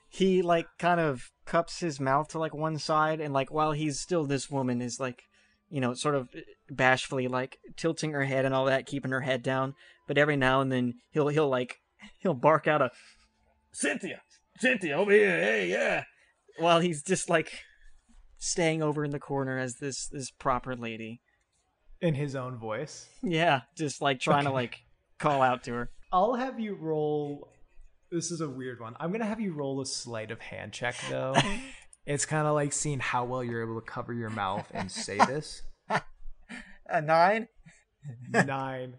He 0.07 0.41
like 0.41 0.65
kind 0.77 0.99
of 0.99 1.32
cups 1.45 1.82
his 1.82 1.99
mouth 1.99 2.30
to 2.30 2.39
like 2.39 2.53
one 2.53 2.77
side, 2.77 3.19
and 3.19 3.34
like 3.34 3.51
while 3.51 3.73
he's 3.73 3.99
still 3.99 4.25
this 4.25 4.49
woman 4.49 4.82
is 4.82 4.99
like, 4.99 5.23
you 5.69 5.82
know, 5.82 5.93
sort 5.93 6.15
of 6.15 6.30
uh, 6.36 6.39
bashfully 6.71 7.27
like 7.27 7.59
tilting 7.75 8.11
her 8.13 8.23
head 8.23 8.45
and 8.45 8.55
all 8.55 8.65
that, 8.65 8.86
keeping 8.86 9.11
her 9.11 9.21
head 9.21 9.43
down. 9.43 9.75
But 10.07 10.17
every 10.17 10.38
now 10.38 10.61
and 10.61 10.71
then 10.71 10.95
he'll 11.11 11.27
he'll 11.27 11.49
like 11.49 11.77
he'll 12.19 12.34
bark 12.34 12.67
out 12.67 12.82
a 12.82 12.91
Cynthia, 13.71 14.21
Cynthia 14.57 14.95
over 14.95 15.11
here, 15.11 15.39
hey 15.39 15.69
yeah, 15.69 16.05
while 16.57 16.80
he's 16.80 17.03
just 17.03 17.30
like 17.30 17.59
staying 18.38 18.82
over 18.82 19.03
in 19.03 19.11
the 19.11 19.19
corner 19.19 19.57
as 19.57 19.75
this 19.75 20.07
this 20.07 20.32
proper 20.32 20.75
lady. 20.75 21.21
In 22.01 22.13
his 22.13 22.35
own 22.35 22.57
voice. 22.57 23.07
Yeah, 23.21 23.61
just 23.75 24.01
like 24.01 24.19
trying 24.19 24.45
to 24.45 24.51
like 24.51 24.81
call 25.17 25.41
out 25.41 25.63
to 25.63 25.73
her. 25.73 25.89
I'll 26.11 26.33
have 26.35 26.59
you 26.59 26.75
roll. 26.75 27.49
This 28.11 28.31
is 28.31 28.41
a 28.41 28.49
weird 28.49 28.79
one. 28.79 28.95
I'm 28.99 29.11
gonna 29.11 29.25
have 29.25 29.39
you 29.39 29.53
roll 29.53 29.81
a 29.81 29.85
sleight 29.85 30.31
of 30.31 30.39
hand 30.39 30.73
check 30.73 30.95
though. 31.09 31.35
it's 32.05 32.25
kind 32.25 32.47
of 32.47 32.55
like 32.55 32.73
seeing 32.73 32.99
how 32.99 33.25
well 33.25 33.43
you're 33.43 33.61
able 33.61 33.79
to 33.79 33.85
cover 33.85 34.13
your 34.13 34.29
mouth 34.29 34.67
and 34.73 34.91
say 34.91 35.17
this. 35.17 35.63
A 36.91 37.01
nine. 37.01 37.47
Nine. 38.31 38.95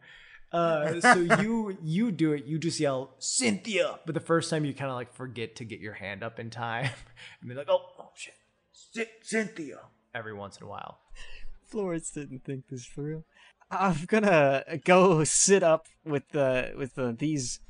Uh, 0.53 1.01
so 1.01 1.14
you 1.40 1.76
you 1.82 2.11
do 2.11 2.32
it. 2.32 2.44
You 2.44 2.59
just 2.59 2.80
yell 2.80 3.14
Cynthia, 3.18 4.01
but 4.05 4.14
the 4.14 4.20
first 4.20 4.51
time 4.51 4.64
you 4.64 4.74
kind 4.74 4.90
of 4.90 4.96
like 4.96 5.12
forget 5.14 5.57
to 5.57 5.64
get 5.64 5.80
your 5.80 5.94
hand 5.94 6.22
up 6.22 6.40
in 6.40 6.51
time, 6.51 6.90
and 7.40 7.48
be 7.48 7.55
like, 7.55 7.68
oh, 7.68 7.82
oh 7.98 8.11
shit, 8.14 8.34
Cy- 8.72 9.11
Cynthia. 9.22 9.80
Every 10.12 10.34
once 10.34 10.57
in 10.57 10.64
a 10.64 10.68
while. 10.68 10.98
Florence 11.71 12.11
didn't 12.11 12.45
think 12.45 12.68
this 12.68 12.87
through. 12.87 13.25
I'm 13.71 14.05
gonna 14.07 14.64
go 14.85 15.23
sit 15.25 15.62
up 15.62 15.87
with 16.05 16.29
the 16.31 16.73
with 16.77 16.95
the 16.95 17.12
these. 17.16 17.61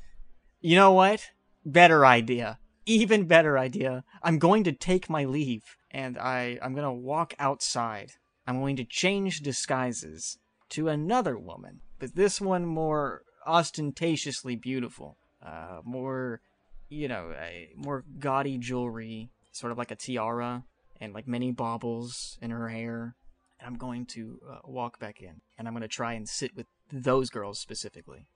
You 0.59 0.75
know 0.75 0.91
what? 0.91 1.29
Better 1.63 2.05
idea. 2.05 2.57
Even 2.85 3.25
better 3.25 3.57
idea. 3.57 4.03
I'm 4.23 4.39
going 4.39 4.63
to 4.63 4.71
take 4.71 5.09
my 5.09 5.25
leave 5.25 5.63
and 5.91 6.17
I 6.17 6.57
I'm 6.61 6.73
gonna 6.73 6.93
walk 6.93 7.35
outside. 7.37 8.13
I'm 8.47 8.59
going 8.59 8.75
to 8.77 8.83
change 8.83 9.41
disguises 9.41 10.39
to 10.69 10.87
another 10.87 11.37
woman, 11.37 11.81
but 11.99 12.15
this 12.15 12.41
one 12.41 12.65
more 12.65 13.21
ostentatiously 13.45 14.55
beautiful. 14.55 15.17
Uh, 15.45 15.81
more, 15.83 16.41
you 16.89 17.07
know, 17.07 17.33
more 17.75 18.03
gaudy 18.19 18.57
jewelry, 18.57 19.29
sort 19.51 19.71
of 19.71 19.77
like 19.77 19.91
a 19.91 19.95
tiara 19.95 20.63
and 20.99 21.13
like 21.13 21.27
many 21.27 21.51
baubles 21.51 22.37
in 22.41 22.51
her 22.51 22.69
hair 22.69 23.15
and 23.61 23.67
I'm 23.67 23.77
going 23.77 24.05
to 24.07 24.39
uh, 24.49 24.57
walk 24.65 24.99
back 24.99 25.21
in, 25.21 25.41
and 25.57 25.67
I'm 25.67 25.73
going 25.73 25.81
to 25.81 25.87
try 25.87 26.13
and 26.13 26.27
sit 26.27 26.55
with 26.55 26.65
those 26.91 27.29
girls 27.29 27.59
specifically, 27.59 28.27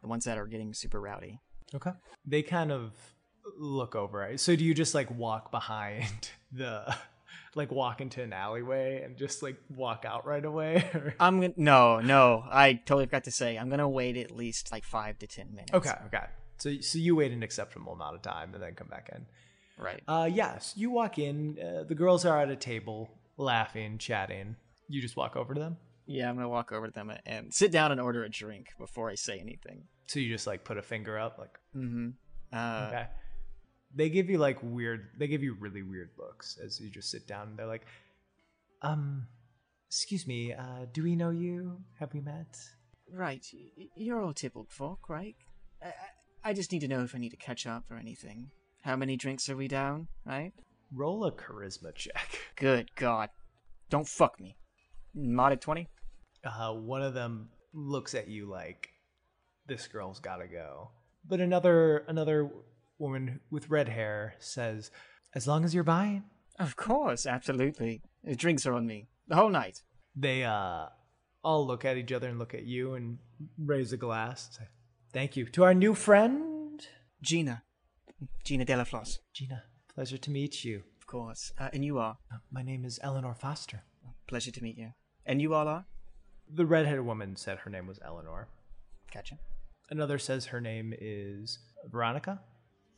the 0.00 0.08
ones 0.08 0.24
that 0.24 0.38
are 0.38 0.46
getting 0.46 0.74
super 0.74 1.00
rowdy. 1.00 1.40
Okay. 1.74 1.92
They 2.26 2.42
kind 2.42 2.72
of 2.72 2.92
look 3.56 3.94
over. 3.94 4.36
So 4.36 4.56
do 4.56 4.64
you 4.64 4.74
just 4.74 4.94
like 4.94 5.10
walk 5.10 5.50
behind 5.50 6.30
the, 6.52 6.94
like 7.54 7.70
walk 7.70 8.00
into 8.00 8.22
an 8.22 8.32
alleyway 8.32 9.02
and 9.02 9.16
just 9.16 9.42
like 9.42 9.56
walk 9.74 10.04
out 10.06 10.26
right 10.26 10.44
away? 10.44 10.88
Or? 10.94 11.14
I'm 11.20 11.40
gonna 11.40 11.54
no, 11.56 12.00
no. 12.00 12.44
I 12.50 12.74
totally 12.74 13.06
forgot 13.06 13.24
to 13.24 13.30
say 13.30 13.56
I'm 13.56 13.68
gonna 13.70 13.88
wait 13.88 14.16
at 14.16 14.30
least 14.30 14.72
like 14.72 14.84
five 14.84 15.18
to 15.20 15.26
ten 15.26 15.50
minutes. 15.50 15.72
Okay, 15.72 15.94
okay. 16.06 16.24
So 16.58 16.80
so 16.80 16.98
you 16.98 17.16
wait 17.16 17.32
an 17.32 17.42
acceptable 17.42 17.92
amount 17.92 18.16
of 18.16 18.22
time 18.22 18.54
and 18.54 18.62
then 18.62 18.74
come 18.74 18.88
back 18.88 19.10
in. 19.14 19.26
right. 19.82 20.02
Uh, 20.06 20.28
yes, 20.32 20.74
you 20.76 20.90
walk 20.90 21.18
in. 21.18 21.58
Uh, 21.58 21.84
the 21.84 21.94
girls 21.94 22.24
are 22.24 22.38
at 22.40 22.50
a 22.50 22.56
table, 22.56 23.10
laughing, 23.36 23.98
chatting. 23.98 24.56
You 24.88 25.00
just 25.00 25.16
walk 25.16 25.36
over 25.36 25.54
to 25.54 25.60
them. 25.60 25.76
Yeah, 26.06 26.28
I'm 26.28 26.34
gonna 26.36 26.48
walk 26.48 26.72
over 26.72 26.86
to 26.88 26.92
them 26.92 27.12
and 27.26 27.52
sit 27.52 27.70
down 27.70 27.92
and 27.92 28.00
order 28.00 28.24
a 28.24 28.28
drink 28.28 28.68
before 28.78 29.08
I 29.08 29.14
say 29.14 29.38
anything. 29.38 29.84
So 30.06 30.18
you 30.20 30.28
just 30.28 30.46
like 30.46 30.64
put 30.64 30.78
a 30.78 30.82
finger 30.82 31.18
up, 31.18 31.38
like 31.38 31.58
Mm-hmm. 31.76 32.10
Uh, 32.52 32.86
okay. 32.88 33.06
They 33.94 34.10
give 34.10 34.28
you 34.28 34.38
like 34.38 34.58
weird. 34.62 35.08
They 35.18 35.26
give 35.26 35.42
you 35.42 35.56
really 35.58 35.82
weird 35.82 36.10
looks 36.18 36.58
as 36.62 36.80
you 36.80 36.90
just 36.90 37.10
sit 37.10 37.26
down. 37.26 37.54
They're 37.56 37.66
like, 37.66 37.86
um, 38.82 39.26
excuse 39.88 40.26
me. 40.26 40.52
Uh, 40.52 40.86
do 40.92 41.02
we 41.02 41.14
know 41.16 41.30
you? 41.30 41.78
Have 41.98 42.12
we 42.12 42.20
met? 42.20 42.58
Right. 43.12 43.46
You're 43.96 44.20
all 44.20 44.32
tippled 44.32 44.70
folk, 44.70 45.08
right? 45.08 45.36
I 46.44 46.52
just 46.52 46.72
need 46.72 46.80
to 46.80 46.88
know 46.88 47.02
if 47.02 47.14
I 47.14 47.18
need 47.18 47.30
to 47.30 47.36
catch 47.36 47.66
up 47.66 47.84
or 47.90 47.96
anything. 47.96 48.50
How 48.82 48.96
many 48.96 49.16
drinks 49.16 49.48
are 49.48 49.56
we 49.56 49.68
down? 49.68 50.08
Right. 50.26 50.52
Roll 50.92 51.24
a 51.24 51.32
charisma 51.32 51.94
check. 51.94 52.38
Good 52.56 52.94
God. 52.96 53.28
Don't 53.90 54.08
fuck 54.08 54.40
me. 54.40 54.56
Modded 55.16 55.60
twenty. 55.60 55.88
uh, 56.44 56.72
one 56.72 57.02
of 57.02 57.14
them 57.14 57.48
looks 57.72 58.14
at 58.14 58.28
you 58.28 58.46
like 58.46 58.88
this 59.66 59.86
girl's 59.86 60.20
got 60.20 60.36
to 60.36 60.46
go. 60.46 60.90
But 61.28 61.40
another 61.40 61.98
another 62.08 62.50
woman 62.98 63.40
with 63.50 63.70
red 63.70 63.88
hair 63.88 64.34
says, 64.38 64.90
"As 65.34 65.46
long 65.46 65.64
as 65.64 65.74
you're 65.74 65.84
buying." 65.84 66.24
Of 66.58 66.76
course, 66.76 67.26
absolutely. 67.26 68.02
The 68.24 68.36
drinks 68.36 68.66
are 68.66 68.74
on 68.74 68.86
me 68.86 69.08
the 69.28 69.36
whole 69.36 69.48
night. 69.50 69.82
They 70.16 70.44
uh 70.44 70.86
all 71.44 71.66
look 71.66 71.84
at 71.84 71.96
each 71.96 72.12
other 72.12 72.28
and 72.28 72.38
look 72.38 72.54
at 72.54 72.64
you 72.64 72.94
and 72.94 73.18
raise 73.58 73.92
a 73.92 73.96
glass. 73.96 74.48
Say, 74.56 74.64
Thank 75.12 75.36
you 75.36 75.44
to 75.46 75.64
our 75.64 75.74
new 75.74 75.94
friend, 75.94 76.86
Gina, 77.20 77.64
Gina 78.44 78.64
Delaflosse. 78.64 79.18
Gina. 79.34 79.64
Pleasure 79.94 80.18
to 80.18 80.30
meet 80.30 80.64
you. 80.64 80.84
Of 81.00 81.06
course. 81.06 81.52
Uh, 81.58 81.68
and 81.72 81.84
you 81.84 81.98
are. 81.98 82.16
Uh, 82.32 82.38
My 82.50 82.62
name 82.62 82.84
is 82.84 82.98
Eleanor 83.02 83.34
Foster. 83.34 83.82
Pleasure 84.26 84.50
to 84.52 84.62
meet 84.62 84.78
you. 84.78 84.92
And 85.26 85.40
you 85.40 85.54
all 85.54 85.68
are. 85.68 85.84
The 86.52 86.66
redheaded 86.66 87.04
woman 87.04 87.36
said 87.36 87.58
her 87.58 87.70
name 87.70 87.86
was 87.86 87.98
Eleanor. 88.04 88.48
Gotcha. 89.12 89.38
Another 89.90 90.18
says 90.18 90.46
her 90.46 90.60
name 90.60 90.94
is 91.00 91.58
Veronica. 91.90 92.40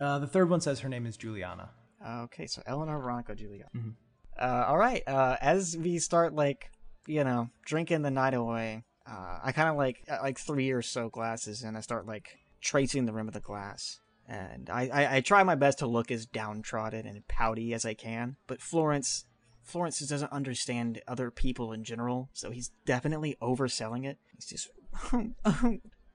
Uh, 0.01 0.19
the 0.19 0.27
third 0.27 0.49
one 0.51 0.61
says 0.61 0.81
her 0.81 0.89
name 0.89 1.07
is 1.07 1.17
Juliana. 1.17 1.71
Okay, 2.07 2.47
so 2.47 2.63
Eleanor, 2.67 2.99
Veronica, 2.99 3.35
Julia. 3.35 3.69
Mhm. 3.75 3.95
Uh, 4.39 4.65
all 4.69 4.77
right. 4.79 5.03
Uh, 5.07 5.37
as 5.41 5.77
we 5.77 5.99
start, 5.99 6.35
like, 6.35 6.71
you 7.07 7.23
know, 7.25 7.49
drinking 7.65 8.03
the 8.03 8.11
night 8.11 8.35
away, 8.35 8.85
uh, 9.07 9.39
I 9.43 9.53
kind 9.53 9.69
of 9.69 9.77
like 9.77 10.03
like 10.09 10.39
three 10.39 10.71
or 10.71 10.83
so 10.83 11.09
glasses, 11.09 11.63
and 11.63 11.77
I 11.77 11.81
start 11.81 12.07
like 12.07 12.39
tracing 12.61 13.07
the 13.07 13.13
rim 13.13 13.29
of 13.29 13.35
the 13.35 13.41
glass. 13.41 14.01
And 14.27 14.71
I, 14.71 14.89
I, 14.89 15.17
I 15.17 15.21
try 15.21 15.43
my 15.43 15.55
best 15.55 15.79
to 15.81 15.87
look 15.87 16.11
as 16.11 16.25
downtrodden 16.27 17.07
and 17.07 17.27
pouty 17.29 17.75
as 17.75 17.85
I 17.85 17.93
can. 17.95 18.37
But 18.47 18.61
Florence, 18.63 19.27
Florence 19.65 19.99
just 19.99 20.11
doesn't 20.11 20.31
understand 20.31 21.01
other 21.09 21.31
people 21.31 21.73
in 21.73 21.85
general, 21.85 22.29
so 22.33 22.51
he's 22.51 22.71
definitely 22.85 23.37
overselling 23.41 24.05
it. 24.05 24.19
He's 24.35 24.47
just 24.47 24.71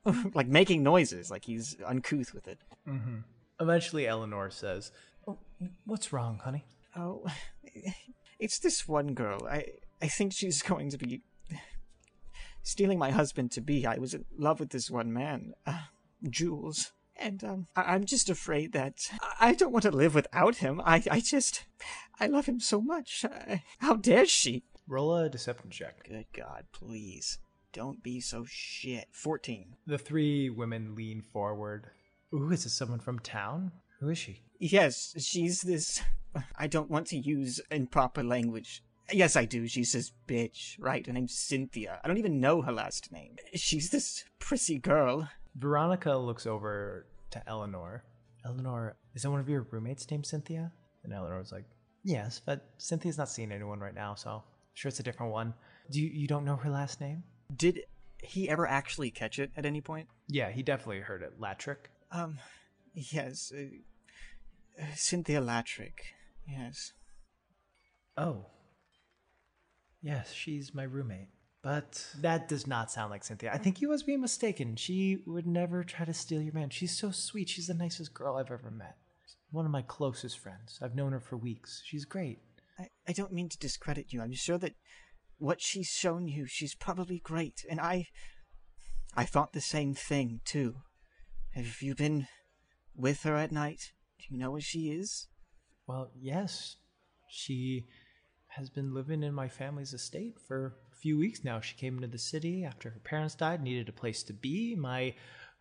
like 0.36 0.48
making 0.48 0.84
noises, 0.84 1.32
like 1.32 1.46
he's 1.46 1.76
uncouth 1.86 2.34
with 2.34 2.48
it. 2.48 2.60
Mm-hmm. 2.88 3.18
Eventually, 3.60 4.08
Eleanor 4.08 4.52
says, 4.52 4.92
oh, 5.28 5.40
"What's 5.86 6.14
wrong, 6.14 6.40
honey?" 6.44 6.66
Oh, 6.96 7.26
it's 8.40 8.60
this 8.60 8.88
one 8.88 9.14
girl. 9.14 9.48
I 9.50 9.66
I 10.02 10.08
think 10.08 10.32
she's 10.32 10.62
going 10.62 10.92
to 10.92 10.98
be 10.98 11.22
stealing 12.62 13.00
my 13.00 13.12
husband 13.12 13.52
to 13.54 13.62
be. 13.62 13.86
I 13.86 13.98
was 13.98 14.14
in 14.14 14.26
love 14.38 14.60
with 14.60 14.70
this 14.70 14.92
one 14.92 15.12
man, 15.12 15.54
uh, 15.66 15.82
Jules, 16.30 16.92
and 17.20 17.44
um, 17.44 17.68
I- 17.76 17.94
I'm 17.94 18.06
just 18.06 18.30
afraid 18.30 18.74
that 18.74 19.10
I 19.22 19.50
I 19.50 19.54
don't 19.54 19.72
want 19.72 19.84
to 19.84 19.92
live 19.92 20.16
without 20.16 20.58
him. 20.58 20.82
I 20.84 21.04
I 21.10 21.20
just 21.20 21.66
I 22.20 22.28
love 22.28 22.46
him 22.46 22.60
so 22.60 22.82
much. 22.82 23.26
I, 23.26 23.64
how 23.80 23.96
dare 23.96 24.26
she? 24.26 24.64
Roll 24.88 25.16
a 25.16 25.30
deception 25.30 25.70
check. 25.70 26.08
Good 26.08 26.26
God, 26.36 26.66
please 26.72 27.38
don't 27.74 28.02
be 28.02 28.20
so 28.20 28.46
shit. 28.48 29.08
Fourteen. 29.12 29.76
The 29.86 29.98
three 29.98 30.50
women 30.50 30.96
lean 30.96 31.22
forward. 31.22 31.88
Ooh, 32.34 32.52
is 32.52 32.64
this 32.64 32.74
someone 32.74 33.00
from 33.00 33.20
town? 33.20 33.72
Who 34.00 34.10
is 34.10 34.18
she? 34.18 34.42
Yes, 34.60 35.14
she's 35.18 35.62
this. 35.62 36.02
I 36.58 36.68
don't 36.68 36.90
want 36.90 37.08
to 37.08 37.18
use 37.18 37.60
improper 37.72 38.24
language. 38.24 38.84
Yes, 39.12 39.36
I 39.36 39.46
do. 39.46 39.68
She's 39.68 39.94
this 39.94 40.12
bitch, 40.28 40.76
right? 40.80 41.06
Her 41.06 41.14
name's 41.14 41.34
Cynthia. 41.34 42.00
I 42.04 42.08
don't 42.08 42.20
even 42.20 42.40
know 42.40 42.62
her 42.62 42.72
last 42.72 43.12
name. 43.12 43.38
She's 43.56 43.90
this 43.90 44.24
prissy 44.38 44.78
girl. 44.78 45.28
Veronica 45.56 46.16
looks 46.16 46.46
over 46.46 47.08
to 47.32 47.42
Eleanor. 47.48 48.04
Eleanor, 48.46 48.96
is 49.14 49.24
that 49.24 49.32
one 49.32 49.40
of 49.40 49.50
your 49.50 49.68
roommates 49.70 50.10
named 50.10 50.26
Cynthia? 50.26 50.72
And 51.04 51.14
Eleanor's 51.14 51.52
like, 51.52 51.66
Yes, 52.04 52.42
but 52.44 52.66
Cynthia's 52.78 53.18
not 53.18 53.30
seeing 53.30 53.52
anyone 53.52 53.80
right 53.80 53.94
now, 53.94 54.16
so 54.16 54.30
I'm 54.32 54.42
sure 54.74 54.90
it's 54.90 55.00
a 55.00 55.04
different 55.04 55.32
one. 55.32 55.54
Do 55.92 56.02
you, 56.02 56.10
you 56.10 56.28
don't 56.28 56.46
know 56.46 56.56
her 56.56 56.70
last 56.70 57.02
name? 57.02 57.24
Did 57.56 57.82
he 58.22 58.50
ever 58.50 58.68
actually 58.68 59.12
catch 59.12 59.40
it 59.40 59.52
at 59.58 59.66
any 59.66 59.82
point? 59.82 60.08
Yeah, 60.28 60.50
he 60.52 60.64
definitely 60.64 61.02
heard 61.02 61.22
it. 61.22 61.40
Latrick. 61.40 61.90
Um, 62.12 62.40
yes. 62.94 63.52
Uh, 63.56 64.86
Cynthia 64.96 65.42
Latrick. 65.42 66.00
Yes. 66.48 66.94
Oh. 68.18 68.46
Yes, 70.02 70.32
she's 70.32 70.74
my 70.74 70.84
roommate. 70.84 71.30
But 71.62 72.06
that 72.22 72.48
does 72.48 72.68
not 72.68 72.90
sound 72.90 73.12
like 73.12 73.24
Cynthia. 73.24 73.52
I 73.54 73.58
think 73.58 73.82
you 73.82 73.90
was 73.90 74.04
being 74.04 74.22
mistaken. 74.22 74.78
She 74.78 75.18
would 75.26 75.46
never 75.46 75.84
try 75.84 76.06
to 76.06 76.14
steal 76.14 76.42
your 76.42 76.54
man. 76.54 76.70
She's 76.70 76.98
so 76.98 77.12
sweet. 77.12 77.50
She's 77.50 77.68
the 77.68 77.74
nicest 77.74 78.14
girl 78.14 78.38
I've 78.38 78.52
ever 78.52 78.72
met. 78.72 78.96
One 79.52 79.66
of 79.66 79.72
my 79.72 79.82
closest 79.82 80.40
friends. 80.40 80.80
I've 80.82 80.96
known 80.96 81.12
her 81.12 81.20
for 81.20 81.36
weeks. 81.36 81.82
She's 81.86 82.06
great. 82.06 82.40
I, 82.80 82.88
I 83.08 83.12
don't 83.12 83.34
mean 83.34 83.50
to 83.50 83.58
discredit 83.58 84.14
you. 84.14 84.22
I'm 84.22 84.32
sure 84.34 84.58
that 84.58 84.76
what 85.38 85.62
she's 85.62 85.90
shown 85.90 86.28
you, 86.28 86.46
she's 86.48 86.76
probably 86.76 87.20
great. 87.20 87.66
And 87.70 87.80
I. 87.80 88.06
I 89.16 89.26
thought 89.26 89.54
the 89.54 89.60
same 89.60 89.96
thing, 89.96 90.40
too. 90.46 90.76
Have 91.56 91.82
you 91.82 91.96
been 91.96 92.28
with 92.96 93.24
her 93.24 93.36
at 93.36 93.52
night? 93.52 93.92
Do 94.20 94.26
you 94.30 94.40
know 94.40 94.52
where 94.52 94.62
she 94.62 94.92
is? 94.92 95.28
Well, 95.88 96.12
yes. 96.16 96.76
She 97.28 97.88
has 98.50 98.70
been 98.70 98.94
living 98.94 99.24
in 99.24 99.34
my 99.34 99.48
family's 99.48 99.94
estate 99.94 100.36
for 100.48 100.76
a 100.89 100.89
few 101.02 101.18
weeks 101.18 101.44
now. 101.44 101.60
She 101.60 101.76
came 101.76 101.96
into 101.96 102.08
the 102.08 102.18
city 102.18 102.64
after 102.64 102.90
her 102.90 103.00
parents 103.00 103.36
died, 103.36 103.62
needed 103.62 103.90
a 103.90 103.94
place 103.94 104.24
to 104.24 104.34
be. 104.34 104.76
My 104.76 105.16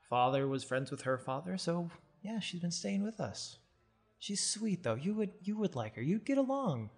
father 0.08 0.46
was 0.48 0.64
friends 0.64 0.90
with 0.90 1.02
her 1.02 1.18
father, 1.18 1.56
so 1.58 1.90
yeah, 2.22 2.40
she's 2.40 2.60
been 2.60 2.70
staying 2.70 3.02
with 3.02 3.20
us. 3.20 3.58
She's 4.18 4.44
sweet 4.44 4.82
though. 4.82 4.96
You 4.96 5.14
would 5.14 5.32
you 5.40 5.56
would 5.58 5.76
like 5.76 5.94
her. 5.94 6.02
You'd 6.02 6.26
get 6.26 6.38
along. 6.38 6.90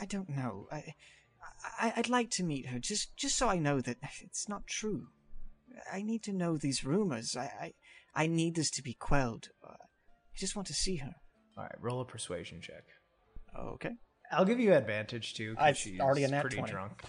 I 0.00 0.06
don't 0.06 0.28
know. 0.28 0.68
I, 0.70 0.94
I 1.78 1.92
I'd 1.96 2.08
like 2.08 2.30
to 2.32 2.44
meet 2.44 2.66
her 2.66 2.78
just 2.78 3.16
just 3.16 3.36
so 3.36 3.48
I 3.48 3.58
know 3.58 3.80
that 3.80 3.98
it's 4.20 4.48
not 4.48 4.66
true. 4.66 5.08
I 5.92 6.02
need 6.02 6.22
to 6.24 6.32
know 6.32 6.56
these 6.56 6.84
rumors. 6.84 7.36
I 7.36 7.74
I, 8.14 8.22
I 8.24 8.26
need 8.26 8.54
this 8.54 8.70
to 8.72 8.82
be 8.82 8.94
quelled. 8.94 9.48
I 9.64 9.74
just 10.36 10.54
want 10.54 10.68
to 10.68 10.74
see 10.74 10.96
her. 10.96 11.14
All 11.56 11.64
right, 11.64 11.74
roll 11.80 12.00
a 12.00 12.04
persuasion 12.04 12.60
check. 12.60 12.84
Okay. 13.58 13.92
I'll 14.30 14.46
give 14.46 14.60
you 14.60 14.72
advantage 14.72 15.34
too. 15.34 15.54
I've 15.58 15.76
she's 15.76 16.00
already 16.00 16.26
nat 16.26 16.40
pretty 16.40 16.56
20. 16.56 16.72
drunk. 16.72 17.02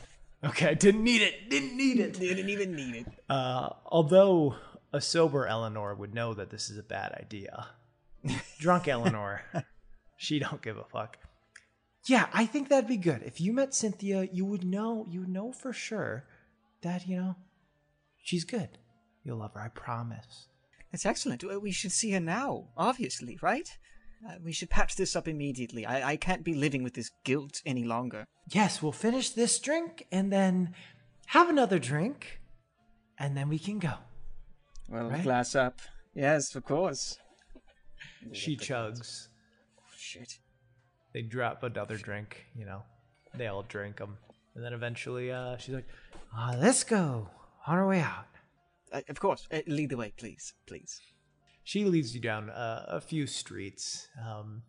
Okay, 0.44 0.76
didn't 0.76 1.04
need 1.04 1.22
it. 1.22 1.50
Didn't 1.50 1.78
need 1.78 2.00
it. 2.00 2.20
Didn't 2.20 2.50
even 2.50 2.76
need 2.76 2.96
it. 2.96 3.08
Uh, 3.30 3.70
although 3.86 4.56
a 4.92 5.00
sober 5.00 5.48
Eleanor 5.48 5.96
would 5.96 6.14
know 6.14 6.34
that 6.34 6.50
this 6.50 6.70
is 6.70 6.78
a 6.78 6.84
bad 6.84 7.14
idea. 7.14 7.68
Drunk 8.60 8.88
Eleanor, 8.88 9.42
she 10.18 10.40
don't 10.40 10.62
give 10.62 10.78
a 10.78 10.84
fuck. 10.84 11.18
Yeah, 12.06 12.28
I 12.34 12.46
think 12.46 12.68
that'd 12.68 12.88
be 12.88 12.98
good. 12.98 13.24
If 13.24 13.40
you 13.40 13.54
met 13.54 13.74
Cynthia, 13.74 14.28
you 14.32 14.46
would 14.46 14.66
know, 14.66 15.06
you 15.10 15.22
would 15.22 15.30
know 15.30 15.54
for 15.54 15.72
sure 15.72 16.26
that, 16.82 17.08
you 17.08 17.18
know, 17.18 17.36
she's 18.22 18.44
good. 18.44 18.78
You'll 19.24 19.38
love 19.38 19.54
her, 19.54 19.62
I 19.62 19.70
promise. 19.70 20.48
That's 20.92 21.06
excellent. 21.06 21.44
We 21.62 21.72
should 21.72 21.94
see 21.94 22.12
her 22.12 22.20
now, 22.20 22.66
obviously, 22.76 23.40
right? 23.42 23.70
Uh, 24.28 24.36
we 24.44 24.52
should 24.54 24.70
patch 24.70 24.96
this 24.96 25.16
up 25.16 25.28
immediately. 25.28 25.86
I, 25.86 26.12
I 26.12 26.16
can't 26.18 26.44
be 26.44 26.54
living 26.54 26.84
with 26.84 26.94
this 26.94 27.12
guilt 27.26 27.62
any 27.66 27.84
longer. 27.84 28.26
Yes, 28.52 28.82
we'll 28.82 28.92
finish 28.94 29.30
this 29.32 29.60
drink 29.60 30.06
and 30.12 30.32
then 30.32 30.74
have 31.28 31.50
another 31.50 31.78
drink 31.80 32.40
and 33.20 33.36
then 33.36 33.50
we 33.50 33.60
can 33.60 33.80
go. 33.80 33.94
Well, 34.90 35.10
Right. 35.10 35.24
glass 35.24 35.56
up. 35.56 35.80
Yes, 36.16 36.56
of 36.56 36.64
course. 36.66 37.18
She 38.32 38.56
chugs. 38.56 39.28
Shit. 39.98 40.40
They 41.14 41.22
drop 41.22 41.64
another 41.64 41.98
drink, 41.98 42.46
you 42.56 42.66
know. 42.66 42.84
They 43.36 43.48
all 43.48 43.64
drink 43.64 43.98
them. 43.98 44.18
And 44.56 44.64
then 44.64 44.74
eventually 44.74 45.32
uh, 45.32 45.58
she's 45.58 45.76
like, 45.76 45.88
ah, 46.36 46.56
let's 46.60 46.84
go 46.84 47.30
on 47.68 47.78
our 47.78 47.88
way 47.88 48.00
out. 48.00 48.26
Uh, 48.92 49.02
of 49.10 49.20
course. 49.20 49.48
Uh, 49.52 49.60
lead 49.68 49.90
the 49.90 49.98
way, 49.98 50.14
please. 50.16 50.54
Please. 50.68 51.02
She 51.64 51.86
leads 51.86 52.14
you 52.14 52.22
down 52.22 52.50
uh, 52.50 52.86
a 52.88 53.02
few 53.02 53.26
streets. 53.26 54.08
Um, 54.26 54.64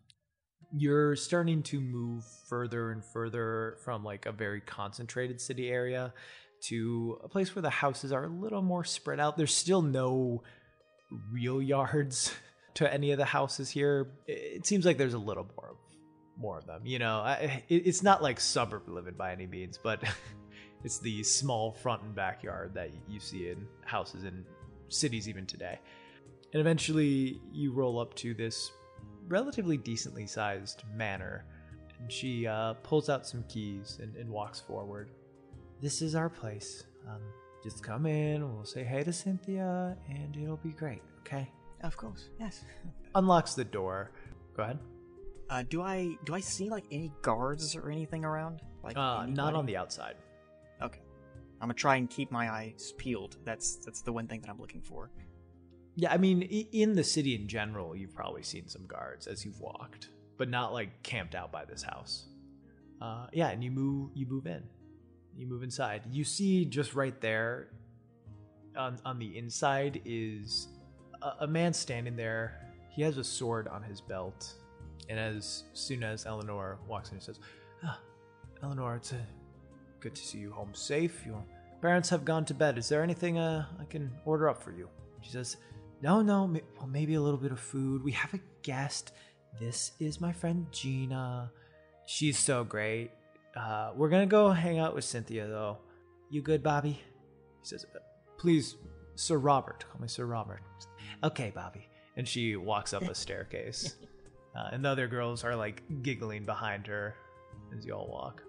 you're 0.71 1.15
starting 1.15 1.63
to 1.63 1.79
move 1.79 2.23
further 2.49 2.91
and 2.91 3.03
further 3.03 3.77
from 3.83 4.03
like 4.03 4.25
a 4.25 4.31
very 4.31 4.61
concentrated 4.61 5.39
city 5.39 5.69
area 5.69 6.13
to 6.63 7.19
a 7.23 7.29
place 7.29 7.55
where 7.55 7.61
the 7.61 7.69
houses 7.69 8.11
are 8.11 8.25
a 8.25 8.29
little 8.29 8.61
more 8.61 8.83
spread 8.83 9.19
out. 9.19 9.37
There's 9.37 9.53
still 9.53 9.81
no 9.81 10.43
real 11.31 11.61
yards 11.61 12.33
to 12.75 12.91
any 12.91 13.11
of 13.11 13.17
the 13.17 13.25
houses 13.25 13.69
here. 13.69 14.11
It 14.27 14.65
seems 14.65 14.85
like 14.85 14.97
there's 14.97 15.13
a 15.13 15.19
little 15.19 15.47
more 15.55 15.69
of 15.69 15.77
more 16.37 16.57
of 16.57 16.65
them. 16.65 16.81
You 16.85 16.99
know, 16.99 17.19
I, 17.19 17.63
it, 17.69 17.87
it's 17.87 18.03
not 18.03 18.21
like 18.21 18.39
suburb 18.39 18.89
living 18.89 19.13
by 19.17 19.31
any 19.31 19.47
means, 19.47 19.79
but 19.81 20.03
it's 20.83 20.99
the 20.99 21.23
small 21.23 21.71
front 21.71 22.03
and 22.03 22.13
backyard 22.13 22.73
that 22.73 22.91
you 23.07 23.19
see 23.19 23.49
in 23.49 23.65
houses 23.85 24.25
in 24.25 24.43
cities 24.89 25.29
even 25.29 25.45
today. 25.45 25.79
And 26.55 26.61
eventually, 26.61 27.41
you 27.51 27.73
roll 27.73 27.99
up 27.99 28.13
to 28.13 28.33
this 28.33 28.71
relatively 29.27 29.75
decently 29.75 30.25
sized 30.25 30.83
manor. 30.95 31.43
And 31.99 32.09
she 32.09 32.47
uh, 32.47 32.75
pulls 32.75 33.09
out 33.09 33.27
some 33.27 33.43
keys 33.49 33.99
and, 34.01 34.15
and 34.15 34.29
walks 34.29 34.61
forward. 34.61 35.11
This 35.81 36.01
is 36.01 36.15
our 36.15 36.29
place. 36.29 36.85
Um, 37.09 37.19
just 37.61 37.83
come 37.83 38.05
in, 38.05 38.55
we'll 38.55 38.63
say 38.63 38.85
hey 38.85 39.03
to 39.03 39.11
Cynthia, 39.11 39.97
and 40.07 40.37
it'll 40.37 40.55
be 40.55 40.69
great, 40.69 41.01
okay? 41.19 41.51
Of 41.83 41.97
course. 41.97 42.29
Yes. 42.39 42.63
Unlocks 43.15 43.53
the 43.55 43.65
door. 43.65 44.11
Go 44.55 44.63
ahead. 44.63 44.79
Uh, 45.49 45.63
do 45.67 45.81
I 45.81 46.15
do 46.23 46.33
I 46.33 46.39
see 46.39 46.69
like 46.69 46.85
any 46.89 47.11
guards 47.21 47.75
or 47.75 47.91
anything 47.91 48.23
around? 48.23 48.61
Like 48.81 48.95
Uh, 48.95 49.25
not 49.25 49.55
on 49.55 49.65
the 49.65 49.75
outside. 49.75 50.15
Okay. 50.81 51.01
I'm 51.59 51.67
gonna 51.67 51.73
try 51.73 51.97
and 51.97 52.09
keep 52.09 52.31
my 52.31 52.49
eyes 52.49 52.93
peeled. 52.97 53.35
That's 53.43 53.75
that's 53.75 54.01
the 54.01 54.13
one 54.13 54.25
thing 54.25 54.39
that 54.39 54.49
I'm 54.49 54.61
looking 54.61 54.81
for. 54.81 55.11
Yeah, 55.95 56.11
I 56.11 56.17
mean, 56.17 56.41
in 56.41 56.93
the 56.95 57.03
city 57.03 57.35
in 57.35 57.47
general, 57.47 57.95
you've 57.95 58.13
probably 58.13 58.43
seen 58.43 58.67
some 58.67 58.85
guards 58.85 59.27
as 59.27 59.45
you've 59.45 59.61
walked, 59.61 60.09
but 60.37 60.49
not 60.49 60.73
like 60.73 61.03
camped 61.03 61.35
out 61.35 61.51
by 61.51 61.63
this 61.63 61.81
house. 61.81 62.25
Uh, 63.01 63.27
yeah, 63.31 63.49
and 63.49 63.63
you 63.63 63.71
move, 63.71 64.11
you 64.13 64.25
move 64.25 64.45
in, 64.45 64.63
you 65.37 65.47
move 65.47 65.63
inside. 65.63 66.01
You 66.11 66.25
see 66.25 66.65
just 66.65 66.95
right 66.95 67.19
there, 67.21 67.69
on 68.75 68.99
on 69.05 69.19
the 69.19 69.37
inside 69.37 70.01
is 70.03 70.67
a, 71.21 71.31
a 71.41 71.47
man 71.47 71.73
standing 71.73 72.17
there. 72.17 72.59
He 72.89 73.01
has 73.03 73.17
a 73.17 73.23
sword 73.23 73.69
on 73.69 73.81
his 73.81 74.01
belt, 74.01 74.53
and 75.07 75.17
as 75.17 75.63
soon 75.73 76.03
as 76.03 76.25
Eleanor 76.25 76.77
walks 76.89 77.11
in, 77.11 77.17
he 77.17 77.23
says, 77.23 77.39
ah, 77.83 77.99
"Eleanor, 78.63 78.97
it's 78.97 79.13
uh 79.13 79.17
good 80.01 80.13
to 80.15 80.21
see 80.21 80.39
you 80.39 80.51
home 80.51 80.73
safe. 80.73 81.25
Your 81.25 81.41
parents 81.81 82.09
have 82.09 82.25
gone 82.25 82.43
to 82.45 82.53
bed. 82.53 82.77
Is 82.77 82.89
there 82.89 83.01
anything 83.01 83.37
uh, 83.37 83.65
I 83.79 83.85
can 83.85 84.11
order 84.25 84.49
up 84.49 84.61
for 84.61 84.71
you?" 84.71 84.89
She 85.21 85.31
says, 85.31 85.57
"No, 86.05 86.21
no. 86.21 86.45
ma- 86.47 86.59
Well, 86.77 86.87
maybe 86.87 87.15
a 87.15 87.21
little 87.21 87.39
bit 87.39 87.51
of 87.51 87.59
food. 87.59 88.03
We 88.03 88.11
have 88.11 88.33
a 88.33 88.39
guest. 88.61 89.11
This 89.59 89.91
is 89.99 90.21
my 90.21 90.31
friend 90.31 90.67
Gina. 90.71 91.51
She's 92.05 92.37
so 92.37 92.63
great. 92.63 93.09
Uh, 93.55 93.91
we're 93.95 94.09
gonna 94.09 94.25
go 94.27 94.51
hang 94.51 94.77
out 94.79 94.93
with 94.93 95.03
Cynthia, 95.03 95.47
though. 95.47 95.77
You 96.29 96.41
good, 96.41 96.61
Bobby?" 96.61 96.91
He 97.61 97.65
says, 97.65 97.85
"Uh, 97.95 97.99
"Please, 98.37 98.75
Sir 99.15 99.37
Robert. 99.37 99.85
Call 99.89 99.99
me 100.01 100.07
Sir 100.07 100.25
Robert." 100.25 100.61
Okay, 101.23 101.51
Bobby. 101.55 101.87
And 102.17 102.27
she 102.27 102.55
walks 102.55 102.93
up 102.93 103.03
a 103.03 103.15
staircase, 103.23 103.95
uh, 104.55 104.69
and 104.71 104.85
the 104.85 104.89
other 104.89 105.07
girls 105.07 105.43
are 105.43 105.55
like 105.55 105.81
giggling 106.03 106.45
behind 106.45 106.85
her 106.87 107.15
as 107.75 107.85
you 107.85 107.93
all 107.93 108.07
walk. 108.07 108.43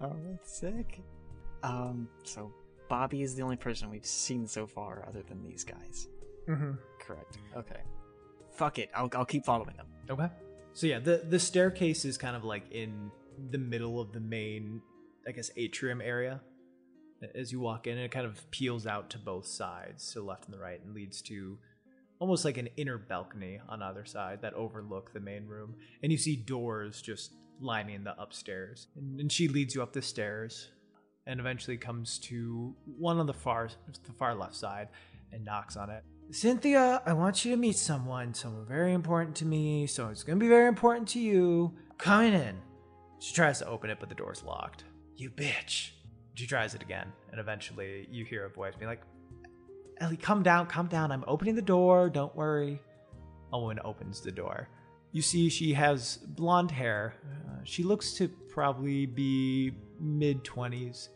Oh, 0.00 0.16
that's 0.30 0.56
sick. 0.58 1.00
Um, 1.62 2.08
so 2.22 2.52
Bobby 2.88 3.22
is 3.22 3.34
the 3.34 3.42
only 3.42 3.56
person 3.56 3.90
we've 3.90 4.06
seen 4.06 4.46
so 4.46 4.66
far 4.66 5.04
other 5.08 5.22
than 5.22 5.42
these 5.42 5.64
guys. 5.64 6.08
Mm-hmm. 6.50 6.72
Correct. 6.98 7.38
Okay. 7.56 7.80
Fuck 8.52 8.78
it. 8.78 8.90
I'll, 8.94 9.08
I'll 9.14 9.24
keep 9.24 9.44
following 9.44 9.76
them. 9.76 9.86
Okay. 10.10 10.28
So 10.72 10.86
yeah, 10.86 10.98
the 10.98 11.24
the 11.28 11.38
staircase 11.38 12.04
is 12.04 12.18
kind 12.18 12.36
of 12.36 12.44
like 12.44 12.70
in 12.72 13.10
the 13.50 13.58
middle 13.58 14.00
of 14.00 14.12
the 14.12 14.20
main, 14.20 14.82
I 15.26 15.32
guess, 15.32 15.50
atrium 15.56 16.00
area. 16.00 16.40
As 17.34 17.52
you 17.52 17.60
walk 17.60 17.86
in, 17.86 17.98
it 17.98 18.10
kind 18.10 18.26
of 18.26 18.50
peels 18.50 18.86
out 18.86 19.10
to 19.10 19.18
both 19.18 19.46
sides, 19.46 20.12
to 20.12 20.20
the 20.20 20.24
left 20.24 20.46
and 20.46 20.54
the 20.54 20.58
right, 20.58 20.80
and 20.82 20.94
leads 20.94 21.20
to 21.22 21.58
almost 22.18 22.44
like 22.44 22.56
an 22.56 22.68
inner 22.76 22.98
balcony 22.98 23.60
on 23.68 23.82
either 23.82 24.04
side 24.04 24.40
that 24.42 24.54
overlook 24.54 25.12
the 25.12 25.20
main 25.20 25.46
room. 25.46 25.74
And 26.02 26.10
you 26.10 26.18
see 26.18 26.36
doors 26.36 27.02
just 27.02 27.34
lining 27.60 28.04
the 28.04 28.18
upstairs. 28.20 28.88
And, 28.96 29.20
and 29.20 29.30
she 29.30 29.48
leads 29.48 29.74
you 29.74 29.82
up 29.82 29.92
the 29.92 30.02
stairs, 30.02 30.70
and 31.26 31.40
eventually 31.40 31.76
comes 31.76 32.18
to 32.20 32.74
one 32.98 33.18
on 33.18 33.26
the 33.26 33.34
far 33.34 33.68
the 34.06 34.12
far 34.14 34.34
left 34.34 34.56
side, 34.56 34.88
and 35.32 35.44
knocks 35.44 35.76
on 35.76 35.90
it. 35.90 36.02
Cynthia, 36.32 37.02
I 37.04 37.12
want 37.12 37.44
you 37.44 37.50
to 37.50 37.56
meet 37.56 37.76
someone, 37.76 38.34
someone 38.34 38.64
very 38.64 38.92
important 38.92 39.34
to 39.36 39.44
me, 39.44 39.86
so 39.88 40.08
it's 40.08 40.22
gonna 40.22 40.38
be 40.38 40.48
very 40.48 40.68
important 40.68 41.08
to 41.08 41.20
you. 41.20 41.74
Coming 41.98 42.34
in. 42.34 42.56
She 43.18 43.34
tries 43.34 43.58
to 43.58 43.66
open 43.66 43.90
it, 43.90 43.98
but 43.98 44.08
the 44.08 44.14
door's 44.14 44.44
locked. 44.44 44.84
You 45.16 45.30
bitch. 45.30 45.90
She 46.34 46.46
tries 46.46 46.74
it 46.74 46.82
again, 46.82 47.12
and 47.30 47.40
eventually 47.40 48.06
you 48.10 48.24
hear 48.24 48.44
a 48.44 48.48
voice 48.48 48.74
being 48.78 48.88
like, 48.88 49.02
Ellie, 49.98 50.16
come 50.16 50.42
down, 50.42 50.66
come 50.66 50.86
down. 50.86 51.10
I'm 51.10 51.24
opening 51.26 51.56
the 51.56 51.62
door. 51.62 52.08
Don't 52.08 52.34
worry. 52.34 52.80
A 53.52 53.58
woman 53.58 53.80
opens 53.84 54.20
the 54.20 54.30
door. 54.30 54.68
You 55.12 55.22
see, 55.22 55.48
she 55.48 55.74
has 55.74 56.16
blonde 56.16 56.70
hair. 56.70 57.14
Uh, 57.24 57.56
she 57.64 57.82
looks 57.82 58.12
to 58.14 58.28
probably 58.28 59.04
be 59.04 59.72
mid 59.98 60.44
20s. 60.44 61.08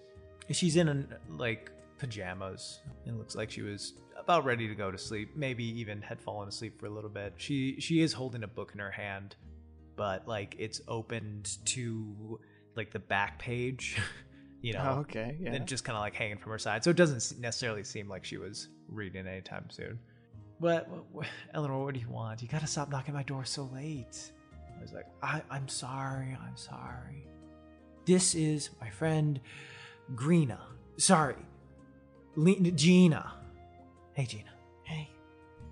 She's 0.51 0.77
in 0.77 0.89
a 0.89 1.07
like 1.31 1.71
pajamas. 1.99 2.81
It 3.07 3.15
looks 3.17 3.35
like 3.35 3.51
she 3.51 3.63
was 3.63 3.95
about 4.19 4.45
ready 4.45 4.69
to 4.69 4.75
go 4.75 4.91
to 4.91 4.99
sleep. 4.99 5.31
Maybe 5.37 5.65
even 5.81 6.01
had 6.03 6.21
fallen 6.21 6.49
asleep 6.49 6.79
for 6.79 6.87
a 6.87 6.91
little 6.91 7.11
bit. 7.11 7.35
She 7.37 7.81
she 7.81 8.01
is 8.01 8.13
holding 8.13 8.43
a 8.45 8.49
book 8.49 8.71
in 8.75 8.81
her 8.81 8.91
hand, 8.91 9.37
but 9.97 10.27
like 10.29 10.55
it's 10.59 10.81
opened 10.89 11.57
to 11.67 12.39
like 12.77 12.91
the 12.93 12.99
back 13.01 13.39
page. 13.39 13.99
You 14.63 14.73
know, 14.73 14.95
Oh, 14.97 15.01
okay. 15.01 15.37
Yeah. 15.39 15.53
and 15.53 15.67
just 15.67 15.85
kind 15.85 15.95
of 15.95 16.01
like 16.01 16.15
hanging 16.15 16.39
from 16.39 16.51
her 16.53 16.59
side. 16.59 16.83
So 16.85 16.89
it 16.89 16.97
doesn't 16.97 17.39
necessarily 17.39 17.85
seem 17.85 18.09
like 18.09 18.25
she 18.25 18.39
was 18.39 18.69
reading 18.89 19.27
anytime 19.27 19.67
soon. 19.69 19.99
What, 20.59 20.89
what, 20.89 21.05
what 21.13 21.27
Eleanor, 21.53 21.85
what 21.85 21.93
do 21.93 22.01
you 22.01 22.09
want? 22.09 22.41
You 22.41 22.49
gotta 22.49 22.67
stop 22.67 22.89
knocking 22.89 23.13
my 23.13 23.25
door 23.25 23.45
so 23.45 23.69
late. 23.75 24.33
I 24.75 24.81
was 24.81 24.95
like, 24.95 25.05
I, 25.23 25.43
I'm 25.51 25.69
sorry, 25.69 26.35
I'm 26.43 26.57
sorry. 26.57 27.27
This 28.07 28.35
is 28.35 28.71
my 28.81 28.89
friend 28.89 29.39
Greena. 30.15 30.61
Sorry, 30.97 31.37
Le- 32.37 32.71
Gina. 32.73 33.35
Hey, 34.15 34.27
Gina. 34.27 34.51
hey. 34.85 35.11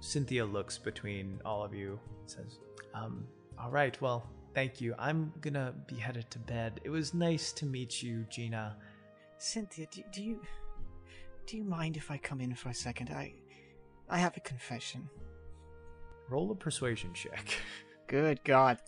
Cynthia 0.01 0.45
looks 0.45 0.79
between 0.79 1.41
all 1.45 1.65
of 1.65 1.75
you 1.75 1.99
says, 2.27 2.59
um, 2.95 3.27
all 3.59 3.71
right, 3.71 4.01
well, 4.01 4.29
thank 4.55 4.81
you. 4.81 4.95
I'm 4.99 5.33
gonna 5.41 5.75
be 5.87 5.97
headed 5.97 6.31
to 6.31 6.39
bed. 6.39 6.81
It 6.85 6.91
was 6.91 7.15
nice 7.15 7.53
to 7.53 7.67
meet 7.67 8.03
you, 8.03 8.25
Gina. 8.29 8.77
Cynthia, 9.39 9.87
do, 9.91 10.03
do 10.13 10.23
you 10.23 10.41
do 11.47 11.57
you 11.57 11.65
mind 11.65 11.97
if 11.97 12.11
I 12.11 12.17
come 12.19 12.41
in 12.41 12.55
for 12.55 12.69
a 12.69 12.75
second? 12.75 13.11
I 13.11 13.35
I 14.09 14.19
have 14.19 14.37
a 14.37 14.41
confession. 14.41 15.09
Roll 16.29 16.51
a 16.51 16.55
persuasion 16.55 17.13
check. 17.13 17.55
Good 18.07 18.43
God. 18.45 18.79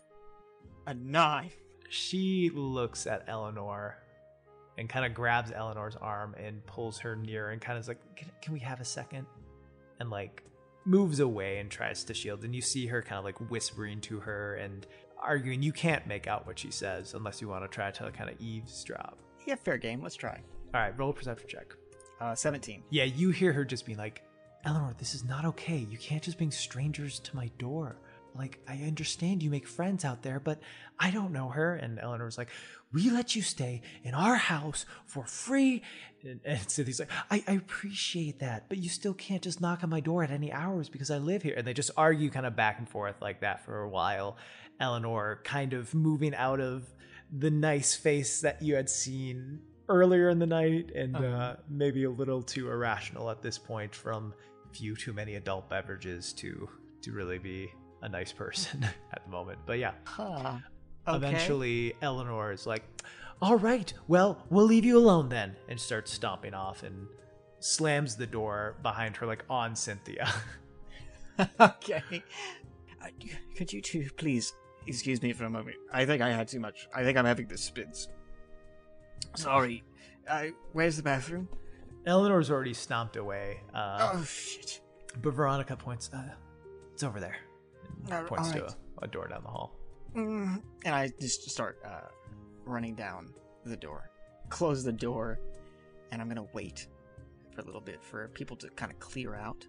A 0.86 0.94
nine. 0.94 1.50
She 1.88 2.50
looks 2.52 3.06
at 3.06 3.24
Eleanor 3.28 3.98
and 4.78 4.88
kind 4.88 5.04
of 5.04 5.14
grabs 5.14 5.52
Eleanor's 5.52 5.96
arm 5.96 6.34
and 6.38 6.64
pulls 6.66 6.98
her 6.98 7.16
near 7.16 7.50
and 7.50 7.60
kind 7.60 7.78
of 7.78 7.82
is 7.82 7.88
like, 7.88 8.16
can, 8.16 8.28
can 8.42 8.52
we 8.52 8.60
have 8.60 8.80
a 8.80 8.84
second? 8.84 9.26
And 10.00 10.10
like 10.10 10.42
moves 10.84 11.20
away 11.20 11.58
and 11.58 11.70
tries 11.70 12.04
to 12.04 12.14
shield. 12.14 12.44
And 12.44 12.54
you 12.54 12.60
see 12.60 12.86
her 12.86 13.02
kind 13.02 13.18
of 13.18 13.24
like 13.24 13.38
whispering 13.50 14.00
to 14.02 14.20
her 14.20 14.54
and 14.56 14.86
arguing. 15.20 15.62
You 15.62 15.72
can't 15.72 16.06
make 16.06 16.26
out 16.26 16.46
what 16.46 16.58
she 16.58 16.70
says 16.70 17.14
unless 17.14 17.40
you 17.40 17.48
want 17.48 17.64
to 17.64 17.68
try 17.68 17.90
to 17.90 18.10
kind 18.10 18.30
of 18.30 18.40
eavesdrop. 18.40 19.18
Yeah, 19.46 19.56
fair 19.56 19.78
game. 19.78 20.02
Let's 20.02 20.16
try. 20.16 20.40
All 20.74 20.80
right, 20.80 20.98
roll 20.98 21.10
a 21.10 21.12
perception 21.12 21.48
check. 21.48 21.74
Uh, 22.20 22.34
17. 22.34 22.82
Yeah, 22.90 23.04
you 23.04 23.30
hear 23.30 23.52
her 23.52 23.64
just 23.64 23.86
being 23.86 23.98
like, 23.98 24.22
Eleanor, 24.64 24.94
this 24.98 25.14
is 25.14 25.24
not 25.24 25.44
okay. 25.44 25.86
You 25.90 25.98
can't 25.98 26.22
just 26.22 26.38
bring 26.38 26.50
strangers 26.50 27.20
to 27.20 27.36
my 27.36 27.50
door. 27.58 27.96
Like, 28.34 28.58
I 28.68 28.78
understand 28.86 29.42
you 29.42 29.50
make 29.50 29.66
friends 29.68 30.04
out 30.04 30.22
there, 30.22 30.40
but 30.40 30.60
I 30.98 31.10
don't 31.10 31.32
know 31.32 31.48
her. 31.48 31.74
And 31.76 31.98
Eleanor 31.98 32.24
was 32.24 32.38
like, 32.38 32.50
We 32.92 33.10
let 33.10 33.36
you 33.36 33.42
stay 33.42 33.82
in 34.02 34.14
our 34.14 34.36
house 34.36 34.86
for 35.06 35.24
free. 35.24 35.82
And, 36.24 36.40
and 36.44 36.60
Cynthia's 36.70 37.00
like, 37.00 37.10
I, 37.30 37.44
I 37.46 37.52
appreciate 37.52 38.40
that, 38.40 38.68
but 38.68 38.78
you 38.78 38.88
still 38.88 39.14
can't 39.14 39.42
just 39.42 39.60
knock 39.60 39.84
on 39.84 39.90
my 39.90 40.00
door 40.00 40.24
at 40.24 40.30
any 40.30 40.52
hours 40.52 40.88
because 40.88 41.10
I 41.10 41.18
live 41.18 41.42
here. 41.42 41.54
And 41.56 41.66
they 41.66 41.74
just 41.74 41.90
argue 41.96 42.30
kind 42.30 42.46
of 42.46 42.56
back 42.56 42.78
and 42.78 42.88
forth 42.88 43.20
like 43.20 43.40
that 43.40 43.64
for 43.64 43.82
a 43.82 43.88
while. 43.88 44.36
Eleanor 44.80 45.40
kind 45.44 45.72
of 45.72 45.94
moving 45.94 46.34
out 46.34 46.60
of 46.60 46.84
the 47.32 47.50
nice 47.50 47.94
face 47.94 48.40
that 48.40 48.62
you 48.62 48.74
had 48.74 48.88
seen 48.90 49.60
earlier 49.88 50.28
in 50.30 50.38
the 50.38 50.46
night 50.46 50.90
and 50.94 51.16
uh, 51.16 51.56
maybe 51.68 52.04
a 52.04 52.10
little 52.10 52.42
too 52.42 52.70
irrational 52.70 53.30
at 53.30 53.42
this 53.42 53.58
point 53.58 53.94
from 53.94 54.32
few 54.72 54.96
too 54.96 55.12
many 55.12 55.34
adult 55.36 55.68
beverages 55.68 56.32
to 56.32 56.68
to 57.02 57.12
really 57.12 57.38
be 57.38 57.70
a 58.04 58.08
nice 58.08 58.32
person 58.32 58.84
at 59.12 59.22
the 59.24 59.30
moment 59.30 59.58
but 59.66 59.78
yeah 59.78 59.92
Huh. 60.04 60.58
Okay. 61.08 61.16
eventually 61.16 61.94
eleanor 62.02 62.52
is 62.52 62.66
like 62.66 62.82
all 63.42 63.56
right 63.56 63.92
well 64.08 64.44
we'll 64.50 64.64
leave 64.66 64.84
you 64.84 64.96
alone 64.96 65.28
then 65.28 65.54
and 65.68 65.78
starts 65.78 66.12
stomping 66.12 66.54
off 66.54 66.82
and 66.82 67.06
slams 67.60 68.16
the 68.16 68.26
door 68.26 68.76
behind 68.82 69.16
her 69.16 69.26
like 69.26 69.44
on 69.50 69.74
cynthia 69.74 70.32
okay. 71.60 72.02
Uh, 73.02 73.08
could 73.56 73.72
you 73.72 73.80
two 73.82 74.08
please 74.16 74.52
excuse 74.86 75.20
me 75.20 75.32
for 75.32 75.44
a 75.46 75.50
moment? 75.50 75.76
I 75.92 76.04
think 76.06 76.22
I 76.22 76.30
had 76.30 76.46
too 76.46 76.60
much. 76.60 76.86
I 76.94 77.02
think 77.02 77.18
I'm 77.18 77.24
having 77.24 77.48
the 77.48 77.58
spits. 77.58 78.06
Sorry. 79.34 79.82
Uh, 80.28 80.46
where's 80.72 80.96
the 80.96 81.02
bathroom? 81.02 81.48
eleanor's 82.06 82.50
already 82.50 82.74
stomped 82.74 83.16
away 83.16 83.60
uh, 83.74 84.10
oh 84.14 84.22
shit. 84.24 84.80
but 85.22 85.32
veronica 85.32 85.74
points 85.74 86.10
uh, 86.12 86.22
it's 86.92 87.02
over 87.02 87.18
there 87.18 87.36
and 88.10 88.26
points 88.26 88.50
to 88.52 88.66
a, 88.66 88.74
a 89.02 89.06
door 89.08 89.28
down 89.28 89.42
the 89.42 89.48
hall 89.50 89.76
Mm, 90.16 90.62
and 90.84 90.94
I 90.94 91.10
just 91.20 91.50
start 91.50 91.80
uh, 91.84 92.08
running 92.64 92.94
down 92.94 93.32
the 93.64 93.76
door, 93.76 94.10
close 94.48 94.84
the 94.84 94.92
door, 94.92 95.40
and 96.12 96.22
I'm 96.22 96.28
gonna 96.28 96.46
wait 96.52 96.86
for 97.52 97.62
a 97.62 97.64
little 97.64 97.80
bit 97.80 98.00
for 98.00 98.28
people 98.28 98.56
to 98.58 98.68
kind 98.70 98.92
of 98.92 99.00
clear 99.00 99.34
out. 99.34 99.66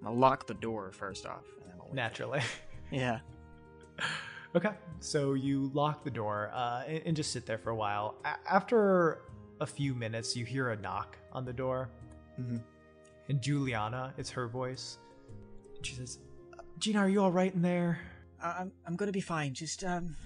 I'm 0.00 0.08
gonna 0.08 0.18
lock 0.18 0.48
the 0.48 0.54
door 0.54 0.90
first 0.90 1.24
off, 1.24 1.44
and 1.62 1.70
then 1.70 1.78
I'll 1.80 1.94
naturally 1.94 2.40
Yeah. 2.90 3.20
Okay, 4.56 4.70
so 4.98 5.34
you 5.34 5.70
lock 5.72 6.02
the 6.02 6.10
door 6.10 6.50
uh, 6.52 6.82
and, 6.88 7.02
and 7.06 7.16
just 7.16 7.30
sit 7.32 7.46
there 7.46 7.58
for 7.58 7.70
a 7.70 7.76
while. 7.76 8.16
A- 8.24 8.52
after 8.52 9.22
a 9.60 9.66
few 9.66 9.94
minutes, 9.94 10.34
you 10.34 10.44
hear 10.44 10.70
a 10.70 10.76
knock 10.76 11.16
on 11.32 11.44
the 11.44 11.52
door, 11.52 11.90
hmm 12.36 12.56
and 13.28 13.40
Juliana, 13.40 14.12
it's 14.18 14.30
her 14.30 14.48
voice. 14.48 14.98
She 15.82 15.94
says, 15.94 16.18
"Gina, 16.80 16.98
are 16.98 17.08
you 17.08 17.22
all 17.22 17.30
right 17.30 17.54
in 17.54 17.62
there?" 17.62 18.00
I'm 18.42 18.72
I'm 18.86 18.96
gonna 18.96 19.12
be 19.12 19.20
fine. 19.20 19.54
Just 19.54 19.84
um, 19.84 20.16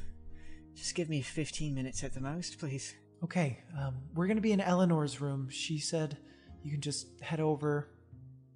just 0.75 0.95
give 0.95 1.09
me 1.09 1.21
15 1.21 1.75
minutes 1.75 2.03
at 2.05 2.15
the 2.15 2.21
most, 2.21 2.59
please. 2.59 2.95
Okay, 3.23 3.59
um, 3.79 3.97
we're 4.15 4.27
gonna 4.27 4.41
be 4.41 4.53
in 4.53 4.61
Eleanor's 4.61 5.21
room. 5.21 5.49
She 5.51 5.79
said 5.79 6.17
you 6.63 6.71
can 6.71 6.81
just 6.81 7.21
head 7.21 7.41
over 7.41 7.89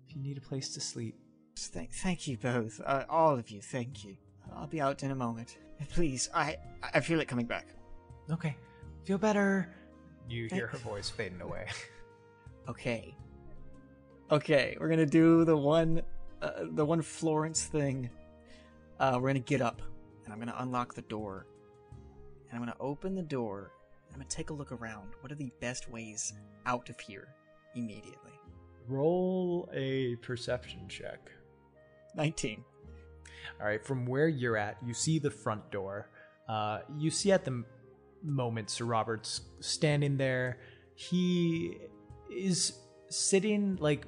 if 0.07 0.15
you 0.15 0.23
need 0.23 0.39
a 0.39 0.41
place 0.41 0.69
to 0.71 0.81
sleep. 0.81 1.17
Thank, 1.57 1.93
thank 1.93 2.29
you 2.29 2.37
both, 2.37 2.81
uh, 2.87 3.05
all 3.09 3.37
of 3.37 3.51
you. 3.51 3.61
Thank 3.61 4.05
you. 4.05 4.17
I'll 4.55 4.67
be 4.69 4.81
out 4.81 5.03
in 5.03 5.11
a 5.11 5.15
moment. 5.15 5.59
Please, 5.91 6.29
I, 6.35 6.57
I 6.95 7.01
feel 7.01 7.21
it 7.21 7.29
coming 7.29 7.47
back. 7.47 7.67
Okay. 8.31 8.57
Feel 9.05 9.19
better. 9.19 9.75
You 10.29 10.49
hear 10.51 10.67
her 10.67 10.79
voice 10.79 11.11
fading 11.11 11.41
away. 11.41 11.67
Okay. 12.69 13.15
Okay, 14.31 14.77
we're 14.79 14.91
gonna 14.91 15.07
do 15.07 15.47
the 15.47 15.57
one, 15.57 16.03
uh, 16.43 16.65
the 16.73 16.85
one 16.85 17.03
Florence 17.03 17.65
thing. 17.65 18.11
Uh, 19.01 19.19
we're 19.21 19.29
gonna 19.29 19.41
get 19.41 19.61
up, 19.61 19.81
and 20.25 20.33
I'm 20.33 20.39
gonna 20.39 20.57
unlock 20.59 20.95
the 20.95 21.03
door, 21.03 21.47
and 22.49 22.57
I'm 22.57 22.61
gonna 22.61 22.77
open 22.81 23.15
the 23.15 23.23
door. 23.23 23.73
And 24.07 24.15
I'm 24.15 24.21
gonna 24.21 24.31
take 24.31 24.51
a 24.51 24.55
look 24.55 24.73
around. 24.73 25.11
What 25.21 25.31
are 25.33 25.37
the 25.37 25.53
best 25.61 25.91
ways 25.91 26.33
out 26.67 26.89
of 26.89 26.99
here 27.01 27.29
immediately? 27.75 28.33
Roll 28.89 29.69
a 29.73 30.17
perception 30.17 30.89
check. 30.89 31.31
19. 32.15 32.65
All 33.61 33.67
right, 33.67 33.85
from 33.85 34.07
where 34.07 34.29
you're 34.29 34.57
at, 34.57 34.77
you 34.85 34.95
see 34.95 35.19
the 35.19 35.31
front 35.31 35.71
door. 35.71 36.09
Uh, 36.49 36.81
you 36.97 37.11
see 37.11 37.33
at 37.33 37.45
the 37.45 37.65
moment 38.23 38.71
Sir 38.71 38.85
Robert's 38.85 39.43
standing 39.61 40.17
there. 40.17 40.59
He 40.95 41.77
is 42.31 42.79
sitting 43.09 43.77
like 43.77 44.07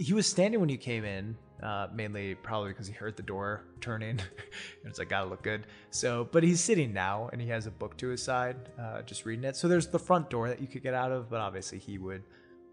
he 0.00 0.12
was 0.14 0.26
standing 0.26 0.60
when 0.60 0.68
you 0.70 0.78
came 0.78 1.04
in, 1.04 1.36
uh, 1.62 1.88
mainly 1.94 2.34
probably 2.34 2.70
because 2.70 2.86
he 2.86 2.92
heard 2.94 3.16
the 3.16 3.22
door 3.22 3.64
turning. 3.80 4.10
and 4.82 4.86
it's 4.86 4.98
like, 4.98 5.08
gotta 5.10 5.28
look 5.28 5.42
good. 5.42 5.66
So, 5.90 6.28
but 6.32 6.42
he's 6.42 6.60
sitting 6.60 6.92
now 6.92 7.28
and 7.32 7.40
he 7.40 7.48
has 7.48 7.66
a 7.66 7.70
book 7.70 7.96
to 7.98 8.08
his 8.08 8.22
side, 8.22 8.56
uh, 8.80 9.02
just 9.02 9.26
reading 9.26 9.44
it. 9.44 9.56
So 9.56 9.68
there's 9.68 9.86
the 9.88 9.98
front 9.98 10.30
door 10.30 10.48
that 10.48 10.60
you 10.60 10.66
could 10.66 10.82
get 10.82 10.94
out 10.94 11.12
of, 11.12 11.28
but 11.28 11.40
obviously 11.40 11.78
he 11.78 11.98
would 11.98 12.22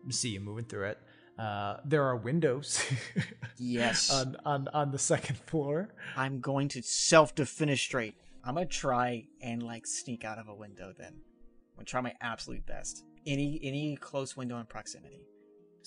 see 0.10 0.30
you 0.30 0.40
moving 0.40 0.66
through 0.66 0.86
it. 0.86 1.00
Uh, 1.38 1.78
there 1.86 2.04
are 2.04 2.16
windows 2.16 2.82
Yes. 3.58 4.10
on, 4.12 4.36
on 4.46 4.68
on 4.74 4.92
the 4.92 4.98
second 4.98 5.38
floor. 5.38 5.94
I'm 6.16 6.40
going 6.40 6.68
to 6.70 6.82
self 6.82 7.36
defenestrate. 7.36 8.14
I'm 8.44 8.56
gonna 8.56 8.66
try 8.66 9.28
and 9.42 9.62
like 9.62 9.86
sneak 9.86 10.24
out 10.24 10.40
of 10.40 10.48
a 10.48 10.56
window. 10.56 10.94
Then 10.98 11.14
I'm 11.14 11.76
gonna 11.76 11.86
try 11.86 12.02
my 12.02 12.14
absolute 12.22 12.66
best. 12.66 13.04
Any 13.26 13.60
any 13.62 13.98
close 13.98 14.36
window 14.38 14.58
in 14.60 14.66
proximity. 14.66 15.22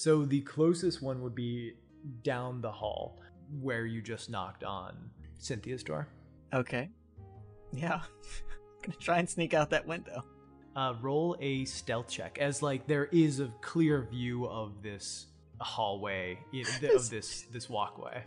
So 0.01 0.24
the 0.24 0.40
closest 0.40 1.02
one 1.02 1.20
would 1.20 1.35
be 1.35 1.74
down 2.22 2.62
the 2.62 2.72
hall 2.72 3.20
where 3.60 3.85
you 3.85 4.01
just 4.01 4.31
knocked 4.31 4.64
on 4.64 4.97
Cynthia's 5.39 5.85
door. 5.85 6.09
Okay. 6.55 6.89
Yeah. 7.74 8.01
gonna 8.82 8.97
try 8.97 9.18
and 9.18 9.28
sneak 9.28 9.52
out 9.52 9.68
that 9.68 9.86
window. 9.86 10.24
Uh, 10.74 10.94
roll 11.02 11.36
a 11.40 11.66
stealth 11.66 12.09
check 12.09 12.39
as 12.39 12.62
like 12.62 12.86
there 12.86 13.10
is 13.12 13.40
a 13.40 13.52
clear 13.60 14.09
view 14.10 14.47
of 14.47 14.82
this 14.82 15.27
hallway 15.60 16.39
you 16.51 16.64
know, 16.64 16.94
of 16.94 17.10
this 17.10 17.43
this 17.52 17.68
walkway. 17.68 18.24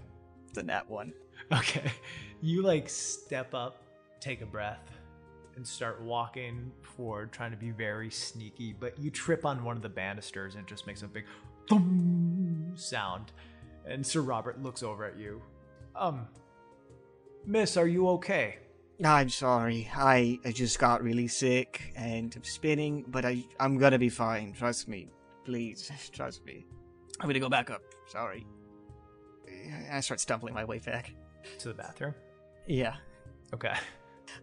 It's 0.49 0.59
a 0.59 0.63
nat 0.63 0.87
one. 0.87 1.11
Okay, 1.51 1.91
you 2.41 2.61
like 2.61 2.87
step 2.87 3.55
up, 3.55 3.81
take 4.19 4.43
a 4.43 4.45
breath, 4.45 4.91
and 5.55 5.65
start 5.65 6.03
walking 6.03 6.71
forward, 6.83 7.31
trying 7.31 7.49
to 7.49 7.57
be 7.57 7.71
very 7.71 8.11
sneaky. 8.11 8.75
But 8.79 8.99
you 8.99 9.09
trip 9.09 9.43
on 9.43 9.63
one 9.63 9.75
of 9.75 9.81
the 9.81 9.89
banisters 9.89 10.53
and 10.53 10.63
it 10.63 10.69
just 10.69 10.85
makes 10.85 11.01
a 11.01 11.07
big 11.07 11.25
thump 11.69 12.77
sound. 12.77 13.31
And 13.85 14.05
Sir 14.05 14.21
Robert 14.21 14.61
looks 14.61 14.83
over 14.83 15.05
at 15.05 15.17
you. 15.17 15.41
Um, 15.95 16.27
Miss, 17.45 17.77
are 17.77 17.87
you 17.87 18.07
okay? 18.09 18.59
I'm 19.03 19.29
sorry. 19.29 19.89
I, 19.95 20.39
I 20.45 20.51
just 20.51 20.79
got 20.79 21.03
really 21.03 21.27
sick 21.27 21.93
and 21.95 22.33
I'm 22.35 22.43
spinning, 22.43 23.05
but 23.07 23.25
I 23.25 23.43
I'm 23.59 23.77
gonna 23.77 23.99
be 23.99 24.09
fine. 24.09 24.53
Trust 24.53 24.87
me. 24.87 25.09
Please, 25.43 25.91
trust 26.11 26.45
me. 26.45 26.65
I'm 27.19 27.27
gonna 27.27 27.39
go 27.39 27.49
back 27.49 27.69
up. 27.69 27.81
Sorry. 28.07 28.45
I 29.91 29.99
start 29.99 30.19
stumbling 30.19 30.53
my 30.53 30.65
way 30.65 30.79
back. 30.79 31.13
To 31.59 31.69
the 31.69 31.73
bathroom. 31.73 32.13
Yeah. 32.67 32.95
Okay. 33.53 33.73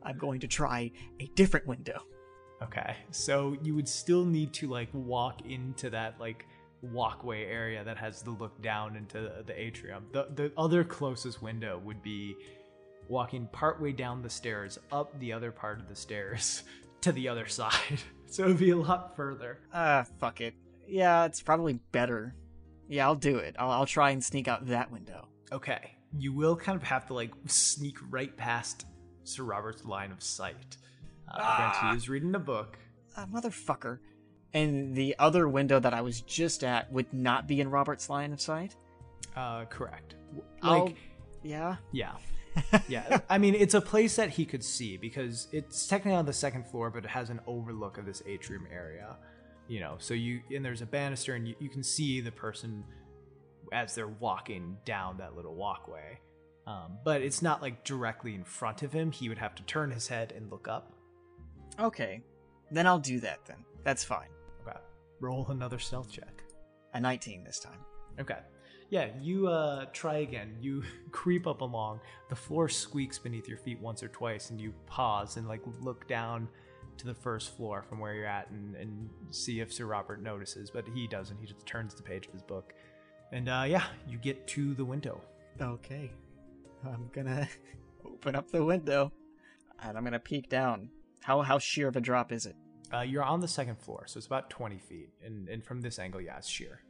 I'm 0.03 0.19
going 0.19 0.41
to 0.41 0.49
try 0.49 0.91
a 1.19 1.27
different 1.35 1.67
window. 1.67 2.03
Okay. 2.63 2.97
So 3.11 3.57
you 3.63 3.75
would 3.75 3.89
still 3.89 4.25
need 4.25 4.53
to 4.55 4.69
like 4.69 4.89
walk 4.93 5.47
into 5.47 5.91
that 5.91 6.21
like 6.21 6.47
walkway 6.83 7.45
area 7.45 7.85
that 7.85 7.97
has 7.99 8.23
the 8.23 8.31
look 8.31 8.61
down 8.63 8.97
into 8.97 9.31
the, 9.47 9.61
atrium. 9.61 10.07
The 10.13 10.29
the 10.35 10.53
other 10.57 10.83
closest 10.85 11.43
window 11.43 11.79
would 11.85 12.03
be 12.03 12.37
walking 13.09 13.49
partway 13.53 13.93
down 13.93 14.23
the 14.23 14.31
stairs, 14.31 14.79
up 14.93 15.19
the 15.19 15.33
other 15.33 15.51
part 15.51 15.81
of 15.81 15.89
the 15.89 15.97
stairs 15.97 16.63
to 17.03 17.13
the 17.13 17.29
other 17.29 17.47
side. 17.47 17.73
So 18.33 18.45
it'd 18.45 18.59
be 18.59 18.71
a 18.71 18.77
lot 18.77 19.17
further. 19.17 19.59
Ah, 19.75 20.05
fuck 20.21 20.41
it. 20.41 20.55
Yeah, 20.87 21.25
it's 21.25 21.43
probably 21.43 21.73
better. 21.91 22.33
Yeah, 22.89 23.07
I'll 23.07 23.17
do 23.17 23.39
it. 23.39 23.57
I'll, 23.59 23.73
I'll 23.73 23.87
try 23.87 24.11
and 24.11 24.23
sneak 24.23 24.47
out 24.47 24.69
that 24.69 24.93
window. 24.93 25.27
Okay. 25.51 25.97
You 26.17 26.33
will 26.33 26.55
kind 26.55 26.77
of 26.77 26.85
have 26.85 27.07
to 27.09 27.15
like 27.15 27.33
sneak 27.47 27.97
right 28.09 28.37
past 28.37 28.87
Sir 29.25 29.43
Robert's 29.43 29.85
line 29.85 30.13
of 30.13 30.23
sight. 30.23 30.77
Uh, 31.29 31.39
Ah. 31.41 31.91
he 31.91 31.97
is 31.97 32.09
reading 32.09 32.33
a 32.37 32.39
book. 32.39 32.79
Ah, 33.17 33.27
motherfucker. 33.27 33.99
And 34.53 34.95
the 34.95 35.15
other 35.19 35.49
window 35.49 35.79
that 35.79 35.95
I 35.95 36.01
was 36.01 36.21
just 36.23 36.65
at 36.65 36.93
would 36.93 37.13
not 37.13 37.47
be 37.47 37.61
in 37.61 37.71
Robert's 37.71 38.11
line 38.11 38.33
of 38.33 38.41
sight? 38.41 38.75
Uh, 39.37 39.65
correct. 39.67 40.17
Like, 40.63 40.97
Yeah. 41.43 41.77
yeah. 41.93 42.13
yeah, 42.89 43.21
I 43.31 43.39
mean, 43.39 43.55
it's 43.55 43.75
a 43.75 43.81
place 43.81 44.17
that 44.17 44.31
he 44.31 44.45
could 44.45 44.65
see 44.65 44.97
because 44.97 45.47
it's 45.53 45.87
technically 45.87 46.17
on 46.17 46.27
the 46.27 46.33
second 46.33 46.67
floor, 46.67 46.91
but 46.91 47.05
it 47.05 47.09
has 47.09 47.31
an 47.31 47.41
overlook 47.47 47.97
of 47.97 48.07
this 48.07 48.25
atrium 48.27 48.67
area. 48.73 49.17
You 49.69 49.79
know, 49.79 49.95
so 49.99 50.15
you 50.15 50.41
and 50.53 50.65
there's 50.65 50.83
a 50.83 50.87
banister, 50.87 51.37
and 51.37 51.47
you, 51.47 51.55
you 51.61 51.69
can 51.69 51.85
see 51.85 52.21
the 52.21 52.33
person 52.33 52.83
as 53.73 53.95
they're 53.95 54.09
walking 54.09 54.77
down 54.85 55.19
that 55.19 55.37
little 55.37 55.55
walkway. 55.55 56.19
Um, 56.67 56.99
but 57.05 57.23
it's 57.23 57.41
not 57.41 57.63
like 57.63 57.85
directly 57.85 58.35
in 58.35 58.43
front 58.43 58.83
of 58.83 58.93
him. 58.93 59.13
He 59.13 59.29
would 59.29 59.39
have 59.39 59.55
to 59.55 59.63
turn 59.63 59.93
his 59.93 60.09
head 60.09 60.33
and 60.37 60.51
look 60.51 60.67
up. 60.67 60.93
Okay. 61.79 62.21
Then 62.73 62.87
I'll 62.87 62.99
do 62.99 63.21
that 63.21 63.45
then. 63.47 63.65
That's 63.85 64.03
fine. 64.05 64.29
Roll 65.21 65.47
another 65.49 65.79
stealth 65.79 66.11
check. 66.11 66.43
A 66.95 67.01
19 67.01 67.45
this 67.45 67.61
time. 67.61 67.79
Okay. 68.19 68.39
Yeah, 68.89 69.09
you 69.21 69.47
uh 69.47 69.87
try 69.93 70.19
again. 70.19 70.57
You 70.61 70.83
creep 71.13 71.47
up 71.47 71.61
along. 71.61 72.01
The 72.29 72.37
floor 72.37 72.69
squeaks 72.69 73.19
beneath 73.19 73.49
your 73.49 73.59
feet 73.59 73.81
once 73.81 74.03
or 74.03 74.09
twice, 74.09 74.51
and 74.51 74.61
you 74.61 74.75
pause 74.87 75.37
and 75.37 75.47
like 75.47 75.63
look 75.81 76.09
down 76.09 76.49
to 76.99 77.07
the 77.07 77.15
first 77.15 77.57
floor 77.57 77.83
from 77.83 77.99
where 77.99 78.15
you're 78.15 78.27
at 78.27 78.51
and, 78.51 78.75
and 78.77 79.09
see 79.31 79.61
if 79.61 79.73
Sir 79.73 79.87
Robert 79.87 80.21
notices, 80.23 80.71
but 80.71 80.85
he 80.95 81.07
doesn't. 81.07 81.39
He 81.39 81.47
just 81.47 81.65
turns 81.65 81.95
the 81.95 82.03
page 82.03 82.27
of 82.27 82.33
his 82.33 82.43
book. 82.43 82.75
And 83.33 83.49
uh 83.49 83.65
yeah, 83.67 83.85
you 84.09 84.19
get 84.19 84.47
to 84.49 84.75
the 84.75 84.85
window. 84.85 85.21
Okay. 85.61 86.11
I'm 86.85 87.09
gonna 87.13 87.49
open 88.05 88.35
up 88.35 88.51
the 88.51 88.65
window 88.65 89.13
and 89.83 89.97
I'm 89.97 90.05
gonna 90.05 90.19
peek 90.19 90.49
down. 90.49 90.91
How 91.23 91.43
how 91.43 91.59
sheer 91.59 91.87
of 91.87 91.97
a 91.97 92.01
drop 92.01 92.33
is 92.33 92.45
it? 92.45 92.57
Uh, 92.93 93.03
you're 93.03 93.23
on 93.23 93.41
the 93.41 93.49
second 93.49 93.79
floor, 93.79 94.05
so 94.07 94.19
it's 94.19 94.27
about 94.27 94.51
20 94.51 94.79
feet. 94.79 95.11
And, 95.25 95.49
and 95.49 95.65
from 95.65 95.81
this 95.81 95.99
angle, 95.99 96.21
yeah, 96.21 96.39
it's 96.39 96.49
sheer. 96.49 96.81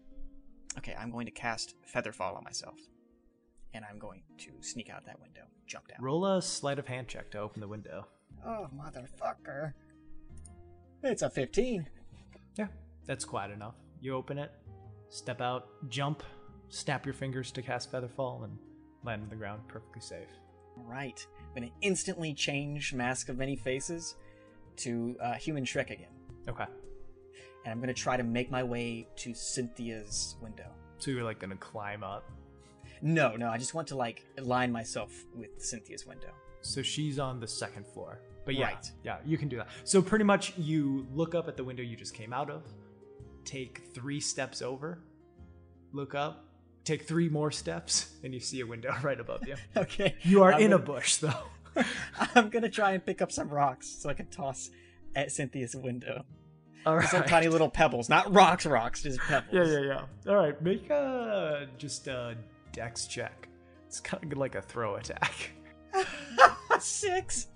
Okay, 0.78 0.94
I'm 0.98 1.10
going 1.10 1.26
to 1.26 1.32
cast 1.32 1.74
Featherfall 1.92 2.36
on 2.36 2.44
myself. 2.44 2.78
And 3.74 3.84
I'm 3.88 3.98
going 3.98 4.22
to 4.38 4.50
sneak 4.60 4.90
out 4.90 5.04
that 5.06 5.20
window, 5.20 5.42
jump 5.66 5.88
down. 5.88 5.98
Roll 6.00 6.24
a 6.26 6.42
sleight 6.42 6.78
of 6.78 6.86
hand 6.86 7.08
check 7.08 7.30
to 7.32 7.38
open 7.38 7.60
the 7.60 7.68
window. 7.68 8.06
Oh, 8.44 8.68
motherfucker. 8.74 9.74
It's 11.02 11.22
a 11.22 11.30
15. 11.30 11.88
Yeah, 12.56 12.66
that's 13.06 13.24
quite 13.24 13.50
enough. 13.50 13.74
You 14.00 14.14
open 14.14 14.38
it, 14.38 14.50
step 15.08 15.40
out, 15.40 15.68
jump, 15.88 16.22
snap 16.68 17.04
your 17.04 17.14
fingers 17.14 17.52
to 17.52 17.62
cast 17.62 17.92
Featherfall, 17.92 18.44
and 18.44 18.58
land 19.04 19.22
on 19.22 19.28
the 19.28 19.36
ground 19.36 19.62
perfectly 19.68 20.00
safe. 20.00 20.28
Right. 20.76 21.24
I'm 21.38 21.54
gonna 21.54 21.72
instantly 21.82 22.32
change 22.34 22.94
Mask 22.94 23.28
of 23.28 23.36
Many 23.36 23.56
Faces 23.56 24.16
to 24.80 25.16
uh, 25.22 25.34
Human 25.34 25.64
Shrek 25.64 25.90
again. 25.90 26.08
Okay. 26.48 26.64
And 27.64 27.72
I'm 27.72 27.80
gonna 27.80 27.92
try 27.94 28.16
to 28.16 28.22
make 28.22 28.50
my 28.50 28.62
way 28.62 29.06
to 29.16 29.34
Cynthia's 29.34 30.36
window. 30.42 30.66
So 30.98 31.10
you're 31.10 31.24
like 31.24 31.38
gonna 31.38 31.56
climb 31.56 32.02
up. 32.02 32.28
No, 33.02 33.36
no, 33.36 33.48
I 33.48 33.56
just 33.58 33.72
want 33.74 33.88
to 33.88 33.96
like 33.96 34.24
align 34.38 34.70
myself 34.72 35.10
with 35.34 35.50
Cynthia's 35.58 36.06
window. 36.06 36.28
So 36.62 36.82
she's 36.82 37.18
on 37.18 37.40
the 37.40 37.48
second 37.48 37.86
floor. 37.86 38.20
But 38.44 38.54
yeah, 38.54 38.66
Right. 38.66 38.90
yeah, 39.04 39.18
you 39.24 39.36
can 39.38 39.48
do 39.48 39.56
that. 39.56 39.68
So 39.84 40.00
pretty 40.02 40.24
much 40.24 40.56
you 40.58 41.06
look 41.12 41.34
up 41.34 41.48
at 41.48 41.56
the 41.56 41.64
window 41.64 41.82
you 41.82 41.96
just 41.96 42.14
came 42.14 42.32
out 42.32 42.50
of, 42.50 42.62
take 43.44 43.82
three 43.94 44.20
steps 44.20 44.60
over, 44.62 44.98
look 45.92 46.14
up, 46.14 46.46
take 46.84 47.06
three 47.06 47.28
more 47.28 47.50
steps, 47.50 48.16
and 48.24 48.32
you 48.34 48.40
see 48.40 48.60
a 48.60 48.66
window 48.66 48.94
right 49.02 49.20
above 49.20 49.46
you. 49.46 49.56
Okay. 49.76 50.14
You 50.22 50.42
are 50.42 50.52
I'm 50.54 50.60
in 50.62 50.72
a 50.72 50.76
gonna- 50.78 50.84
bush 50.86 51.16
though. 51.16 51.44
I'm 52.34 52.50
gonna 52.50 52.68
try 52.68 52.92
and 52.92 53.04
pick 53.04 53.22
up 53.22 53.32
some 53.32 53.48
rocks 53.48 53.88
so 53.88 54.08
I 54.08 54.14
can 54.14 54.26
toss 54.26 54.70
at 55.14 55.32
Cynthia's 55.32 55.74
window. 55.74 56.24
All 56.86 56.96
right. 56.96 57.08
Some 57.08 57.24
tiny 57.24 57.48
little 57.48 57.68
pebbles, 57.68 58.08
not 58.08 58.32
rocks, 58.32 58.64
rocks, 58.64 59.02
just 59.02 59.18
pebbles. 59.20 59.52
Yeah, 59.52 59.64
yeah, 59.64 59.80
yeah. 59.80 60.30
All 60.32 60.36
right, 60.36 60.60
make 60.62 60.88
a 60.90 61.68
just 61.76 62.06
a 62.08 62.36
dex 62.72 63.06
check. 63.06 63.48
It's 63.86 64.00
kind 64.00 64.32
of 64.32 64.38
like 64.38 64.54
a 64.54 64.62
throw 64.62 64.96
attack. 64.96 65.50
Six. 66.78 67.48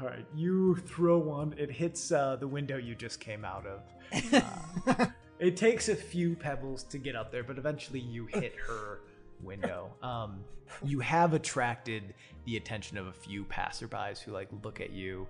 All 0.00 0.08
right, 0.08 0.26
you 0.34 0.74
throw 0.74 1.18
one. 1.18 1.54
It 1.58 1.70
hits 1.70 2.10
uh, 2.10 2.36
the 2.36 2.48
window 2.48 2.76
you 2.76 2.94
just 2.94 3.20
came 3.20 3.44
out 3.44 3.66
of. 3.66 3.82
Uh, 4.86 5.06
it 5.38 5.56
takes 5.56 5.88
a 5.88 5.96
few 5.96 6.36
pebbles 6.36 6.84
to 6.84 6.98
get 6.98 7.16
up 7.16 7.32
there, 7.32 7.42
but 7.42 7.58
eventually 7.58 7.98
you 7.98 8.26
hit 8.26 8.54
her 8.66 9.00
window. 9.42 9.92
Um, 10.00 10.44
you 10.84 11.00
have 11.00 11.34
attracted 11.34 12.14
the 12.44 12.56
attention 12.56 12.98
of 12.98 13.06
a 13.06 13.12
few 13.12 13.44
passerbys 13.44 14.18
who 14.20 14.32
like 14.32 14.48
look 14.62 14.80
at 14.80 14.90
you, 14.92 15.26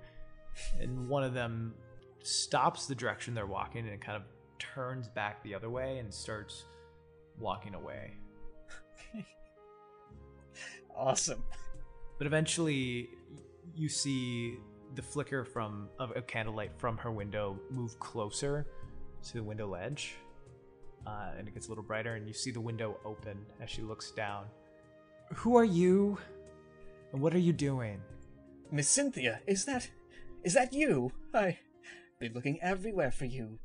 and 0.81 1.09
one 1.09 1.25
of 1.25 1.35
them 1.35 1.75
stops 2.23 2.87
the 2.87 2.95
direction 2.95 3.35
they're 3.35 3.47
walking 3.47 3.89
and 3.89 4.01
kind 4.01 4.17
of 4.17 4.23
turns 4.59 5.09
back 5.09 5.43
the 5.43 5.55
other 5.55 5.71
way 5.71 5.99
and 5.99 6.13
starts 6.13 6.65
walking 7.39 7.75
away. 7.75 8.15
Awesome. 10.95 11.43
But 12.19 12.27
eventually, 12.27 13.09
you 13.75 13.89
see 13.89 14.59
the 14.95 15.03
flicker 15.03 15.45
from 15.45 15.89
of 15.99 16.15
a 16.17 16.23
candlelight 16.23 16.73
from 16.77 16.99
her 16.99 17.11
window 17.11 17.59
move 17.71 17.99
closer 17.99 18.67
to 19.29 19.33
the 19.35 19.43
window 19.43 19.67
ledge, 19.67 20.15
uh, 21.07 21.31
and 21.39 21.49
it 21.49 21.55
gets 21.55 21.67
a 21.67 21.71
little 21.71 21.85
brighter. 21.85 22.15
And 22.15 22.27
you 22.29 22.35
see 22.35 22.51
the 22.51 22.61
window 22.61 22.99
open 23.05 23.39
as 23.61 23.71
she 23.71 23.83
looks 23.83 24.11
down. 24.11 24.45
Who 25.35 25.57
are 25.57 25.65
you? 25.65 26.19
What 27.13 27.35
are 27.35 27.39
you 27.39 27.53
doing? 27.53 28.01
Miss 28.71 28.89
Cynthia, 28.89 29.41
is 29.47 29.67
that 29.67 29.91
is 30.43 30.55
that 30.55 30.73
you? 30.73 31.13
I've 31.35 31.59
been 32.19 32.33
looking 32.33 32.59
everywhere 32.63 33.11
for 33.13 33.27
you. 33.27 33.59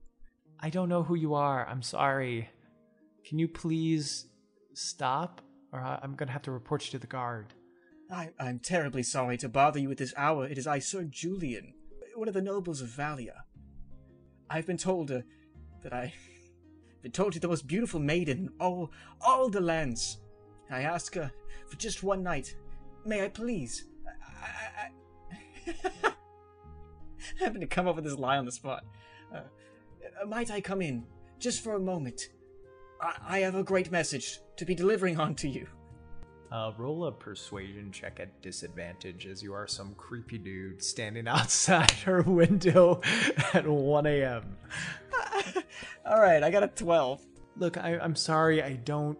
I 0.60 0.70
don't 0.70 0.90
know 0.90 1.04
who 1.04 1.16
you 1.16 1.34
are. 1.34 1.66
I'm 1.66 1.82
sorry. 1.82 2.50
Can 3.26 3.40
you 3.40 3.48
please 3.48 4.28
stop, 4.74 5.42
or 5.72 5.80
I'm 5.80 6.16
gonna 6.16 6.32
have 6.32 6.42
to 6.44 6.52
report 6.52 6.86
you 6.86 6.92
to 6.92 7.00
the 7.00 7.08
guard. 7.08 7.54
I, 8.12 8.32
I'm 8.38 8.60
terribly 8.60 9.04
sorry 9.04 9.38
to 9.38 9.50
bother 9.50 9.80
you 9.80 9.92
at 9.92 9.98
this 9.98 10.14
hour. 10.18 10.46
It 10.46 10.58
is 10.58 10.68
I, 10.68 10.80
Sir 10.80 11.04
Julian, 11.04 11.74
one 12.16 12.28
of 12.28 12.34
the 12.34 12.42
nobles 12.42 12.82
of 12.82 12.90
Valia. 12.90 13.44
I've 14.50 14.66
been 14.66 14.78
told 14.78 15.10
uh, 15.10 15.22
that 15.84 15.94
I 15.94 16.14
been 17.02 17.12
told 17.12 17.34
you're 17.34 17.40
the 17.40 17.48
most 17.48 17.66
beautiful 17.66 18.02
maiden 18.02 18.38
in 18.38 18.50
all 18.60 18.92
all 19.22 19.48
the 19.48 19.62
lands. 19.62 20.18
I 20.70 20.82
ask 20.82 21.16
her 21.16 21.32
for 21.70 21.78
just 21.78 22.04
one 22.04 22.24
night. 22.24 22.54
May 23.08 23.24
I 23.24 23.30
please? 23.30 23.86
I, 24.44 24.90
I, 25.72 26.12
having 27.40 27.62
to 27.62 27.68
come 27.68 27.88
up 27.88 27.96
with 27.96 28.04
this 28.04 28.18
lie 28.18 28.38
on 28.38 28.44
the 28.44 28.52
spot. 28.52 28.84
Uh, 29.34 29.40
might 30.28 30.52
I 30.52 30.60
come 30.60 30.82
in 30.82 31.06
just 31.40 31.64
for 31.64 31.76
a 31.76 31.80
moment? 31.80 32.22
I, 33.02 33.16
I 33.26 33.40
have 33.40 33.56
a 33.56 33.64
great 33.64 33.92
message 33.92 34.42
to 34.58 34.66
be 34.66 34.76
delivering 34.76 35.22
on 35.22 35.36
to 35.36 35.48
you. 35.48 35.68
Uh, 36.52 36.74
roll 36.78 37.06
a 37.06 37.12
persuasion 37.12 37.94
check 37.94 38.20
at 38.20 38.42
disadvantage 38.42 39.26
as 39.26 39.42
you 39.42 39.54
are 39.54 39.68
some 39.68 39.94
creepy 39.96 40.38
dude 40.38 40.84
standing 40.84 41.28
outside 41.30 41.92
her 41.92 42.22
window 42.24 43.00
at 43.54 43.66
1 43.66 44.06
a.m. 44.06 44.58
All 46.06 46.20
right, 46.20 46.44
I 46.44 46.52
got 46.52 46.64
a 46.64 46.68
12. 46.68 47.26
Look, 47.56 47.78
I, 47.78 47.98
I'm 48.00 48.18
sorry, 48.18 48.62
I 48.62 48.74
don't 48.74 49.18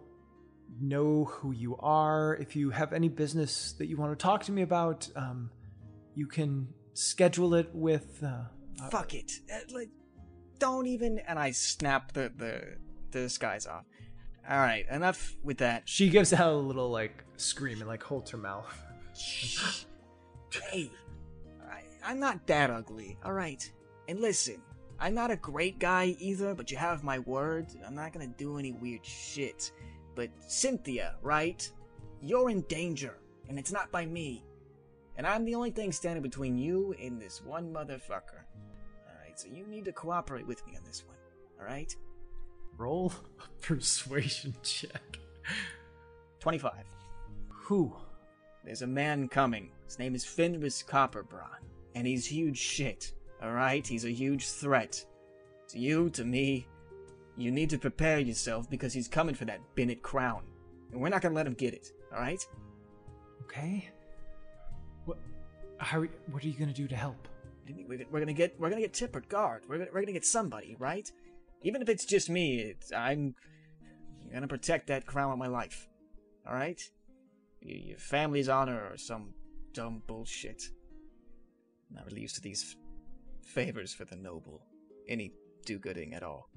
know 0.80 1.24
who 1.24 1.52
you 1.52 1.76
are. 1.78 2.36
If 2.36 2.56
you 2.56 2.70
have 2.70 2.92
any 2.92 3.08
business 3.08 3.72
that 3.78 3.86
you 3.86 3.96
want 3.96 4.18
to 4.18 4.22
talk 4.22 4.44
to 4.44 4.52
me 4.52 4.62
about, 4.62 5.08
um, 5.16 5.50
you 6.14 6.26
can 6.26 6.68
schedule 6.94 7.54
it 7.54 7.70
with. 7.72 8.22
Uh, 8.22 8.44
Fuck 8.90 9.14
it. 9.14 9.32
Uh, 9.52 9.58
like, 9.74 9.88
don't 10.58 10.86
even. 10.86 11.18
And 11.20 11.38
I 11.38 11.50
snap 11.52 12.12
the 12.12 12.32
the 12.36 12.76
the 13.10 13.20
disguise 13.20 13.66
off. 13.66 13.84
All 14.48 14.58
right, 14.58 14.86
enough 14.90 15.36
with 15.44 15.58
that. 15.58 15.82
she 15.86 16.08
gives 16.08 16.32
out 16.32 16.52
a 16.52 16.56
little 16.56 16.90
like 16.90 17.22
scream 17.36 17.78
and 17.80 17.88
like 17.88 18.02
holds 18.02 18.30
her 18.30 18.38
mouth. 18.38 18.66
hey, 20.70 20.90
I, 21.70 21.82
I'm 22.02 22.18
not 22.18 22.46
that 22.46 22.70
ugly. 22.70 23.18
All 23.24 23.34
right, 23.34 23.70
and 24.08 24.20
listen, 24.20 24.62
I'm 24.98 25.14
not 25.14 25.30
a 25.30 25.36
great 25.36 25.78
guy 25.78 26.16
either, 26.18 26.54
but 26.54 26.70
you 26.70 26.78
have 26.78 27.04
my 27.04 27.18
word. 27.20 27.66
I'm 27.86 27.94
not 27.94 28.12
gonna 28.12 28.26
do 28.26 28.58
any 28.58 28.72
weird 28.72 29.04
shit. 29.04 29.70
But 30.18 30.30
Cynthia, 30.48 31.14
right? 31.22 31.70
You're 32.20 32.50
in 32.50 32.62
danger, 32.62 33.18
and 33.48 33.56
it's 33.56 33.70
not 33.70 33.92
by 33.92 34.04
me. 34.04 34.44
And 35.16 35.24
I'm 35.24 35.44
the 35.44 35.54
only 35.54 35.70
thing 35.70 35.92
standing 35.92 36.24
between 36.24 36.58
you 36.58 36.92
and 37.00 37.22
this 37.22 37.40
one 37.40 37.72
motherfucker. 37.72 38.42
Alright, 39.08 39.38
so 39.38 39.46
you 39.46 39.64
need 39.68 39.84
to 39.84 39.92
cooperate 39.92 40.44
with 40.44 40.66
me 40.66 40.76
on 40.76 40.82
this 40.84 41.04
one. 41.06 41.16
Alright? 41.60 41.94
Roll 42.76 43.12
a 43.38 43.48
persuasion 43.62 44.56
check. 44.64 45.20
25. 46.40 46.72
Who? 47.50 47.94
There's 48.64 48.82
a 48.82 48.88
man 48.88 49.28
coming. 49.28 49.70
His 49.86 50.00
name 50.00 50.16
is 50.16 50.24
Fenris 50.24 50.82
Copperbron. 50.82 51.62
And 51.94 52.08
he's 52.08 52.26
huge 52.26 52.58
shit. 52.58 53.12
Alright? 53.40 53.86
He's 53.86 54.04
a 54.04 54.10
huge 54.10 54.48
threat. 54.48 55.04
To 55.68 55.78
you, 55.78 56.10
to 56.10 56.24
me. 56.24 56.66
You 57.38 57.50
need 57.52 57.70
to 57.70 57.78
prepare 57.78 58.18
yourself 58.18 58.68
because 58.68 58.92
he's 58.92 59.08
coming 59.08 59.34
for 59.34 59.44
that 59.44 59.60
Bennett 59.76 60.02
crown. 60.02 60.42
And 60.92 61.00
we're 61.00 61.08
not 61.08 61.22
gonna 61.22 61.34
let 61.34 61.46
him 61.46 61.54
get 61.54 61.72
it. 61.72 61.88
Alright? 62.12 62.44
Okay. 63.44 63.88
What? 65.04 65.18
How? 65.78 66.00
Are, 66.00 66.08
what 66.30 66.44
are 66.44 66.48
you 66.48 66.58
gonna 66.58 66.72
do 66.72 66.88
to 66.88 66.96
help? 66.96 67.28
We're 67.86 68.20
gonna 68.20 68.32
get 68.32 68.58
we're 68.58 68.70
gonna 68.70 68.80
get 68.80 68.92
Tipport 68.92 69.28
guard. 69.28 69.62
We're 69.68 69.78
gonna, 69.78 69.90
we're 69.92 70.00
gonna 70.00 70.12
get 70.12 70.24
somebody, 70.24 70.74
right? 70.78 71.10
Even 71.62 71.82
if 71.82 71.88
it's 71.88 72.04
just 72.04 72.28
me, 72.30 72.60
it's, 72.60 72.92
I'm 72.92 73.34
gonna 74.32 74.48
protect 74.48 74.88
that 74.88 75.06
crown 75.06 75.30
with 75.30 75.38
my 75.38 75.46
life. 75.48 75.86
All 76.46 76.54
right? 76.54 76.80
Y- 77.62 77.82
Your 77.88 77.98
family's 77.98 78.48
honor 78.48 78.88
or 78.90 78.96
some 78.96 79.34
dumb 79.74 80.02
bullshit. 80.06 80.62
Not 81.90 82.06
really 82.06 82.22
used 82.22 82.34
to 82.36 82.40
these 82.40 82.76
favors 83.44 83.94
for 83.94 84.04
the 84.04 84.16
noble. 84.16 84.62
Any 85.08 85.32
do-gooding 85.64 86.14
at 86.14 86.22
all. 86.22 86.48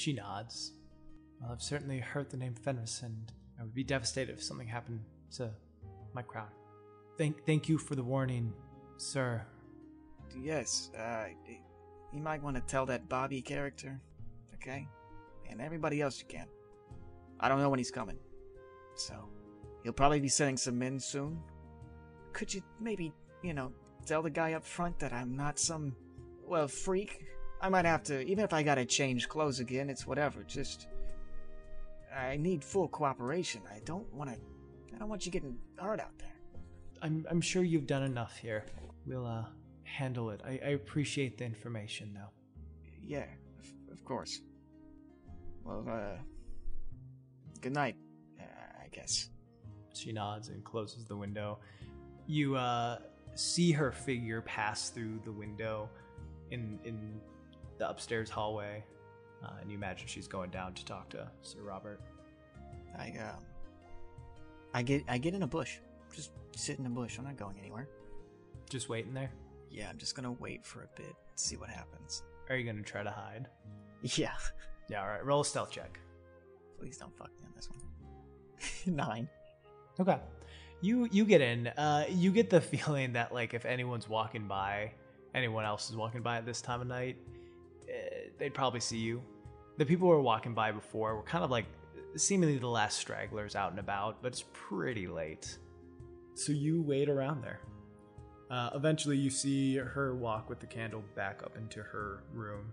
She 0.00 0.14
nods. 0.14 0.72
Well, 1.42 1.52
I've 1.52 1.60
certainly 1.60 1.98
heard 1.98 2.30
the 2.30 2.38
name 2.38 2.54
Fenris, 2.54 3.02
and 3.02 3.30
I 3.58 3.64
would 3.64 3.74
be 3.74 3.84
devastated 3.84 4.32
if 4.32 4.42
something 4.42 4.66
happened 4.66 5.00
to 5.32 5.50
my 6.14 6.22
crown. 6.22 6.48
Thank, 7.18 7.44
thank 7.44 7.68
you 7.68 7.76
for 7.76 7.96
the 7.96 8.02
warning, 8.02 8.50
sir. 8.96 9.44
Yes, 10.34 10.88
uh, 10.98 11.26
you 12.14 12.22
might 12.22 12.42
want 12.42 12.56
to 12.56 12.62
tell 12.62 12.86
that 12.86 13.10
Bobby 13.10 13.42
character, 13.42 14.00
okay? 14.54 14.88
And 15.50 15.60
everybody 15.60 16.00
else 16.00 16.18
you 16.18 16.24
can. 16.26 16.46
I 17.38 17.50
don't 17.50 17.60
know 17.60 17.68
when 17.68 17.78
he's 17.78 17.90
coming. 17.90 18.16
So, 18.94 19.28
he'll 19.82 19.92
probably 19.92 20.20
be 20.20 20.30
sending 20.30 20.56
some 20.56 20.78
men 20.78 20.98
soon. 20.98 21.42
Could 22.32 22.54
you 22.54 22.62
maybe, 22.80 23.12
you 23.42 23.52
know, 23.52 23.70
tell 24.06 24.22
the 24.22 24.30
guy 24.30 24.54
up 24.54 24.64
front 24.64 24.98
that 25.00 25.12
I'm 25.12 25.36
not 25.36 25.58
some, 25.58 25.94
well, 26.48 26.68
freak? 26.68 27.26
I 27.62 27.68
might 27.68 27.84
have 27.84 28.02
to, 28.04 28.22
even 28.22 28.44
if 28.44 28.52
I 28.52 28.62
gotta 28.62 28.84
change 28.84 29.28
clothes 29.28 29.60
again, 29.60 29.90
it's 29.90 30.06
whatever, 30.06 30.42
just. 30.44 30.88
I 32.14 32.36
need 32.36 32.64
full 32.64 32.88
cooperation. 32.88 33.60
I 33.70 33.80
don't 33.84 34.12
wanna. 34.12 34.36
I 34.94 34.98
don't 34.98 35.08
want 35.08 35.24
you 35.26 35.32
getting 35.32 35.56
hurt 35.76 36.00
out 36.00 36.18
there. 36.18 36.34
I'm, 37.02 37.24
I'm 37.30 37.40
sure 37.40 37.62
you've 37.62 37.86
done 37.86 38.02
enough 38.02 38.36
here. 38.36 38.64
We'll 39.06 39.26
uh, 39.26 39.44
handle 39.84 40.30
it. 40.30 40.40
I, 40.44 40.58
I 40.64 40.68
appreciate 40.70 41.38
the 41.38 41.44
information, 41.44 42.12
though. 42.12 42.30
Yeah, 43.02 43.26
of, 43.60 43.92
of 43.92 44.04
course. 44.04 44.40
Well, 45.64 45.84
uh. 45.88 46.18
Good 47.60 47.74
night, 47.74 47.96
uh, 48.40 48.44
I 48.82 48.88
guess. 48.90 49.28
She 49.92 50.12
nods 50.12 50.48
and 50.48 50.64
closes 50.64 51.04
the 51.04 51.16
window. 51.16 51.58
You 52.26 52.56
uh, 52.56 52.98
see 53.34 53.70
her 53.72 53.92
figure 53.92 54.40
pass 54.40 54.88
through 54.88 55.20
the 55.24 55.32
window 55.32 55.90
in 56.50 56.78
in 56.84 57.20
the 57.80 57.90
upstairs 57.90 58.30
hallway, 58.30 58.84
uh, 59.42 59.50
and 59.60 59.70
you 59.70 59.76
imagine 59.76 60.06
she's 60.06 60.28
going 60.28 60.50
down 60.50 60.74
to 60.74 60.84
talk 60.84 61.08
to 61.10 61.28
Sir 61.42 61.58
Robert. 61.62 62.00
I, 62.96 63.08
um. 63.18 63.42
I 64.72 64.82
get, 64.82 65.02
I 65.08 65.18
get 65.18 65.34
in 65.34 65.42
a 65.42 65.46
bush. 65.48 65.78
Just 66.14 66.30
sit 66.54 66.78
in 66.78 66.86
a 66.86 66.90
bush. 66.90 67.18
I'm 67.18 67.24
not 67.24 67.36
going 67.36 67.58
anywhere. 67.58 67.88
Just 68.68 68.88
waiting 68.88 69.12
there. 69.12 69.32
Yeah, 69.70 69.88
I'm 69.88 69.98
just 69.98 70.14
gonna 70.14 70.32
wait 70.32 70.64
for 70.64 70.82
a 70.82 70.88
bit, 70.96 71.14
see 71.34 71.56
what 71.56 71.70
happens. 71.70 72.22
Are 72.48 72.56
you 72.56 72.64
gonna 72.64 72.82
try 72.82 73.02
to 73.02 73.10
hide? 73.10 73.48
Yeah. 74.02 74.34
Yeah. 74.88 75.02
All 75.02 75.08
right. 75.08 75.24
Roll 75.24 75.40
a 75.40 75.44
stealth 75.44 75.70
check. 75.70 75.98
Please 76.78 76.96
don't 76.96 77.16
fuck 77.16 77.30
me 77.38 77.46
on 77.46 77.52
this 77.54 77.68
one. 77.70 78.96
Nine. 78.96 79.28
Okay. 79.98 80.18
You 80.80 81.08
you 81.12 81.24
get 81.24 81.40
in. 81.40 81.68
Uh, 81.68 82.06
you 82.08 82.32
get 82.32 82.50
the 82.50 82.60
feeling 82.60 83.12
that 83.12 83.32
like 83.32 83.54
if 83.54 83.64
anyone's 83.64 84.08
walking 84.08 84.48
by, 84.48 84.92
anyone 85.34 85.64
else 85.64 85.90
is 85.90 85.96
walking 85.96 86.22
by 86.22 86.38
at 86.38 86.46
this 86.46 86.60
time 86.60 86.80
of 86.80 86.88
night, 86.88 87.16
they'd 88.40 88.54
probably 88.54 88.80
see 88.80 88.98
you. 88.98 89.22
The 89.78 89.86
people 89.86 90.08
who 90.08 90.14
were 90.14 90.22
walking 90.22 90.54
by 90.54 90.72
before 90.72 91.14
were 91.14 91.22
kind 91.22 91.44
of 91.44 91.50
like 91.50 91.66
seemingly 92.16 92.58
the 92.58 92.66
last 92.66 92.98
stragglers 92.98 93.54
out 93.54 93.70
and 93.70 93.78
about, 93.78 94.20
but 94.22 94.28
it's 94.32 94.44
pretty 94.52 95.06
late. 95.06 95.56
So 96.34 96.52
you 96.52 96.82
wait 96.82 97.08
around 97.08 97.42
there. 97.42 97.60
Uh, 98.50 98.70
eventually, 98.74 99.16
you 99.16 99.30
see 99.30 99.76
her 99.76 100.16
walk 100.16 100.48
with 100.48 100.58
the 100.58 100.66
candle 100.66 101.04
back 101.14 101.42
up 101.44 101.56
into 101.56 101.82
her 101.82 102.24
room, 102.32 102.72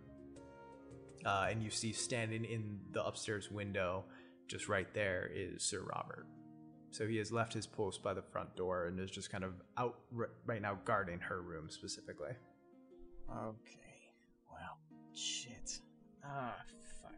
uh, 1.23 1.47
and 1.51 1.61
you 1.61 1.69
see 1.69 1.93
standing 1.93 2.45
in 2.45 2.79
the 2.93 3.05
upstairs 3.05 3.51
window, 3.51 4.03
just 4.47 4.67
right 4.69 4.91
there, 4.95 5.29
is 5.31 5.63
Sir 5.63 5.83
Robert. 5.83 6.25
So 6.89 7.05
he 7.05 7.17
has 7.17 7.31
left 7.31 7.53
his 7.53 7.67
post 7.67 8.01
by 8.01 8.15
the 8.15 8.23
front 8.23 8.55
door 8.55 8.87
and 8.87 8.99
is 8.99 9.11
just 9.11 9.29
kind 9.31 9.43
of 9.43 9.53
out 9.77 9.99
r- 10.17 10.31
right 10.47 10.61
now 10.61 10.79
guarding 10.83 11.19
her 11.19 11.41
room 11.41 11.69
specifically. 11.69 12.31
Okay. 13.29 13.86
Shit. 15.17 15.79
Ah, 16.23 16.55
fuck. 17.01 17.15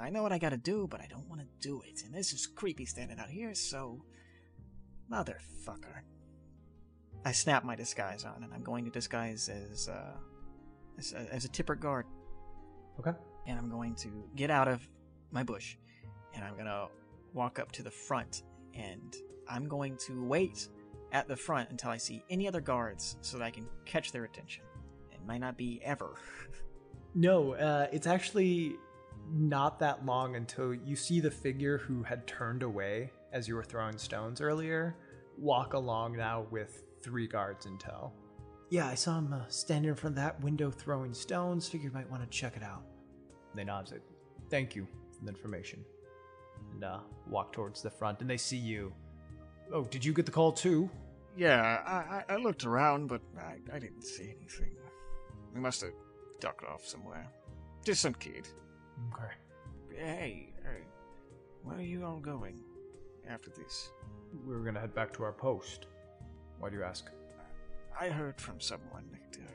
I 0.00 0.08
know 0.08 0.22
what 0.22 0.32
I 0.32 0.38
gotta 0.38 0.56
do, 0.56 0.86
but 0.88 1.00
I 1.00 1.06
don't 1.10 1.28
want 1.28 1.40
to 1.40 1.46
do 1.60 1.82
it. 1.82 2.02
And 2.04 2.14
this 2.14 2.32
is 2.32 2.46
creepy 2.46 2.86
standing 2.86 3.18
out 3.18 3.28
here, 3.28 3.54
so. 3.54 4.04
Motherfucker. 5.10 6.02
I 7.24 7.32
snap 7.32 7.64
my 7.64 7.74
disguise 7.74 8.24
on, 8.24 8.44
and 8.44 8.54
I'm 8.54 8.62
going 8.62 8.84
to 8.84 8.90
disguise 8.90 9.48
as, 9.48 9.88
uh, 9.88 10.16
as, 10.96 11.12
as 11.12 11.44
a 11.44 11.48
Tipport 11.48 11.80
guard. 11.80 12.06
Okay. 13.00 13.12
And 13.46 13.58
I'm 13.58 13.68
going 13.68 13.96
to 13.96 14.24
get 14.36 14.50
out 14.50 14.68
of 14.68 14.88
my 15.32 15.42
bush, 15.42 15.76
and 16.34 16.44
I'm 16.44 16.56
gonna 16.56 16.86
walk 17.34 17.58
up 17.58 17.72
to 17.72 17.82
the 17.82 17.90
front, 17.90 18.44
and 18.74 19.14
I'm 19.48 19.66
going 19.66 19.96
to 20.06 20.24
wait 20.24 20.68
at 21.10 21.26
the 21.26 21.36
front 21.36 21.70
until 21.70 21.90
I 21.90 21.96
see 21.96 22.24
any 22.30 22.46
other 22.46 22.60
guards 22.60 23.16
so 23.22 23.38
that 23.38 23.44
I 23.44 23.50
can 23.50 23.66
catch 23.86 24.12
their 24.12 24.24
attention. 24.24 24.62
It 25.10 25.20
might 25.26 25.40
not 25.40 25.58
be 25.58 25.80
ever. 25.82 26.14
No, 27.14 27.52
uh, 27.52 27.88
it's 27.92 28.06
actually 28.06 28.76
not 29.30 29.78
that 29.78 30.04
long 30.04 30.36
until 30.36 30.74
you 30.74 30.96
see 30.96 31.20
the 31.20 31.30
figure 31.30 31.78
who 31.78 32.02
had 32.02 32.26
turned 32.26 32.62
away 32.62 33.10
as 33.32 33.48
you 33.48 33.54
were 33.54 33.64
throwing 33.64 33.98
stones 33.98 34.40
earlier 34.40 34.96
walk 35.38 35.74
along 35.74 36.16
now 36.16 36.46
with 36.50 36.84
three 37.02 37.26
guards 37.26 37.66
in 37.66 37.78
tow. 37.78 38.12
Yeah, 38.70 38.86
I 38.86 38.94
saw 38.94 39.18
him 39.18 39.32
uh, 39.32 39.42
standing 39.48 39.90
in 39.90 39.94
front 39.94 40.16
of 40.16 40.22
that 40.22 40.40
window 40.40 40.70
throwing 40.70 41.12
stones. 41.12 41.68
Figured 41.68 41.92
might 41.92 42.10
want 42.10 42.22
to 42.22 42.28
check 42.28 42.56
it 42.56 42.62
out. 42.62 42.82
They 43.54 43.64
nod, 43.64 43.88
say, 43.88 43.96
"Thank 44.50 44.74
you 44.74 44.86
for 45.12 45.24
the 45.24 45.30
information," 45.30 45.84
and 46.72 46.84
uh, 46.84 47.00
walk 47.28 47.52
towards 47.52 47.82
the 47.82 47.90
front. 47.90 48.20
And 48.20 48.30
they 48.30 48.38
see 48.38 48.56
you. 48.56 48.92
Oh, 49.72 49.84
did 49.84 50.04
you 50.04 50.12
get 50.12 50.24
the 50.24 50.32
call 50.32 50.52
too? 50.52 50.88
Yeah, 51.36 51.80
I, 51.86 52.34
I 52.34 52.36
looked 52.36 52.64
around, 52.64 53.08
but 53.08 53.22
I, 53.38 53.56
I 53.74 53.78
didn't 53.78 54.02
see 54.02 54.34
anything. 54.36 54.76
We 55.54 55.60
must 55.60 55.80
have 55.80 55.92
ducked 56.42 56.64
off 56.64 56.84
somewhere. 56.84 57.26
Just 57.84 58.02
some 58.02 58.14
kid. 58.14 58.48
Okay. 59.14 59.32
Hey, 59.96 60.52
hey, 60.64 60.82
where 61.62 61.76
are 61.76 61.80
you 61.80 62.04
all 62.04 62.18
going 62.18 62.58
after 63.28 63.48
this? 63.50 63.92
We 64.44 64.56
were 64.56 64.64
gonna 64.64 64.80
head 64.80 64.94
back 64.94 65.12
to 65.14 65.22
our 65.22 65.32
post. 65.32 65.86
Why 66.58 66.68
do 66.68 66.76
you 66.76 66.82
ask? 66.82 67.08
I 67.98 68.08
heard 68.08 68.40
from 68.40 68.60
someone 68.60 69.04
that 69.12 69.38
uh, 69.38 69.52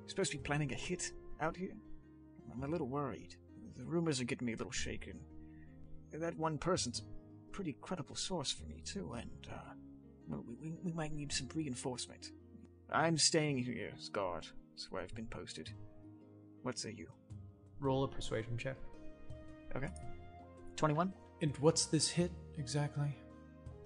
you're 0.00 0.08
supposed 0.08 0.30
to 0.32 0.38
be 0.38 0.42
planning 0.42 0.72
a 0.72 0.76
hit 0.76 1.12
out 1.40 1.56
here. 1.56 1.76
I'm 2.50 2.62
a 2.62 2.68
little 2.68 2.88
worried. 2.88 3.36
The 3.76 3.84
rumors 3.84 4.20
are 4.20 4.24
getting 4.24 4.46
me 4.46 4.54
a 4.54 4.56
little 4.56 4.72
shaken. 4.72 5.18
That 6.12 6.38
one 6.38 6.56
person's 6.56 7.00
a 7.00 7.52
pretty 7.52 7.76
credible 7.82 8.16
source 8.16 8.50
for 8.50 8.64
me, 8.64 8.80
too, 8.84 9.12
and 9.12 9.48
uh, 9.52 9.74
well, 10.28 10.44
we, 10.48 10.54
we, 10.54 10.76
we 10.84 10.92
might 10.92 11.12
need 11.12 11.32
some 11.32 11.48
reinforcement. 11.54 12.30
I'm 12.90 13.18
staying 13.18 13.58
here 13.58 13.90
as 13.98 14.08
guard. 14.08 14.46
That's 14.70 14.90
where 14.90 15.02
I've 15.02 15.14
been 15.14 15.26
posted. 15.26 15.70
What 16.64 16.78
say 16.78 16.94
you? 16.96 17.06
Roll 17.78 18.04
a 18.04 18.08
persuasion 18.08 18.56
check. 18.56 18.76
Okay. 19.76 19.90
21? 20.76 21.12
And 21.42 21.54
what's 21.58 21.84
this 21.84 22.08
hit 22.08 22.32
exactly? 22.58 23.14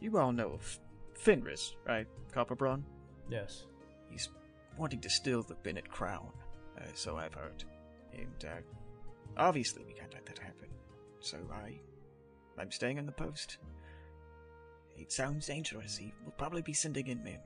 You 0.00 0.16
all 0.16 0.30
know 0.30 0.52
of 0.52 0.78
Fenris, 1.14 1.74
right, 1.84 2.06
Copperbron? 2.32 2.82
Yes. 3.28 3.64
He's 4.08 4.28
wanting 4.76 5.00
to 5.00 5.10
steal 5.10 5.42
the 5.42 5.56
Bennett 5.56 5.90
crown, 5.90 6.30
uh, 6.78 6.84
so 6.94 7.16
I've 7.16 7.34
heard. 7.34 7.64
And 8.12 8.44
uh, 8.44 8.60
obviously 9.36 9.82
we 9.84 9.92
can't 9.92 10.14
let 10.14 10.24
that 10.26 10.38
happen. 10.38 10.68
So 11.18 11.36
I, 11.52 11.80
I'm 12.60 12.70
staying 12.70 13.00
on 13.00 13.06
the 13.06 13.12
post. 13.12 13.58
It 14.96 15.10
sounds 15.10 15.48
dangerous. 15.48 15.96
He 15.96 16.14
will 16.24 16.32
probably 16.38 16.62
be 16.62 16.74
sending 16.74 17.08
in 17.08 17.24
men. 17.24 17.40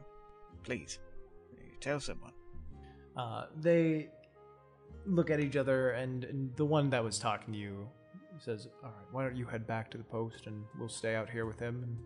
Please, 0.63 0.99
uh, 1.55 1.63
tell 1.81 2.01
someone. 2.01 2.33
Uh, 3.17 3.47
they 3.59 4.11
look 5.07 5.31
at 5.31 5.41
each 5.41 5.57
other, 5.57 5.91
and, 5.91 6.25
and 6.25 6.57
the 6.57 6.65
one 6.65 6.91
that 6.91 7.03
was 7.03 7.19
talking 7.19 7.53
to 7.55 7.59
you 7.59 7.89
says, 8.39 8.69
"All 8.83 8.91
right, 8.91 9.07
why 9.11 9.23
don't 9.23 9.37
you 9.37 9.47
head 9.47 9.67
back 9.67 9.91
to 9.93 9.99
the 9.99 10.05
post, 10.05 10.47
and 10.47 10.65
we'll 10.79 10.89
stay 10.89 11.15
out 11.15 11.31
here 11.31 11.47
with 11.47 11.59
him 11.59 11.83
and 11.83 11.97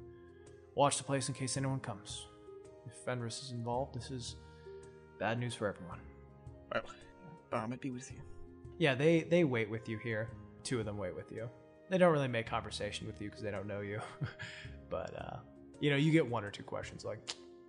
watch 0.74 0.98
the 0.98 1.04
place 1.04 1.28
in 1.28 1.34
case 1.34 1.56
anyone 1.56 1.80
comes. 1.80 2.26
If 2.86 2.94
Fenris 3.04 3.42
is 3.42 3.52
involved, 3.52 3.94
this 3.94 4.10
is 4.10 4.36
bad 5.18 5.38
news 5.38 5.54
for 5.54 5.68
everyone." 5.68 6.00
Well, 6.72 6.82
Barmet 7.52 7.80
be 7.80 7.90
with 7.90 8.10
you. 8.12 8.18
Yeah, 8.78 8.94
they 8.94 9.22
they 9.22 9.44
wait 9.44 9.70
with 9.70 9.88
you 9.88 9.98
here. 9.98 10.28
Two 10.62 10.80
of 10.80 10.84
them 10.84 10.98
wait 10.98 11.14
with 11.14 11.30
you. 11.32 11.48
They 11.88 11.98
don't 11.98 12.12
really 12.12 12.28
make 12.28 12.46
conversation 12.46 13.06
with 13.06 13.20
you 13.20 13.28
because 13.28 13.42
they 13.42 13.50
don't 13.50 13.66
know 13.66 13.80
you, 13.80 14.00
but 14.90 15.14
uh, 15.16 15.36
you 15.80 15.90
know 15.90 15.96
you 15.96 16.12
get 16.12 16.26
one 16.26 16.44
or 16.44 16.50
two 16.50 16.64
questions 16.64 17.04
like, 17.04 17.18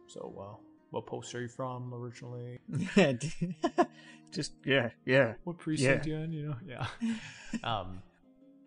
"So, 0.07 0.33
uh, 0.39 0.66
what 0.91 1.05
post 1.05 1.33
are 1.35 1.41
you 1.41 1.47
from 1.49 1.93
originally? 1.93 2.59
Yeah, 2.95 3.13
Just 4.31 4.53
yeah, 4.65 4.89
yeah. 5.05 5.33
What 5.45 5.57
precinct 5.57 6.05
you 6.05 6.15
in? 6.17 6.33
You 6.33 6.47
know, 6.49 6.55
yeah." 6.67 6.87
um, 7.63 8.01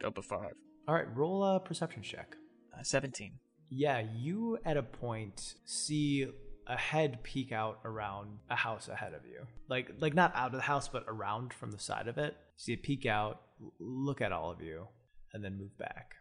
Double 0.00 0.22
five. 0.22 0.54
all 0.88 0.94
right, 0.94 1.14
roll 1.14 1.44
a 1.44 1.60
perception 1.60 2.02
check. 2.02 2.34
Uh, 2.78 2.82
Seventeen. 2.82 3.32
Yeah, 3.68 4.02
you 4.16 4.58
at 4.64 4.76
a 4.76 4.82
point 4.82 5.54
see 5.64 6.26
a 6.66 6.76
head 6.76 7.22
peek 7.22 7.52
out 7.52 7.80
around 7.84 8.38
a 8.48 8.56
house 8.56 8.88
ahead 8.88 9.12
of 9.12 9.24
you. 9.26 9.46
Like 9.68 9.92
like 10.00 10.14
not 10.14 10.34
out 10.34 10.46
of 10.48 10.52
the 10.56 10.62
house 10.62 10.88
but 10.88 11.04
around 11.08 11.52
from 11.52 11.70
the 11.72 11.78
side 11.78 12.08
of 12.08 12.16
it. 12.16 12.36
See 12.56 12.72
it 12.72 12.82
peek 12.82 13.04
out, 13.06 13.42
look 13.78 14.20
at 14.20 14.32
all 14.32 14.50
of 14.50 14.60
you, 14.62 14.86
and 15.32 15.44
then 15.44 15.58
move 15.58 15.76
back. 15.78 16.14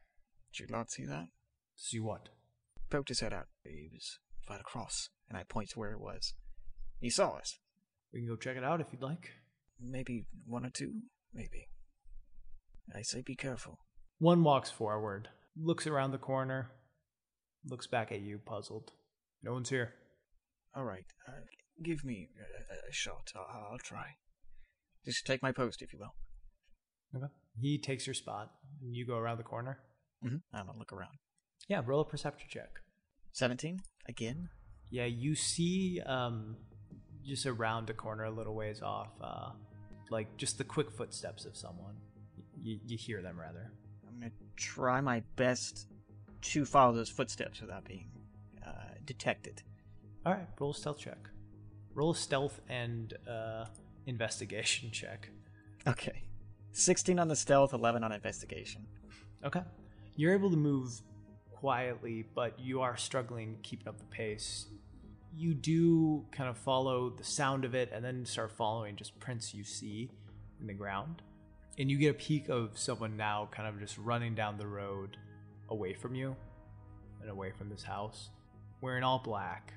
Did 0.53 0.61
you 0.61 0.67
not 0.75 0.91
see 0.91 1.05
that? 1.05 1.27
See 1.75 1.99
what? 1.99 2.29
Poked 2.89 3.09
his 3.09 3.19
head 3.21 3.33
out. 3.33 3.47
He 3.63 3.89
was 3.93 4.19
right 4.49 4.59
across, 4.59 5.09
and 5.29 5.37
I 5.37 5.43
point 5.43 5.69
to 5.71 5.79
where 5.79 5.91
it 5.91 6.01
was. 6.01 6.33
He 6.99 7.09
saw 7.09 7.37
us. 7.37 7.59
We 8.11 8.19
can 8.19 8.27
go 8.27 8.35
check 8.35 8.57
it 8.57 8.63
out 8.63 8.81
if 8.81 8.87
you'd 8.91 9.01
like. 9.01 9.31
Maybe 9.79 10.25
one 10.45 10.65
or 10.65 10.69
two, 10.69 10.93
maybe. 11.33 11.67
I 12.93 13.01
say 13.01 13.21
be 13.21 13.35
careful. 13.35 13.79
One 14.17 14.43
walks 14.43 14.69
forward, 14.69 15.29
looks 15.55 15.87
around 15.87 16.11
the 16.11 16.17
corner, 16.17 16.71
looks 17.65 17.87
back 17.87 18.11
at 18.11 18.21
you, 18.21 18.39
puzzled. 18.39 18.91
No 19.43 19.53
one's 19.53 19.69
here. 19.69 19.93
All 20.75 20.83
right, 20.83 21.05
uh, 21.27 21.31
give 21.83 22.03
me 22.03 22.29
a, 22.37 22.89
a 22.89 22.91
shot. 22.91 23.31
I'll, 23.35 23.71
I'll 23.71 23.77
try. 23.77 24.15
Just 25.05 25.25
take 25.25 25.41
my 25.41 25.51
post, 25.51 25.81
if 25.81 25.93
you 25.93 25.99
will. 25.99 26.13
Okay. 27.15 27.31
He 27.61 27.77
takes 27.77 28.05
your 28.05 28.13
spot, 28.13 28.51
and 28.81 28.95
you 28.95 29.05
go 29.05 29.15
around 29.17 29.37
the 29.37 29.43
corner. 29.43 29.79
Mm-hmm. 30.25 30.37
I'm 30.53 30.65
gonna 30.65 30.77
look 30.77 30.91
around. 30.91 31.17
Yeah, 31.67 31.81
roll 31.85 32.01
a 32.01 32.05
perception 32.05 32.49
check. 32.51 32.69
Seventeen 33.31 33.79
again. 34.07 34.49
Yeah, 34.89 35.05
you 35.05 35.35
see 35.35 36.01
um 36.05 36.55
just 37.25 37.45
around 37.45 37.87
the 37.87 37.93
corner 37.93 38.23
a 38.25 38.31
little 38.31 38.55
ways 38.55 38.81
off, 38.81 39.09
uh 39.21 39.49
like 40.09 40.35
just 40.37 40.57
the 40.57 40.63
quick 40.63 40.89
footsteps 40.91 41.45
of 41.45 41.55
someone. 41.55 41.95
You, 42.61 42.79
you 42.85 42.97
hear 42.97 43.21
them 43.21 43.39
rather. 43.39 43.71
I'm 44.07 44.19
gonna 44.19 44.31
try 44.55 45.01
my 45.01 45.21
best 45.35 45.87
to 46.41 46.65
follow 46.65 46.93
those 46.93 47.09
footsteps 47.09 47.61
without 47.61 47.85
being 47.85 48.07
uh, 48.65 48.71
detected. 49.05 49.61
All 50.25 50.33
right, 50.33 50.47
roll 50.59 50.71
a 50.71 50.73
stealth 50.73 50.97
check. 50.97 51.29
Roll 51.93 52.11
a 52.11 52.15
stealth 52.15 52.59
and 52.69 53.13
uh 53.29 53.65
investigation 54.07 54.89
check. 54.91 55.29
Okay. 55.87 56.23
16 56.71 57.19
on 57.19 57.27
the 57.27 57.35
stealth, 57.35 57.73
11 57.73 58.03
on 58.03 58.11
investigation. 58.11 58.85
Okay. 59.43 59.61
You're 60.15 60.33
able 60.33 60.51
to 60.51 60.57
move 60.57 61.01
quietly, 61.51 62.25
but 62.35 62.59
you 62.59 62.81
are 62.81 62.95
struggling 62.97 63.57
keeping 63.63 63.87
up 63.87 63.97
the 63.97 64.05
pace. 64.05 64.67
You 65.35 65.53
do 65.53 66.25
kind 66.31 66.49
of 66.49 66.57
follow 66.57 67.09
the 67.09 67.23
sound 67.23 67.65
of 67.65 67.75
it 67.75 67.91
and 67.93 68.03
then 68.03 68.25
start 68.25 68.51
following 68.51 68.95
just 68.95 69.19
prints 69.19 69.53
you 69.53 69.63
see 69.63 70.09
in 70.59 70.67
the 70.67 70.73
ground. 70.73 71.21
And 71.77 71.89
you 71.89 71.97
get 71.97 72.11
a 72.11 72.13
peek 72.13 72.49
of 72.49 72.77
someone 72.77 73.15
now 73.15 73.47
kind 73.51 73.67
of 73.67 73.79
just 73.79 73.97
running 73.97 74.35
down 74.35 74.57
the 74.57 74.67
road 74.67 75.15
away 75.69 75.93
from 75.93 76.13
you 76.15 76.35
and 77.21 77.29
away 77.29 77.51
from 77.57 77.69
this 77.69 77.83
house, 77.83 78.29
wearing 78.81 79.03
all 79.03 79.19
black. 79.19 79.73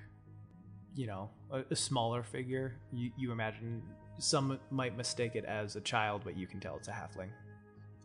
You 0.94 1.06
know, 1.06 1.30
a, 1.50 1.62
a 1.70 1.76
smaller 1.76 2.22
figure. 2.22 2.74
You, 2.92 3.10
you 3.16 3.32
imagine 3.32 3.82
some 4.18 4.58
might 4.70 4.96
mistake 4.96 5.36
it 5.36 5.44
as 5.44 5.76
a 5.76 5.80
child, 5.80 6.22
but 6.24 6.36
you 6.36 6.46
can 6.46 6.60
tell 6.60 6.76
it's 6.76 6.88
a 6.88 6.92
halfling. 6.92 7.28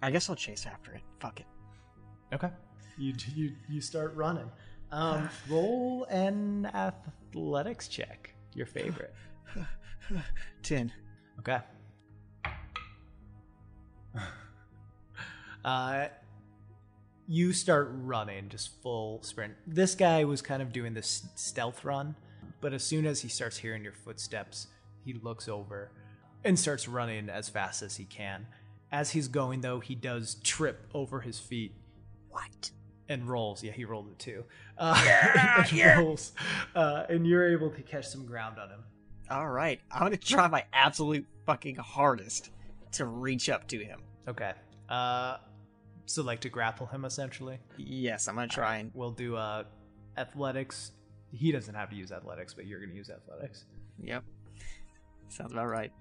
I 0.01 0.11
guess 0.11 0.29
I'll 0.29 0.35
chase 0.35 0.65
after 0.65 0.93
it. 0.93 1.01
Fuck 1.19 1.39
it. 1.39 1.45
Okay. 2.33 2.49
You 2.97 3.13
you 3.35 3.51
you 3.69 3.81
start 3.81 4.15
running. 4.15 4.49
Um, 4.91 5.29
roll 5.49 6.05
an 6.05 6.65
athletics 6.73 7.87
check. 7.87 8.33
Your 8.53 8.65
favorite. 8.65 9.13
10. 10.63 10.91
Okay. 11.39 11.59
uh, 15.65 16.07
you 17.27 17.53
start 17.53 17.89
running, 17.91 18.49
just 18.49 18.81
full 18.81 19.21
sprint. 19.21 19.53
This 19.65 19.95
guy 19.95 20.23
was 20.23 20.41
kind 20.41 20.61
of 20.61 20.71
doing 20.71 20.93
this 20.93 21.27
stealth 21.35 21.83
run, 21.83 22.15
but 22.61 22.73
as 22.73 22.83
soon 22.83 23.05
as 23.05 23.21
he 23.21 23.27
starts 23.27 23.57
hearing 23.57 23.83
your 23.83 23.93
footsteps, 23.93 24.67
he 25.03 25.13
looks 25.13 25.47
over 25.47 25.91
and 26.43 26.57
starts 26.57 26.87
running 26.87 27.29
as 27.29 27.49
fast 27.49 27.81
as 27.81 27.97
he 27.97 28.05
can. 28.05 28.47
As 28.91 29.11
he's 29.11 29.27
going, 29.27 29.61
though, 29.61 29.81
he 29.81 29.95
does 29.95 30.35
trip 30.43 30.87
over 30.93 31.19
his 31.19 31.37
feet 31.39 31.73
What? 32.29 32.71
And 33.09 33.27
rolls. 33.27 33.63
Yeah, 33.63 33.71
he 33.71 33.85
rolled 33.85 34.09
it 34.09 34.19
too. 34.19 34.43
Uh, 34.77 35.63
and 35.71 35.97
rolls, 35.99 36.33
uh, 36.75 37.03
and 37.09 37.25
you're 37.25 37.49
able 37.51 37.69
to 37.71 37.81
catch 37.81 38.07
some 38.07 38.25
ground 38.25 38.57
on 38.59 38.69
him. 38.69 38.83
Alright, 39.29 39.81
I'm 39.91 40.01
gonna 40.03 40.17
try 40.17 40.47
my 40.47 40.63
absolute 40.73 41.25
fucking 41.45 41.75
hardest 41.75 42.51
to 42.93 43.05
reach 43.05 43.49
up 43.49 43.67
to 43.69 43.77
him. 43.83 43.99
Okay. 44.27 44.53
Uh, 44.89 45.37
So, 46.05 46.23
like 46.23 46.39
to 46.41 46.49
grapple 46.49 46.85
him 46.87 47.03
essentially. 47.03 47.59
Yes, 47.77 48.27
I'm 48.27 48.35
gonna 48.35 48.47
try 48.47 48.77
and. 48.77 48.91
We'll 48.93 49.11
do 49.11 49.35
uh, 49.35 49.63
athletics. 50.17 50.91
He 51.33 51.51
doesn't 51.51 51.75
have 51.75 51.89
to 51.89 51.95
use 51.97 52.11
athletics, 52.13 52.53
but 52.53 52.65
you're 52.65 52.79
going 52.79 52.91
to 52.91 52.95
use 52.95 53.09
athletics. 53.09 53.65
Yep. 54.01 54.23
Sounds 55.27 55.51
about 55.51 55.67
right. 55.67 55.91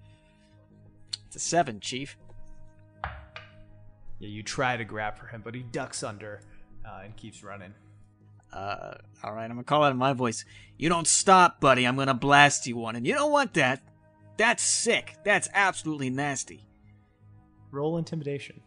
It's 1.27 1.35
a 1.35 1.41
seven, 1.41 1.81
Chief. 1.81 2.17
Yeah, 3.05 4.29
you 4.29 4.43
try 4.45 4.77
to 4.77 4.85
grab 4.85 5.19
for 5.19 5.27
him, 5.27 5.43
but 5.45 5.55
he 5.55 5.63
ducks 5.63 6.03
under 6.05 6.41
uh, 6.87 7.01
and 7.05 7.17
keeps 7.17 7.43
running. 7.43 7.75
Uh, 8.53 8.95
all 9.23 9.33
right, 9.33 9.45
I'm 9.45 9.51
gonna 9.51 9.65
call 9.65 9.83
out 9.83 9.93
in 9.93 9.99
my 9.99 10.13
voice. 10.13 10.45
You 10.79 10.89
don't 10.89 11.07
stop, 11.07 11.61
buddy. 11.61 11.87
I'm 11.87 11.97
gonna 11.97 12.15
blast 12.15 12.67
you 12.67 12.77
one, 12.77 12.97
and 12.97 13.07
you 13.07 13.15
don't 13.15 13.33
want 13.33 13.55
that. 13.55 13.83
That's 14.37 14.63
sick. 14.63 15.17
That's 15.25 15.49
absolutely 15.53 16.11
nasty. 16.11 16.65
Roll 17.71 17.99
intimidation. 17.99 18.61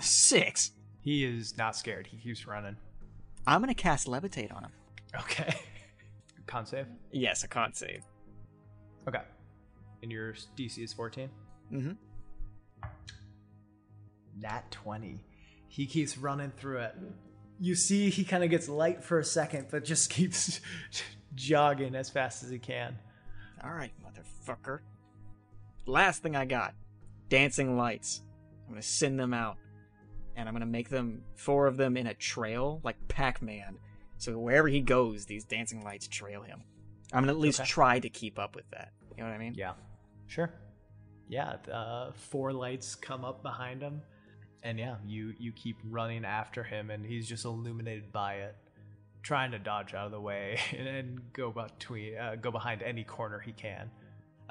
Six. 0.00 0.72
He 1.00 1.24
is 1.24 1.56
not 1.56 1.76
scared. 1.76 2.06
He 2.06 2.16
keeps 2.16 2.46
running. 2.46 2.76
I'm 3.46 3.60
gonna 3.60 3.74
cast 3.74 4.06
levitate 4.06 4.54
on 4.54 4.64
him. 4.64 4.72
Okay. 5.20 5.54
Con 6.46 6.66
save. 6.66 6.86
Yes, 7.10 7.44
a 7.44 7.48
con 7.48 7.72
save. 7.72 8.04
Okay. 9.08 9.20
And 10.02 10.10
your 10.10 10.32
DC 10.56 10.82
is 10.82 10.92
14. 10.92 11.30
Mm-hmm. 11.72 11.92
Nat 14.38 14.70
20. 14.70 15.24
He 15.68 15.86
keeps 15.86 16.18
running 16.18 16.52
through 16.56 16.78
it. 16.78 16.96
You 17.62 17.76
see, 17.76 18.10
he 18.10 18.24
kind 18.24 18.42
of 18.42 18.50
gets 18.50 18.68
light 18.68 19.04
for 19.04 19.20
a 19.20 19.24
second, 19.24 19.68
but 19.70 19.84
just 19.84 20.10
keeps 20.16 20.60
jogging 21.36 21.94
as 21.94 22.10
fast 22.10 22.42
as 22.42 22.50
he 22.50 22.58
can. 22.58 22.98
All 23.62 23.70
right, 23.70 23.92
motherfucker. 24.04 24.80
Last 25.86 26.24
thing 26.24 26.34
I 26.34 26.44
got 26.44 26.74
dancing 27.28 27.76
lights. 27.76 28.22
I'm 28.66 28.72
gonna 28.72 28.82
send 28.82 29.16
them 29.18 29.32
out. 29.32 29.58
And 30.34 30.48
I'm 30.48 30.54
gonna 30.56 30.66
make 30.66 30.88
them, 30.88 31.22
four 31.36 31.68
of 31.68 31.76
them 31.76 31.96
in 31.96 32.08
a 32.08 32.14
trail, 32.14 32.80
like 32.82 32.96
Pac 33.06 33.40
Man. 33.42 33.78
So 34.18 34.36
wherever 34.38 34.66
he 34.66 34.80
goes, 34.80 35.26
these 35.26 35.44
dancing 35.44 35.84
lights 35.84 36.08
trail 36.08 36.42
him. 36.42 36.64
I'm 37.12 37.22
gonna 37.22 37.32
at 37.32 37.38
least 37.38 37.60
Okay. 37.60 37.68
try 37.68 37.98
to 38.00 38.08
keep 38.08 38.40
up 38.40 38.56
with 38.56 38.68
that. 38.72 38.90
You 39.16 39.22
know 39.22 39.28
what 39.30 39.36
I 39.36 39.38
mean? 39.38 39.54
Yeah. 39.54 39.74
Sure. 40.26 40.50
Yeah, 41.28 41.58
uh, 41.72 42.10
four 42.12 42.52
lights 42.52 42.96
come 42.96 43.24
up 43.24 43.40
behind 43.44 43.82
him. 43.82 44.02
And 44.62 44.78
yeah, 44.78 44.96
you, 45.06 45.34
you 45.38 45.52
keep 45.52 45.76
running 45.90 46.24
after 46.24 46.62
him, 46.62 46.90
and 46.90 47.04
he's 47.04 47.28
just 47.28 47.44
illuminated 47.44 48.12
by 48.12 48.34
it, 48.34 48.56
trying 49.22 49.50
to 49.52 49.58
dodge 49.58 49.94
out 49.94 50.06
of 50.06 50.12
the 50.12 50.20
way 50.20 50.58
and, 50.78 50.86
and 50.86 51.32
go 51.32 51.50
between, 51.50 52.16
uh, 52.16 52.36
go 52.40 52.50
behind 52.50 52.82
any 52.82 53.04
corner 53.04 53.40
he 53.40 53.52
can. 53.52 53.90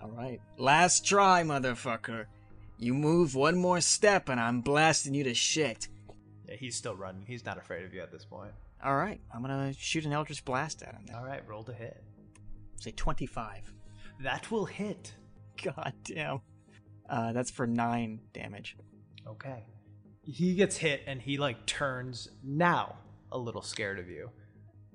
All 0.02 0.10
right. 0.10 0.42
Last 0.58 1.06
try, 1.06 1.44
motherfucker. 1.44 2.26
You 2.78 2.94
move 2.96 3.36
one 3.36 3.58
more 3.58 3.80
step 3.80 4.28
and 4.28 4.40
I'm 4.40 4.62
blasting 4.62 5.14
you 5.14 5.24
to 5.26 5.36
shit. 5.36 5.88
Yeah, 6.48 6.56
he's 6.56 6.76
still 6.76 6.96
running. 6.96 7.24
He's 7.28 7.46
not 7.46 7.58
afraid 7.60 7.86
of 7.86 7.94
you 7.94 8.02
at 8.02 8.12
this 8.12 8.26
point. 8.26 8.52
All 8.84 8.96
right. 8.96 9.22
I'm 9.34 9.42
gonna 9.42 9.74
shoot 9.74 10.06
an 10.06 10.14
Eldritch 10.14 10.44
Blast 10.44 10.82
at 10.82 10.96
him. 10.96 11.04
Then. 11.06 11.16
All 11.16 11.24
right, 11.24 11.48
roll 11.48 11.64
to 11.66 11.74
hit. 11.74 12.04
Say 12.78 12.92
25. 12.92 13.72
That 14.22 14.50
will 14.50 14.66
hit. 14.66 15.14
God 15.64 15.94
damn. 16.04 16.42
Uh, 17.08 17.34
that's 17.34 17.52
for 17.52 17.68
nine 17.68 18.20
damage. 18.34 18.76
Okay. 19.28 19.64
He 20.24 20.54
gets 20.56 20.78
hit 20.78 21.04
and 21.08 21.22
he 21.22 21.38
like 21.38 21.66
turns 21.66 22.30
now 22.44 22.98
a 23.32 23.38
little 23.38 23.62
scared 23.62 24.00
of 24.00 24.10
you. 24.10 24.30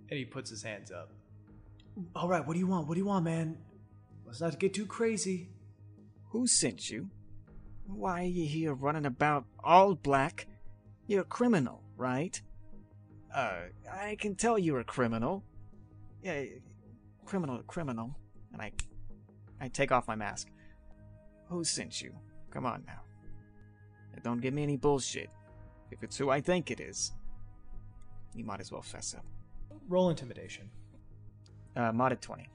And 0.08 0.18
he 0.18 0.24
puts 0.24 0.50
his 0.50 0.62
hands 0.62 0.92
up. 0.92 1.10
All 2.14 2.28
right, 2.28 2.46
what 2.46 2.52
do 2.52 2.58
you 2.58 2.66
want? 2.66 2.86
What 2.86 2.94
do 2.94 3.00
you 3.00 3.06
want, 3.06 3.24
man? 3.24 3.58
Let's 4.24 4.40
not 4.40 4.58
get 4.58 4.74
too 4.74 4.86
crazy. 4.86 5.48
Who 6.30 6.46
sent 6.46 6.90
you? 6.90 7.10
Why 7.86 8.22
are 8.22 8.24
you 8.24 8.46
here 8.46 8.74
running 8.74 9.06
about 9.06 9.44
all 9.62 9.94
black? 9.94 10.46
You're 11.06 11.22
a 11.22 11.24
criminal, 11.24 11.82
right? 11.96 12.40
Uh, 13.34 13.60
I 13.90 14.16
can 14.16 14.34
tell 14.34 14.58
you're 14.58 14.80
a 14.80 14.84
criminal. 14.84 15.44
Yeah, 16.22 16.44
criminal, 17.24 17.62
criminal. 17.66 18.16
And 18.52 18.60
I, 18.60 18.72
I 19.60 19.68
take 19.68 19.92
off 19.92 20.08
my 20.08 20.16
mask. 20.16 20.48
Who 21.48 21.64
sent 21.64 22.02
you? 22.02 22.12
Come 22.50 22.66
on 22.66 22.84
now. 22.86 23.00
And 24.16 24.24
Don't 24.24 24.40
give 24.40 24.54
me 24.54 24.62
any 24.62 24.76
bullshit. 24.76 25.30
If 25.90 26.02
it's 26.02 26.16
who 26.16 26.30
I 26.30 26.40
think 26.40 26.70
it 26.70 26.80
is, 26.80 27.12
you 28.34 28.44
might 28.44 28.60
as 28.60 28.72
well 28.72 28.82
fess 28.82 29.14
up. 29.14 29.24
Roll 29.88 30.10
intimidation. 30.10 30.68
Uh, 31.76 31.92
modded 31.92 32.20
20. 32.20 32.48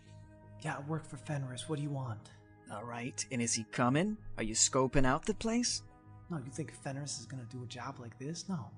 Yeah, 0.61 0.75
I 0.77 0.89
work 0.89 1.07
for 1.07 1.17
Fenris. 1.17 1.69
What 1.69 1.77
do 1.77 1.83
you 1.83 1.89
want? 1.89 2.31
All 2.71 2.83
right, 2.83 3.25
and 3.31 3.41
is 3.41 3.53
he 3.53 3.63
coming? 3.71 4.17
Are 4.37 4.43
you 4.43 4.53
scoping 4.53 5.05
out 5.05 5.25
the 5.25 5.33
place? 5.33 5.83
No, 6.29 6.37
you 6.37 6.51
think 6.51 6.73
Fenris 6.83 7.19
is 7.19 7.25
gonna 7.25 7.45
do 7.49 7.63
a 7.63 7.67
job 7.67 7.99
like 7.99 8.17
this? 8.17 8.47
No. 8.47 8.71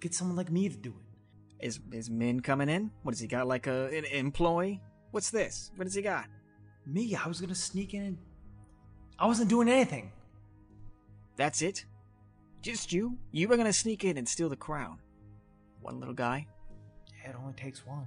Get 0.00 0.14
someone 0.14 0.36
like 0.36 0.50
me 0.50 0.68
to 0.68 0.76
do 0.76 0.90
it. 0.90 1.66
Is 1.66 1.80
is 1.92 2.10
Min 2.10 2.40
coming 2.40 2.68
in? 2.68 2.90
What 3.02 3.12
does 3.12 3.20
he 3.20 3.26
got? 3.26 3.48
Like 3.48 3.66
a 3.66 3.86
an 3.96 4.04
employee? 4.04 4.82
What's 5.10 5.30
this? 5.30 5.70
What 5.76 5.84
does 5.84 5.94
he 5.94 6.02
got? 6.02 6.26
Me, 6.86 7.14
I 7.14 7.26
was 7.26 7.40
gonna 7.40 7.54
sneak 7.54 7.94
in 7.94 8.02
and. 8.02 8.18
I 9.18 9.26
wasn't 9.26 9.48
doing 9.48 9.68
anything. 9.68 10.12
That's 11.36 11.62
it? 11.62 11.84
Just 12.62 12.92
you? 12.92 13.16
You 13.30 13.48
were 13.48 13.56
gonna 13.56 13.72
sneak 13.72 14.04
in 14.04 14.16
and 14.18 14.28
steal 14.28 14.48
the 14.48 14.56
crown? 14.56 14.98
One 15.80 16.00
little 16.00 16.14
guy? 16.14 16.46
Yeah, 17.22 17.30
it 17.30 17.36
only 17.40 17.54
takes 17.54 17.86
one. 17.86 18.06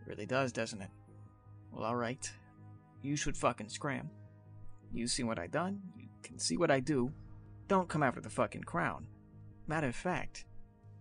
It 0.00 0.08
Really 0.08 0.26
does, 0.26 0.52
doesn't 0.52 0.82
it? 0.82 0.90
Well, 1.72 1.84
all 1.84 1.96
right. 1.96 2.30
You 3.02 3.16
should 3.16 3.36
fucking 3.36 3.68
scram. 3.68 4.10
You 4.92 5.06
see 5.06 5.22
what 5.22 5.38
I 5.38 5.46
done? 5.46 5.80
You 5.96 6.08
can 6.22 6.38
see 6.38 6.56
what 6.56 6.70
I 6.70 6.80
do. 6.80 7.12
Don't 7.68 7.88
come 7.88 8.02
after 8.02 8.20
the 8.20 8.30
fucking 8.30 8.64
crown. 8.64 9.06
Matter 9.66 9.88
of 9.88 9.96
fact, 9.96 10.44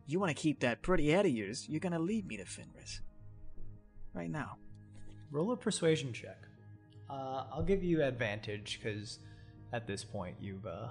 you 0.08 0.20
want 0.20 0.36
to 0.36 0.42
keep 0.42 0.60
that 0.62 0.82
pretty 0.82 1.10
head 1.10 1.26
of 1.26 1.32
yours, 1.32 1.68
you're 1.70 1.80
gonna 1.80 2.00
lead 2.00 2.28
me 2.28 2.38
to 2.38 2.46
Fenris. 2.46 3.02
Right 4.14 4.30
now. 4.30 4.58
Roll 5.32 5.52
a 5.52 5.58
persuasion 5.58 6.14
check. 6.14 6.38
Uh, 7.10 7.46
I'll 7.52 7.64
give 7.64 7.84
you 7.84 8.02
advantage 8.04 8.80
because 8.82 9.20
at 9.74 9.86
this 9.86 10.04
point 10.04 10.36
you've, 10.40 10.66
uh, 10.66 10.90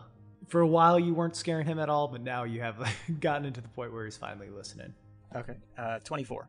for 0.49 0.61
a 0.61 0.66
while 0.66 0.99
you 0.99 1.15
weren't 1.15 1.37
scaring 1.37 1.66
him 1.66 1.79
at 1.79 1.89
all, 1.89 2.09
but 2.09 2.23
now 2.23 2.45
you 2.45 2.61
have 2.61 2.77
gotten 3.21 3.45
into 3.45 3.61
the 3.61 3.69
point 3.69 3.93
where 3.93 4.05
he's 4.05 4.16
finally 4.16 4.51
listening. 4.51 4.93
Okay. 5.35 5.57
Uh, 5.77 5.99
24. 6.01 6.49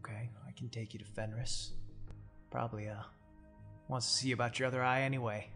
Okay, 0.00 0.30
I 0.46 0.50
can 0.52 0.68
take 0.68 0.92
you 0.92 0.98
to 0.98 1.04
Fenris. 1.04 1.72
Probably, 2.50 2.88
uh, 2.88 3.02
wants 3.88 4.06
to 4.06 4.16
see 4.16 4.32
about 4.32 4.58
your 4.58 4.68
other 4.68 4.82
eye 4.82 5.02
anyway. 5.02 5.48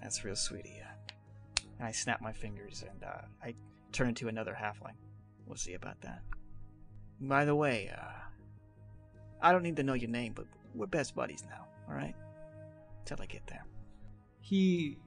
That's 0.00 0.24
real 0.24 0.36
sweet 0.36 0.64
of 0.64 0.70
you. 0.70 0.82
And 1.78 1.88
I 1.88 1.92
snap 1.92 2.20
my 2.20 2.32
fingers 2.32 2.84
and 2.88 3.02
uh, 3.02 3.22
I 3.42 3.54
turn 3.92 4.08
into 4.08 4.28
another 4.28 4.56
halfling. 4.58 4.94
We'll 5.46 5.56
see 5.56 5.74
about 5.74 6.00
that. 6.02 6.22
By 7.20 7.44
the 7.44 7.54
way, 7.54 7.90
uh, 7.96 8.04
I 9.40 9.52
don't 9.52 9.62
need 9.62 9.76
to 9.76 9.82
know 9.82 9.94
your 9.94 10.10
name, 10.10 10.32
but 10.34 10.46
we're 10.74 10.86
best 10.86 11.14
buddies 11.14 11.44
now, 11.48 11.66
alright? 11.88 12.14
Till 13.04 13.18
I 13.20 13.26
get 13.26 13.46
there. 13.46 13.64
He 14.40 14.98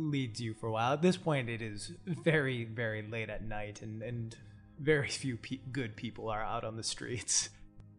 leads 0.00 0.40
you 0.40 0.54
for 0.54 0.68
a 0.68 0.72
while. 0.72 0.92
At 0.92 1.02
this 1.02 1.16
point, 1.16 1.48
it 1.48 1.62
is 1.62 1.92
very, 2.06 2.64
very 2.64 3.02
late 3.02 3.30
at 3.30 3.44
night, 3.44 3.82
and, 3.82 4.02
and 4.02 4.36
very 4.78 5.08
few 5.08 5.36
pe- 5.36 5.60
good 5.70 5.96
people 5.96 6.28
are 6.28 6.42
out 6.42 6.64
on 6.64 6.76
the 6.76 6.82
streets. 6.82 7.50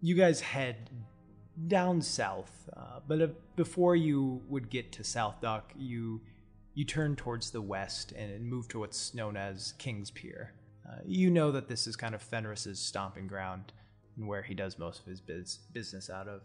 You 0.02 0.16
guys 0.16 0.42
head 0.42 0.90
down 1.68 2.02
south, 2.02 2.70
uh, 2.76 3.00
but 3.08 3.22
uh, 3.22 3.28
before 3.56 3.96
you 3.96 4.42
would 4.50 4.70
get 4.70 4.92
to 4.94 5.04
South 5.04 5.42
Dock, 5.42 5.74
you 5.78 6.22
you 6.74 6.86
turn 6.86 7.16
towards 7.16 7.52
the 7.52 7.62
west 7.62 8.14
and 8.14 8.50
move 8.50 8.68
to 8.70 8.80
what's 8.80 9.14
known 9.14 9.36
as 9.36 9.74
King's 9.78 10.10
Pier. 10.10 10.54
Uh, 10.88 11.00
you 11.06 11.30
know 11.30 11.52
that 11.52 11.68
this 11.68 11.86
is 11.86 11.96
kind 11.96 12.16
of 12.16 12.22
Fenris's 12.22 12.80
stomping 12.80 13.28
ground 13.28 13.74
and 14.18 14.28
where 14.28 14.42
he 14.42 14.54
does 14.54 14.80
most 14.80 15.02
of 15.02 15.06
his 15.06 15.22
biz- 15.22 15.60
business 15.74 16.10
out 16.10 16.28
of. 16.28 16.42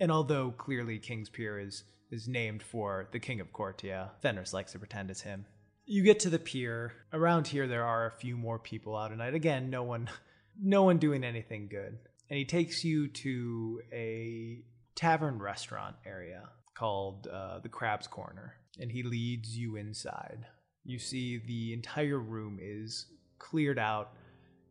And 0.00 0.10
although 0.10 0.50
clearly 0.50 0.98
King's 0.98 1.28
Pier 1.28 1.58
is 1.60 1.84
is 2.14 2.28
named 2.28 2.62
for 2.62 3.08
the 3.10 3.18
King 3.18 3.40
of 3.40 3.52
Cortia, 3.52 4.10
Fenris 4.22 4.54
likes 4.54 4.72
to 4.72 4.78
pretend 4.78 5.10
it's 5.10 5.22
him. 5.22 5.44
You 5.84 6.02
get 6.02 6.20
to 6.20 6.30
the 6.30 6.38
pier. 6.38 6.94
Around 7.12 7.48
here 7.48 7.66
there 7.66 7.84
are 7.84 8.06
a 8.06 8.12
few 8.12 8.36
more 8.36 8.58
people 8.58 8.96
out 8.96 9.12
at 9.12 9.18
night. 9.18 9.34
Again, 9.34 9.68
no 9.68 9.82
one 9.82 10.08
no 10.62 10.84
one 10.84 10.98
doing 10.98 11.24
anything 11.24 11.68
good. 11.68 11.98
And 12.30 12.38
he 12.38 12.46
takes 12.46 12.84
you 12.84 13.08
to 13.08 13.82
a 13.92 14.62
tavern 14.94 15.38
restaurant 15.38 15.96
area 16.06 16.48
called 16.74 17.26
uh, 17.26 17.58
the 17.58 17.68
Crab's 17.68 18.06
Corner. 18.06 18.54
And 18.80 18.90
he 18.90 19.02
leads 19.02 19.56
you 19.58 19.76
inside. 19.76 20.46
You 20.84 20.98
see 20.98 21.38
the 21.38 21.74
entire 21.74 22.18
room 22.18 22.58
is 22.62 23.06
cleared 23.38 23.78
out 23.78 24.12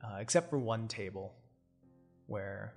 uh, 0.04 0.18
except 0.20 0.50
for 0.50 0.58
one 0.58 0.88
table 0.88 1.36
where 2.26 2.74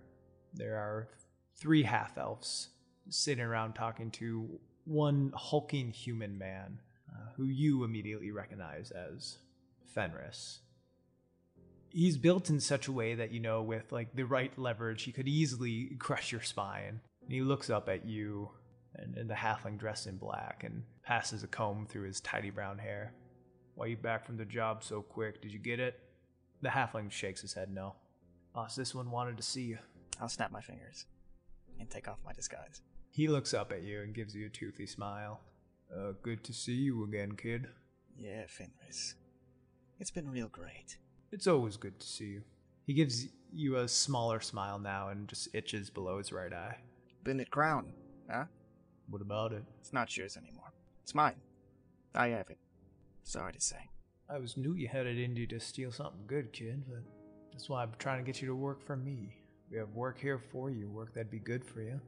there 0.52 0.76
are 0.76 1.08
three 1.56 1.82
half 1.82 2.18
elves 2.18 2.68
sitting 3.08 3.44
around 3.44 3.74
talking 3.74 4.10
to 4.12 4.48
one 4.84 5.32
hulking 5.34 5.90
human 5.90 6.38
man 6.38 6.80
uh, 7.12 7.30
who 7.36 7.46
you 7.46 7.84
immediately 7.84 8.30
recognize 8.30 8.90
as 8.90 9.38
Fenris. 9.84 10.60
He's 11.90 12.18
built 12.18 12.50
in 12.50 12.60
such 12.60 12.88
a 12.88 12.92
way 12.92 13.14
that 13.14 13.32
you 13.32 13.40
know, 13.40 13.62
with 13.62 13.90
like 13.90 14.14
the 14.14 14.24
right 14.24 14.56
leverage, 14.58 15.04
he 15.04 15.12
could 15.12 15.28
easily 15.28 15.92
crush 15.98 16.32
your 16.32 16.42
spine. 16.42 17.00
And 17.22 17.32
he 17.32 17.40
looks 17.40 17.70
up 17.70 17.88
at 17.88 18.04
you 18.04 18.50
and, 18.94 19.16
and 19.16 19.28
the 19.28 19.34
halfling 19.34 19.78
dressed 19.78 20.06
in 20.06 20.16
black 20.16 20.62
and 20.64 20.82
passes 21.02 21.42
a 21.42 21.48
comb 21.48 21.86
through 21.86 22.06
his 22.06 22.20
tidy 22.20 22.50
brown 22.50 22.78
hair. 22.78 23.12
Why 23.74 23.86
you 23.86 23.96
back 23.96 24.24
from 24.24 24.36
the 24.36 24.44
job 24.44 24.82
so 24.82 25.02
quick? 25.02 25.42
Did 25.42 25.52
you 25.52 25.58
get 25.58 25.80
it? 25.80 25.98
The 26.62 26.68
halfling 26.68 27.10
shakes 27.10 27.42
his 27.42 27.54
head 27.54 27.72
no. 27.72 27.94
Boss, 28.54 28.74
this 28.74 28.94
one 28.94 29.10
wanted 29.10 29.36
to 29.36 29.42
see 29.42 29.64
you. 29.64 29.78
I'll 30.20 30.28
snap 30.28 30.50
my 30.50 30.62
fingers 30.62 31.04
and 31.78 31.90
take 31.90 32.08
off 32.08 32.20
my 32.24 32.32
disguise. 32.32 32.80
He 33.16 33.28
looks 33.28 33.54
up 33.54 33.72
at 33.72 33.82
you 33.82 34.02
and 34.02 34.12
gives 34.12 34.34
you 34.34 34.44
a 34.44 34.50
toothy 34.50 34.84
smile. 34.84 35.40
Uh, 35.90 36.12
good 36.22 36.44
to 36.44 36.52
see 36.52 36.74
you 36.74 37.02
again, 37.02 37.32
kid. 37.32 37.66
Yeah, 38.18 38.42
Fenris. 38.46 39.14
It's 39.98 40.10
been 40.10 40.30
real 40.30 40.48
great. 40.48 40.98
It's 41.32 41.46
always 41.46 41.78
good 41.78 41.98
to 41.98 42.06
see 42.06 42.26
you. 42.26 42.42
He 42.84 42.92
gives 42.92 43.28
you 43.50 43.76
a 43.76 43.88
smaller 43.88 44.40
smile 44.40 44.78
now 44.78 45.08
and 45.08 45.26
just 45.28 45.48
itches 45.54 45.88
below 45.88 46.18
his 46.18 46.30
right 46.30 46.52
eye. 46.52 46.76
Bennett 47.24 47.50
Crown, 47.50 47.94
huh? 48.30 48.44
What 49.08 49.22
about 49.22 49.54
it? 49.54 49.64
It's 49.80 49.94
not 49.94 50.14
yours 50.14 50.36
anymore. 50.36 50.74
It's 51.02 51.14
mine. 51.14 51.36
I 52.14 52.26
have 52.28 52.50
it. 52.50 52.58
Sorry 53.22 53.54
to 53.54 53.60
say. 53.62 53.88
I 54.28 54.36
was 54.36 54.58
knew 54.58 54.74
you 54.74 54.88
headed 54.88 55.18
Indy 55.18 55.46
to 55.46 55.58
steal 55.58 55.90
something 55.90 56.26
good, 56.26 56.52
kid, 56.52 56.82
but 56.86 57.00
that's 57.50 57.70
why 57.70 57.82
I'm 57.82 57.92
trying 57.98 58.22
to 58.22 58.30
get 58.30 58.42
you 58.42 58.48
to 58.48 58.54
work 58.54 58.84
for 58.84 58.94
me. 58.94 59.38
We 59.70 59.78
have 59.78 59.94
work 59.94 60.20
here 60.20 60.38
for 60.38 60.68
you, 60.68 60.90
work 60.90 61.14
that'd 61.14 61.30
be 61.30 61.38
good 61.38 61.64
for 61.64 61.80
you. 61.80 61.98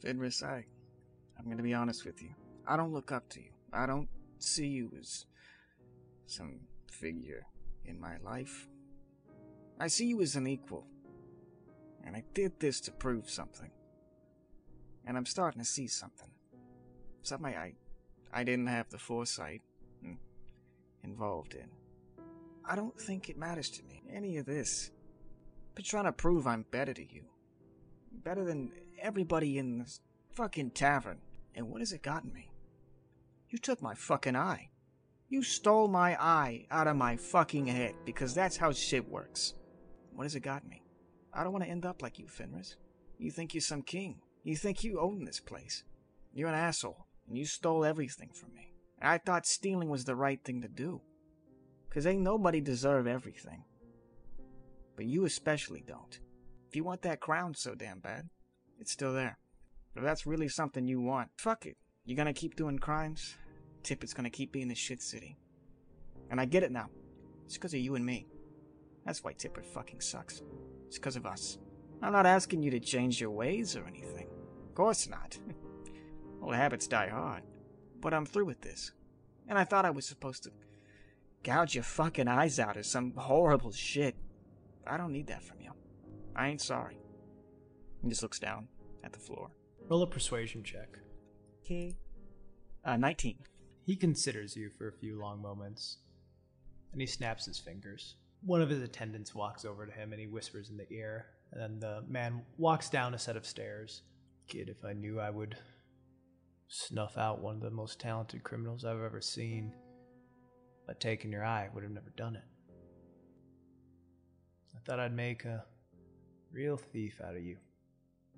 Fenris, 0.00 0.42
I. 0.42 0.64
I'm 1.38 1.48
gonna 1.48 1.62
be 1.62 1.74
honest 1.74 2.04
with 2.04 2.22
you. 2.22 2.30
I 2.66 2.76
don't 2.76 2.92
look 2.92 3.12
up 3.12 3.28
to 3.30 3.40
you. 3.40 3.50
I 3.72 3.86
don't 3.86 4.08
see 4.38 4.66
you 4.66 4.92
as 4.98 5.26
some 6.26 6.60
figure 6.90 7.46
in 7.84 8.00
my 8.00 8.16
life. 8.24 8.68
I 9.78 9.88
see 9.88 10.06
you 10.06 10.22
as 10.22 10.36
an 10.36 10.46
equal. 10.46 10.86
And 12.04 12.16
I 12.16 12.22
did 12.34 12.58
this 12.60 12.80
to 12.82 12.92
prove 12.92 13.28
something. 13.28 13.70
And 15.06 15.16
I'm 15.16 15.26
starting 15.26 15.60
to 15.60 15.66
see 15.66 15.86
something. 15.86 16.30
Something 17.22 17.54
I, 17.54 17.74
I 18.32 18.44
didn't 18.44 18.68
have 18.68 18.88
the 18.90 18.98
foresight 18.98 19.62
involved 21.04 21.54
in. 21.54 21.68
I 22.68 22.74
don't 22.74 23.00
think 23.00 23.28
it 23.28 23.38
matters 23.38 23.70
to 23.70 23.82
me, 23.84 24.02
any 24.12 24.38
of 24.38 24.46
this. 24.46 24.90
But 25.74 25.84
trying 25.84 26.04
to 26.04 26.12
prove 26.12 26.46
I'm 26.46 26.64
better 26.70 26.94
to 26.94 27.02
you. 27.02 27.22
Better 28.24 28.44
than 28.44 28.72
everybody 29.06 29.56
in 29.56 29.78
this 29.78 30.00
fucking 30.32 30.70
tavern. 30.72 31.18
And 31.54 31.70
what 31.70 31.80
has 31.80 31.92
it 31.92 32.02
gotten 32.02 32.32
me? 32.32 32.50
You 33.48 33.58
took 33.58 33.80
my 33.80 33.94
fucking 33.94 34.34
eye. 34.34 34.70
You 35.28 35.44
stole 35.44 35.86
my 35.86 36.20
eye 36.20 36.66
out 36.72 36.88
of 36.88 36.96
my 36.96 37.16
fucking 37.16 37.66
head 37.66 37.94
because 38.04 38.34
that's 38.34 38.56
how 38.56 38.72
shit 38.72 39.08
works. 39.08 39.54
What 40.12 40.24
has 40.24 40.34
it 40.34 40.40
got 40.40 40.66
me? 40.68 40.82
I 41.32 41.44
don't 41.44 41.52
want 41.52 41.64
to 41.64 41.70
end 41.70 41.86
up 41.86 42.02
like 42.02 42.18
you, 42.18 42.26
Fenris. 42.26 42.76
You 43.18 43.30
think 43.30 43.54
you're 43.54 43.60
some 43.60 43.82
king. 43.82 44.20
You 44.42 44.56
think 44.56 44.82
you 44.82 45.00
own 45.00 45.24
this 45.24 45.40
place. 45.40 45.84
You're 46.34 46.48
an 46.48 46.54
asshole, 46.54 47.06
and 47.28 47.38
you 47.38 47.46
stole 47.46 47.84
everything 47.84 48.30
from 48.32 48.54
me. 48.54 48.72
I 49.00 49.18
thought 49.18 49.46
stealing 49.46 49.88
was 49.88 50.04
the 50.04 50.16
right 50.16 50.42
thing 50.42 50.62
to 50.62 50.68
do. 50.68 51.00
Cause 51.90 52.06
ain't 52.06 52.22
nobody 52.22 52.60
deserve 52.60 53.06
everything. 53.06 53.64
But 54.96 55.06
you 55.06 55.24
especially 55.24 55.82
don't. 55.86 56.18
If 56.68 56.76
you 56.76 56.84
want 56.84 57.02
that 57.02 57.20
crown 57.20 57.54
so 57.54 57.74
damn 57.74 58.00
bad, 58.00 58.28
it's 58.80 58.92
still 58.92 59.12
there. 59.12 59.38
If 59.94 60.02
that's 60.02 60.26
really 60.26 60.48
something 60.48 60.86
you 60.86 61.00
want, 61.00 61.30
fuck 61.36 61.66
it. 61.66 61.76
You're 62.04 62.16
gonna 62.16 62.32
keep 62.32 62.56
doing 62.56 62.78
crimes, 62.78 63.36
Tipport's 63.82 64.14
gonna 64.14 64.30
keep 64.30 64.52
being 64.52 64.68
the 64.68 64.74
shit 64.74 65.00
city. 65.00 65.38
And 66.30 66.40
I 66.40 66.44
get 66.44 66.62
it 66.62 66.72
now. 66.72 66.88
It's 67.44 67.54
because 67.54 67.74
of 67.74 67.80
you 67.80 67.94
and 67.94 68.04
me. 68.04 68.26
That's 69.04 69.22
why 69.22 69.32
Tippett 69.32 69.64
fucking 69.64 70.00
sucks. 70.00 70.42
It's 70.86 70.98
because 70.98 71.16
of 71.16 71.26
us. 71.26 71.58
I'm 72.02 72.12
not 72.12 72.26
asking 72.26 72.62
you 72.62 72.70
to 72.72 72.80
change 72.80 73.20
your 73.20 73.30
ways 73.30 73.76
or 73.76 73.86
anything. 73.86 74.26
Of 74.68 74.74
course 74.74 75.08
not. 75.08 75.38
Old 76.42 76.54
habits 76.54 76.88
die 76.88 77.08
hard. 77.08 77.42
But 78.00 78.12
I'm 78.12 78.26
through 78.26 78.46
with 78.46 78.60
this. 78.60 78.92
And 79.48 79.58
I 79.58 79.64
thought 79.64 79.84
I 79.84 79.90
was 79.90 80.06
supposed 80.06 80.42
to 80.44 80.50
gouge 81.44 81.74
your 81.74 81.84
fucking 81.84 82.28
eyes 82.28 82.58
out 82.58 82.76
or 82.76 82.82
some 82.82 83.12
horrible 83.16 83.70
shit. 83.70 84.16
I 84.86 84.96
don't 84.96 85.12
need 85.12 85.28
that 85.28 85.44
from 85.44 85.60
you. 85.60 85.70
I 86.34 86.48
ain't 86.48 86.60
sorry. 86.60 86.98
He 88.06 88.10
just 88.10 88.22
looks 88.22 88.38
down 88.38 88.68
at 89.02 89.12
the 89.12 89.18
floor. 89.18 89.50
Roll 89.88 90.02
a 90.02 90.06
persuasion 90.06 90.62
check. 90.62 90.96
Okay. 91.64 91.96
Uh, 92.84 92.96
19. 92.96 93.38
He 93.84 93.96
considers 93.96 94.56
you 94.56 94.70
for 94.70 94.86
a 94.86 94.92
few 94.92 95.18
long 95.18 95.42
moments, 95.42 95.98
and 96.92 97.00
he 97.00 97.06
snaps 97.08 97.46
his 97.46 97.58
fingers. 97.58 98.14
One 98.42 98.62
of 98.62 98.70
his 98.70 98.80
attendants 98.80 99.34
walks 99.34 99.64
over 99.64 99.84
to 99.86 99.90
him 99.90 100.12
and 100.12 100.20
he 100.20 100.28
whispers 100.28 100.70
in 100.70 100.76
the 100.76 100.88
ear, 100.92 101.26
and 101.50 101.60
then 101.60 101.80
the 101.80 102.04
man 102.08 102.42
walks 102.58 102.88
down 102.88 103.12
a 103.14 103.18
set 103.18 103.36
of 103.36 103.44
stairs. 103.44 104.02
Kid, 104.46 104.68
if 104.68 104.84
I 104.84 104.92
knew 104.92 105.18
I 105.18 105.30
would 105.30 105.56
snuff 106.68 107.18
out 107.18 107.42
one 107.42 107.56
of 107.56 107.62
the 107.62 107.70
most 107.72 107.98
talented 107.98 108.44
criminals 108.44 108.84
I've 108.84 109.02
ever 109.02 109.20
seen 109.20 109.74
by 110.86 110.92
taking 111.00 111.32
your 111.32 111.44
eye, 111.44 111.64
I 111.64 111.74
would 111.74 111.82
have 111.82 111.92
never 111.92 112.10
done 112.16 112.36
it. 112.36 112.44
I 114.76 114.78
thought 114.84 115.00
I'd 115.00 115.12
make 115.12 115.44
a 115.44 115.64
real 116.52 116.76
thief 116.76 117.20
out 117.20 117.34
of 117.34 117.42
you. 117.42 117.56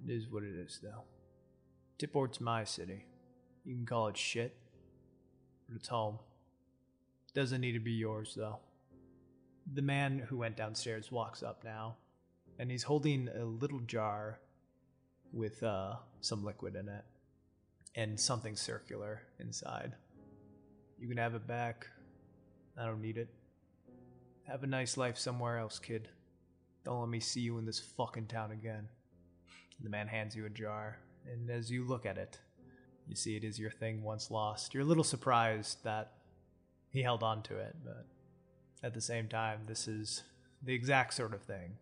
It 0.07 0.12
is 0.12 0.29
what 0.29 0.43
it 0.43 0.55
is, 0.55 0.81
though. 0.83 1.05
Tipport's 1.99 2.41
my 2.41 2.65
city. 2.65 3.05
You 3.65 3.75
can 3.75 3.87
call 3.87 4.09
it 4.09 4.16
shit, 4.16 4.57
but 5.69 5.77
it's 5.77 5.89
home. 5.89 6.19
Doesn't 7.35 7.61
need 7.61 7.73
to 7.73 7.81
be 7.81 7.93
yours, 7.93 8.35
though. 8.37 8.59
The 9.75 9.83
man 9.83 10.19
who 10.19 10.39
went 10.39 10.57
downstairs 10.57 11.12
walks 11.12 11.43
up 11.43 11.65
now, 11.65 11.97
and 12.59 12.70
he's 12.70 12.85
holding 12.85 13.29
a 13.29 13.45
little 13.45 13.81
jar 13.81 14.41
with 15.33 15.62
uh, 15.62 15.97
some 16.20 16.45
liquid 16.45 16.75
in 16.75 16.89
it 16.89 17.05
and 17.95 18.19
something 18.19 18.57
circular 18.57 19.23
inside. 19.39 19.93
You 20.99 21.09
can 21.09 21.19
have 21.19 21.35
it 21.35 21.47
back. 21.47 21.87
I 22.77 22.87
don't 22.87 23.03
need 23.03 23.19
it. 23.19 23.29
Have 24.47 24.62
a 24.62 24.66
nice 24.66 24.97
life 24.97 25.19
somewhere 25.19 25.59
else, 25.59 25.79
kid. 25.79 26.09
Don't 26.85 27.01
let 27.01 27.09
me 27.09 27.20
see 27.20 27.41
you 27.41 27.59
in 27.59 27.66
this 27.66 27.81
fucking 27.81 28.27
town 28.27 28.53
again. 28.53 28.89
The 29.81 29.91
man 29.91 30.09
hands 30.09 30.35
you 30.35 30.45
a 30.47 30.51
jar, 30.51 30.99
and 31.31 31.51
as 31.51 31.71
you 31.71 31.85
look 31.85 32.05
at 32.05 32.19
it, 32.19 32.39
you 33.07 33.15
see 33.15 33.37
it 33.37 33.45
is 33.45 33.59
your 33.59 33.71
thing 33.71 34.03
once 34.03 34.31
lost. 34.31 34.75
You're 34.75 34.83
a 34.83 34.87
little 34.87 35.05
surprised 35.05 35.85
that 35.85 36.13
he 36.91 37.03
held 37.03 37.23
on 37.23 37.43
to 37.45 37.59
it, 37.59 37.77
but 37.85 38.07
at 38.83 38.95
the 38.95 39.01
same 39.01 39.29
time, 39.29 39.61
this 39.67 39.87
is 39.87 40.25
the 40.63 40.75
exact 40.75 41.15
sort 41.15 41.35
of 41.35 41.43
thing 41.43 41.77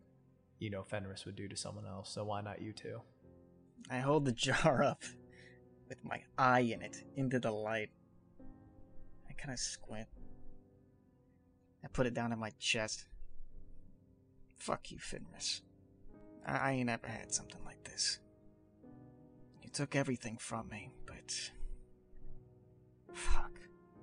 you 0.58 0.70
know 0.70 0.82
Fenris 0.82 1.24
would 1.24 1.36
do 1.36 1.48
to 1.48 1.56
someone 1.56 1.86
else, 1.86 2.10
so 2.10 2.24
why 2.24 2.40
not 2.40 2.60
you 2.60 2.72
too? 2.72 3.00
I 3.90 3.98
hold 3.98 4.24
the 4.24 4.32
jar 4.46 4.82
up 4.82 5.02
with 5.88 6.04
my 6.04 6.20
eye 6.38 6.60
in 6.60 6.82
it 6.82 7.02
into 7.16 7.38
the 7.38 7.50
light. 7.50 7.90
I 9.28 9.32
kind 9.34 9.52
of 9.52 9.58
squint. 9.58 10.08
I 11.84 11.88
put 11.88 12.06
it 12.06 12.14
down 12.14 12.32
on 12.32 12.38
my 12.38 12.50
chest. 12.58 13.06
Fuck 14.56 14.90
you, 14.90 14.98
Fenris. 14.98 15.62
I, 16.46 16.72
ain't 16.72 16.88
ever 16.88 17.08
had 17.08 17.34
something 17.34 17.60
like 17.64 17.82
this. 17.84 18.20
You 19.62 19.68
took 19.72 19.96
everything 19.96 20.36
from 20.38 20.68
me, 20.68 20.92
but. 21.04 21.50
Fuck. 23.12 23.58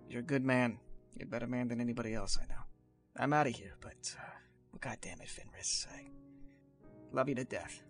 You're 0.09 0.19
a 0.19 0.23
good 0.23 0.43
man. 0.43 0.79
You're 1.15 1.27
a 1.27 1.31
better 1.31 1.47
man 1.47 1.69
than 1.69 1.79
anybody 1.79 2.13
else 2.13 2.37
I 2.41 2.45
know. 2.47 2.61
I'm 3.17 3.33
out 3.33 3.47
of 3.47 3.55
here, 3.55 3.75
but. 3.79 4.13
Uh, 4.19 4.23
well, 4.71 4.79
God 4.81 4.97
damn 5.01 5.21
it, 5.21 5.29
Fenris. 5.29 5.87
I 5.93 6.05
love 7.13 7.29
you 7.29 7.35
to 7.35 7.45
death. 7.45 7.81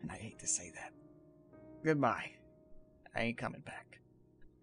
And 0.00 0.10
I 0.10 0.16
hate 0.16 0.38
to 0.38 0.46
say 0.46 0.72
that. 0.74 0.92
Goodbye. 1.84 2.32
I 3.14 3.22
ain't 3.22 3.38
coming 3.38 3.60
back. 3.60 4.00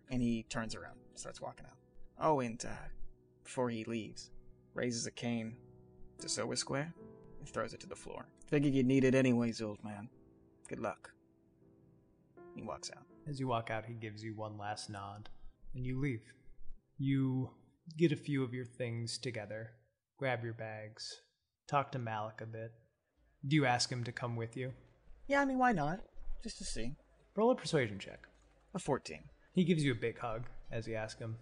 And 0.10 0.22
he 0.22 0.44
turns 0.50 0.74
around, 0.76 0.98
starts 1.14 1.40
walking 1.40 1.66
out. 1.68 1.78
Oh, 2.20 2.40
and 2.40 2.64
uh, 2.66 2.88
before 3.44 3.70
he 3.70 3.84
leaves, 3.84 4.32
raises 4.74 5.06
a 5.06 5.12
cane 5.12 5.56
to 6.20 6.28
Sowa 6.28 6.58
Square 6.58 6.94
and 7.40 7.48
throws 7.48 7.74
it 7.74 7.80
to 7.82 7.88
the 7.88 7.96
floor. 7.96 8.26
Figured 8.50 8.74
you'd 8.74 8.88
need 8.88 9.04
it 9.04 9.14
anyways, 9.14 9.62
old 9.62 9.84
man. 9.84 10.10
Good 10.68 10.80
luck. 10.80 11.12
He 12.56 12.64
walks 12.64 12.90
out. 12.90 13.04
As 13.28 13.40
you 13.40 13.48
walk 13.48 13.70
out, 13.70 13.86
he 13.86 13.94
gives 13.94 14.24
you 14.24 14.34
one 14.36 14.58
last 14.58 14.90
nod, 14.90 15.30
and 15.76 15.86
you 15.86 16.00
leave. 16.00 16.24
You 16.98 17.52
get 17.96 18.12
a 18.12 18.16
few 18.16 18.44
of 18.44 18.54
your 18.54 18.66
things 18.66 19.20
together, 19.20 19.72
grab 20.18 20.44
your 20.44 20.54
bags, 20.54 21.22
talk 21.68 21.92
to 21.92 22.00
Malik 22.00 22.42
a 22.42 22.48
bit. 22.48 22.72
Do 23.48 23.56
you 23.56 23.66
ask 23.66 23.92
him 23.92 24.04
to 24.04 24.12
come 24.12 24.36
with 24.36 24.58
you? 24.58 24.74
Yeah, 25.28 25.42
I 25.42 25.46
mean, 25.46 25.60
why 25.60 25.72
not? 25.72 26.00
Just 26.42 26.58
to 26.58 26.64
see. 26.64 26.96
Roll 27.36 27.52
a 27.52 27.56
persuasion 27.56 28.00
check. 28.00 28.28
A 28.74 28.80
14. 28.80 29.20
He 29.54 29.64
gives 29.64 29.84
you 29.84 29.92
a 29.92 29.96
big 29.96 30.18
hug 30.18 30.46
as 30.72 30.88
you 30.88 30.96
ask 30.96 31.20
him, 31.20 31.38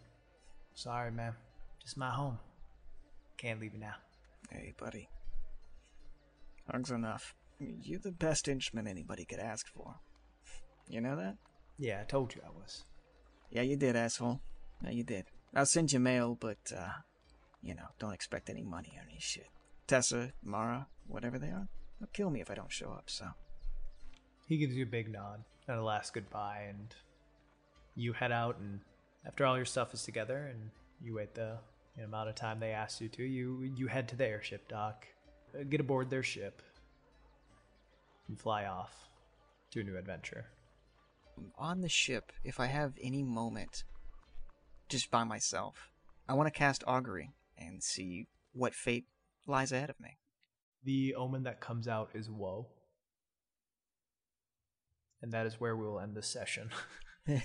Sorry, 0.73 1.09
man. 1.09 1.33
Just 1.81 1.97
my 1.97 2.11
home. 2.11 2.37
Can't 3.37 3.59
leave 3.59 3.73
it 3.73 3.79
now. 3.79 3.95
Hey, 4.51 4.75
buddy. 4.77 5.09
Hugs 6.71 6.91
enough. 6.91 7.35
You're 7.59 7.99
the 7.99 8.11
best 8.11 8.47
instrument 8.47 8.87
anybody 8.87 9.25
could 9.25 9.39
ask 9.39 9.67
for. 9.67 9.95
You 10.87 11.01
know 11.01 11.15
that? 11.15 11.37
Yeah, 11.77 12.01
I 12.01 12.03
told 12.03 12.35
you 12.35 12.41
I 12.45 12.49
was. 12.49 12.83
Yeah, 13.49 13.61
you 13.61 13.77
did, 13.77 13.95
asshole. 13.95 14.41
Yeah, 14.83 14.91
you 14.91 15.03
did. 15.03 15.25
I'll 15.55 15.65
send 15.65 15.91
you 15.91 15.99
mail, 15.99 16.37
but, 16.39 16.71
uh, 16.77 16.89
you 17.61 17.73
know, 17.73 17.87
don't 17.99 18.13
expect 18.13 18.49
any 18.49 18.63
money 18.63 18.93
or 18.97 19.03
any 19.09 19.19
shit. 19.19 19.47
Tessa, 19.87 20.33
Mara, 20.43 20.87
whatever 21.07 21.39
they 21.39 21.47
are, 21.47 21.67
they'll 21.99 22.09
kill 22.13 22.29
me 22.29 22.41
if 22.41 22.51
I 22.51 22.55
don't 22.55 22.71
show 22.71 22.91
up, 22.91 23.05
so. 23.07 23.27
He 24.47 24.57
gives 24.57 24.75
you 24.75 24.83
a 24.83 24.87
big 24.87 25.11
nod 25.11 25.43
and 25.67 25.79
a 25.79 25.83
last 25.83 26.13
goodbye, 26.13 26.65
and 26.69 26.93
you 27.95 28.13
head 28.13 28.31
out. 28.31 28.57
And 28.59 28.81
after 29.25 29.45
all 29.45 29.55
your 29.55 29.65
stuff 29.65 29.93
is 29.93 30.03
together, 30.03 30.47
and 30.47 30.69
you 31.01 31.15
wait 31.15 31.33
the 31.35 31.57
amount 32.03 32.29
of 32.29 32.35
time 32.35 32.59
they 32.59 32.71
asked 32.71 33.01
you 33.01 33.09
to, 33.09 33.23
you 33.23 33.71
you 33.75 33.87
head 33.87 34.07
to 34.09 34.15
the 34.15 34.25
airship 34.25 34.67
dock, 34.67 35.07
Uh, 35.53 35.63
get 35.63 35.79
aboard 35.79 36.09
their 36.09 36.23
ship, 36.23 36.61
and 38.27 38.39
fly 38.39 38.65
off 38.65 39.07
to 39.71 39.79
a 39.79 39.83
new 39.83 39.97
adventure. 39.97 40.45
On 41.57 41.81
the 41.81 41.89
ship, 41.89 42.31
if 42.43 42.59
I 42.59 42.65
have 42.65 42.93
any 43.01 43.23
moment 43.23 43.83
just 44.89 45.11
by 45.11 45.23
myself, 45.23 45.91
I 46.27 46.33
want 46.33 46.47
to 46.47 46.57
cast 46.57 46.83
augury 46.87 47.31
and 47.57 47.81
see 47.81 48.27
what 48.53 48.73
fate 48.73 49.05
lies 49.45 49.71
ahead 49.71 49.89
of 49.89 49.99
me. 49.99 50.17
The 50.83 51.15
omen 51.15 51.43
that 51.43 51.61
comes 51.61 51.87
out 51.87 52.09
is 52.13 52.29
woe. 52.29 52.67
And 55.21 55.31
that 55.31 55.45
is 55.45 55.59
where 55.59 55.75
we 55.75 55.85
will 55.85 55.99
end 55.99 56.15
this 56.15 56.27
session. 56.27 56.69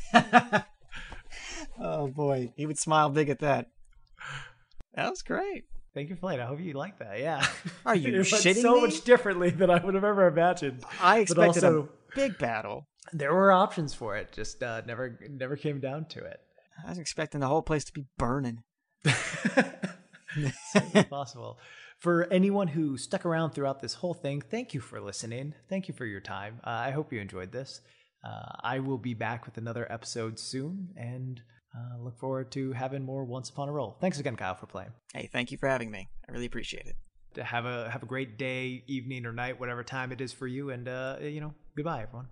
oh 1.81 2.09
boy, 2.09 2.53
he 2.57 2.67
would 2.67 2.79
smile 2.79 3.09
big 3.09 3.29
at 3.29 3.41
that. 3.41 3.71
That 4.95 5.11
was 5.11 5.23
great. 5.23 5.65
Thank 5.95 6.09
you 6.09 6.15
for 6.17 6.21
playing. 6.21 6.41
I 6.41 6.47
hope 6.47 6.61
you 6.61 6.73
like 6.73 6.99
that. 7.01 7.19
Yeah. 7.21 7.47
Are 7.87 7.95
you 7.95 8.15
it 8.21 8.25
shitting 8.25 8.63
so 8.63 8.77
me? 8.77 8.83
much 8.83 9.03
differently 9.05 9.51
than 9.51 9.69
I 9.71 9.85
would 9.85 9.95
have 9.95 10.05
ever 10.05 10.27
imagined. 10.27 10.85
I 11.01 11.21
expected 11.21 11.65
also- 11.65 11.89
a 12.13 12.15
big 12.17 12.39
battle. 12.39 12.87
There 13.13 13.35
were 13.35 13.53
options 13.53 13.93
for 13.93 14.17
it, 14.17 14.33
just 14.33 14.63
uh, 14.63 14.83
never 14.87 15.19
never 15.29 15.57
came 15.57 15.81
down 15.81 16.05
to 16.11 16.21
it. 16.25 16.41
I 16.87 16.89
was 16.89 16.99
expecting 16.99 17.41
the 17.41 17.49
whole 17.49 17.61
place 17.63 17.85
to 17.85 17.93
be 17.93 18.07
burning. 18.17 18.63
It's 20.35 21.09
possible. 21.11 21.59
For 21.99 22.27
anyone 22.33 22.69
who 22.69 22.97
stuck 22.97 23.27
around 23.27 23.51
throughout 23.51 23.81
this 23.81 23.95
whole 23.95 24.15
thing, 24.15 24.41
thank 24.41 24.73
you 24.73 24.81
for 24.81 25.01
listening. 25.01 25.55
Thank 25.69 25.89
you 25.89 25.95
for 25.95 26.07
your 26.07 26.21
time. 26.21 26.61
Uh, 26.65 26.71
I 26.71 26.91
hope 26.91 27.13
you 27.13 27.21
enjoyed 27.21 27.53
this. 27.53 27.81
Uh, 28.25 28.47
I 28.63 28.79
will 28.79 28.99
be 28.99 29.15
back 29.15 29.45
with 29.45 29.59
another 29.59 29.87
episode 29.93 30.39
soon, 30.39 30.89
and 30.97 31.43
uh, 31.75 32.03
look 32.03 32.19
forward 32.19 32.51
to 32.53 32.73
having 32.73 33.05
more 33.05 33.25
Once 33.25 33.51
Upon 33.51 33.69
a 33.69 33.73
Roll. 33.73 33.97
Thanks 34.01 34.19
again, 34.19 34.37
Kyle, 34.37 34.55
for 34.55 34.67
playing. 34.67 34.91
Hey, 35.15 35.29
thank 35.33 35.51
you 35.51 35.59
for 35.59 35.69
having 35.69 35.91
me. 35.91 36.09
I 36.29 36.33
really 36.33 36.47
appreciate 36.47 36.87
it. 36.87 36.97
To 37.35 37.45
have 37.45 37.65
a 37.65 37.89
have 37.91 38.03
a 38.03 38.07
great 38.07 38.37
day, 38.37 38.85
evening, 38.87 39.25
or 39.25 39.33
night, 39.33 39.59
whatever 39.59 39.83
time 39.83 40.13
it 40.13 40.21
is 40.21 40.33
for 40.35 40.47
you, 40.47 40.71
and 40.71 40.87
uh, 40.87 41.17
you 41.23 41.41
know, 41.41 41.55
goodbye, 41.75 42.03
everyone. 42.03 42.27